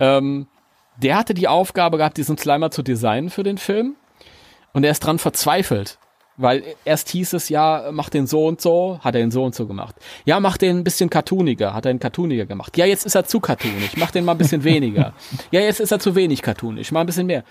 Ähm, 0.00 0.46
der 0.96 1.16
hatte 1.16 1.34
die 1.34 1.48
Aufgabe 1.48 1.98
gehabt, 1.98 2.16
diesen 2.16 2.38
Slimer 2.38 2.70
zu 2.70 2.82
designen 2.82 3.30
für 3.30 3.42
den 3.42 3.58
Film. 3.58 3.96
Und 4.72 4.84
er 4.84 4.90
ist 4.90 5.00
dran 5.00 5.18
verzweifelt. 5.18 5.98
Weil 6.36 6.64
erst 6.84 7.10
hieß 7.10 7.32
es, 7.34 7.48
ja, 7.48 7.90
mach 7.92 8.08
den 8.10 8.26
so 8.26 8.46
und 8.46 8.60
so, 8.60 8.98
hat 9.02 9.14
er 9.14 9.20
ihn 9.20 9.30
so 9.30 9.44
und 9.44 9.54
so 9.54 9.68
gemacht. 9.68 9.94
Ja, 10.24 10.40
mach 10.40 10.56
den 10.56 10.78
ein 10.78 10.84
bisschen 10.84 11.08
cartooniger, 11.08 11.74
hat 11.74 11.86
er 11.86 11.92
ihn 11.92 12.00
cartooniger 12.00 12.44
gemacht. 12.44 12.76
Ja, 12.76 12.86
jetzt 12.86 13.06
ist 13.06 13.14
er 13.14 13.24
zu 13.24 13.38
cartoonig, 13.38 13.96
mach 13.96 14.10
den 14.10 14.24
mal 14.24 14.32
ein 14.32 14.38
bisschen 14.38 14.64
weniger. 14.64 15.12
Ja, 15.52 15.60
jetzt 15.60 15.78
ist 15.78 15.92
er 15.92 16.00
zu 16.00 16.16
wenig 16.16 16.42
cartoonisch, 16.42 16.90
mal 16.90 17.00
ein 17.00 17.06
bisschen 17.06 17.26
mehr. 17.26 17.44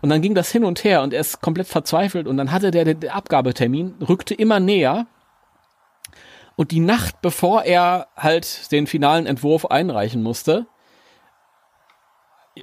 Und 0.00 0.08
dann 0.08 0.22
ging 0.22 0.34
das 0.34 0.50
hin 0.50 0.64
und 0.64 0.82
her 0.82 1.02
und 1.02 1.12
er 1.12 1.20
ist 1.20 1.42
komplett 1.42 1.66
verzweifelt 1.66 2.26
und 2.26 2.38
dann 2.38 2.50
hatte 2.50 2.70
der 2.70 2.84
den 2.84 3.10
Abgabetermin, 3.10 3.96
rückte 4.08 4.34
immer 4.34 4.60
näher 4.60 5.06
Und 6.56 6.70
die 6.70 6.80
Nacht, 6.80 7.20
bevor 7.20 7.64
er 7.64 8.08
halt 8.16 8.72
den 8.72 8.86
finalen 8.86 9.26
Entwurf 9.26 9.66
einreichen 9.66 10.22
musste, 10.22 10.66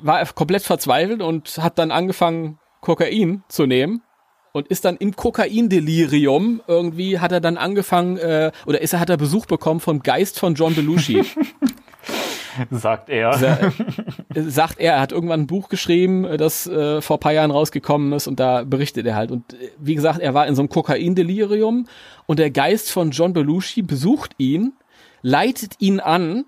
war 0.01 0.19
er 0.19 0.25
komplett 0.27 0.63
verzweifelt 0.63 1.21
und 1.21 1.57
hat 1.57 1.79
dann 1.79 1.91
angefangen, 1.91 2.59
Kokain 2.81 3.43
zu 3.49 3.65
nehmen 3.65 4.01
und 4.51 4.67
ist 4.67 4.85
dann 4.85 4.97
im 4.97 5.15
Kokaindelirium 5.15 6.61
irgendwie 6.67 7.19
hat 7.19 7.31
er 7.31 7.41
dann 7.41 7.57
angefangen 7.57 8.17
äh, 8.17 8.51
oder 8.65 8.81
ist 8.81 8.93
er 8.93 8.99
hat 8.99 9.09
er 9.09 9.17
Besuch 9.17 9.45
bekommen 9.45 9.79
vom 9.79 10.01
Geist 10.01 10.39
von 10.39 10.55
John 10.55 10.75
Belushi. 10.75 11.23
sagt 12.71 13.09
er. 13.09 13.33
Sa 13.33 13.57
sagt 14.33 14.79
er, 14.79 14.93
er 14.93 15.01
hat 15.01 15.11
irgendwann 15.11 15.41
ein 15.41 15.47
Buch 15.47 15.69
geschrieben, 15.69 16.37
das 16.37 16.67
äh, 16.67 17.01
vor 17.01 17.19
paar 17.19 17.33
Jahren 17.33 17.51
rausgekommen 17.51 18.13
ist 18.13 18.27
und 18.27 18.39
da 18.39 18.63
berichtet 18.63 19.05
er 19.05 19.15
halt. 19.15 19.31
Und 19.31 19.53
äh, 19.53 19.71
wie 19.77 19.95
gesagt, 19.95 20.19
er 20.19 20.33
war 20.33 20.47
in 20.47 20.55
so 20.55 20.61
einem 20.61 20.69
Kokaindelirium 20.69 21.87
und 22.25 22.39
der 22.39 22.51
Geist 22.51 22.91
von 22.91 23.11
John 23.11 23.33
Belushi 23.33 23.81
besucht 23.81 24.33
ihn, 24.37 24.73
leitet 25.21 25.75
ihn 25.79 25.99
an, 25.99 26.45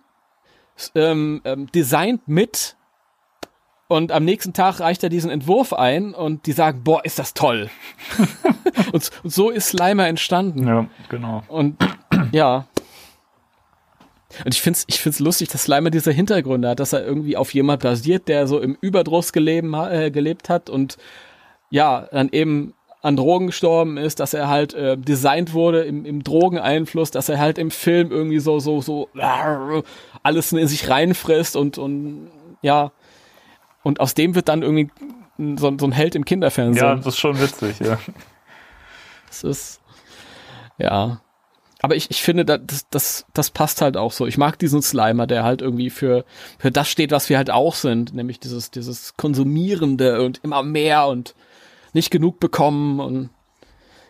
ähm, 0.95 1.41
ähm, 1.45 1.67
designt 1.71 2.27
mit 2.27 2.75
und 3.91 4.13
am 4.13 4.23
nächsten 4.23 4.53
Tag 4.53 4.79
reicht 4.79 5.03
er 5.03 5.09
diesen 5.09 5.29
Entwurf 5.29 5.73
ein 5.73 6.13
und 6.13 6.45
die 6.45 6.53
sagen, 6.53 6.81
boah, 6.81 7.03
ist 7.03 7.19
das 7.19 7.33
toll. 7.33 7.69
und, 8.93 9.11
und, 9.23 9.33
so 9.33 9.49
ist 9.49 9.67
Slimer 9.67 10.07
entstanden. 10.07 10.65
Ja, 10.65 10.87
genau. 11.09 11.43
Und 11.49 11.75
ja. 12.31 12.67
Und 14.45 14.53
ich 14.53 14.61
find's, 14.61 14.85
ich 14.87 15.01
find's 15.01 15.19
lustig, 15.19 15.49
dass 15.49 15.63
Slimer 15.63 15.89
diese 15.89 16.13
Hintergründe 16.13 16.69
hat, 16.69 16.79
dass 16.79 16.93
er 16.93 17.05
irgendwie 17.05 17.35
auf 17.35 17.53
jemand 17.53 17.83
basiert, 17.83 18.29
der 18.29 18.47
so 18.47 18.61
im 18.61 18.77
Überdruss 18.79 19.33
geleben, 19.33 19.73
äh, 19.73 20.09
gelebt 20.09 20.47
hat 20.47 20.69
und 20.69 20.97
ja, 21.69 22.07
dann 22.13 22.29
eben 22.31 22.73
an 23.01 23.17
Drogen 23.17 23.47
gestorben 23.47 23.97
ist, 23.97 24.21
dass 24.21 24.33
er 24.33 24.47
halt 24.47 24.73
äh, 24.73 24.97
designt 24.97 25.51
wurde 25.51 25.81
im, 25.81 26.05
im 26.05 26.23
Drogeneinfluss, 26.23 27.11
dass 27.11 27.27
er 27.27 27.39
halt 27.39 27.57
im 27.57 27.71
Film 27.71 28.09
irgendwie 28.09 28.39
so, 28.39 28.59
so, 28.59 28.79
so 28.79 29.09
alles 30.23 30.53
in 30.53 30.65
sich 30.67 30.87
reinfrisst 30.89 31.57
und, 31.57 31.77
und 31.77 32.29
ja, 32.61 32.93
und 33.83 33.99
aus 33.99 34.13
dem 34.13 34.35
wird 34.35 34.49
dann 34.49 34.61
irgendwie 34.61 34.89
so, 35.57 35.75
so 35.77 35.85
ein 35.85 35.91
Held 35.91 36.15
im 36.15 36.25
Kinderfernsehen. 36.25 36.85
Ja, 36.85 36.95
das 36.95 37.07
ist 37.07 37.19
schon 37.19 37.39
witzig, 37.39 37.79
ja. 37.79 37.97
Das 39.27 39.43
ist, 39.43 39.81
ja. 40.77 41.21
Aber 41.81 41.95
ich, 41.95 42.11
ich 42.11 42.21
finde, 42.21 42.45
das, 42.45 42.87
das, 42.91 43.25
das 43.33 43.49
passt 43.49 43.81
halt 43.81 43.97
auch 43.97 44.11
so. 44.11 44.27
Ich 44.27 44.37
mag 44.37 44.59
diesen 44.59 44.83
Slimer, 44.83 45.25
der 45.25 45.43
halt 45.43 45.61
irgendwie 45.61 45.89
für, 45.89 46.25
für 46.59 46.69
das 46.69 46.89
steht, 46.89 47.11
was 47.11 47.27
wir 47.29 47.37
halt 47.37 47.49
auch 47.49 47.73
sind, 47.73 48.13
nämlich 48.13 48.39
dieses, 48.39 48.69
dieses 48.69 49.17
Konsumierende 49.17 50.21
und 50.23 50.39
immer 50.43 50.61
mehr 50.61 51.07
und 51.07 51.33
nicht 51.93 52.11
genug 52.11 52.39
bekommen 52.39 52.99
und 52.99 53.31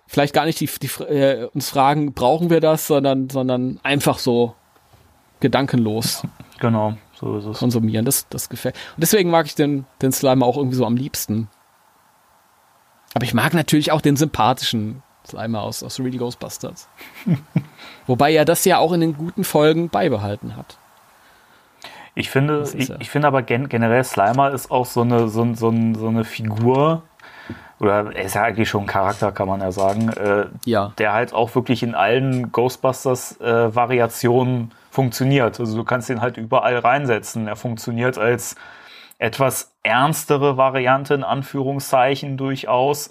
vielleicht 0.05 0.33
gar 0.33 0.45
nicht 0.45 0.59
die, 0.59 0.69
die 0.81 1.03
äh, 1.03 1.45
uns 1.53 1.69
fragen, 1.69 2.13
brauchen 2.13 2.49
wir 2.49 2.59
das, 2.59 2.87
sondern, 2.87 3.29
sondern 3.29 3.79
einfach 3.83 4.19
so 4.19 4.53
gedankenlos. 5.39 6.23
Genau. 6.59 6.97
So 7.21 7.37
ist 7.37 7.45
es. 7.45 7.59
konsumieren. 7.59 8.03
Das, 8.03 8.27
das 8.27 8.49
gefällt. 8.49 8.75
Und 8.95 9.01
deswegen 9.01 9.29
mag 9.29 9.45
ich 9.45 9.55
den, 9.55 9.85
den 10.01 10.11
Slimer 10.11 10.45
auch 10.45 10.57
irgendwie 10.57 10.75
so 10.75 10.85
am 10.85 10.97
liebsten. 10.97 11.47
Aber 13.13 13.23
ich 13.23 13.33
mag 13.33 13.53
natürlich 13.53 13.91
auch 13.91 14.01
den 14.01 14.17
sympathischen 14.17 15.03
Slimer 15.27 15.61
aus, 15.61 15.83
aus 15.83 15.99
Really 15.99 16.17
Ghostbusters. 16.17 16.87
Wobei 18.07 18.33
er 18.33 18.45
das 18.45 18.65
ja 18.65 18.79
auch 18.79 18.91
in 18.91 19.01
den 19.01 19.15
guten 19.15 19.43
Folgen 19.43 19.89
beibehalten 19.89 20.55
hat. 20.55 20.77
Ich 22.15 22.29
finde, 22.29 22.69
ich, 22.75 22.89
ich, 22.89 23.09
finde 23.09 23.27
aber 23.27 23.41
gen 23.41 23.69
generell 23.69 24.03
Slimer 24.03 24.51
ist 24.51 24.69
auch 24.69 24.85
so 24.85 25.01
eine, 25.01 25.29
so, 25.29 25.53
so, 25.53 25.73
so 25.93 26.07
eine 26.07 26.25
Figur, 26.25 27.03
oder 27.79 28.13
er 28.13 28.25
ist 28.25 28.35
ja 28.35 28.43
eigentlich 28.43 28.69
schon 28.69 28.83
ein 28.83 28.87
Charakter, 28.87 29.31
kann 29.31 29.47
man 29.47 29.61
ja 29.61 29.71
sagen, 29.71 30.09
äh, 30.09 30.47
ja. 30.65 30.91
der 30.97 31.13
halt 31.13 31.33
auch 31.33 31.55
wirklich 31.55 31.83
in 31.83 31.95
allen 31.95 32.51
Ghostbusters-Variationen 32.51 34.71
äh, 34.71 34.80
funktioniert. 34.91 35.59
Also 35.59 35.75
du 35.75 35.83
kannst 35.83 36.09
ihn 36.09 36.21
halt 36.21 36.37
überall 36.37 36.77
reinsetzen. 36.77 37.47
Er 37.47 37.55
funktioniert 37.55 38.19
als 38.19 38.55
etwas 39.17 39.75
ernstere 39.83 40.57
Variante 40.57 41.13
in 41.13 41.23
Anführungszeichen 41.23 42.37
durchaus. 42.37 43.09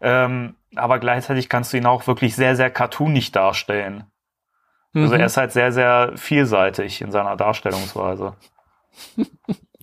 Ähm, 0.00 0.54
aber 0.76 0.98
gleichzeitig 0.98 1.48
kannst 1.48 1.72
du 1.72 1.76
ihn 1.76 1.86
auch 1.86 2.06
wirklich 2.06 2.36
sehr, 2.36 2.56
sehr 2.56 2.70
cartoonig 2.70 3.32
darstellen. 3.32 4.04
Also 4.94 4.98
mhm. 4.98 5.02
Also 5.02 5.14
er 5.16 5.26
ist 5.26 5.36
halt 5.36 5.52
sehr, 5.52 5.72
sehr 5.72 6.12
vielseitig 6.16 7.02
in 7.02 7.10
seiner 7.10 7.36
Darstellungsweise. 7.36 8.34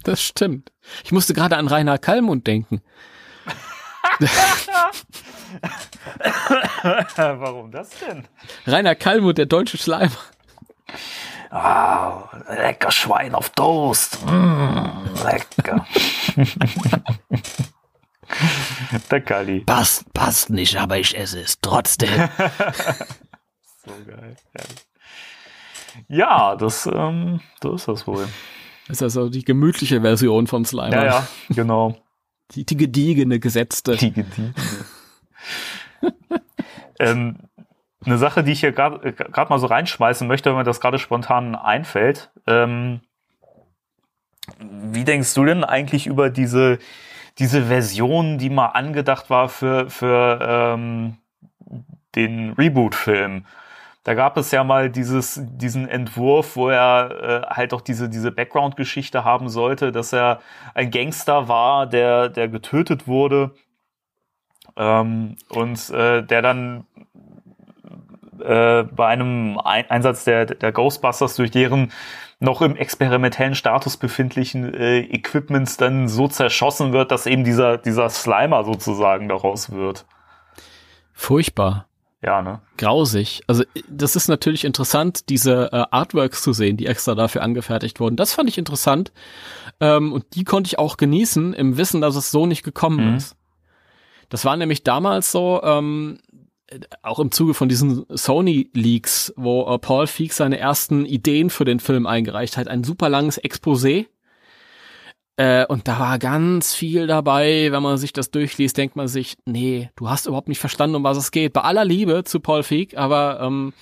Das 0.03 0.21
stimmt. 0.21 0.71
Ich 1.03 1.11
musste 1.11 1.33
gerade 1.33 1.57
an 1.57 1.67
Rainer 1.67 1.97
Kallmund 1.97 2.47
denken. 2.47 2.81
Warum 7.17 7.71
das 7.71 7.89
denn? 7.99 8.25
Rainer 8.65 8.95
Kallmund, 8.95 9.37
der 9.37 9.47
deutsche 9.47 9.77
Schleimer. 9.77 10.15
Ah, 11.49 12.23
lecker 12.49 12.91
Schwein 12.91 13.33
auf 13.33 13.49
Toast. 13.51 14.19
Mm, 14.25 14.85
lecker. 15.23 15.85
Der 19.09 19.21
Kali. 19.21 19.61
Passt, 19.61 20.13
passt 20.13 20.49
nicht, 20.49 20.77
aber 20.77 20.97
ich 20.97 21.17
esse 21.17 21.39
es 21.39 21.59
trotzdem. 21.61 22.09
so 23.85 23.93
geil. 24.05 24.35
Ja, 26.09 26.55
das, 26.55 26.85
ähm, 26.85 27.39
so 27.61 27.75
ist 27.75 27.87
das 27.87 28.05
wohl. 28.05 28.27
Das 28.87 28.97
ist 28.97 29.03
also 29.03 29.29
die 29.29 29.43
gemütliche 29.43 30.01
Version 30.01 30.47
vom 30.47 30.65
Slimer. 30.65 30.91
Ja, 30.91 31.05
ja, 31.05 31.27
genau. 31.49 31.97
Die, 32.51 32.65
die 32.65 32.77
gediegene, 32.77 33.39
gesetzte. 33.39 33.97
Die 33.97 34.13
gediegene. 34.13 34.53
ähm, 36.99 37.37
eine 38.07 38.17
Sache, 38.17 38.43
die 38.43 38.53
ich 38.53 38.61
hier 38.61 38.71
gerade 38.71 39.15
äh, 39.17 39.45
mal 39.49 39.59
so 39.59 39.67
reinschmeißen 39.67 40.27
möchte, 40.27 40.49
wenn 40.49 40.57
mir 40.57 40.63
das 40.63 40.81
gerade 40.81 40.97
spontan 40.97 41.55
einfällt. 41.55 42.31
Ähm, 42.47 43.01
wie 44.59 45.03
denkst 45.03 45.33
du 45.33 45.45
denn 45.45 45.63
eigentlich 45.63 46.07
über 46.07 46.29
diese, 46.29 46.79
diese 47.37 47.65
Version, 47.65 48.37
die 48.37 48.49
mal 48.49 48.67
angedacht 48.67 49.29
war 49.29 49.49
für, 49.49 49.89
für 49.89 50.39
ähm, 50.41 51.17
den 52.15 52.53
Reboot-Film? 52.53 53.45
Da 54.03 54.13
gab 54.13 54.37
es 54.37 54.51
ja 54.51 54.63
mal 54.63 54.89
dieses, 54.89 55.41
diesen 55.43 55.89
Entwurf, 55.89 56.55
wo 56.55 56.69
er 56.69 57.43
äh, 57.51 57.53
halt 57.53 57.73
auch 57.73 57.81
diese, 57.81 58.07
diese 58.07 58.31
Background-Geschichte 58.31 59.25
haben 59.25 59.49
sollte, 59.49 59.91
dass 59.91 60.13
er 60.13 60.39
ein 60.73 60.91
Gangster 60.91 61.49
war, 61.49 61.85
der, 61.87 62.29
der 62.29 62.47
getötet 62.47 63.05
wurde 63.05 63.51
ähm, 64.77 65.35
und 65.49 65.89
äh, 65.89 66.23
der 66.23 66.41
dann 66.41 66.86
äh, 68.47 68.83
bei 68.83 69.07
einem 69.07 69.59
Einsatz 69.59 70.23
der, 70.23 70.45
der 70.45 70.71
Ghostbusters 70.71 71.35
durch 71.35 71.51
deren 71.51 71.91
noch 72.39 72.61
im 72.61 72.75
experimentellen 72.75 73.55
Status 73.55 73.97
befindlichen 73.97 74.73
äh, 74.73 74.99
Equipments 74.99 75.77
dann 75.77 76.07
so 76.07 76.27
zerschossen 76.27 76.93
wird, 76.93 77.11
dass 77.11 77.25
eben 77.25 77.43
dieser, 77.43 77.77
dieser 77.77 78.09
Slimer 78.09 78.63
sozusagen 78.63 79.27
daraus 79.27 79.71
wird. 79.71 80.05
Furchtbar. 81.13 81.87
Ja, 82.21 82.41
ne? 82.41 82.61
Grausig. 82.77 83.41
Also 83.47 83.63
das 83.89 84.15
ist 84.15 84.27
natürlich 84.27 84.65
interessant, 84.65 85.29
diese 85.29 85.71
äh, 85.71 85.85
Artworks 85.91 86.41
zu 86.41 86.53
sehen, 86.53 86.77
die 86.77 86.87
extra 86.87 87.15
dafür 87.15 87.43
angefertigt 87.43 87.99
wurden. 87.99 88.15
Das 88.15 88.33
fand 88.33 88.49
ich 88.49 88.57
interessant. 88.57 89.11
Ähm, 89.79 90.13
und 90.13 90.25
die 90.35 90.43
konnte 90.43 90.67
ich 90.67 90.79
auch 90.79 90.97
genießen, 90.97 91.53
im 91.53 91.77
Wissen, 91.77 92.01
dass 92.01 92.15
es 92.15 92.31
so 92.31 92.45
nicht 92.45 92.63
gekommen 92.63 93.11
mhm. 93.11 93.17
ist. 93.17 93.35
Das 94.29 94.45
war 94.45 94.57
nämlich 94.57 94.83
damals 94.83 95.31
so, 95.31 95.61
ähm, 95.63 96.19
auch 97.01 97.19
im 97.19 97.31
Zuge 97.31 97.53
von 97.53 97.69
diesen 97.69 98.05
Sony-Leaks, 98.09 99.33
wo 99.37 99.73
äh, 99.73 99.79
Paul 99.79 100.07
Feig 100.07 100.33
seine 100.33 100.57
ersten 100.57 101.05
Ideen 101.05 101.49
für 101.49 101.65
den 101.65 101.79
Film 101.79 102.05
eingereicht 102.05 102.57
hat, 102.57 102.67
ein 102.67 102.83
super 102.83 103.09
langes 103.09 103.41
Exposé. 103.41 104.07
Äh, 105.37 105.65
und 105.67 105.87
da 105.87 105.99
war 105.99 106.19
ganz 106.19 106.73
viel 106.73 107.07
dabei. 107.07 107.71
Wenn 107.71 107.83
man 107.83 107.97
sich 107.97 108.11
das 108.11 108.31
durchliest, 108.31 108.77
denkt 108.77 108.95
man 108.95 109.07
sich, 109.07 109.37
nee, 109.45 109.89
du 109.95 110.09
hast 110.09 110.25
überhaupt 110.25 110.49
nicht 110.49 110.59
verstanden, 110.59 110.95
um 110.95 111.03
was 111.03 111.17
es 111.17 111.31
geht. 111.31 111.53
Bei 111.53 111.61
aller 111.61 111.85
Liebe 111.85 112.23
zu 112.23 112.39
Paul 112.39 112.63
Feig, 112.63 112.97
aber 112.97 113.39
ähm, 113.41 113.73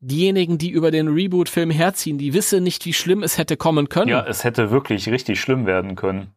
diejenigen, 0.00 0.58
die 0.58 0.70
über 0.70 0.90
den 0.90 1.08
Reboot-Film 1.08 1.70
herziehen, 1.70 2.18
die 2.18 2.34
wissen 2.34 2.62
nicht, 2.62 2.84
wie 2.84 2.92
schlimm 2.92 3.22
es 3.22 3.38
hätte 3.38 3.56
kommen 3.56 3.88
können. 3.88 4.10
Ja, 4.10 4.24
es 4.26 4.44
hätte 4.44 4.70
wirklich 4.70 5.08
richtig 5.08 5.40
schlimm 5.40 5.66
werden 5.66 5.96
können. 5.96 6.34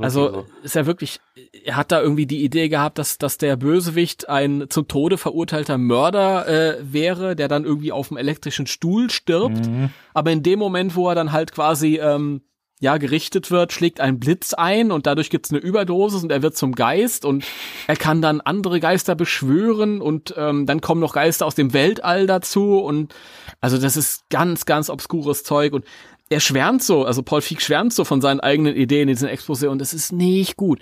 Also 0.00 0.30
so. 0.30 0.46
ist 0.62 0.76
er 0.76 0.86
wirklich, 0.86 1.20
er 1.64 1.76
hat 1.76 1.92
da 1.92 2.00
irgendwie 2.00 2.26
die 2.26 2.42
Idee 2.42 2.68
gehabt, 2.68 2.98
dass, 2.98 3.18
dass 3.18 3.38
der 3.38 3.56
Bösewicht 3.56 4.28
ein 4.28 4.66
zum 4.68 4.88
Tode 4.88 5.18
verurteilter 5.18 5.78
Mörder 5.78 6.48
äh, 6.48 6.78
wäre, 6.80 7.36
der 7.36 7.48
dann 7.48 7.64
irgendwie 7.64 7.92
auf 7.92 8.08
dem 8.08 8.16
elektrischen 8.16 8.66
Stuhl 8.66 9.10
stirbt. 9.10 9.66
Mhm. 9.66 9.90
Aber 10.14 10.30
in 10.32 10.42
dem 10.42 10.58
Moment, 10.58 10.96
wo 10.96 11.08
er 11.08 11.14
dann 11.14 11.32
halt 11.32 11.52
quasi 11.52 11.98
ähm, 12.02 12.40
ja 12.80 12.98
gerichtet 12.98 13.50
wird, 13.50 13.72
schlägt 13.72 14.00
ein 14.00 14.18
Blitz 14.18 14.52
ein 14.52 14.92
und 14.92 15.06
dadurch 15.06 15.30
gibt's 15.30 15.50
eine 15.50 15.60
Überdosis 15.60 16.22
und 16.22 16.30
er 16.30 16.42
wird 16.42 16.56
zum 16.56 16.74
Geist 16.74 17.24
und 17.24 17.44
er 17.86 17.96
kann 17.96 18.20
dann 18.20 18.42
andere 18.42 18.80
Geister 18.80 19.14
beschwören 19.14 20.02
und 20.02 20.34
ähm, 20.36 20.66
dann 20.66 20.82
kommen 20.82 21.00
noch 21.00 21.14
Geister 21.14 21.46
aus 21.46 21.54
dem 21.54 21.72
Weltall 21.72 22.26
dazu 22.26 22.78
und 22.78 23.14
also 23.60 23.78
das 23.78 23.96
ist 23.96 24.28
ganz, 24.28 24.66
ganz 24.66 24.90
obskures 24.90 25.42
Zeug 25.42 25.72
und 25.72 25.84
er 26.28 26.40
schwärmt 26.40 26.82
so, 26.82 27.04
also 27.04 27.22
Paul 27.22 27.40
Feig 27.40 27.62
schwärmt 27.62 27.92
so 27.92 28.04
von 28.04 28.20
seinen 28.20 28.40
eigenen 28.40 28.74
Ideen 28.74 29.08
in 29.08 29.14
diesem 29.14 29.28
Exposé 29.28 29.68
und 29.68 29.80
es 29.80 29.94
ist 29.94 30.12
nicht 30.12 30.56
gut. 30.56 30.80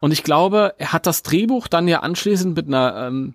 Und 0.00 0.12
ich 0.12 0.22
glaube, 0.22 0.74
er 0.78 0.92
hat 0.92 1.06
das 1.06 1.22
Drehbuch 1.22 1.68
dann 1.68 1.88
ja 1.88 2.00
anschließend 2.00 2.56
mit 2.56 2.68
einer 2.68 3.06
ähm, 3.06 3.34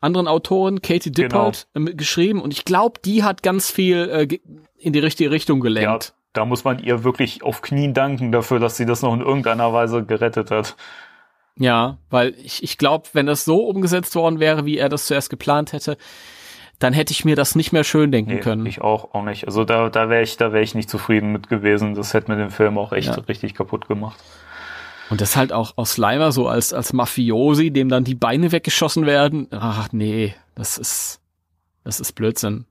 anderen 0.00 0.28
Autorin, 0.28 0.82
Katie 0.82 1.10
Dippold, 1.10 1.66
genau. 1.72 1.90
äh, 1.90 1.94
geschrieben 1.94 2.40
und 2.40 2.52
ich 2.52 2.64
glaube, 2.64 3.00
die 3.04 3.24
hat 3.24 3.42
ganz 3.42 3.70
viel 3.70 4.08
äh, 4.10 4.38
in 4.78 4.92
die 4.92 4.98
richtige 4.98 5.30
Richtung 5.30 5.60
gelenkt. 5.60 6.04
Ja, 6.04 6.14
da 6.34 6.44
muss 6.44 6.64
man 6.64 6.78
ihr 6.78 7.04
wirklich 7.04 7.42
auf 7.42 7.62
Knien 7.62 7.94
danken 7.94 8.30
dafür, 8.30 8.58
dass 8.58 8.76
sie 8.76 8.86
das 8.86 9.02
noch 9.02 9.14
in 9.14 9.20
irgendeiner 9.20 9.72
Weise 9.72 10.04
gerettet 10.04 10.50
hat. 10.50 10.76
Ja, 11.56 11.98
weil 12.10 12.34
ich, 12.42 12.62
ich 12.62 12.78
glaube, 12.78 13.08
wenn 13.12 13.26
das 13.26 13.44
so 13.44 13.64
umgesetzt 13.64 14.16
worden 14.16 14.40
wäre, 14.40 14.66
wie 14.66 14.76
er 14.76 14.88
das 14.88 15.06
zuerst 15.06 15.30
geplant 15.30 15.72
hätte, 15.72 15.96
dann 16.78 16.92
hätte 16.92 17.12
ich 17.12 17.24
mir 17.24 17.36
das 17.36 17.54
nicht 17.54 17.72
mehr 17.72 17.84
schön 17.84 18.10
denken 18.12 18.34
nee, 18.34 18.40
können. 18.40 18.66
Ich 18.66 18.80
auch, 18.80 19.14
auch 19.14 19.24
nicht. 19.24 19.46
Also 19.46 19.64
da, 19.64 19.88
da 19.88 20.08
wäre 20.08 20.22
ich, 20.22 20.36
da 20.36 20.52
wäre 20.52 20.62
ich 20.62 20.74
nicht 20.74 20.90
zufrieden 20.90 21.32
mit 21.32 21.48
gewesen. 21.48 21.94
Das 21.94 22.14
hätte 22.14 22.30
mir 22.30 22.36
den 22.36 22.50
Film 22.50 22.78
auch 22.78 22.92
echt 22.92 23.08
ja. 23.08 23.14
richtig 23.14 23.54
kaputt 23.54 23.88
gemacht. 23.88 24.18
Und 25.10 25.20
das 25.20 25.36
halt 25.36 25.52
auch 25.52 25.74
aus 25.76 25.92
Slimer 25.92 26.32
so 26.32 26.48
als, 26.48 26.72
als 26.72 26.92
Mafiosi, 26.92 27.70
dem 27.70 27.88
dann 27.88 28.04
die 28.04 28.14
Beine 28.14 28.52
weggeschossen 28.52 29.06
werden. 29.06 29.48
Ach 29.50 29.88
nee, 29.92 30.34
das 30.54 30.78
ist, 30.78 31.20
das 31.84 32.00
ist 32.00 32.12
Blödsinn. 32.12 32.64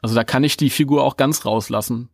Also 0.00 0.14
da 0.14 0.24
kann 0.24 0.44
ich 0.44 0.56
die 0.56 0.70
Figur 0.70 1.04
auch 1.04 1.16
ganz 1.16 1.44
rauslassen. 1.44 2.08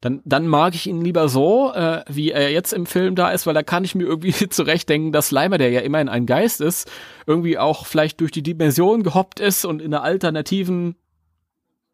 Dann, 0.00 0.20
dann 0.24 0.46
mag 0.46 0.74
ich 0.74 0.86
ihn 0.86 1.00
lieber 1.00 1.28
so, 1.28 1.72
äh, 1.72 2.02
wie 2.08 2.30
er 2.30 2.52
jetzt 2.52 2.72
im 2.72 2.86
Film 2.86 3.14
da 3.14 3.30
ist, 3.30 3.46
weil 3.46 3.54
da 3.54 3.62
kann 3.62 3.84
ich 3.84 3.94
mir 3.94 4.04
irgendwie 4.04 4.32
zurechtdenken, 4.50 5.12
dass 5.12 5.28
Slimer, 5.28 5.58
der 5.58 5.70
ja 5.70 5.80
immerhin 5.80 6.08
ein 6.08 6.26
Geist 6.26 6.60
ist, 6.60 6.90
irgendwie 7.26 7.58
auch 7.58 7.86
vielleicht 7.86 8.20
durch 8.20 8.30
die 8.30 8.42
Dimension 8.42 9.02
gehoppt 9.02 9.40
ist 9.40 9.64
und 9.64 9.80
in 9.80 9.94
einer 9.94 10.02
alternativen 10.02 10.96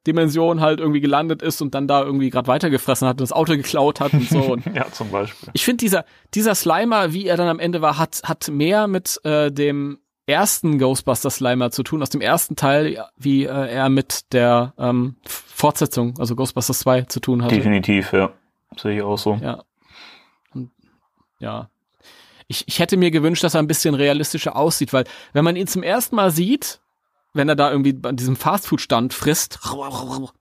Dimension 0.07 0.61
halt 0.61 0.81
irgendwie 0.81 1.01
gelandet 1.01 1.43
ist 1.43 1.63
und 1.63 1.75
dann 1.75 1.87
da 1.87 2.03
irgendwie 2.03 2.31
gerade 2.31 2.49
weitergefressen 2.49 3.07
hat 3.07 3.15
und 3.15 3.21
das 3.21 3.33
Auto 3.33 3.53
geklaut 3.53 4.01
hat 4.01 4.13
und 4.13 4.29
so. 4.29 4.57
ja, 4.75 4.91
zum 4.91 5.11
Beispiel. 5.11 5.51
Ich 5.53 5.65
finde 5.65 5.77
dieser 5.79 6.05
dieser 6.35 6.55
Slimer, 6.55 7.13
wie 7.13 7.27
er 7.27 7.37
dann 7.37 7.49
am 7.49 7.61
Ende 7.61 7.83
war, 7.83 7.99
hat 7.99 8.23
hat 8.25 8.49
mehr 8.49 8.89
mit 8.89 9.21
äh, 9.25 9.53
dem 9.53 9.99
ersten 10.33 10.79
Ghostbuster 10.79 11.31
Slimer 11.31 11.71
zu 11.71 11.85
tun, 11.85 12.03
aus 12.03 12.11
dem 12.11 12.21
ersten 12.21 12.57
Teil, 12.57 13.05
wie 13.17 13.45
äh, 13.45 13.49
er 13.49 13.89
mit 13.89 14.33
der 14.33 14.75
ähm, 14.79 15.17
Fortsetzung, 15.25 16.19
also 16.19 16.35
Ghostbusters 16.35 16.81
2 16.81 17.03
zu 17.03 17.21
tun 17.21 17.43
hatte. 17.45 17.55
Definitiv, 17.55 18.13
ja. 18.13 18.33
Sehe 18.77 18.97
ich 18.97 19.03
auch 19.03 19.19
so. 19.19 19.39
Ja. 19.41 19.63
Und, 20.55 20.71
ja. 21.39 21.69
Ich, 22.49 22.65
ich 22.67 22.81
hätte 22.81 22.97
mir 22.97 23.11
gewünscht, 23.11 23.45
dass 23.45 23.55
er 23.55 23.63
ein 23.63 23.69
bisschen 23.69 23.95
realistischer 23.95 24.57
aussieht, 24.57 24.93
weil 24.93 25.05
wenn 25.33 25.45
man 25.45 25.57
ihn 25.57 25.69
zum 25.69 25.83
ersten 25.83 26.17
Mal 26.17 26.31
sieht, 26.31 26.81
wenn 27.35 27.49
er 27.49 27.57
da 27.57 27.71
irgendwie 27.71 27.99
an 28.03 28.17
diesem 28.17 28.37
Fastfood-Stand 28.37 29.15
frisst, 29.15 29.61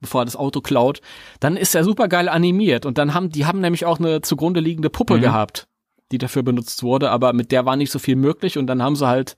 bevor 0.02 0.22
er 0.22 0.26
das 0.26 0.36
Auto 0.36 0.62
klaut, 0.62 1.02
dann 1.40 1.56
ist 1.56 1.76
er 1.76 1.84
super 1.84 2.08
geil 2.08 2.28
animiert. 2.28 2.86
Und 2.86 2.98
dann 2.98 3.14
haben, 3.14 3.30
die 3.30 3.46
haben 3.46 3.62
nämlich 3.62 3.86
auch 3.86 4.00
eine 4.00 4.22
zugrunde 4.22 4.60
liegende 4.60 4.90
Puppe 4.90 5.18
mhm. 5.18 5.22
gehabt, 5.22 5.68
die 6.12 6.18
dafür 6.18 6.44
benutzt 6.44 6.84
wurde, 6.84 7.12
aber 7.12 7.32
mit 7.32 7.52
der 7.52 7.66
war 7.66 7.78
nicht 7.78 7.92
so 7.92 8.00
viel 8.00 8.18
möglich 8.18 8.58
und 8.58 8.68
dann 8.68 8.84
haben 8.84 8.96
sie 8.96 9.08
halt 9.08 9.38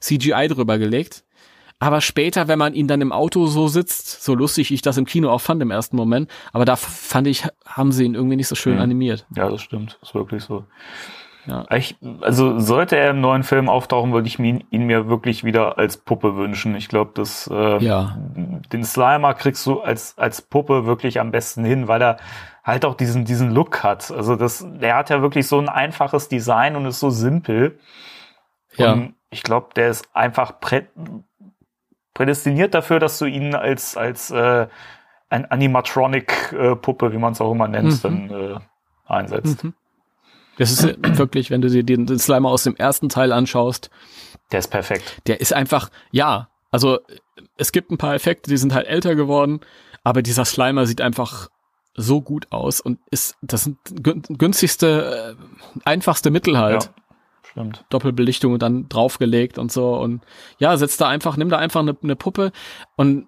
CGI 0.00 0.48
drüber 0.48 0.78
gelegt. 0.78 1.24
Aber 1.78 2.00
später, 2.00 2.48
wenn 2.48 2.58
man 2.58 2.72
ihn 2.72 2.88
dann 2.88 3.02
im 3.02 3.12
Auto 3.12 3.46
so 3.46 3.68
sitzt, 3.68 4.24
so 4.24 4.34
lustig 4.34 4.72
ich 4.72 4.80
das 4.80 4.96
im 4.96 5.04
Kino 5.04 5.30
auch 5.30 5.42
fand 5.42 5.60
im 5.60 5.70
ersten 5.70 5.96
Moment, 5.96 6.30
aber 6.52 6.64
da 6.64 6.74
fand 6.76 7.26
ich, 7.26 7.44
haben 7.66 7.92
sie 7.92 8.04
ihn 8.04 8.14
irgendwie 8.14 8.36
nicht 8.36 8.48
so 8.48 8.54
schön 8.54 8.76
mhm. 8.76 8.80
animiert. 8.80 9.26
Ja, 9.36 9.50
das 9.50 9.60
stimmt. 9.60 9.98
Das 10.00 10.10
ist 10.10 10.14
wirklich 10.14 10.42
so. 10.42 10.64
Ja. 11.46 11.64
Ich, 11.70 11.96
also 12.22 12.58
sollte 12.58 12.96
er 12.96 13.10
im 13.10 13.20
neuen 13.20 13.42
Film 13.42 13.68
auftauchen, 13.68 14.12
würde 14.12 14.26
ich 14.26 14.38
ihn, 14.38 14.64
ihn 14.70 14.84
mir 14.84 15.08
wirklich 15.08 15.44
wieder 15.44 15.78
als 15.78 15.96
Puppe 15.98 16.34
wünschen. 16.36 16.74
Ich 16.74 16.88
glaube, 16.88 17.12
dass 17.14 17.48
äh, 17.52 17.84
ja. 17.84 18.16
den 18.72 18.84
Slimer 18.84 19.34
kriegst 19.34 19.64
du 19.66 19.80
als 19.80 20.18
als 20.18 20.42
Puppe 20.42 20.86
wirklich 20.86 21.20
am 21.20 21.30
besten 21.30 21.64
hin, 21.64 21.88
weil 21.88 22.02
er 22.02 22.16
halt 22.64 22.84
auch 22.84 22.94
diesen 22.94 23.24
diesen 23.24 23.52
Look 23.52 23.84
hat. 23.84 24.10
Also 24.10 24.34
das, 24.34 24.66
der 24.80 24.96
hat 24.96 25.10
ja 25.10 25.22
wirklich 25.22 25.46
so 25.46 25.58
ein 25.60 25.68
einfaches 25.68 26.28
Design 26.28 26.74
und 26.74 26.86
ist 26.86 26.98
so 26.98 27.10
simpel. 27.10 27.78
Ja. 28.76 28.94
Und 28.94 29.15
ich 29.30 29.42
glaube, 29.42 29.68
der 29.76 29.90
ist 29.90 30.08
einfach 30.14 30.60
prä 30.60 30.86
prädestiniert 32.14 32.72
dafür, 32.72 32.98
dass 32.98 33.18
du 33.18 33.26
ihn 33.26 33.54
als 33.54 33.96
als 33.96 34.30
äh, 34.30 34.66
ein 35.28 35.50
Animatronic-Puppe, 35.50 37.12
wie 37.12 37.18
man 37.18 37.32
es 37.32 37.40
auch 37.40 37.52
immer 37.52 37.68
nennt, 37.68 37.92
mhm. 37.92 38.28
dann 38.28 38.30
äh, 38.30 38.58
einsetzt. 39.06 39.64
Mhm. 39.64 39.74
Das 40.58 40.70
ist 40.70 40.84
wirklich, 41.18 41.50
wenn 41.50 41.60
du 41.60 41.68
dir 41.68 41.82
den, 41.82 42.06
den 42.06 42.18
Slimer 42.18 42.48
aus 42.48 42.64
dem 42.64 42.76
ersten 42.76 43.08
Teil 43.08 43.32
anschaust. 43.32 43.90
Der 44.52 44.60
ist 44.60 44.68
perfekt. 44.68 45.20
Der 45.26 45.40
ist 45.40 45.52
einfach, 45.52 45.90
ja, 46.10 46.48
also 46.70 47.00
es 47.56 47.72
gibt 47.72 47.90
ein 47.90 47.98
paar 47.98 48.14
Effekte, 48.14 48.50
die 48.50 48.56
sind 48.56 48.74
halt 48.74 48.86
älter 48.86 49.14
geworden, 49.14 49.60
aber 50.04 50.22
dieser 50.22 50.44
Slimer 50.44 50.86
sieht 50.86 51.00
einfach 51.00 51.48
so 51.94 52.20
gut 52.20 52.46
aus 52.50 52.80
und 52.80 52.98
ist 53.10 53.36
das 53.40 53.64
sind 53.64 53.78
günstigste, 54.38 55.36
äh, 55.38 55.80
einfachste 55.84 56.30
Mittel 56.30 56.58
halt. 56.58 56.84
Ja, 56.84 56.90
stimmt. 57.56 57.84
Doppelbelichtung 57.88 58.52
und 58.52 58.62
dann 58.62 58.88
draufgelegt 58.88 59.58
und 59.58 59.72
so 59.72 59.96
und 59.96 60.22
ja, 60.58 60.76
setzt 60.76 61.00
da 61.00 61.08
einfach, 61.08 61.36
nimm 61.36 61.48
da 61.48 61.58
einfach 61.58 61.80
eine, 61.80 61.96
eine 62.02 62.16
Puppe 62.16 62.52
und 62.96 63.26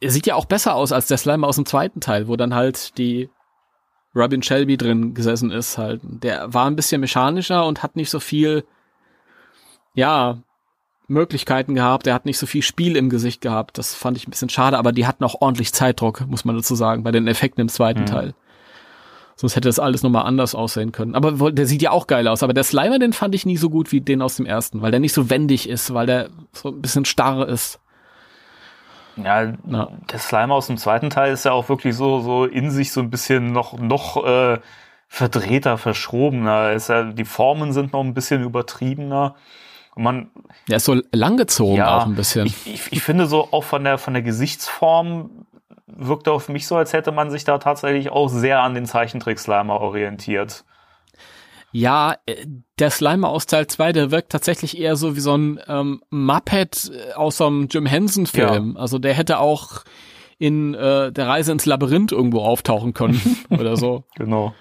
er 0.00 0.10
sieht 0.10 0.26
ja 0.26 0.34
auch 0.34 0.46
besser 0.46 0.74
aus 0.74 0.92
als 0.92 1.08
der 1.08 1.18
Slimer 1.18 1.46
aus 1.46 1.56
dem 1.56 1.66
zweiten 1.66 2.00
Teil, 2.00 2.26
wo 2.26 2.36
dann 2.36 2.54
halt 2.54 2.96
die 2.96 3.28
Robin 4.14 4.42
Shelby 4.42 4.76
drin 4.76 5.14
gesessen 5.14 5.50
ist 5.50 5.78
halt. 5.78 6.00
Der 6.02 6.52
war 6.52 6.66
ein 6.66 6.76
bisschen 6.76 7.00
mechanischer 7.00 7.66
und 7.66 7.82
hat 7.82 7.96
nicht 7.96 8.10
so 8.10 8.18
viel, 8.18 8.64
ja, 9.94 10.42
Möglichkeiten 11.06 11.74
gehabt. 11.74 12.06
Er 12.06 12.14
hat 12.14 12.24
nicht 12.24 12.38
so 12.38 12.46
viel 12.46 12.62
Spiel 12.62 12.96
im 12.96 13.10
Gesicht 13.10 13.40
gehabt. 13.40 13.78
Das 13.78 13.94
fand 13.94 14.16
ich 14.16 14.26
ein 14.26 14.30
bisschen 14.30 14.48
schade, 14.48 14.78
aber 14.78 14.92
die 14.92 15.06
hatten 15.06 15.24
auch 15.24 15.40
ordentlich 15.40 15.72
Zeitdruck, 15.72 16.26
muss 16.26 16.44
man 16.44 16.56
dazu 16.56 16.74
sagen, 16.74 17.02
bei 17.02 17.10
den 17.10 17.26
Effekten 17.26 17.60
im 17.60 17.68
zweiten 17.68 18.02
mhm. 18.02 18.06
Teil. 18.06 18.34
Sonst 19.40 19.56
hätte 19.56 19.70
das 19.70 19.78
alles 19.78 20.02
nochmal 20.02 20.26
anders 20.26 20.54
aussehen 20.54 20.92
können. 20.92 21.14
Aber 21.14 21.50
der 21.50 21.64
sieht 21.64 21.80
ja 21.80 21.92
auch 21.92 22.06
geil 22.06 22.28
aus. 22.28 22.42
Aber 22.42 22.52
der 22.52 22.62
Slimer, 22.62 22.98
den 22.98 23.14
fand 23.14 23.34
ich 23.34 23.46
nie 23.46 23.56
so 23.56 23.70
gut 23.70 23.90
wie 23.90 24.02
den 24.02 24.20
aus 24.20 24.36
dem 24.36 24.44
ersten, 24.44 24.82
weil 24.82 24.90
der 24.90 25.00
nicht 25.00 25.14
so 25.14 25.30
wendig 25.30 25.66
ist, 25.66 25.94
weil 25.94 26.04
der 26.04 26.28
so 26.52 26.68
ein 26.68 26.82
bisschen 26.82 27.06
starr 27.06 27.48
ist. 27.48 27.80
Ja, 29.16 29.44
ja, 29.66 29.88
der 30.12 30.18
Slime 30.18 30.52
aus 30.52 30.66
dem 30.66 30.76
zweiten 30.76 31.08
Teil 31.08 31.32
ist 31.32 31.46
ja 31.46 31.52
auch 31.52 31.70
wirklich 31.70 31.96
so, 31.96 32.20
so 32.20 32.44
in 32.44 32.70
sich 32.70 32.92
so 32.92 33.00
ein 33.00 33.08
bisschen 33.08 33.50
noch, 33.50 33.78
noch 33.78 34.22
äh, 34.26 34.58
verdrehter, 35.08 35.78
verschrobener. 35.78 36.72
Ist 36.72 36.90
ja, 36.90 37.04
die 37.04 37.24
Formen 37.24 37.72
sind 37.72 37.94
noch 37.94 38.04
ein 38.04 38.12
bisschen 38.12 38.42
übertriebener. 38.42 39.36
Und 39.94 40.02
man, 40.02 40.30
der 40.68 40.76
ist 40.76 40.84
so 40.84 41.00
langgezogen 41.12 41.76
ja, 41.76 41.96
auch 41.96 42.04
ein 42.04 42.14
bisschen. 42.14 42.44
Ich, 42.44 42.66
ich, 42.66 42.92
ich 42.92 43.02
finde 43.02 43.24
so 43.24 43.48
auch 43.52 43.64
von 43.64 43.84
der, 43.84 43.96
von 43.96 44.12
der 44.12 44.22
Gesichtsform 44.22 45.46
wirkt 45.96 46.26
er 46.26 46.34
auf 46.34 46.48
mich 46.48 46.66
so, 46.66 46.76
als 46.76 46.92
hätte 46.92 47.12
man 47.12 47.30
sich 47.30 47.44
da 47.44 47.58
tatsächlich 47.58 48.10
auch 48.10 48.28
sehr 48.28 48.62
an 48.62 48.74
den 48.74 48.86
Zeichentrick-Slimer 48.86 49.80
orientiert. 49.80 50.64
Ja, 51.72 52.16
äh, 52.26 52.46
der 52.78 52.90
Slimer 52.90 53.28
aus 53.28 53.46
Teil 53.46 53.66
2, 53.66 53.92
der 53.92 54.10
wirkt 54.10 54.32
tatsächlich 54.32 54.78
eher 54.78 54.96
so 54.96 55.16
wie 55.16 55.20
so 55.20 55.36
ein 55.36 55.60
ähm, 55.68 56.02
Muppet 56.10 56.90
äh, 56.92 57.12
aus 57.12 57.36
so 57.36 57.46
einem 57.46 57.68
Jim 57.68 57.86
Henson-Film. 57.86 58.74
Ja. 58.74 58.80
Also 58.80 58.98
der 58.98 59.14
hätte 59.14 59.38
auch 59.38 59.84
in 60.38 60.74
äh, 60.74 61.12
der 61.12 61.28
Reise 61.28 61.52
ins 61.52 61.66
Labyrinth 61.66 62.12
irgendwo 62.12 62.40
auftauchen 62.40 62.94
können 62.94 63.20
oder 63.50 63.76
so. 63.76 64.04
Genau. 64.16 64.54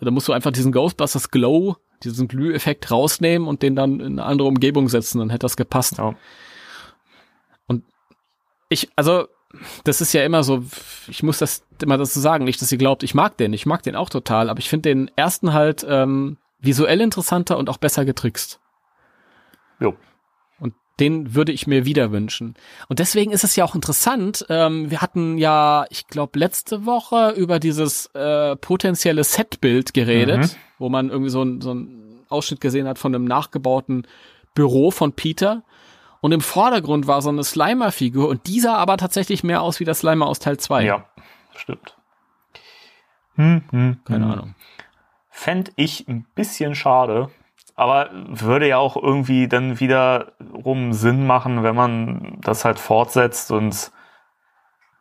Da 0.00 0.10
musst 0.10 0.28
du 0.28 0.32
einfach 0.32 0.52
diesen 0.52 0.72
Ghostbusters 0.72 1.30
Glow, 1.30 1.76
diesen 2.04 2.28
Glüheffekt 2.28 2.90
rausnehmen 2.90 3.48
und 3.48 3.62
den 3.62 3.74
dann 3.74 4.00
in 4.00 4.18
eine 4.18 4.24
andere 4.24 4.48
Umgebung 4.48 4.88
setzen, 4.88 5.18
dann 5.18 5.30
hätte 5.30 5.44
das 5.46 5.56
gepasst. 5.56 5.98
Ja. 5.98 6.14
Und 7.66 7.84
ich, 8.68 8.90
also 8.94 9.26
das 9.84 10.00
ist 10.00 10.12
ja 10.12 10.24
immer 10.24 10.42
so, 10.42 10.64
ich 11.08 11.22
muss 11.22 11.38
das 11.38 11.64
immer 11.82 11.98
dazu 11.98 12.20
sagen, 12.20 12.44
nicht, 12.44 12.60
dass 12.60 12.72
ihr 12.72 12.78
glaubt, 12.78 13.02
ich 13.02 13.14
mag 13.14 13.36
den, 13.36 13.52
ich 13.52 13.66
mag 13.66 13.82
den 13.82 13.96
auch 13.96 14.10
total, 14.10 14.50
aber 14.50 14.58
ich 14.58 14.68
finde 14.68 14.88
den 14.88 15.10
ersten 15.16 15.52
halt 15.52 15.86
ähm, 15.88 16.36
visuell 16.60 17.00
interessanter 17.00 17.58
und 17.58 17.68
auch 17.68 17.78
besser 17.78 18.04
getrickst. 18.04 18.60
Jo. 19.80 19.94
Und 20.58 20.74
den 21.00 21.34
würde 21.34 21.52
ich 21.52 21.66
mir 21.66 21.84
wieder 21.84 22.12
wünschen. 22.12 22.54
Und 22.88 22.98
deswegen 22.98 23.30
ist 23.32 23.44
es 23.44 23.56
ja 23.56 23.64
auch 23.64 23.74
interessant. 23.74 24.46
Ähm, 24.48 24.90
wir 24.90 25.02
hatten 25.02 25.38
ja, 25.38 25.84
ich 25.90 26.06
glaube, 26.06 26.38
letzte 26.38 26.86
Woche 26.86 27.30
über 27.36 27.58
dieses 27.58 28.06
äh, 28.14 28.56
potenzielle 28.56 29.24
Setbild 29.24 29.94
geredet, 29.94 30.40
mhm. 30.40 30.50
wo 30.78 30.88
man 30.88 31.10
irgendwie 31.10 31.30
so, 31.30 31.42
ein, 31.42 31.60
so 31.60 31.70
einen 31.70 32.24
Ausschnitt 32.28 32.60
gesehen 32.60 32.88
hat 32.88 32.98
von 32.98 33.14
einem 33.14 33.24
nachgebauten 33.24 34.06
Büro 34.54 34.90
von 34.90 35.12
Peter. 35.12 35.62
Und 36.20 36.32
im 36.32 36.40
Vordergrund 36.40 37.06
war 37.06 37.22
so 37.22 37.28
eine 37.28 37.44
Slimer-Figur 37.44 38.28
und 38.28 38.46
dieser 38.46 38.78
aber 38.78 38.96
tatsächlich 38.96 39.44
mehr 39.44 39.62
aus 39.62 39.80
wie 39.80 39.84
der 39.84 39.94
Slimer 39.94 40.26
aus 40.26 40.38
Teil 40.38 40.58
2. 40.58 40.84
Ja, 40.84 41.04
stimmt. 41.54 41.96
Hm, 43.36 43.62
hm, 43.70 44.00
Keine 44.04 44.24
hm. 44.24 44.32
Ahnung. 44.32 44.54
Fände 45.30 45.72
ich 45.76 46.08
ein 46.08 46.26
bisschen 46.34 46.74
schade, 46.74 47.30
aber 47.74 48.10
würde 48.12 48.68
ja 48.68 48.78
auch 48.78 48.96
irgendwie 48.96 49.48
dann 49.48 49.78
wiederum 49.80 50.94
Sinn 50.94 51.26
machen, 51.26 51.62
wenn 51.62 51.74
man 51.74 52.38
das 52.40 52.64
halt 52.64 52.78
fortsetzt 52.78 53.50
und 53.50 53.92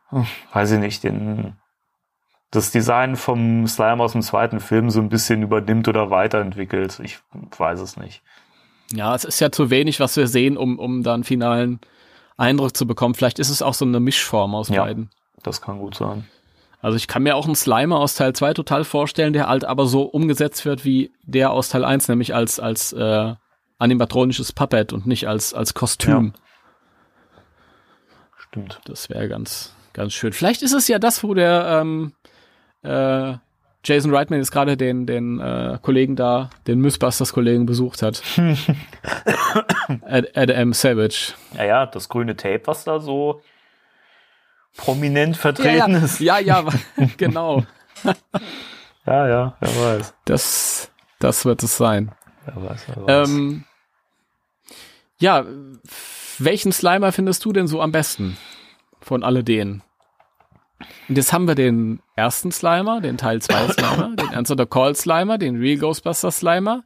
hm, 0.09 0.27
weiß 0.51 0.71
ich 0.71 0.79
nicht, 0.79 1.03
den, 1.03 1.55
das 2.51 2.71
Design 2.71 3.15
vom 3.15 3.65
Slime 3.67 4.03
aus 4.03 4.11
dem 4.11 4.21
zweiten 4.21 4.59
Film 4.59 4.89
so 4.89 4.99
ein 4.99 5.09
bisschen 5.09 5.41
übernimmt 5.41 5.87
oder 5.87 6.09
weiterentwickelt. 6.09 6.99
Ich 6.99 7.19
weiß 7.57 7.79
es 7.79 7.95
nicht. 7.95 8.21
Ja, 8.95 9.13
es 9.15 9.25
ist 9.25 9.39
ja 9.39 9.51
zu 9.51 9.69
wenig, 9.69 9.99
was 9.99 10.15
wir 10.17 10.27
sehen, 10.27 10.57
um, 10.57 10.79
um 10.79 11.03
da 11.03 11.13
einen 11.13 11.23
finalen 11.23 11.79
Eindruck 12.37 12.75
zu 12.75 12.87
bekommen. 12.87 13.15
Vielleicht 13.15 13.39
ist 13.39 13.49
es 13.49 13.61
auch 13.61 13.73
so 13.73 13.85
eine 13.85 13.99
Mischform 13.99 14.55
aus 14.55 14.69
ja, 14.69 14.83
beiden. 14.83 15.09
Das 15.43 15.61
kann 15.61 15.79
gut 15.79 15.95
sein. 15.95 16.25
Also 16.81 16.97
ich 16.97 17.07
kann 17.07 17.23
mir 17.23 17.35
auch 17.35 17.45
einen 17.45 17.55
Slimer 17.55 17.99
aus 17.99 18.15
Teil 18.15 18.33
2 18.33 18.53
total 18.53 18.83
vorstellen, 18.83 19.33
der 19.33 19.47
halt 19.47 19.65
aber 19.65 19.87
so 19.87 20.03
umgesetzt 20.03 20.65
wird 20.65 20.85
wie 20.85 21.11
der 21.23 21.51
aus 21.51 21.69
Teil 21.69 21.83
1, 21.83 22.07
nämlich 22.09 22.35
als, 22.35 22.59
als 22.59 22.93
äh, 22.93 23.33
animatronisches 23.79 24.53
Puppet 24.53 24.93
und 24.93 25.07
nicht 25.07 25.27
als, 25.27 25.53
als 25.53 25.73
Kostüm. 25.73 26.33
Ja. 26.35 26.41
Stimmt. 28.37 28.79
Das 28.85 29.09
wäre 29.09 29.27
ganz, 29.27 29.73
ganz 29.93 30.13
schön. 30.13 30.31
Vielleicht 30.31 30.61
ist 30.61 30.73
es 30.73 30.87
ja 30.87 30.99
das, 30.99 31.23
wo 31.23 31.33
der 31.33 31.81
ähm, 31.81 32.13
äh, 32.83 33.37
Jason 33.85 34.13
Reitman 34.13 34.39
jetzt 34.39 34.51
gerade 34.51 34.77
den, 34.77 35.05
den 35.05 35.39
äh, 35.39 35.77
Kollegen 35.81 36.15
da, 36.15 36.49
den 36.65 36.79
Mythbusters-Kollegen 36.79 37.67
besucht 37.67 38.01
hat. 38.01 38.23
Ad, 40.01 40.31
Adam 40.33 40.73
Savage. 40.73 41.33
Ja, 41.55 41.63
ja, 41.63 41.85
das 41.85 42.09
grüne 42.09 42.35
Tape, 42.35 42.63
was 42.65 42.83
da 42.83 42.99
so 42.99 43.41
prominent 44.75 45.37
vertreten 45.37 45.93
ja, 45.93 45.99
ja. 45.99 46.05
ist. 46.05 46.19
Ja, 46.19 46.39
ja, 46.39 46.65
genau. 47.17 47.63
ja, 49.05 49.27
ja, 49.27 49.57
wer 49.59 49.69
weiß. 49.69 50.13
Das, 50.25 50.91
das 51.19 51.45
wird 51.45 51.61
es 51.61 51.77
sein. 51.77 52.11
Wer 52.45 52.69
weiß, 52.69 52.85
wer 52.87 53.05
weiß. 53.05 53.29
Ähm, 53.29 53.63
ja, 55.19 55.45
welchen 56.39 56.71
Slimer 56.71 57.11
findest 57.11 57.45
du 57.45 57.53
denn 57.53 57.67
so 57.67 57.81
am 57.81 57.91
besten 57.91 58.37
von 58.99 59.23
alle 59.23 59.43
denen? 59.43 59.83
Und 61.07 61.17
jetzt 61.17 61.31
haben 61.33 61.47
wir 61.47 61.55
den 61.55 62.01
ersten 62.15 62.51
Slimer, 62.51 62.99
den 63.01 63.17
Teil 63.17 63.41
2 63.41 63.67
Slimer, 63.73 64.15
den 64.15 64.29
Answer 64.33 64.55
the 64.57 64.65
Call 64.65 64.95
Slimer, 64.95 65.37
den 65.37 65.55
Real 65.57 65.77
Ghostbuster 65.77 66.31
Slimer, 66.31 66.83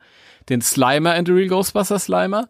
den 0.50 0.62
Slimer 0.62 1.14
and 1.14 1.28
the 1.28 1.34
Real 1.34 1.48
Ghostbuster 1.50 1.98
Slimer 2.00 2.48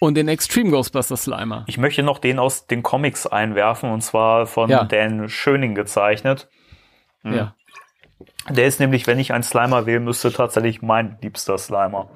und 0.00 0.14
den 0.16 0.28
Extreme 0.28 0.70
Ghostbuster 0.70 1.16
Slimer. 1.16 1.64
Ich 1.66 1.78
möchte 1.78 2.02
noch 2.02 2.18
den 2.18 2.38
aus 2.38 2.66
den 2.66 2.82
Comics 2.82 3.26
einwerfen 3.26 3.90
und 3.90 4.02
zwar 4.02 4.46
von 4.46 4.68
Ja. 4.70 4.84
Dan 4.84 5.28
Schöning 5.28 5.74
gezeichnet. 5.74 6.48
Hm. 7.22 7.34
Ja. 7.34 7.54
Der 8.50 8.66
ist 8.66 8.80
nämlich, 8.80 9.06
wenn 9.06 9.18
ich 9.18 9.32
einen 9.32 9.44
Slimer 9.44 9.86
wählen 9.86 10.04
müsste, 10.04 10.32
tatsächlich 10.32 10.82
mein 10.82 11.18
liebster 11.22 11.56
Slimer. 11.58 12.10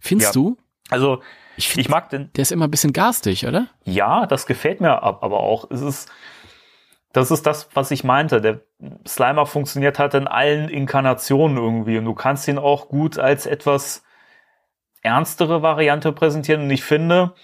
Findest 0.00 0.34
Ja. 0.34 0.40
du? 0.40 0.56
Also, 0.90 1.22
Ich 1.56 1.66
ich, 1.68 1.72
find- 1.72 1.88
mag 1.90 2.08
den, 2.10 2.30
Der 2.34 2.42
ist 2.42 2.52
immer 2.52 2.66
ein 2.66 2.70
bisschen 2.70 2.92
garstig, 2.92 3.46
oder? 3.46 3.68
ja, 3.84 4.26
das 4.26 4.46
gefällt 4.46 4.80
mir 4.80 5.02
ab, 5.02 5.22
aber 5.22 5.40
auch, 5.40 5.70
es 5.70 5.80
ist, 5.82 6.10
das 7.14 7.30
ist 7.30 7.46
das, 7.46 7.68
was 7.74 7.92
ich 7.92 8.02
meinte. 8.04 8.40
Der 8.40 8.60
Slimer 9.06 9.46
funktioniert 9.46 9.98
halt 10.00 10.14
in 10.14 10.26
allen 10.26 10.68
Inkarnationen 10.68 11.56
irgendwie 11.56 11.96
und 11.96 12.04
du 12.04 12.12
kannst 12.14 12.48
ihn 12.48 12.58
auch 12.58 12.88
gut 12.88 13.18
als 13.18 13.46
etwas 13.46 14.02
ernstere 15.00 15.62
Variante 15.62 16.12
präsentieren 16.12 16.62
und 16.62 16.70
ich 16.70 16.82
finde, 16.82 17.34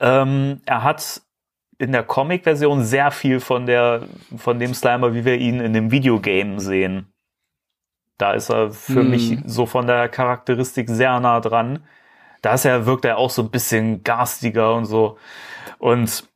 ähm, 0.00 0.62
er 0.64 0.82
hat 0.82 1.20
in 1.78 1.92
der 1.92 2.02
Comic-Version 2.02 2.82
sehr 2.82 3.10
viel 3.10 3.40
von 3.40 3.66
der, 3.66 4.04
von 4.36 4.58
dem 4.58 4.72
Slimer, 4.74 5.12
wie 5.14 5.24
wir 5.26 5.36
ihn 5.36 5.60
in 5.60 5.74
dem 5.74 5.90
Videogame 5.90 6.60
sehen. 6.60 7.12
Da 8.16 8.32
ist 8.32 8.50
er 8.50 8.70
für 8.70 9.00
Hm. 9.00 9.10
mich 9.10 9.38
so 9.44 9.66
von 9.66 9.86
der 9.86 10.08
Charakteristik 10.08 10.88
sehr 10.88 11.20
nah 11.20 11.40
dran. 11.40 11.84
Da 12.42 12.54
ist 12.54 12.64
er, 12.64 12.86
wirkt 12.86 13.04
er 13.04 13.18
auch 13.18 13.30
so 13.30 13.42
ein 13.42 13.50
bisschen 13.50 14.02
garstiger 14.02 14.74
und 14.74 14.86
so. 14.86 15.18
Und 15.78 16.29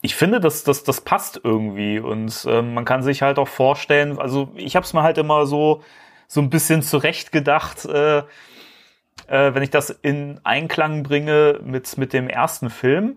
ich 0.00 0.14
finde, 0.14 0.40
das, 0.40 0.64
das, 0.64 0.84
das 0.84 1.00
passt 1.00 1.40
irgendwie. 1.42 1.98
Und 1.98 2.46
ähm, 2.48 2.74
man 2.74 2.84
kann 2.84 3.02
sich 3.02 3.22
halt 3.22 3.38
auch 3.38 3.48
vorstellen, 3.48 4.18
also 4.18 4.52
ich 4.54 4.76
habe 4.76 4.84
es 4.84 4.92
mir 4.92 5.02
halt 5.02 5.18
immer 5.18 5.46
so, 5.46 5.82
so 6.26 6.40
ein 6.40 6.50
bisschen 6.50 6.82
zurecht 6.82 7.32
gedacht, 7.32 7.84
äh, 7.84 8.18
äh, 8.18 9.54
wenn 9.54 9.62
ich 9.62 9.70
das 9.70 9.90
in 9.90 10.40
Einklang 10.44 11.02
bringe 11.02 11.60
mit, 11.62 11.98
mit 11.98 12.12
dem 12.12 12.28
ersten 12.28 12.70
Film, 12.70 13.16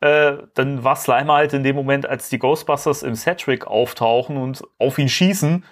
äh, 0.00 0.38
dann 0.54 0.84
war 0.84 0.96
Slimer 0.96 1.34
halt 1.34 1.52
in 1.52 1.62
dem 1.62 1.76
Moment, 1.76 2.06
als 2.06 2.28
die 2.28 2.38
Ghostbusters 2.38 3.02
im 3.02 3.14
Cedric 3.14 3.66
auftauchen 3.66 4.36
und 4.36 4.62
auf 4.78 4.98
ihn 4.98 5.08
schießen, 5.08 5.64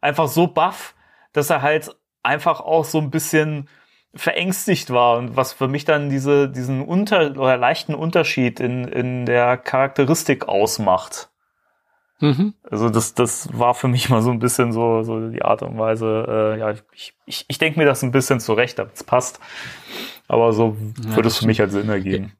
einfach 0.00 0.28
so 0.28 0.46
baff, 0.46 0.94
dass 1.32 1.50
er 1.50 1.62
halt 1.62 1.94
einfach 2.22 2.60
auch 2.60 2.84
so 2.84 2.98
ein 2.98 3.10
bisschen 3.10 3.68
verängstigt 4.14 4.90
war 4.90 5.18
und 5.18 5.36
was 5.36 5.52
für 5.52 5.68
mich 5.68 5.84
dann 5.84 6.10
diese, 6.10 6.48
diesen 6.48 6.82
unter 6.82 7.30
oder 7.30 7.56
leichten 7.56 7.94
Unterschied 7.94 8.60
in, 8.60 8.84
in 8.84 9.26
der 9.26 9.56
Charakteristik 9.56 10.48
ausmacht. 10.48 11.30
Mhm. 12.20 12.54
Also 12.70 12.88
das, 12.88 13.14
das 13.14 13.48
war 13.52 13.74
für 13.74 13.88
mich 13.88 14.08
mal 14.10 14.22
so 14.22 14.30
ein 14.30 14.38
bisschen 14.38 14.72
so, 14.72 15.02
so 15.02 15.28
die 15.28 15.42
Art 15.42 15.62
und 15.62 15.78
Weise, 15.78 16.26
äh, 16.28 16.58
ja, 16.58 16.74
ich, 16.92 17.14
ich, 17.26 17.44
ich 17.48 17.58
denke 17.58 17.78
mir 17.78 17.86
das 17.86 18.02
ein 18.02 18.12
bisschen 18.12 18.38
zurecht, 18.40 18.78
damit 18.78 18.94
es 18.94 19.04
passt. 19.04 19.40
Aber 20.28 20.52
so 20.52 20.76
Ja, 21.04 21.16
würde 21.16 21.28
es 21.28 21.38
für 21.38 21.46
mich 21.46 21.60
halt 21.60 21.72
Sinn 21.72 21.88
ergeben. 21.88 22.32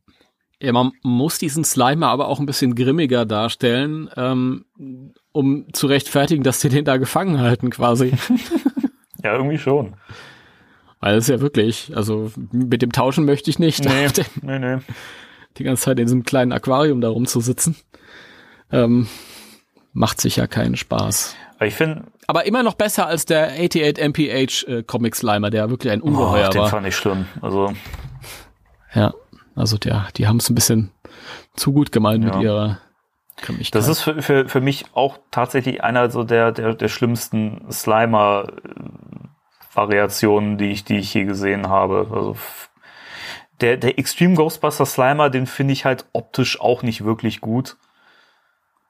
Ja, 0.61 0.73
man 0.73 0.93
muss 1.03 1.39
diesen 1.39 1.65
Slimer 1.65 2.09
aber 2.09 2.29
auch 2.29 2.39
ein 2.39 2.47
bisschen 2.47 2.77
grimmiger 2.77 3.27
darstellen, 3.27 4.09
ähm, 4.17 4.65
um 5.33 5.67
zu 5.73 5.89
rechtfertigen, 5.89 6.45
dass 6.45 6.61
die 6.61 6.69
den 6.69 6.85
da 6.85 6.99
gefangen 6.99 7.41
halten 7.41 7.71
quasi. 7.71 8.13
Ja, 9.25 9.35
irgendwie 9.35 9.59
schon. 9.59 9.95
Weil 11.03 11.17
es 11.17 11.25
ist 11.25 11.31
ja 11.31 11.41
wirklich, 11.41 11.91
also 11.97 12.31
mit 12.53 12.81
dem 12.81 12.93
tauschen 12.93 13.25
möchte 13.25 13.51
ich 13.51 13.59
nicht, 13.59 13.85
Nee, 13.85 14.07
nee, 14.41 14.59
nee. 14.61 14.79
die 15.59 15.65
ganze 15.65 15.83
Zeit 15.83 15.99
in 15.99 16.07
diesem 16.07 16.23
kleinen 16.23 16.53
Aquarium 16.53 17.01
da 17.01 17.09
rumzusitzen. 17.09 17.75
Ähm, 18.71 19.09
macht 19.93 20.21
sicher 20.21 20.47
keinen 20.47 20.77
Spaß. 20.77 21.35
Aber 21.57 21.67
ich 21.67 21.75
finde, 21.75 22.05
Aber 22.29 22.47
immer 22.47 22.63
noch 22.63 22.75
besser 22.75 23.07
als 23.09 23.27
der 23.27 23.49
88 23.49 23.99
MPH 23.99 24.69
äh, 24.69 24.83
Comic 24.85 25.17
Slimer, 25.17 25.51
der 25.51 25.69
wirklich 25.71 25.93
ein 25.93 26.01
oh, 26.03 26.07
Ungeheuer 26.07 26.49
den 26.51 26.61
war. 26.63 26.69
fand 26.69 26.87
ich 26.87 26.97
schlimm. 26.97 27.27
Also, 27.41 27.73
Ja, 28.95 29.13
also 29.57 29.77
der, 29.79 30.07
die 30.17 30.29
haben 30.29 30.37
es 30.39 30.49
ein 30.49 30.55
bisschen 30.55 30.93
zu 31.57 31.73
gut 31.73 31.91
gemeint 31.93 32.25
Ja. 32.25 32.35
mit 32.35 32.43
ihrer 32.45 32.79
Grimmigkeit. 33.39 33.75
das 33.75 33.89
ist 33.89 34.01
für, 34.03 34.23
für, 34.23 34.49
für 34.49 34.61
mich 34.61 34.85
auch 34.95 35.19
tatsächlich 35.33 35.83
einer 35.83 36.11
so 36.11 36.23
der, 36.23 36.53
der, 36.53 36.75
der 36.75 36.89
schlimmsten 36.89 37.65
Slimer-Variationen, 39.73 40.59
die 40.59 40.71
ich, 40.71 40.85
die 40.85 40.99
ich 40.99 41.13
je 41.15 41.25
gesehen 41.25 41.69
habe. 41.69 42.09
Also, 42.11 42.37
der, 43.61 43.77
der 43.77 43.99
Extreme 43.99 44.35
Ghostbuster 44.35 44.87
Slimer, 44.87 45.31
den 45.31 45.47
finde 45.47 45.73
ich 45.73 45.85
halt 45.85 46.07
optisch 46.13 46.61
auch 46.61 46.83
nicht 46.83 47.05
wirklich 47.05 47.41
gut. 47.41 47.77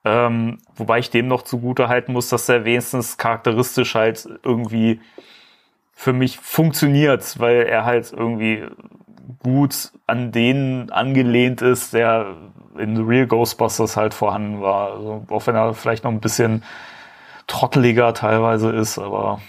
Ähm, 0.04 0.58
wobei 0.74 0.98
ich 0.98 1.10
dem 1.10 1.28
noch 1.28 1.42
zugute 1.42 1.88
halten 1.88 2.12
muss, 2.12 2.28
dass 2.28 2.48
er 2.48 2.64
wenigstens 2.64 3.18
charakteristisch 3.18 3.94
halt 3.94 4.28
irgendwie 4.42 5.00
für 5.92 6.12
mich 6.12 6.38
funktioniert, 6.38 7.38
weil 7.38 7.62
er 7.62 7.84
halt 7.84 8.12
irgendwie 8.12 8.66
gut 9.38 9.92
an 10.06 10.32
den 10.32 10.90
angelehnt 10.90 11.62
ist, 11.62 11.92
der 11.92 12.34
in 12.76 12.96
The 12.96 13.02
Real 13.02 13.26
Ghostbusters 13.26 13.96
halt 13.96 14.14
vorhanden 14.14 14.60
war. 14.60 14.94
Also, 14.94 15.26
auch 15.28 15.46
wenn 15.46 15.54
er 15.54 15.74
vielleicht 15.74 16.04
noch 16.04 16.10
ein 16.10 16.20
bisschen 16.20 16.64
trotteliger 17.46 18.14
teilweise 18.14 18.70
ist, 18.70 18.98
aber 18.98 19.40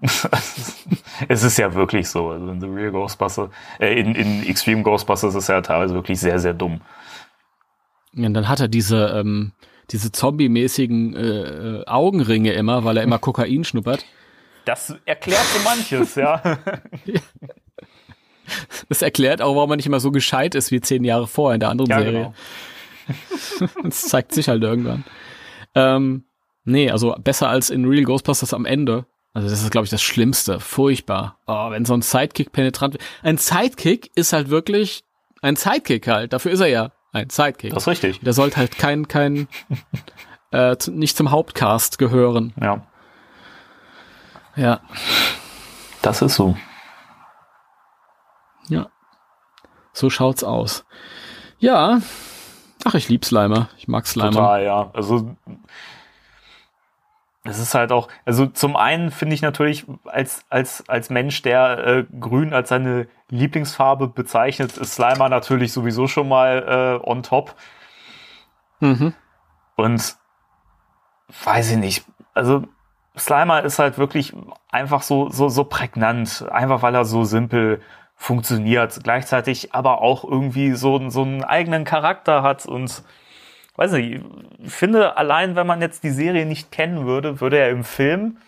es 1.28 1.42
ist 1.42 1.58
ja 1.58 1.74
wirklich 1.74 2.08
so. 2.08 2.30
Also 2.30 2.48
in 2.48 2.60
The 2.60 2.66
Real 2.68 2.92
Ghostbusters, 2.92 3.50
äh, 3.80 3.98
in, 3.98 4.14
in 4.14 4.46
Extreme 4.46 4.82
Ghostbusters 4.82 5.34
ist 5.34 5.48
er 5.48 5.56
ja 5.56 5.62
teilweise 5.62 5.94
wirklich 5.94 6.20
sehr, 6.20 6.38
sehr 6.38 6.54
dumm. 6.54 6.80
Ja, 8.12 8.26
und 8.26 8.34
dann 8.34 8.48
hat 8.48 8.60
er 8.60 8.68
diese, 8.68 9.08
ähm, 9.08 9.52
diese 9.90 10.12
zombie-mäßigen 10.12 11.16
äh, 11.16 11.20
äh, 11.80 11.86
Augenringe 11.86 12.52
immer, 12.52 12.84
weil 12.84 12.96
er 12.96 13.02
immer 13.02 13.18
Kokain 13.18 13.64
schnuppert. 13.64 14.04
Das 14.64 14.94
erklärt 15.04 15.44
so 15.44 15.60
manches, 15.68 16.14
ja. 16.14 16.42
Das 18.88 19.02
erklärt 19.02 19.42
auch, 19.42 19.54
warum 19.56 19.70
er 19.72 19.76
nicht 19.76 19.86
immer 19.86 20.00
so 20.00 20.10
gescheit 20.10 20.54
ist 20.54 20.70
wie 20.70 20.80
zehn 20.80 21.04
Jahre 21.04 21.26
vorher 21.26 21.54
in 21.54 21.60
der 21.60 21.68
anderen 21.68 21.90
Ja, 21.90 21.98
Serie. 21.98 22.12
genau. 23.58 23.70
Das 23.82 24.02
zeigt 24.02 24.32
sich 24.32 24.48
halt 24.48 24.62
irgendwann. 24.62 25.04
Ähm, 25.74 26.24
nee, 26.64 26.90
also 26.90 27.14
besser 27.22 27.50
als 27.50 27.68
in 27.68 27.84
Real 27.84 28.04
Ghostbusters 28.04 28.54
am 28.54 28.64
Ende. 28.64 29.04
Also 29.38 29.50
das 29.50 29.62
ist, 29.62 29.70
glaube 29.70 29.84
ich, 29.84 29.90
das 29.90 30.02
Schlimmste. 30.02 30.58
Furchtbar. 30.58 31.38
Oh, 31.46 31.70
wenn 31.70 31.84
so 31.84 31.94
ein 31.94 32.02
Sidekick 32.02 32.50
penetrant 32.50 32.94
wird. 32.94 33.04
Ein 33.22 33.38
Sidekick 33.38 34.10
ist 34.16 34.32
halt 34.32 34.50
wirklich 34.50 35.04
ein 35.42 35.54
Sidekick 35.54 36.08
halt. 36.08 36.32
Dafür 36.32 36.50
ist 36.50 36.58
er 36.58 36.66
ja 36.66 36.90
ein 37.12 37.30
Sidekick. 37.30 37.72
Das 37.72 37.84
ist 37.84 37.86
richtig. 37.86 38.18
Der 38.18 38.32
sollte 38.32 38.56
halt 38.56 38.76
kein, 38.78 39.06
kein, 39.06 39.46
äh, 40.50 40.74
nicht 40.90 41.16
zum 41.16 41.30
Hauptcast 41.30 41.98
gehören. 42.00 42.52
Ja, 42.60 42.84
Ja. 44.56 44.80
das 46.02 46.20
ist 46.20 46.34
so. 46.34 46.56
Ja. 48.68 48.88
So 49.92 50.10
schaut's 50.10 50.42
aus. 50.42 50.84
Ja. 51.60 52.00
Ach, 52.84 52.94
ich 52.94 53.08
lieb 53.08 53.24
Slimer. 53.24 53.68
Ich 53.78 53.86
mag 53.86 54.04
Slimer. 54.04 54.32
Total, 54.32 54.64
ja. 54.64 54.90
Also 54.94 55.36
es 57.48 57.58
ist 57.58 57.74
halt 57.74 57.92
auch, 57.92 58.08
also 58.24 58.46
zum 58.46 58.76
einen 58.76 59.10
finde 59.10 59.34
ich 59.34 59.42
natürlich 59.42 59.86
als, 60.04 60.44
als, 60.50 60.88
als 60.88 61.10
Mensch, 61.10 61.42
der 61.42 61.78
äh, 61.86 62.04
grün 62.18 62.52
als 62.52 62.68
seine 62.68 63.08
Lieblingsfarbe 63.28 64.08
bezeichnet, 64.08 64.76
ist 64.76 64.94
Slimer 64.94 65.28
natürlich 65.28 65.72
sowieso 65.72 66.06
schon 66.06 66.28
mal 66.28 67.00
äh, 67.02 67.08
on 67.08 67.22
top. 67.22 67.54
Mhm. 68.80 69.14
Und 69.76 70.16
weiß 71.44 71.72
ich 71.72 71.76
nicht, 71.76 72.04
also 72.34 72.64
Slimer 73.16 73.62
ist 73.62 73.78
halt 73.78 73.98
wirklich 73.98 74.32
einfach 74.70 75.02
so, 75.02 75.30
so, 75.30 75.48
so 75.48 75.64
prägnant, 75.64 76.44
einfach 76.50 76.82
weil 76.82 76.94
er 76.94 77.04
so 77.04 77.24
simpel 77.24 77.80
funktioniert, 78.14 79.00
gleichzeitig 79.02 79.74
aber 79.74 80.00
auch 80.00 80.24
irgendwie 80.24 80.72
so, 80.72 81.08
so 81.08 81.22
einen 81.22 81.44
eigenen 81.44 81.84
Charakter 81.84 82.42
hat 82.42 82.66
und 82.66 83.02
weiß 83.78 83.92
nicht, 83.92 84.20
ich 84.58 84.72
finde, 84.72 85.16
allein 85.16 85.56
wenn 85.56 85.66
man 85.66 85.80
jetzt 85.80 86.02
die 86.02 86.10
Serie 86.10 86.44
nicht 86.44 86.72
kennen 86.72 87.06
würde, 87.06 87.40
würde 87.40 87.58
er 87.58 87.70
im 87.70 87.84
Film 87.84 88.38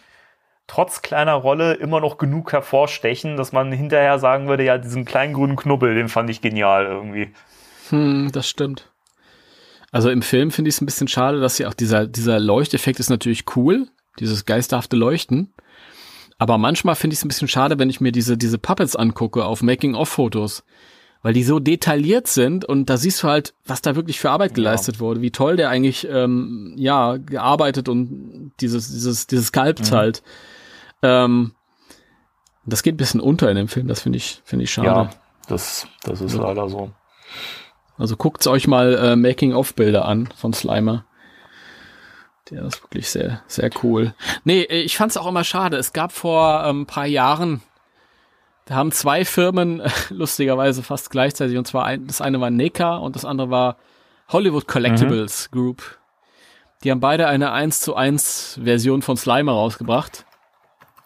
trotz 0.67 1.03
kleiner 1.03 1.35
Rolle 1.35 1.75
immer 1.75 2.01
noch 2.01 2.19
genug 2.19 2.53
hervorstechen, 2.53 3.37
dass 3.37 3.53
man 3.53 3.73
hinterher 3.73 4.19
sagen 4.19 4.49
würde, 4.49 4.65
ja, 4.65 4.79
diesen 4.79 5.05
kleinen 5.05 5.33
grünen 5.35 5.57
Knubbel, 5.57 5.95
den 5.95 6.09
fand 6.09 6.31
ich 6.31 6.41
genial 6.41 6.87
irgendwie. 6.87 7.33
Hm, 7.89 8.31
das 8.33 8.49
stimmt. 8.49 8.91
Also 9.93 10.11
im 10.11 10.23
Film 10.23 10.51
finde 10.51 10.69
ich 10.69 10.77
es 10.77 10.81
ein 10.81 10.87
bisschen 10.87 11.09
schade, 11.09 11.41
dass 11.41 11.59
ja 11.59 11.69
auch 11.69 11.75
dieser, 11.75 12.07
dieser 12.07 12.39
Leuchteffekt 12.39 13.01
ist 13.01 13.11
natürlich 13.11 13.45
cool, 13.57 13.89
dieses 14.21 14.45
geisterhafte 14.45 14.97
Leuchten. 14.97 15.53
Aber 16.39 16.57
manchmal 16.57 16.95
finde 16.95 17.15
ich 17.15 17.19
es 17.19 17.25
ein 17.25 17.29
bisschen 17.29 17.49
schade, 17.49 17.79
wenn 17.79 17.91
ich 17.91 18.01
mir 18.01 18.13
diese, 18.13 18.39
diese 18.39 18.59
Puppets 18.59 18.97
angucke 18.97 19.45
auf 19.45 19.63
Making-of-Fotos. 19.63 20.65
Weil 21.23 21.35
die 21.35 21.45
so 21.45 21.59
detailliert 21.59 22.29
sind 22.29 22.65
und 22.65 22.89
da 22.89 22.97
siehst 22.97 23.23
du 23.23 23.29
halt, 23.29 23.55
was 23.67 23.83
da 23.83 23.95
wirklich 23.95 24.19
für 24.19 24.31
Arbeit 24.31 24.55
geleistet 24.55 24.97
ja. 24.97 25.01
wurde, 25.01 25.21
wie 25.21 25.31
toll 25.31 25.57
der 25.57 25.69
eigentlich, 25.69 26.09
ähm, 26.09 26.75
ja, 26.77 27.19
gearbeitet 27.19 27.89
und 27.91 28.53
dieses, 28.61 28.91
dieses, 28.91 29.27
dieses 29.27 29.49
Sculpt 29.49 29.91
mhm. 29.91 29.95
halt. 29.95 30.23
Ähm, 31.03 31.53
das 32.65 32.83
geht 32.83 32.95
ein 32.95 32.99
bisschen 32.99 33.21
unter 33.21 33.51
in 33.51 33.57
dem 33.57 33.69
Film, 33.69 33.87
das 33.87 34.01
finde 34.01 34.17
ich, 34.17 34.41
finde 34.45 34.65
ich 34.65 34.73
schade. 34.73 34.89
Ja, 34.89 35.11
das, 35.47 35.87
das 36.05 36.21
ist 36.21 36.35
ja. 36.35 36.43
leider 36.43 36.69
so. 36.69 36.91
Also 37.99 38.17
guckt 38.17 38.47
euch 38.47 38.67
mal 38.67 38.95
äh, 38.95 39.17
Making-of-Bilder 39.17 40.07
an 40.07 40.31
von 40.35 40.55
Slimer. 40.55 41.05
Der 42.51 42.65
ist 42.65 42.83
wirklich 42.83 43.11
sehr, 43.11 43.43
sehr 43.47 43.71
cool. 43.83 44.15
Nee, 44.45 44.63
ich 44.63 44.97
fand 44.97 45.11
es 45.11 45.17
auch 45.17 45.27
immer 45.27 45.45
schade. 45.45 45.77
Es 45.77 45.93
gab 45.93 46.13
vor 46.13 46.65
ein 46.65 46.71
ähm, 46.71 46.87
paar 46.87 47.07
Jahren, 47.07 47.61
da 48.71 48.77
haben 48.77 48.93
zwei 48.93 49.25
Firmen 49.25 49.83
lustigerweise 50.11 50.85
fast 50.85 51.11
gleichzeitig, 51.11 51.59
und 51.59 51.67
zwar 51.67 51.87
ein, 51.87 52.07
das 52.07 52.21
eine 52.21 52.41
war 52.41 52.51
NECA 52.51 52.99
und 52.99 53.17
das 53.17 53.25
andere 53.25 53.51
war 53.51 53.77
Hollywood 54.29 54.69
Collectibles 54.69 55.49
mhm. 55.51 55.57
Group. 55.57 55.99
Die 56.85 56.93
haben 56.93 57.01
beide 57.01 57.27
eine 57.27 57.51
1 57.51 57.81
zu 57.81 57.97
1 57.97 58.61
Version 58.63 59.03
von 59.03 59.17
Slimer 59.17 59.51
rausgebracht. 59.51 60.25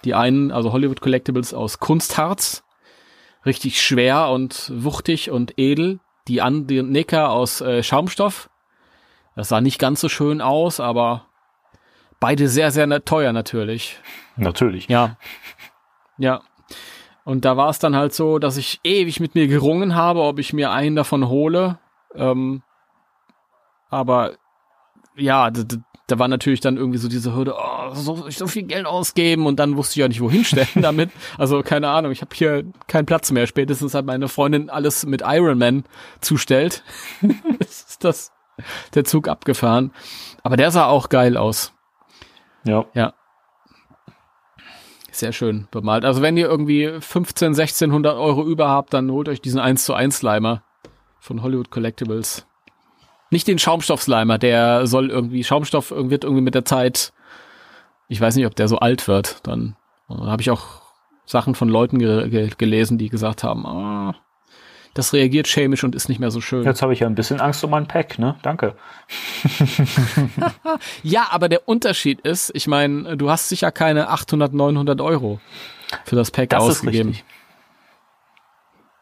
Die 0.05 0.13
einen, 0.13 0.53
also 0.53 0.73
Hollywood 0.73 1.01
Collectibles 1.01 1.55
aus 1.55 1.81
Kunstharz, 1.81 2.65
richtig 3.47 3.81
schwer 3.81 4.29
und 4.29 4.71
wuchtig 4.75 5.31
und 5.31 5.59
edel 5.59 6.01
die, 6.29 6.43
An 6.43 6.67
die 6.67 6.83
Nicker 6.83 7.31
aus 7.31 7.63
äh, 7.63 7.83
Schaumstoff. 7.83 8.51
Das 9.37 9.49
sah 9.49 9.63
nicht 9.63 9.79
ganz 9.79 10.03
so 10.03 10.11
schön 10.11 10.43
aus, 10.43 10.81
aber 10.81 11.29
beide 12.21 12.47
sehr, 12.47 12.71
sehr 12.71 13.07
teuer 13.07 13.33
natürlich. 13.33 14.01
Natürlich. 14.37 14.87
Ja. 14.89 15.17
Ja. 16.19 16.43
Und 17.25 17.45
da 17.45 17.57
war 17.57 17.71
es 17.71 17.79
dann 17.79 17.97
halt 17.97 18.13
so, 18.13 18.39
dass 18.39 18.57
ich 18.57 18.81
ewig 18.85 19.19
mit 19.19 19.35
mir 19.35 19.47
gerungen 19.49 19.95
habe, 19.95 20.23
ob 20.23 20.39
ich 20.39 20.53
mir 20.53 20.71
einen 20.71 20.95
davon 20.95 21.29
hole. 21.29 21.79
Ähm, 22.15 22.63
aber 23.89 24.33
ja, 25.17 25.51
da 26.07 26.19
war 26.19 26.29
natürlich 26.29 26.61
dann 26.61 26.77
irgendwie 26.77 26.99
so 26.99 27.09
diese 27.09 27.35
Hürde, 27.35 27.55
oh, 27.57 27.95
so, 27.95 28.29
so 28.29 28.47
viel 28.47 28.65
Geld 28.65 28.85
ausgeben 28.85 29.47
und 29.47 29.57
dann 29.59 29.77
wusste 29.77 29.93
ich 29.93 29.97
ja 30.03 30.09
nicht, 30.09 30.21
wohin 30.21 30.45
stellen 30.45 30.69
damit. 30.83 31.11
Also 31.39 31.63
keine 31.63 31.89
Ahnung, 31.89 32.13
ich 32.13 32.21
habe 32.21 32.35
hier 32.35 32.65
keinen 32.89 33.07
Platz 33.07 33.31
mehr. 33.31 33.47
Spätestens 33.47 33.95
hat 33.95 34.05
meine 34.05 34.29
Freundin 34.29 34.69
alles 34.69 35.07
mit 35.07 35.23
Iron 35.25 35.59
Man 35.59 35.85
zustellt. 36.21 36.85
ist 37.59 38.05
das 38.05 38.33
der 38.95 39.05
Zug 39.05 39.29
abgefahren. 39.29 39.93
Aber 40.43 40.57
der 40.57 40.71
sah 40.71 40.87
auch 40.87 41.09
geil 41.09 41.37
aus. 41.37 41.73
Ja. 42.65 42.85
Ja. 42.95 43.15
Sehr 45.15 45.33
schön 45.33 45.69
bemalt. 45.71 46.05
Also 46.05 46.23
wenn 46.23 46.37
ihr 46.37 46.49
irgendwie 46.49 46.91
15, 46.99 47.51
1600 47.51 48.17
Euro 48.17 48.45
über 48.45 48.69
habt, 48.69 48.93
dann 48.93 49.13
holt 49.13 49.29
euch 49.29 49.41
diesen 49.41 49.61
1 49.61 49.85
zu 49.85 49.95
1 49.95 50.19
Slimer 50.19 50.65
von 51.21 51.41
Hollywood 51.41 51.71
Collectibles. 51.71 52.49
Nicht 53.31 53.47
den 53.47 53.61
Schaumstoff-Slimer, 53.61 54.39
der 54.39 54.89
soll 54.89 55.11
irgendwie, 55.11 55.45
Schaumstoff 55.45 55.93
wird 55.93 56.25
irgendwie 56.25 56.43
mit 56.43 56.57
der 56.57 56.65
Zeit, 56.65 57.13
ich 58.09 58.21
weiß 58.21 58.35
nicht, 58.35 58.47
ob 58.47 58.57
der 58.57 58.67
so 58.67 58.81
alt 58.81 59.07
wird, 59.07 59.47
dann, 59.47 59.77
dann 60.09 60.27
habe 60.27 60.43
ich 60.43 60.51
auch 60.51 60.83
Sachen 61.27 61.55
von 61.55 61.69
Leuten 61.69 62.01
ge 62.01 62.29
ge 62.29 62.51
gelesen, 62.59 62.99
die 62.99 63.09
gesagt 63.09 63.45
haben, 63.45 63.67
ah, 63.67 64.17
das 64.95 65.13
reagiert 65.13 65.49
chemisch 65.49 65.83
und 65.83 65.95
ist 65.95 66.09
nicht 66.09 66.21
mehr 66.21 66.31
so 66.31 66.41
schön. 66.41 66.63
Jetzt 66.65 66.81
habe 66.81 66.93
ich 66.93 67.01
ja 67.01 67.09
ein 67.09 67.17
bisschen 67.17 67.41
Angst 67.41 67.63
um 67.65 67.71
mein 67.71 67.87
Pack, 67.87 68.19
ne? 68.19 68.37
Danke. 68.43 68.77
ja, 71.03 71.27
aber 71.31 71.49
der 71.49 71.69
Unterschied 71.69 72.21
ist, 72.21 72.53
ich 72.55 72.69
meine, 72.69 73.17
du 73.17 73.29
hast 73.29 73.49
sicher 73.49 73.73
keine 73.73 74.09
800, 74.09 74.55
900 74.55 75.01
Euro 75.01 75.41
für 76.05 76.15
das 76.15 76.31
Pack 76.31 76.51
das 76.51 76.63
ausgegeben. 76.63 77.11
Ist 77.11 77.25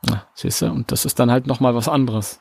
richtig. 0.06 0.20
siehst 0.34 0.62
du, 0.62 0.66
und 0.66 0.90
das 0.90 1.04
ist 1.04 1.18
dann 1.18 1.30
halt 1.30 1.46
nochmal 1.46 1.74
was 1.74 1.88
anderes. 1.88 2.40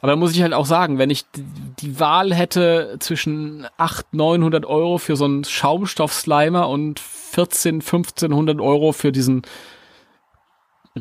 Aber 0.00 0.12
da 0.12 0.16
muss 0.16 0.34
ich 0.34 0.40
halt 0.40 0.54
auch 0.54 0.66
sagen, 0.66 0.98
wenn 0.98 1.10
ich 1.10 1.26
die 1.34 2.00
Wahl 2.00 2.32
hätte 2.32 2.96
zwischen 3.00 3.66
800, 3.76 4.14
900 4.14 4.66
Euro 4.66 4.98
für 4.98 5.16
so 5.16 5.26
einen 5.26 5.44
Schaumstoff-Slimer 5.44 6.68
und 6.68 7.00
14, 7.00 7.76
1500 7.76 8.60
Euro 8.60 8.92
für 8.92 9.12
diesen 9.12 9.42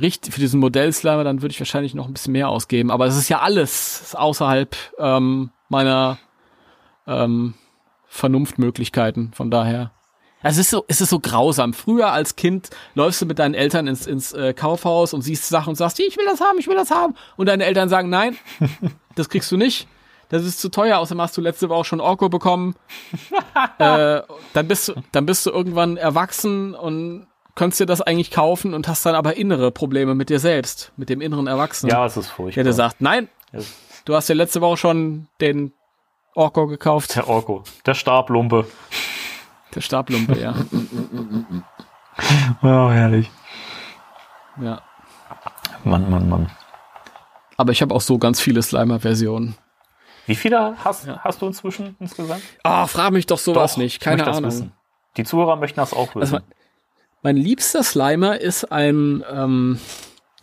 Richt, 0.01 0.33
für 0.33 0.39
diesen 0.39 0.59
Modell-Slimer, 0.59 1.23
dann 1.23 1.41
würde 1.41 1.53
ich 1.53 1.59
wahrscheinlich 1.59 1.93
noch 1.93 2.07
ein 2.07 2.13
bisschen 2.13 2.33
mehr 2.33 2.49
ausgeben. 2.49 2.91
Aber 2.91 3.05
es 3.05 3.17
ist 3.17 3.29
ja 3.29 3.39
alles 3.39 4.15
außerhalb 4.15 4.75
ähm, 4.97 5.51
meiner 5.69 6.17
ähm, 7.07 7.53
Vernunftmöglichkeiten. 8.07 9.33
Von 9.33 9.51
daher 9.51 9.91
es 10.41 10.57
ist 10.57 10.69
so, 10.69 10.85
es 10.87 11.01
ist 11.01 11.09
so 11.09 11.19
grausam. 11.19 11.73
Früher 11.73 12.11
als 12.11 12.35
Kind 12.35 12.69
läufst 12.95 13.21
du 13.21 13.25
mit 13.25 13.39
deinen 13.39 13.53
Eltern 13.53 13.87
ins, 13.87 14.07
ins 14.07 14.31
äh, 14.31 14.53
Kaufhaus 14.53 15.13
und 15.13 15.21
siehst 15.21 15.49
Sachen 15.49 15.69
und 15.69 15.75
sagst, 15.75 15.99
ich 15.99 16.15
will 16.17 16.25
das 16.25 16.39
haben, 16.39 16.57
ich 16.59 16.67
will 16.67 16.75
das 16.75 16.91
haben. 16.91 17.15
Und 17.35 17.47
deine 17.47 17.65
Eltern 17.65 17.89
sagen, 17.89 18.09
nein, 18.09 18.37
das 19.15 19.29
kriegst 19.29 19.51
du 19.51 19.57
nicht. 19.57 19.87
Das 20.29 20.45
ist 20.45 20.61
zu 20.61 20.69
teuer. 20.69 20.99
Außerdem 20.99 21.21
hast 21.21 21.35
du 21.35 21.41
letzte 21.41 21.69
Woche 21.69 21.83
schon 21.85 21.99
Orko 21.99 22.29
bekommen. 22.29 22.75
äh, 23.79 24.21
dann 24.53 24.67
bist 24.67 24.87
du, 24.87 24.93
dann 25.11 25.25
bist 25.25 25.45
du 25.45 25.49
irgendwann 25.49 25.97
erwachsen 25.97 26.73
und 26.73 27.27
kannst 27.59 27.77
dir 27.77 27.85
das 27.85 27.99
eigentlich 27.99 28.31
kaufen 28.31 28.73
und 28.73 28.87
hast 28.87 29.05
dann 29.05 29.15
aber 29.15 29.35
innere 29.35 29.69
Probleme 29.69 30.15
mit 30.15 30.29
dir 30.29 30.39
selbst, 30.39 30.93
mit 30.95 31.09
dem 31.09 31.19
inneren 31.19 31.45
Erwachsenen. 31.45 31.91
Ja, 31.91 32.05
es 32.05 32.15
ist 32.15 32.29
furchtbar. 32.29 32.63
Der 32.63 32.71
dir 32.71 32.73
sagt, 32.73 33.01
nein, 33.01 33.27
du 34.05 34.15
hast 34.15 34.29
ja 34.29 34.35
letzte 34.35 34.61
Woche 34.61 34.77
schon 34.77 35.27
den 35.41 35.73
Orko 36.35 36.67
gekauft. 36.67 37.17
Der 37.17 37.27
Orko, 37.27 37.65
der 37.85 37.95
Stablumpe. 37.95 38.65
Der 39.75 39.81
Stablumpe, 39.81 40.39
ja. 40.39 40.55
oh, 42.63 42.91
herrlich. 42.91 43.29
Ja. 44.61 44.81
Mann, 45.83 46.09
Mann, 46.09 46.29
Mann. 46.29 46.49
Aber 47.57 47.73
ich 47.73 47.81
habe 47.81 47.93
auch 47.93 47.99
so 47.99 48.17
ganz 48.17 48.39
viele 48.39 48.61
Slimer-Versionen. 48.61 49.57
Wie 50.27 50.35
viele 50.35 50.75
hast, 50.81 51.07
ja. 51.07 51.19
hast 51.25 51.41
du 51.41 51.47
inzwischen 51.47 51.97
insgesamt? 51.99 52.41
Ah, 52.63 52.85
oh, 52.85 52.87
frag 52.87 53.11
mich 53.11 53.25
doch 53.25 53.37
sowas 53.37 53.73
doch, 53.73 53.79
nicht. 53.79 53.99
Keine 53.99 54.25
Ahnung. 54.25 54.71
Die 55.17 55.25
Zuhörer 55.25 55.57
möchten 55.57 55.81
das 55.81 55.93
auch 55.93 56.15
wissen. 56.15 56.35
Also, 56.35 56.45
mein 57.21 57.37
liebster 57.37 57.83
Slimer 57.83 58.39
ist 58.39 58.71
ein, 58.71 59.23
ähm, 59.31 59.79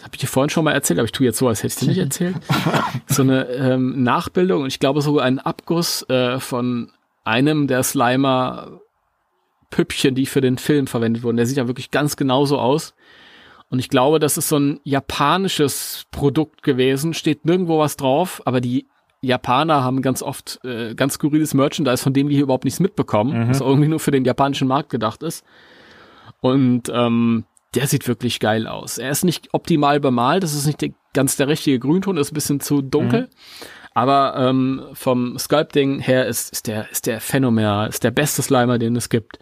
habe 0.02 0.10
ich 0.12 0.20
dir 0.20 0.26
vorhin 0.26 0.50
schon 0.50 0.64
mal 0.64 0.72
erzählt, 0.72 0.98
aber 0.98 1.06
ich 1.06 1.12
tue 1.12 1.26
jetzt 1.26 1.38
so, 1.38 1.48
als 1.48 1.62
hätte 1.62 1.74
ich 1.74 1.80
dir 1.80 1.88
nicht 1.88 1.98
erzählt. 1.98 2.36
so 3.06 3.22
eine 3.22 3.46
ähm, 3.48 4.02
Nachbildung 4.02 4.62
und 4.62 4.68
ich 4.68 4.78
glaube 4.78 5.00
sogar 5.00 5.24
ein 5.24 5.38
Abguss 5.38 6.08
äh, 6.08 6.38
von 6.38 6.90
einem 7.24 7.66
der 7.66 7.82
Slimer 7.82 8.80
Püppchen, 9.70 10.14
die 10.14 10.26
für 10.26 10.40
den 10.40 10.58
Film 10.58 10.86
verwendet 10.86 11.22
wurden. 11.22 11.36
Der 11.36 11.46
sieht 11.46 11.56
ja 11.56 11.66
wirklich 11.66 11.90
ganz 11.90 12.16
genauso 12.16 12.58
aus. 12.58 12.94
Und 13.68 13.80
ich 13.80 13.88
glaube, 13.88 14.20
das 14.20 14.38
ist 14.38 14.48
so 14.48 14.58
ein 14.58 14.80
japanisches 14.84 16.06
Produkt 16.12 16.62
gewesen. 16.62 17.14
Steht 17.14 17.44
nirgendwo 17.44 17.78
was 17.78 17.96
drauf, 17.96 18.40
aber 18.44 18.60
die 18.60 18.86
Japaner 19.22 19.82
haben 19.82 20.02
ganz 20.02 20.22
oft 20.22 20.60
äh, 20.64 20.94
ganz 20.94 21.14
skurriles 21.14 21.52
Merchandise, 21.52 22.02
von 22.02 22.12
dem 22.12 22.28
wir 22.28 22.34
hier 22.34 22.44
überhaupt 22.44 22.64
nichts 22.64 22.78
mitbekommen, 22.78 23.46
mhm. 23.46 23.48
was 23.48 23.60
irgendwie 23.60 23.88
nur 23.88 23.98
für 23.98 24.12
den 24.12 24.24
japanischen 24.24 24.68
Markt 24.68 24.90
gedacht 24.90 25.22
ist. 25.24 25.44
Und 26.40 26.90
ähm, 26.92 27.44
der 27.74 27.86
sieht 27.86 28.08
wirklich 28.08 28.40
geil 28.40 28.66
aus. 28.66 28.98
Er 28.98 29.10
ist 29.10 29.24
nicht 29.24 29.52
optimal 29.52 30.00
bemalt, 30.00 30.42
das 30.42 30.54
ist 30.54 30.66
nicht 30.66 30.80
der, 30.80 30.90
ganz 31.12 31.36
der 31.36 31.48
richtige 31.48 31.78
Grünton, 31.78 32.16
ist 32.16 32.32
ein 32.32 32.34
bisschen 32.34 32.60
zu 32.60 32.82
dunkel. 32.82 33.22
Mhm. 33.22 33.28
Aber 33.94 34.34
ähm, 34.36 34.82
vom 34.92 35.38
Sculpting 35.38 36.00
her 36.00 36.26
ist, 36.26 36.52
ist 36.52 36.66
der 36.66 36.90
ist 36.90 37.06
der 37.06 37.20
phänomenal, 37.20 37.88
ist 37.88 38.04
der 38.04 38.10
beste 38.10 38.42
Slimer, 38.42 38.78
den 38.78 38.94
es 38.94 39.08
gibt. 39.08 39.38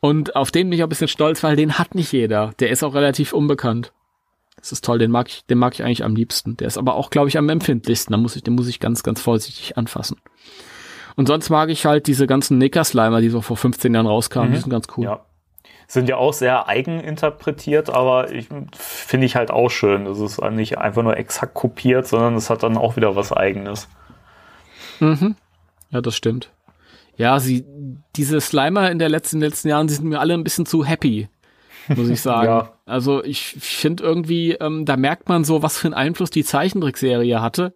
Und 0.00 0.36
auf 0.36 0.50
den 0.50 0.68
bin 0.68 0.76
ich 0.76 0.82
auch 0.82 0.86
ein 0.86 0.90
bisschen 0.90 1.08
stolz, 1.08 1.42
weil 1.42 1.56
den 1.56 1.78
hat 1.78 1.94
nicht 1.94 2.12
jeder. 2.12 2.52
Der 2.58 2.68
ist 2.68 2.82
auch 2.82 2.94
relativ 2.94 3.32
unbekannt. 3.32 3.92
Das 4.56 4.72
ist 4.72 4.84
toll, 4.84 4.98
den 4.98 5.10
mag 5.10 5.28
ich, 5.28 5.46
den 5.46 5.58
mag 5.58 5.72
ich 5.72 5.82
eigentlich 5.82 6.04
am 6.04 6.14
liebsten. 6.14 6.56
Der 6.58 6.66
ist 6.66 6.76
aber 6.76 6.94
auch, 6.94 7.08
glaube 7.08 7.28
ich, 7.28 7.38
am 7.38 7.48
empfindlichsten. 7.48 8.12
Da 8.12 8.18
muss 8.18 8.36
ich, 8.36 8.42
den 8.42 8.54
muss 8.54 8.68
ich 8.68 8.80
ganz, 8.80 9.02
ganz 9.02 9.22
vorsichtig 9.22 9.78
anfassen. 9.78 10.20
Und 11.16 11.28
sonst 11.28 11.48
mag 11.48 11.70
ich 11.70 11.86
halt 11.86 12.06
diese 12.06 12.26
ganzen 12.26 12.58
Nicker-Slimer, 12.58 13.22
die 13.22 13.30
so 13.30 13.40
vor 13.40 13.56
15 13.56 13.94
Jahren 13.94 14.06
rauskamen. 14.06 14.50
Mhm. 14.50 14.54
Die 14.54 14.60
sind 14.60 14.70
ganz 14.70 14.86
cool. 14.96 15.04
Ja, 15.04 15.24
sind 15.86 16.08
ja 16.08 16.16
auch 16.16 16.32
sehr 16.32 16.68
eigeninterpretiert, 16.68 17.90
aber 17.90 18.32
ich 18.32 18.48
finde 18.72 19.26
ich 19.26 19.36
halt 19.36 19.50
auch 19.50 19.68
schön. 19.68 20.06
Es 20.06 20.18
ist 20.18 20.40
nicht 20.50 20.78
einfach 20.78 21.02
nur 21.02 21.16
exakt 21.16 21.54
kopiert, 21.54 22.06
sondern 22.06 22.34
es 22.34 22.50
hat 22.50 22.62
dann 22.62 22.76
auch 22.76 22.96
wieder 22.96 23.16
was 23.16 23.32
eigenes. 23.32 23.88
Mhm. 25.00 25.36
Ja, 25.90 26.00
das 26.00 26.16
stimmt. 26.16 26.50
Ja, 27.16 27.38
sie, 27.38 27.64
diese 28.16 28.40
Slimer 28.40 28.90
in 28.90 28.98
der 28.98 29.08
letzten, 29.08 29.40
letzten 29.40 29.68
Jahren, 29.68 29.86
die 29.86 29.94
sind 29.94 30.08
mir 30.08 30.18
alle 30.18 30.34
ein 30.34 30.42
bisschen 30.42 30.66
zu 30.66 30.84
happy, 30.84 31.28
muss 31.88 32.08
ich 32.08 32.20
sagen. 32.22 32.46
ja. 32.46 32.72
Also 32.86 33.22
ich 33.22 33.42
finde 33.44 34.02
irgendwie, 34.02 34.52
ähm, 34.52 34.84
da 34.84 34.96
merkt 34.96 35.28
man 35.28 35.44
so, 35.44 35.62
was 35.62 35.78
für 35.78 35.86
einen 35.86 35.94
Einfluss 35.94 36.30
die 36.30 36.44
Zeichentrickserie 36.44 37.40
hatte. 37.40 37.74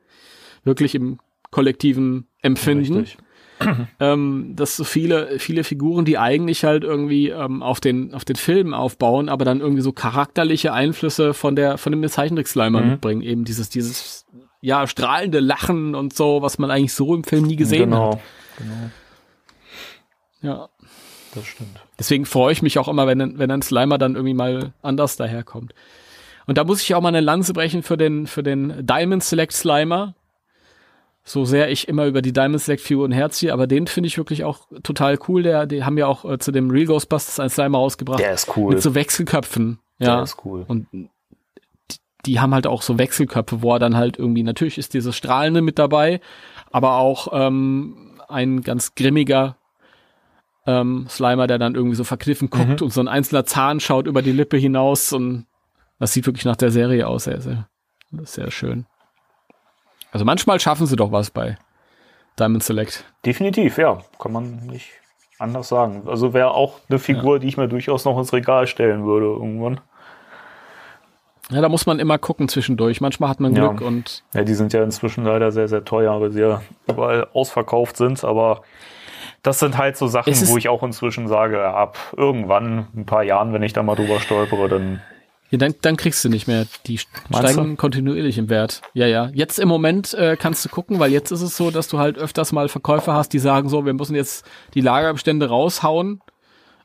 Wirklich 0.65 0.95
im 0.95 1.19
kollektiven 1.51 2.27
Empfinden. 2.43 2.99
Richtig. 2.99 3.19
ähm, 4.01 4.53
dass 4.57 4.77
so 4.77 4.85
viele, 4.85 5.39
viele 5.39 5.65
Figuren, 5.65 6.05
die 6.05 6.19
eigentlich 6.19 6.65
halt 6.65 6.85
irgendwie 6.85 7.29
ähm, 7.31 7.63
auf 7.63 7.81
den, 7.81 8.15
auf 8.15 8.25
den 8.25 8.37
Film 8.37 8.73
aufbauen, 8.75 9.29
aber 9.29 9.45
dann 9.45 9.61
irgendwie 9.61 9.83
so 9.83 9.93
charakterliche 9.93 10.73
Einflüsse 10.73 11.35
von 11.35 11.57
der, 11.57 11.79
von 11.79 11.93
dem 11.93 12.09
Zeichentrick-Slimer 12.09 12.81
Mhm. 12.81 12.89
mitbringen. 12.91 13.23
Eben 13.23 13.45
dieses, 13.45 13.69
dieses, 13.69 14.27
ja, 14.61 14.87
strahlende 14.87 15.41
Lachen 15.41 15.95
und 15.95 16.15
so, 16.15 16.43
was 16.43 16.59
man 16.59 16.71
eigentlich 16.71 16.93
so 16.95 17.15
im 17.15 17.25
Film 17.25 17.45
nie 17.45 17.57
gesehen 17.57 17.91
genau, 17.91 18.13
hat. 18.15 18.21
genau, 18.59 18.91
Ja. 20.41 20.69
das 21.35 21.47
stimmt. 21.47 21.81
Deswegen 21.99 22.27
freue 22.27 22.53
ich 22.53 22.63
mich 22.63 22.79
auch 22.79 22.89
immer, 22.89 23.07
wenn, 23.07 23.39
wenn 23.39 23.51
ein 23.51 23.63
Slimer 23.63 23.99
dann 23.99 24.15
irgendwie 24.15 24.35
mal 24.35 24.73
anders 24.83 25.17
daherkommt. 25.17 25.75
Und 26.47 26.57
da 26.59 26.65
muss 26.65 26.81
ich 26.81 26.95
auch 26.95 27.01
mal 27.03 27.09
eine 27.09 27.21
Lanze 27.21 27.53
brechen 27.53 27.83
für 27.83 27.97
den, 27.97 28.27
für 28.27 28.43
den 28.43 28.87
Diamond 28.87 29.23
Select 29.23 29.53
Slimer. 29.53 30.15
So 31.29 31.45
sehr 31.45 31.71
ich 31.71 31.89
immer 31.89 32.07
über 32.07 32.23
die 32.23 32.33
Diamond 32.33 32.61
Select 32.63 32.83
Figuren 32.83 33.13
herziehe, 33.13 33.53
aber 33.53 33.67
den 33.67 33.87
finde 33.87 34.07
ich 34.07 34.17
wirklich 34.17 34.45
auch 34.45 34.67
total 34.83 35.19
cool. 35.29 35.43
Der, 35.43 35.67
die 35.67 35.85
haben 35.85 35.99
ja 35.99 36.07
auch 36.07 36.25
äh, 36.25 36.39
zu 36.39 36.53
dem 36.53 36.71
Real 36.71 36.87
Ghostbusters 36.87 37.39
ein 37.39 37.51
Slimer 37.51 37.77
rausgebracht. 37.79 38.21
Der 38.21 38.33
ist 38.33 38.57
cool. 38.57 38.73
Mit 38.75 38.83
so 38.83 38.95
Wechselköpfen. 38.95 39.79
Der 40.01 40.09
Ja. 40.09 40.23
ist 40.23 40.39
cool. 40.47 40.65
Und 40.67 40.87
die, 40.93 41.09
die 42.25 42.41
haben 42.41 42.55
halt 42.55 42.67
auch 42.67 42.81
so 42.81 42.99
Wechselköpfe, 42.99 43.61
wo 43.61 43.75
er 43.75 43.79
dann 43.79 43.95
halt 43.97 44.19
irgendwie, 44.19 44.43
natürlich 44.43 44.79
ist 44.79 44.95
dieses 44.95 45.15
Strahlende 45.17 45.61
mit 45.61 45.79
dabei, 45.79 46.21
aber 46.71 46.97
auch 46.97 47.29
ähm, 47.33 48.19
ein 48.29 48.63
ganz 48.63 48.95
grimmiger 48.95 49.57
ähm, 50.67 51.07
Slimer, 51.11 51.47
der 51.47 51.59
dann 51.59 51.75
irgendwie 51.75 51.97
so 51.97 52.05
verkniffen 52.05 52.49
guckt 52.51 52.81
Mhm. 52.81 52.85
und 52.87 52.93
so 52.93 53.01
ein 53.01 53.09
einzelner 53.09 53.45
Zahn 53.45 53.81
schaut 53.81 54.07
über 54.07 54.23
die 54.23 54.33
Lippe 54.33 54.57
hinaus 54.57 55.13
und 55.13 55.47
das 55.99 56.13
sieht 56.13 56.27
wirklich 56.27 56.45
nach 56.47 56.57
der 56.57 56.71
Serie 56.71 57.07
aus, 57.07 57.25
sehr, 57.25 57.41
sehr, 57.41 57.69
sehr 58.23 58.51
schön. 58.51 58.87
Also 60.13 60.25
manchmal 60.25 60.59
schaffen 60.61 60.87
sie 60.87 60.97
doch 60.97 61.13
was 61.13 61.31
bei 61.31 61.57
Diamond 62.39 62.63
Select. 62.63 63.05
Definitiv, 63.25 63.79
ja. 63.79 63.99
Kann 64.19 64.33
man 64.33 64.57
nicht 64.67 64.91
anders 65.39 65.69
sagen. 65.69 66.03
Also 66.07 66.33
wäre 66.35 66.53
auch 66.53 66.81
eine 66.89 66.99
Figur, 66.99 67.39
die 67.39 67.49
ich 67.49 67.57
mir 67.57 67.69
durchaus 67.69 68.05
noch 68.05 68.19
ins 68.19 68.33
Regal 68.33 68.67
stellen 68.67 69.05
würde 69.05 69.27
irgendwann. 69.27 69.81
Ja, 71.51 71.63
da 71.63 71.69
muss 71.69 71.87
man 71.87 71.99
immer 71.99 72.19
gucken 72.19 72.49
zwischendurch. 72.49 73.01
Manchmal 73.01 73.31
hat 73.31 73.41
man 73.41 73.55
Ja. 73.55 73.69
Glück 73.69 73.81
und 73.81 74.23
Ja, 74.35 74.45
die 74.45 74.55
sind 74.55 74.73
ja 74.73 74.83
inzwischen 74.83 75.25
leider 75.25 75.51
sehr, 75.51 75.69
sehr 75.69 75.85
teuer, 75.85 76.21
weil 76.21 76.31
sie 76.31 76.41
ja 76.41 76.61
überall 76.87 77.27
ausverkauft 77.33 77.97
sind, 77.97 78.23
aber 78.23 78.63
das 79.43 79.59
sind 79.59 79.79
halt 79.79 79.97
so 79.97 80.09
Sachen, 80.09 80.35
wo 80.49 80.57
ich 80.59 80.69
auch 80.69 80.83
inzwischen 80.83 81.29
sage, 81.29 81.65
ab 81.65 81.97
irgendwann, 82.17 82.89
ein 82.95 83.07
paar 83.07 83.23
Jahren, 83.23 83.53
wenn 83.53 83.63
ich 83.63 83.73
da 83.73 83.83
mal 83.83 83.95
drüber 83.95 84.21
stolpere, 84.21 84.69
dann 84.69 85.01
Ja, 85.51 85.57
dann, 85.59 85.75
dann 85.81 85.97
kriegst 85.97 86.25
du 86.25 86.29
nicht 86.29 86.47
mehr. 86.47 86.67
Die 86.87 87.01
Meinst 87.31 87.53
steigen 87.53 87.77
kontinuierlich 87.77 88.37
im 88.37 88.51
Wert. 88.51 88.83
Ja, 88.93 89.07
ja. 89.07 89.31
Jetzt 89.33 89.59
im 89.59 89.69
Moment 89.69 90.13
äh, 90.15 90.37
kannst 90.39 90.65
du 90.65 90.69
gucken, 90.69 90.99
weil 90.99 91.11
jetzt 91.11 91.31
ist 91.31 91.41
es 91.41 91.57
so, 91.57 91.71
dass 91.71 91.89
du 91.89 91.99
halt 91.99 92.19
öfters 92.19 92.53
mal 92.53 92.69
Verkäufer 92.69 93.15
hast, 93.15 93.33
die 93.33 93.39
sagen 93.39 93.69
so, 93.69 93.87
wir 93.87 93.95
müssen 93.95 94.15
jetzt 94.15 94.45
die 94.75 94.83
Lagerbestände 94.83 95.49
raushauen. 95.49 96.21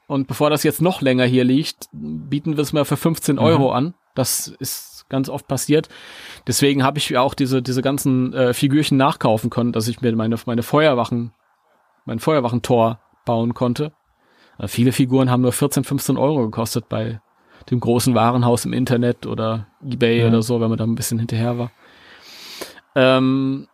Und 0.08 0.28
bevor 0.28 0.50
das 0.50 0.64
jetzt 0.64 0.82
noch 0.82 1.02
länger 1.02 1.26
hier 1.26 1.44
liegt, 1.44 1.88
bieten 1.92 2.56
wir 2.56 2.62
es 2.62 2.74
mal 2.74 2.86
für 2.86 2.98
15 2.98 3.40
Euro 3.40 3.72
an. 3.72 3.96
Das 4.16 4.48
ist 4.60 5.06
ganz 5.10 5.30
oft 5.30 5.48
passiert. 5.48 5.90
Deswegen 6.48 6.84
habe 6.84 7.00
ich 7.00 7.18
auch 7.18 7.34
diese, 7.34 7.62
diese 7.62 7.82
ganzen 7.82 8.34
äh, 8.34 8.54
Figürchen 8.54 8.98
nachkaufen 8.98 9.50
können, 9.50 9.72
dass 9.72 9.88
ich 9.88 10.02
mir 10.02 10.16
meine, 10.16 10.38
meine 10.46 10.64
Feuerwachen, 10.64 11.34
mein 12.06 12.20
Feuerwachentor 12.20 13.00
bauen 13.26 13.54
konnte. 13.54 13.92
Äh, 14.58 14.68
viele 14.68 14.92
Figuren 14.92 15.30
haben 15.30 15.42
nur 15.42 15.52
14, 15.52 15.84
15 15.84 16.18
Euro 16.18 16.44
gekostet 16.46 16.90
bei 16.90 17.22
dem 17.70 17.80
großen 17.80 18.14
Warenhaus 18.16 18.66
im 18.66 18.74
Internet 18.74 19.26
oder 19.26 19.68
Ebay 19.86 20.20
Ja. 20.22 20.28
oder 20.28 20.42
so, 20.42 20.60
wenn 20.62 20.70
man 20.70 20.78
da 20.78 20.84
ein 20.86 20.96
bisschen 20.96 21.20
hinterher 21.20 21.58
war. 21.58 21.72
Ähm, 22.96 23.68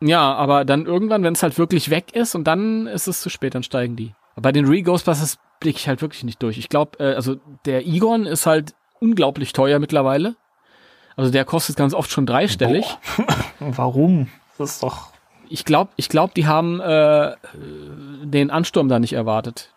ja, 0.00 0.34
aber 0.34 0.64
dann 0.64 0.86
irgendwann, 0.86 1.22
wenn 1.22 1.32
es 1.34 1.42
halt 1.42 1.56
wirklich 1.58 1.90
weg 1.90 2.14
ist 2.14 2.34
und 2.34 2.44
dann 2.44 2.86
ist 2.86 3.06
es 3.06 3.20
zu 3.20 3.30
spät, 3.30 3.54
dann 3.54 3.62
steigen 3.62 3.96
die. 3.96 4.14
Bei 4.36 4.52
den 4.52 4.66
Re-Ghostbusters 4.66 5.38
blicke 5.60 5.78
ich 5.78 5.88
halt 5.88 6.02
wirklich 6.02 6.24
nicht 6.24 6.42
durch. 6.42 6.58
Ich 6.58 6.68
glaube, 6.68 6.98
äh, 6.98 7.14
also 7.14 7.36
der 7.64 7.86
Egon 7.86 8.26
ist 8.26 8.46
halt 8.46 8.74
unglaublich 9.00 9.52
teuer 9.52 9.78
mittlerweile. 9.78 10.34
Also 11.16 11.30
der 11.30 11.44
kostet 11.44 11.76
ganz 11.76 11.94
oft 11.94 12.10
schon 12.10 12.26
dreistellig. 12.26 12.84
warum? 13.60 14.28
Das 14.58 14.72
ist 14.72 14.82
doch. 14.82 15.10
Ich 15.48 15.64
glaube, 15.64 15.90
ich 15.96 16.08
glaub, 16.08 16.34
die 16.34 16.46
haben 16.46 16.80
äh, 16.80 17.34
den 18.24 18.50
Ansturm 18.50 18.88
da 18.88 18.98
nicht 18.98 19.12
erwartet. 19.12 19.70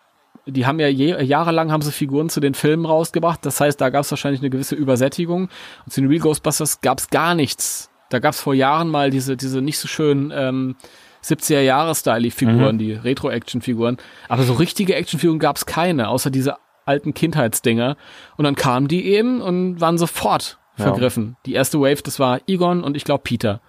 Die 0.47 0.65
haben 0.65 0.79
ja 0.79 0.87
je, 0.87 1.21
jahrelang 1.23 1.71
haben 1.71 1.81
sie 1.81 1.91
Figuren 1.91 2.29
zu 2.29 2.39
den 2.39 2.53
Filmen 2.53 2.85
rausgebracht. 2.85 3.45
Das 3.45 3.59
heißt, 3.59 3.79
da 3.81 3.89
gab 3.89 4.01
es 4.01 4.11
wahrscheinlich 4.11 4.41
eine 4.41 4.49
gewisse 4.49 4.75
Übersättigung. 4.75 5.49
Und 5.85 5.91
zu 5.93 6.01
den 6.01 6.09
Real 6.09 6.21
Ghostbusters 6.21 6.81
gab 6.81 6.99
es 6.99 7.09
gar 7.09 7.35
nichts. 7.35 7.89
Da 8.09 8.19
gab 8.19 8.33
es 8.33 8.39
vor 8.39 8.53
Jahren 8.53 8.89
mal 8.89 9.09
diese, 9.09 9.35
diese 9.35 9.61
nicht 9.61 9.77
so 9.77 9.87
schönen 9.87 10.31
ähm, 10.33 10.75
70er 11.23 11.59
Jahre 11.59 11.93
Style-Figuren, 11.93 12.75
Mhm. 12.75 12.79
die 12.79 12.93
Retro-Action-Figuren. 12.93 13.97
Aber 14.29 14.43
so 14.43 14.53
richtige 14.53 14.95
Actionfiguren 14.95 15.39
gab 15.39 15.57
es 15.57 15.65
keine, 15.65 16.07
außer 16.07 16.29
diese 16.29 16.55
alten 16.85 17.13
Kindheitsdinger. 17.13 17.97
Und 18.37 18.45
dann 18.45 18.55
kamen 18.55 18.87
die 18.87 19.05
eben 19.07 19.41
und 19.41 19.81
waren 19.81 19.97
sofort 19.97 20.57
Ja. 20.77 20.85
vergriffen. 20.85 21.35
Die 21.45 21.53
erste 21.53 21.81
Wave, 21.81 22.01
das 22.03 22.19
war 22.19 22.39
Egon 22.47 22.83
und 22.83 22.95
ich 22.95 23.03
glaube 23.03 23.23
Peter. 23.23 23.59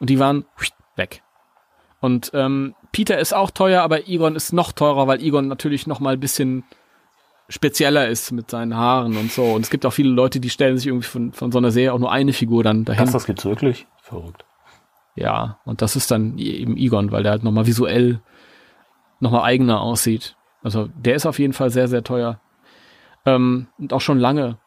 Und 0.00 0.10
die 0.10 0.18
waren 0.18 0.44
weg. 0.96 1.22
Und 2.00 2.30
ähm, 2.34 2.74
Peter 2.92 3.18
ist 3.18 3.34
auch 3.34 3.50
teuer, 3.50 3.82
aber 3.82 4.08
Egon 4.08 4.36
ist 4.36 4.52
noch 4.52 4.72
teurer, 4.72 5.06
weil 5.06 5.22
Egon 5.22 5.48
natürlich 5.48 5.86
noch 5.86 6.00
mal 6.00 6.14
ein 6.14 6.20
bisschen 6.20 6.64
spezieller 7.48 8.08
ist 8.08 8.32
mit 8.32 8.50
seinen 8.50 8.76
Haaren 8.76 9.16
und 9.16 9.32
so. 9.32 9.44
Und 9.44 9.62
es 9.62 9.70
gibt 9.70 9.86
auch 9.86 9.92
viele 9.92 10.10
Leute, 10.10 10.40
die 10.40 10.50
stellen 10.50 10.76
sich 10.76 10.88
irgendwie 10.88 11.06
von, 11.06 11.32
von 11.32 11.52
so 11.52 11.58
einer 11.58 11.70
Serie 11.70 11.92
auch 11.92 11.98
nur 11.98 12.12
eine 12.12 12.32
Figur 12.32 12.64
dann 12.64 12.84
dahin. 12.84 13.04
Das, 13.04 13.12
das 13.12 13.26
gibt's 13.26 13.44
wirklich? 13.44 13.86
Verrückt. 14.02 14.44
Ja, 15.14 15.58
und 15.64 15.80
das 15.80 15.96
ist 15.96 16.10
dann 16.10 16.38
eben 16.38 16.76
Egon, 16.76 17.10
weil 17.12 17.22
der 17.22 17.32
halt 17.32 17.44
nochmal 17.44 17.66
visuell 17.66 18.20
nochmal 19.20 19.42
eigener 19.42 19.80
aussieht. 19.80 20.36
Also 20.62 20.88
der 20.94 21.14
ist 21.14 21.26
auf 21.26 21.38
jeden 21.38 21.52
Fall 21.52 21.70
sehr, 21.70 21.88
sehr 21.88 22.04
teuer. 22.04 22.40
Ähm, 23.24 23.68
und 23.78 23.92
auch 23.92 24.00
schon 24.00 24.18
lange. 24.18 24.58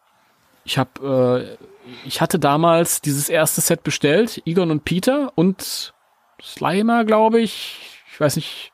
Ich 0.64 0.78
habe, 0.78 1.58
äh, 1.58 1.68
ich 2.06 2.22
hatte 2.22 2.40
damals 2.40 3.02
dieses 3.02 3.30
erste 3.30 3.62
Set 3.62 3.84
bestellt, 3.84 4.42
Egon 4.46 4.72
und 4.72 4.86
Peter 4.86 5.32
und 5.36 5.94
Slimer, 6.42 7.06
glaube 7.06 7.40
ich. 7.40 8.02
Ich 8.12 8.20
weiß 8.20 8.36
nicht. 8.36 8.72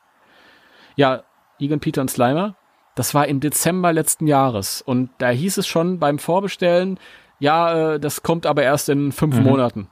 Ja, 0.96 1.24
Egon, 1.60 1.80
Peter 1.80 2.02
und 2.02 2.10
Slimer. 2.10 2.56
Das 2.96 3.14
war 3.14 3.28
im 3.28 3.40
Dezember 3.40 3.92
letzten 3.92 4.28
Jahres. 4.28 4.82
Und 4.82 5.10
da 5.18 5.30
hieß 5.30 5.58
es 5.58 5.68
schon 5.68 6.00
beim 6.00 6.18
Vorbestellen, 6.20 7.00
ja, 7.40 7.94
äh, 7.96 8.00
das 8.00 8.24
kommt 8.24 8.46
aber 8.46 8.64
erst 8.64 8.88
in 8.90 9.12
fünf 9.12 9.36
Mhm. 9.38 9.44
Monaten. 9.44 9.90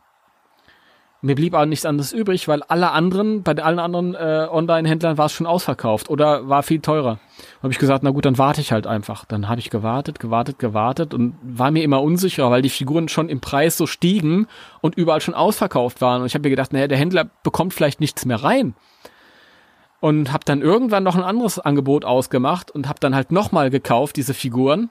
Mir 1.25 1.35
blieb 1.35 1.55
aber 1.55 1.65
nichts 1.65 1.85
anderes 1.85 2.11
übrig, 2.11 2.49
weil 2.49 2.63
alle 2.63 2.91
anderen, 2.91 3.43
bei 3.43 3.55
allen 3.55 3.79
anderen 3.79 4.13
äh, 4.13 4.45
Online-Händlern 4.51 5.17
war 5.17 5.27
es 5.27 5.31
schon 5.31 5.47
ausverkauft 5.47 6.09
oder 6.09 6.49
war 6.49 6.63
viel 6.63 6.81
teurer. 6.81 7.17
Habe 7.61 7.71
ich 7.71 7.79
gesagt, 7.79 8.03
na 8.03 8.09
gut, 8.09 8.25
dann 8.25 8.37
warte 8.37 8.59
ich 8.59 8.73
halt 8.73 8.87
einfach. 8.87 9.23
Dann 9.23 9.47
habe 9.47 9.61
ich 9.61 9.69
gewartet, 9.69 10.19
gewartet, 10.19 10.59
gewartet 10.59 11.13
und 11.13 11.35
war 11.41 11.71
mir 11.71 11.81
immer 11.81 12.01
unsicher, 12.01 12.51
weil 12.51 12.61
die 12.61 12.69
Figuren 12.69 13.07
schon 13.07 13.29
im 13.29 13.39
Preis 13.39 13.77
so 13.77 13.87
stiegen 13.87 14.47
und 14.81 14.95
überall 14.95 15.21
schon 15.21 15.33
ausverkauft 15.33 16.01
waren. 16.01 16.19
Und 16.19 16.27
ich 16.27 16.33
habe 16.33 16.43
mir 16.43 16.49
gedacht, 16.49 16.73
naja, 16.73 16.89
der 16.89 16.97
Händler 16.97 17.29
bekommt 17.41 17.73
vielleicht 17.73 18.01
nichts 18.01 18.25
mehr 18.25 18.43
rein. 18.43 18.75
Und 20.01 20.33
habe 20.33 20.43
dann 20.43 20.61
irgendwann 20.61 21.03
noch 21.03 21.15
ein 21.15 21.23
anderes 21.23 21.57
Angebot 21.57 22.03
ausgemacht 22.03 22.69
und 22.69 22.89
habe 22.89 22.99
dann 22.99 23.15
halt 23.15 23.31
nochmal 23.31 23.69
gekauft, 23.69 24.17
diese 24.17 24.33
Figuren. 24.33 24.89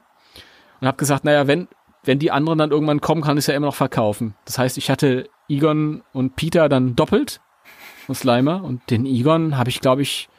Und 0.81 0.87
habe 0.87 0.97
gesagt, 0.97 1.25
naja, 1.25 1.45
wenn, 1.45 1.67
wenn 2.03 2.19
die 2.19 2.31
anderen 2.31 2.59
dann 2.59 2.71
irgendwann 2.71 3.01
kommen, 3.01 3.21
kann 3.21 3.37
ich 3.37 3.43
es 3.43 3.47
ja 3.47 3.55
immer 3.55 3.67
noch 3.67 3.75
verkaufen. 3.75 4.35
Das 4.45 4.57
heißt, 4.57 4.77
ich 4.77 4.89
hatte 4.89 5.29
Egon 5.49 6.03
und 6.13 6.35
Peter 6.35 6.67
dann 6.69 6.95
doppelt 6.95 7.39
und 8.07 8.15
Slimer 8.15 8.63
und 8.63 8.89
den 8.89 9.05
Egon 9.05 9.57
habe 9.57 9.69
ich, 9.69 9.79
glaube 9.81 10.01
ich, 10.01 10.29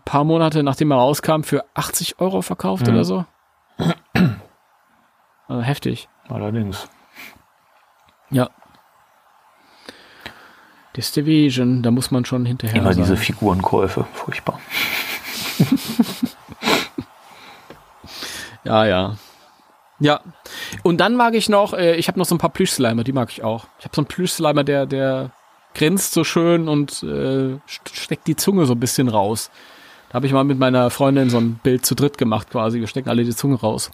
ein 0.00 0.04
paar 0.04 0.24
Monate 0.24 0.62
nachdem 0.62 0.90
er 0.92 0.98
rauskam, 0.98 1.42
für 1.42 1.64
80 1.74 2.20
Euro 2.20 2.42
verkauft 2.42 2.86
Mhm. 2.86 2.92
oder 2.94 3.04
so. 3.04 3.24
Also 5.48 5.62
heftig. 5.62 6.08
Allerdings. 6.28 6.88
Ja. 8.30 8.50
Das 10.92 11.10
Division, 11.10 11.82
da 11.82 11.90
muss 11.90 12.12
man 12.12 12.24
schon 12.24 12.46
hinterher 12.46 12.76
Immer 12.80 12.92
sein. 12.92 13.02
diese 13.02 13.16
Figurenkäufe. 13.16 14.06
Furchtbar. 14.12 14.60
Ja, 18.64 18.84
ja. 18.84 19.16
Ja. 20.00 20.20
Und 20.82 20.98
dann 20.98 21.14
mag 21.16 21.34
ich 21.34 21.48
noch, 21.48 21.72
äh, 21.74 21.94
ich 21.96 22.08
habe 22.08 22.18
noch 22.18 22.24
so 22.26 22.34
ein 22.34 22.38
paar 22.38 22.50
Plüschslimer, 22.50 23.04
die 23.04 23.12
mag 23.12 23.30
ich 23.30 23.42
auch. 23.44 23.66
Ich 23.78 23.84
habe 23.84 23.94
so 23.94 24.00
einen 24.00 24.08
Plüschslimer, 24.08 24.64
der, 24.64 24.86
der 24.86 25.30
grinst 25.74 26.12
so 26.12 26.24
schön 26.24 26.68
und 26.68 27.02
äh, 27.02 27.06
st- 27.68 27.92
steckt 27.92 28.26
die 28.26 28.34
Zunge 28.36 28.66
so 28.66 28.72
ein 28.72 28.80
bisschen 28.80 29.08
raus. 29.08 29.50
Da 30.08 30.14
habe 30.14 30.26
ich 30.26 30.32
mal 30.32 30.42
mit 30.44 30.58
meiner 30.58 30.90
Freundin 30.90 31.30
so 31.30 31.38
ein 31.38 31.60
Bild 31.62 31.86
zu 31.86 31.94
dritt 31.94 32.18
gemacht 32.18 32.50
quasi. 32.50 32.80
Wir 32.80 32.86
stecken 32.88 33.08
alle 33.10 33.24
die 33.24 33.34
Zunge 33.36 33.56
raus. 33.60 33.90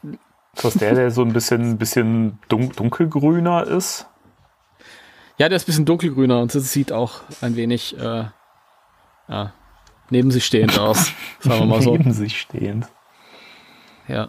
Ist 0.55 0.65
das 0.65 0.75
der, 0.75 0.95
der 0.95 1.11
so 1.11 1.23
ein 1.23 1.33
bisschen, 1.35 1.77
bisschen 1.77 2.39
dun 2.49 2.71
dunkelgrüner 2.73 3.67
ist? 3.67 4.07
Ja, 5.39 5.51
der 5.51 5.57
ist 5.57 5.65
ein 5.65 5.67
bisschen 5.67 5.85
dunkelgrüner 5.85 6.41
und 6.41 6.55
es 6.55 6.73
sieht 6.73 6.93
auch 6.93 7.21
ein 7.43 7.57
wenig 7.57 7.99
äh, 7.99 8.25
ja, 9.29 9.53
neben 10.09 10.31
sich 10.31 10.47
stehend 10.47 10.79
aus. 10.79 11.13
Sagen 11.41 11.61
wir 11.61 11.67
mal 11.67 11.83
so. 11.83 11.93
Neben 11.97 12.13
sich 12.13 12.41
stehend. 12.41 12.87
Ja. 14.09 14.29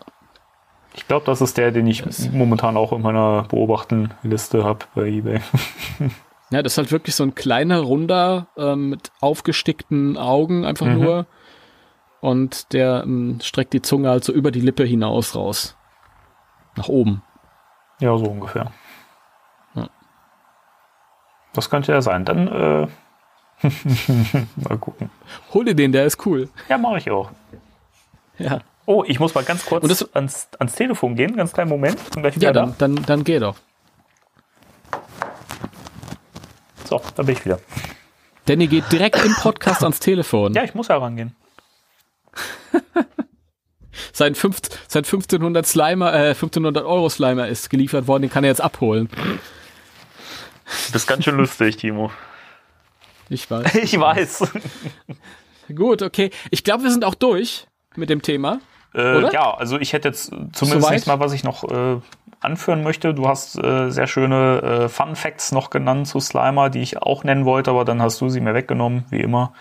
Ich 0.97 1.07
glaube, 1.07 1.25
das 1.25 1.41
ist 1.41 1.57
der, 1.57 1.71
den 1.71 1.87
ich 1.87 2.01
Das- 2.01 2.29
momentan 2.31 2.75
auch 2.75 2.91
in 2.91 3.01
meiner 3.01 3.43
Beobachten-Liste 3.43 4.63
habe 4.63 4.79
bei 4.95 5.07
eBay. 5.07 5.39
Ja, 6.49 6.61
das 6.63 6.73
ist 6.73 6.77
halt 6.77 6.91
wirklich 6.93 7.13
so 7.13 7.23
ein 7.25 7.35
kleiner, 7.35 7.79
runder, 7.81 8.47
ähm, 8.55 8.87
mit 8.91 9.11
aufgestickten 9.19 10.15
Augen 10.17 10.63
einfach 10.63 10.85
Mhm. 10.85 10.93
nur. 11.01 11.25
Und 12.21 12.71
der 12.71 13.03
ähm, 13.03 13.39
streckt 13.43 13.73
die 13.73 13.81
Zunge 13.81 14.09
halt 14.09 14.23
so 14.23 14.31
über 14.31 14.49
die 14.51 14.61
Lippe 14.61 14.85
hinaus 14.85 15.35
raus. 15.35 15.75
Nach 16.77 16.87
oben. 16.87 17.21
Ja, 17.99 18.17
so 18.17 18.23
ungefähr. 18.27 18.71
Ja. 19.75 19.89
Das 21.51 21.69
könnte 21.69 21.91
ja 21.91 22.01
sein. 22.01 22.23
Dann 22.23 22.47
äh, 22.47 22.87
mal 24.69 24.77
gucken. 24.79 25.09
Hol 25.53 25.65
dir 25.65 25.75
den, 25.75 25.91
der 25.91 26.05
ist 26.05 26.25
cool. 26.25 26.47
Ja, 26.69 26.77
mache 26.77 26.99
ich 26.99 27.11
auch. 27.11 27.29
Ja. 28.37 28.59
Oh, 28.87 29.03
ich 29.05 29.19
muss 29.19 29.35
mal 29.35 29.43
ganz 29.43 29.65
kurz 29.65 29.85
das- 29.87 30.15
ans, 30.15 30.47
ans 30.57 30.73
Telefon 30.73 31.15
gehen. 31.15 31.35
Ganz 31.35 31.51
kleinen 31.53 31.69
Moment. 31.69 31.97
Bin 32.11 32.23
gleich 32.23 32.35
wieder 32.35 32.47
Ja, 32.47 32.53
dann, 32.53 32.73
dann, 32.77 32.95
dann 33.05 33.23
geh 33.25 33.37
doch. 33.37 33.57
So, 36.85 37.01
da 37.15 37.23
bin 37.23 37.35
ich 37.35 37.43
wieder. 37.45 37.59
Danny 38.45 38.67
geht 38.67 38.89
direkt 38.91 39.23
im 39.25 39.35
Podcast 39.35 39.83
ans 39.83 39.99
Telefon. 39.99 40.53
Ja, 40.53 40.63
ich 40.63 40.73
muss 40.73 40.87
ja 40.87 40.97
rangehen. 40.97 41.35
Sein, 44.13 44.35
fünf, 44.35 44.59
sein 44.87 45.03
1500 45.03 45.65
Slimer, 45.65 46.13
äh, 46.13 46.29
1500 46.29 46.85
Euro 46.85 47.09
Slimer 47.09 47.47
ist 47.47 47.69
geliefert 47.69 48.07
worden, 48.07 48.23
den 48.23 48.31
kann 48.31 48.43
er 48.43 48.49
jetzt 48.51 48.61
abholen. 48.61 49.09
Das 50.65 50.95
ist 51.03 51.07
ganz 51.07 51.23
schön 51.25 51.35
lustig, 51.35 51.77
Timo. 51.77 52.11
Ich 53.29 53.49
weiß. 53.51 53.75
Ich 53.83 53.99
weiß. 53.99 54.51
Gut, 55.75 56.01
okay. 56.03 56.31
Ich 56.51 56.63
glaube, 56.63 56.83
wir 56.83 56.91
sind 56.91 57.03
auch 57.05 57.15
durch 57.15 57.67
mit 57.95 58.09
dem 58.09 58.21
Thema. 58.21 58.59
Äh, 58.95 59.31
ja, 59.33 59.53
also 59.53 59.77
ich 59.79 59.93
hätte 59.93 60.07
jetzt 60.09 60.25
zumindest 60.53 60.87
Soweit? 60.87 61.07
mal, 61.07 61.19
was 61.19 61.33
ich 61.33 61.43
noch 61.43 61.63
äh, 61.63 61.97
anführen 62.39 62.83
möchte. 62.83 63.13
Du 63.13 63.27
hast 63.27 63.57
äh, 63.61 63.89
sehr 63.89 64.07
schöne 64.07 64.61
äh, 64.85 64.89
Fun 64.89 65.15
Facts 65.15 65.51
noch 65.51 65.69
genannt 65.69 66.07
zu 66.07 66.19
Slimer, 66.19 66.69
die 66.69 66.81
ich 66.81 67.01
auch 67.01 67.23
nennen 67.23 67.45
wollte, 67.45 67.71
aber 67.71 67.85
dann 67.85 68.01
hast 68.01 68.21
du 68.21 68.29
sie 68.29 68.39
mir 68.41 68.53
weggenommen, 68.53 69.05
wie 69.09 69.19
immer. 69.21 69.53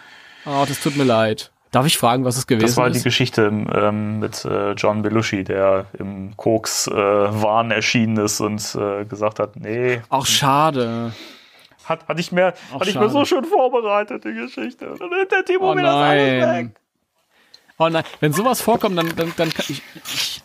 Oh, 0.46 0.64
das 0.66 0.80
tut 0.80 0.96
mir 0.96 1.04
leid. 1.04 1.50
Darf 1.72 1.84
ich 1.84 1.98
fragen, 1.98 2.24
was 2.24 2.36
es 2.36 2.46
gewesen 2.46 2.64
Das 2.66 2.76
war 2.76 2.88
die 2.88 2.98
ist? 2.98 3.04
Geschichte 3.04 3.42
ähm, 3.46 4.20
mit 4.20 4.44
äh, 4.44 4.72
John 4.72 5.02
Belushi, 5.02 5.42
der 5.44 5.86
im 5.98 6.34
Koks-Wahn 6.36 7.70
erschienen 7.70 8.16
ist 8.18 8.40
und 8.40 8.62
äh, 8.76 9.04
gesagt 9.04 9.38
hat, 9.40 9.56
nee, 9.56 10.00
Auch 10.08 10.24
schade. 10.26 11.12
hat, 11.84 12.06
hatte 12.08 12.20
ich 12.20 12.32
mir, 12.32 12.54
Ach, 12.72 12.80
hatte 12.80 12.90
ich 12.90 12.98
mir 12.98 13.08
so 13.10 13.24
schön 13.24 13.44
vorbereitet, 13.44 14.24
die 14.24 14.32
Geschichte. 14.34 14.90
Und 14.90 15.00
dann 15.00 15.10
hat 15.20 15.32
der 15.32 15.44
Timo 15.44 15.72
Oh 15.72 15.74
mir 15.74 15.82
das 15.82 15.94
alles 15.94 16.44
nein. 16.46 16.66
weg. 16.66 16.76
Oh 17.78 17.88
nein. 17.88 18.04
Wenn 18.20 18.32
sowas 18.32 18.60
vorkommt, 18.60 18.96
dann, 18.96 19.14
dann, 19.16 19.32
dann 19.36 19.52
kann 19.52 19.66
ich, 19.68 19.82
ich 20.14 20.42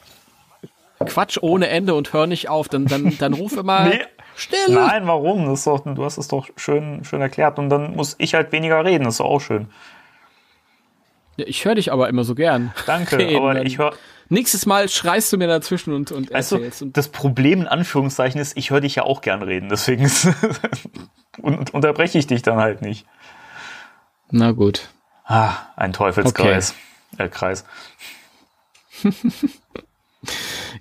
Quatsch 1.06 1.38
ohne 1.42 1.70
Ende 1.70 1.96
und 1.96 2.14
hör 2.14 2.28
nicht 2.28 2.50
auf. 2.50 2.68
Dann, 2.70 2.86
dann, 2.86 3.18
dann 3.18 3.34
ruf 3.34 3.54
immer 3.58 3.86
Nee. 3.86 4.04
still. 4.36 4.60
Nein, 4.70 5.08
warum? 5.08 5.48
Das 5.48 5.64
doch, 5.64 5.82
du 5.84 6.04
hast 6.04 6.18
es 6.18 6.28
doch 6.28 6.50
schön, 6.58 7.04
schön 7.04 7.22
erklärt 7.22 7.58
und 7.60 7.70
dann 7.70 7.96
muss 7.96 8.16
ich 8.20 8.34
halt 8.34 8.52
weniger 8.52 8.84
reden, 8.84 9.06
das 9.06 9.16
ist 9.16 9.20
doch 9.20 9.26
auch 9.26 9.40
schön. 9.42 9.68
Ja, 11.38 11.46
ich 11.48 11.64
höre 11.66 11.76
dich 11.76 11.92
aber 11.92 12.10
immer 12.10 12.24
so 12.24 12.36
gern. 12.36 12.74
Danke, 12.86 13.18
Reden, 13.20 13.38
aber 13.38 13.66
ich 13.66 13.78
höre, 13.78 13.94
Nächstes 14.30 14.66
Mal 14.66 14.88
schreist 14.88 15.34
du 15.34 15.38
mir 15.38 15.48
dazwischen 15.48 15.94
und, 15.94 16.12
und 16.14 16.30
du, 16.30 16.34
erzählst. 16.34 16.82
und, 16.82 16.96
das 16.96 17.10
Problem 17.10 17.62
in 17.62 17.68
Anführungszeichen 17.68 18.40
ist, 18.40 18.56
ich 18.56 18.72
höre 18.72 18.80
dich 18.80 18.96
ja 18.96 19.04
auch 19.04 19.20
gern 19.20 19.42
reden, 19.42 19.68
deswegen 19.68 20.10
und 21.42 21.74
unterbreche 21.74 22.18
ich 22.18 22.28
dich 22.28 22.42
dann 22.42 22.58
halt 22.58 22.82
nicht. 22.82 23.06
na 24.30 24.52
gut. 24.52 24.88
Ah, 25.26 25.54
ein 25.76 25.92
Teufelskreis. 25.92 26.76
Äh, 27.18 27.30
Kreis. 27.30 27.66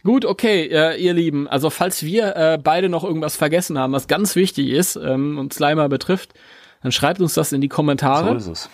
Gut, 0.02 0.24
okay, 0.24 0.66
äh, 0.66 0.96
ihr 1.02 1.14
Lieben. 1.14 1.48
Also 1.48 1.70
falls 1.70 2.02
wir 2.02 2.36
äh, 2.36 2.58
beide 2.62 2.88
noch 2.88 3.04
irgendwas 3.04 3.36
vergessen 3.36 3.78
haben, 3.78 3.92
was 3.92 4.06
ganz 4.08 4.36
wichtig 4.36 4.68
ist 4.68 4.96
ähm, 4.96 5.38
und 5.38 5.52
Slimer 5.52 5.88
betrifft, 5.88 6.34
dann 6.82 6.92
schreibt 6.92 7.20
uns 7.20 7.34
das 7.34 7.52
in 7.52 7.60
die 7.60 7.68
So 7.68 7.74
Kommentare. 7.76 8.34
ist 8.36 8.46
es. 8.46 8.70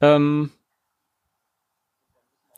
Ähm, 0.00 0.50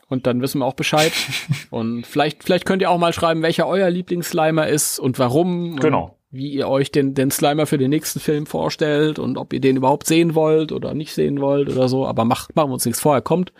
und 0.07 0.27
dann 0.27 0.41
wissen 0.41 0.59
wir 0.59 0.65
auch 0.65 0.73
Bescheid. 0.73 1.13
und 1.69 2.05
vielleicht, 2.05 2.43
vielleicht 2.43 2.65
könnt 2.65 2.81
ihr 2.81 2.89
auch 2.89 2.97
mal 2.97 3.13
schreiben, 3.13 3.41
welcher 3.41 3.67
euer 3.67 3.89
Lieblingsslimer 3.89 4.67
ist 4.67 4.99
und 4.99 5.19
warum. 5.19 5.77
Genau. 5.77 6.18
Wie 6.31 6.51
ihr 6.51 6.67
euch 6.67 6.91
den, 6.91 7.15
den 7.15 7.31
Slimer 7.31 7.65
für 7.65 7.79
den 7.79 7.89
nächsten 7.89 8.19
Film 8.19 8.45
vorstellt 8.45 9.17
und 9.17 9.37
ob 9.37 9.51
ihr 9.51 9.59
den 9.59 9.77
überhaupt 9.77 10.05
sehen 10.05 10.35
wollt 10.35 10.71
oder 10.71 10.93
nicht 10.93 11.13
sehen 11.13 11.41
wollt 11.41 11.69
oder 11.69 11.89
so. 11.89 12.05
Aber 12.05 12.23
macht, 12.23 12.55
machen 12.55 12.69
wir 12.69 12.73
uns 12.75 12.85
nichts 12.85 13.01
vorher, 13.01 13.21
kommt. 13.21 13.51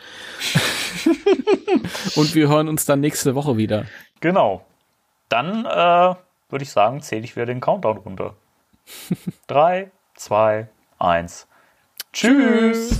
und 2.16 2.36
wir 2.36 2.48
hören 2.48 2.68
uns 2.70 2.86
dann 2.86 3.00
nächste 3.00 3.34
Woche 3.34 3.58
wieder. 3.58 3.86
Genau. 4.20 4.66
Dann 5.30 5.66
äh, 5.66 6.16
würde 6.50 6.64
ich 6.64 6.72
sagen, 6.72 7.02
zähle 7.02 7.24
ich 7.24 7.36
wieder 7.36 7.48
den 7.48 7.60
Countdown 7.60 7.98
runter. 7.98 8.36
Drei, 9.48 9.92
zwei, 10.16 10.70
eins. 11.00 11.48
Tschüss. 12.14 13.00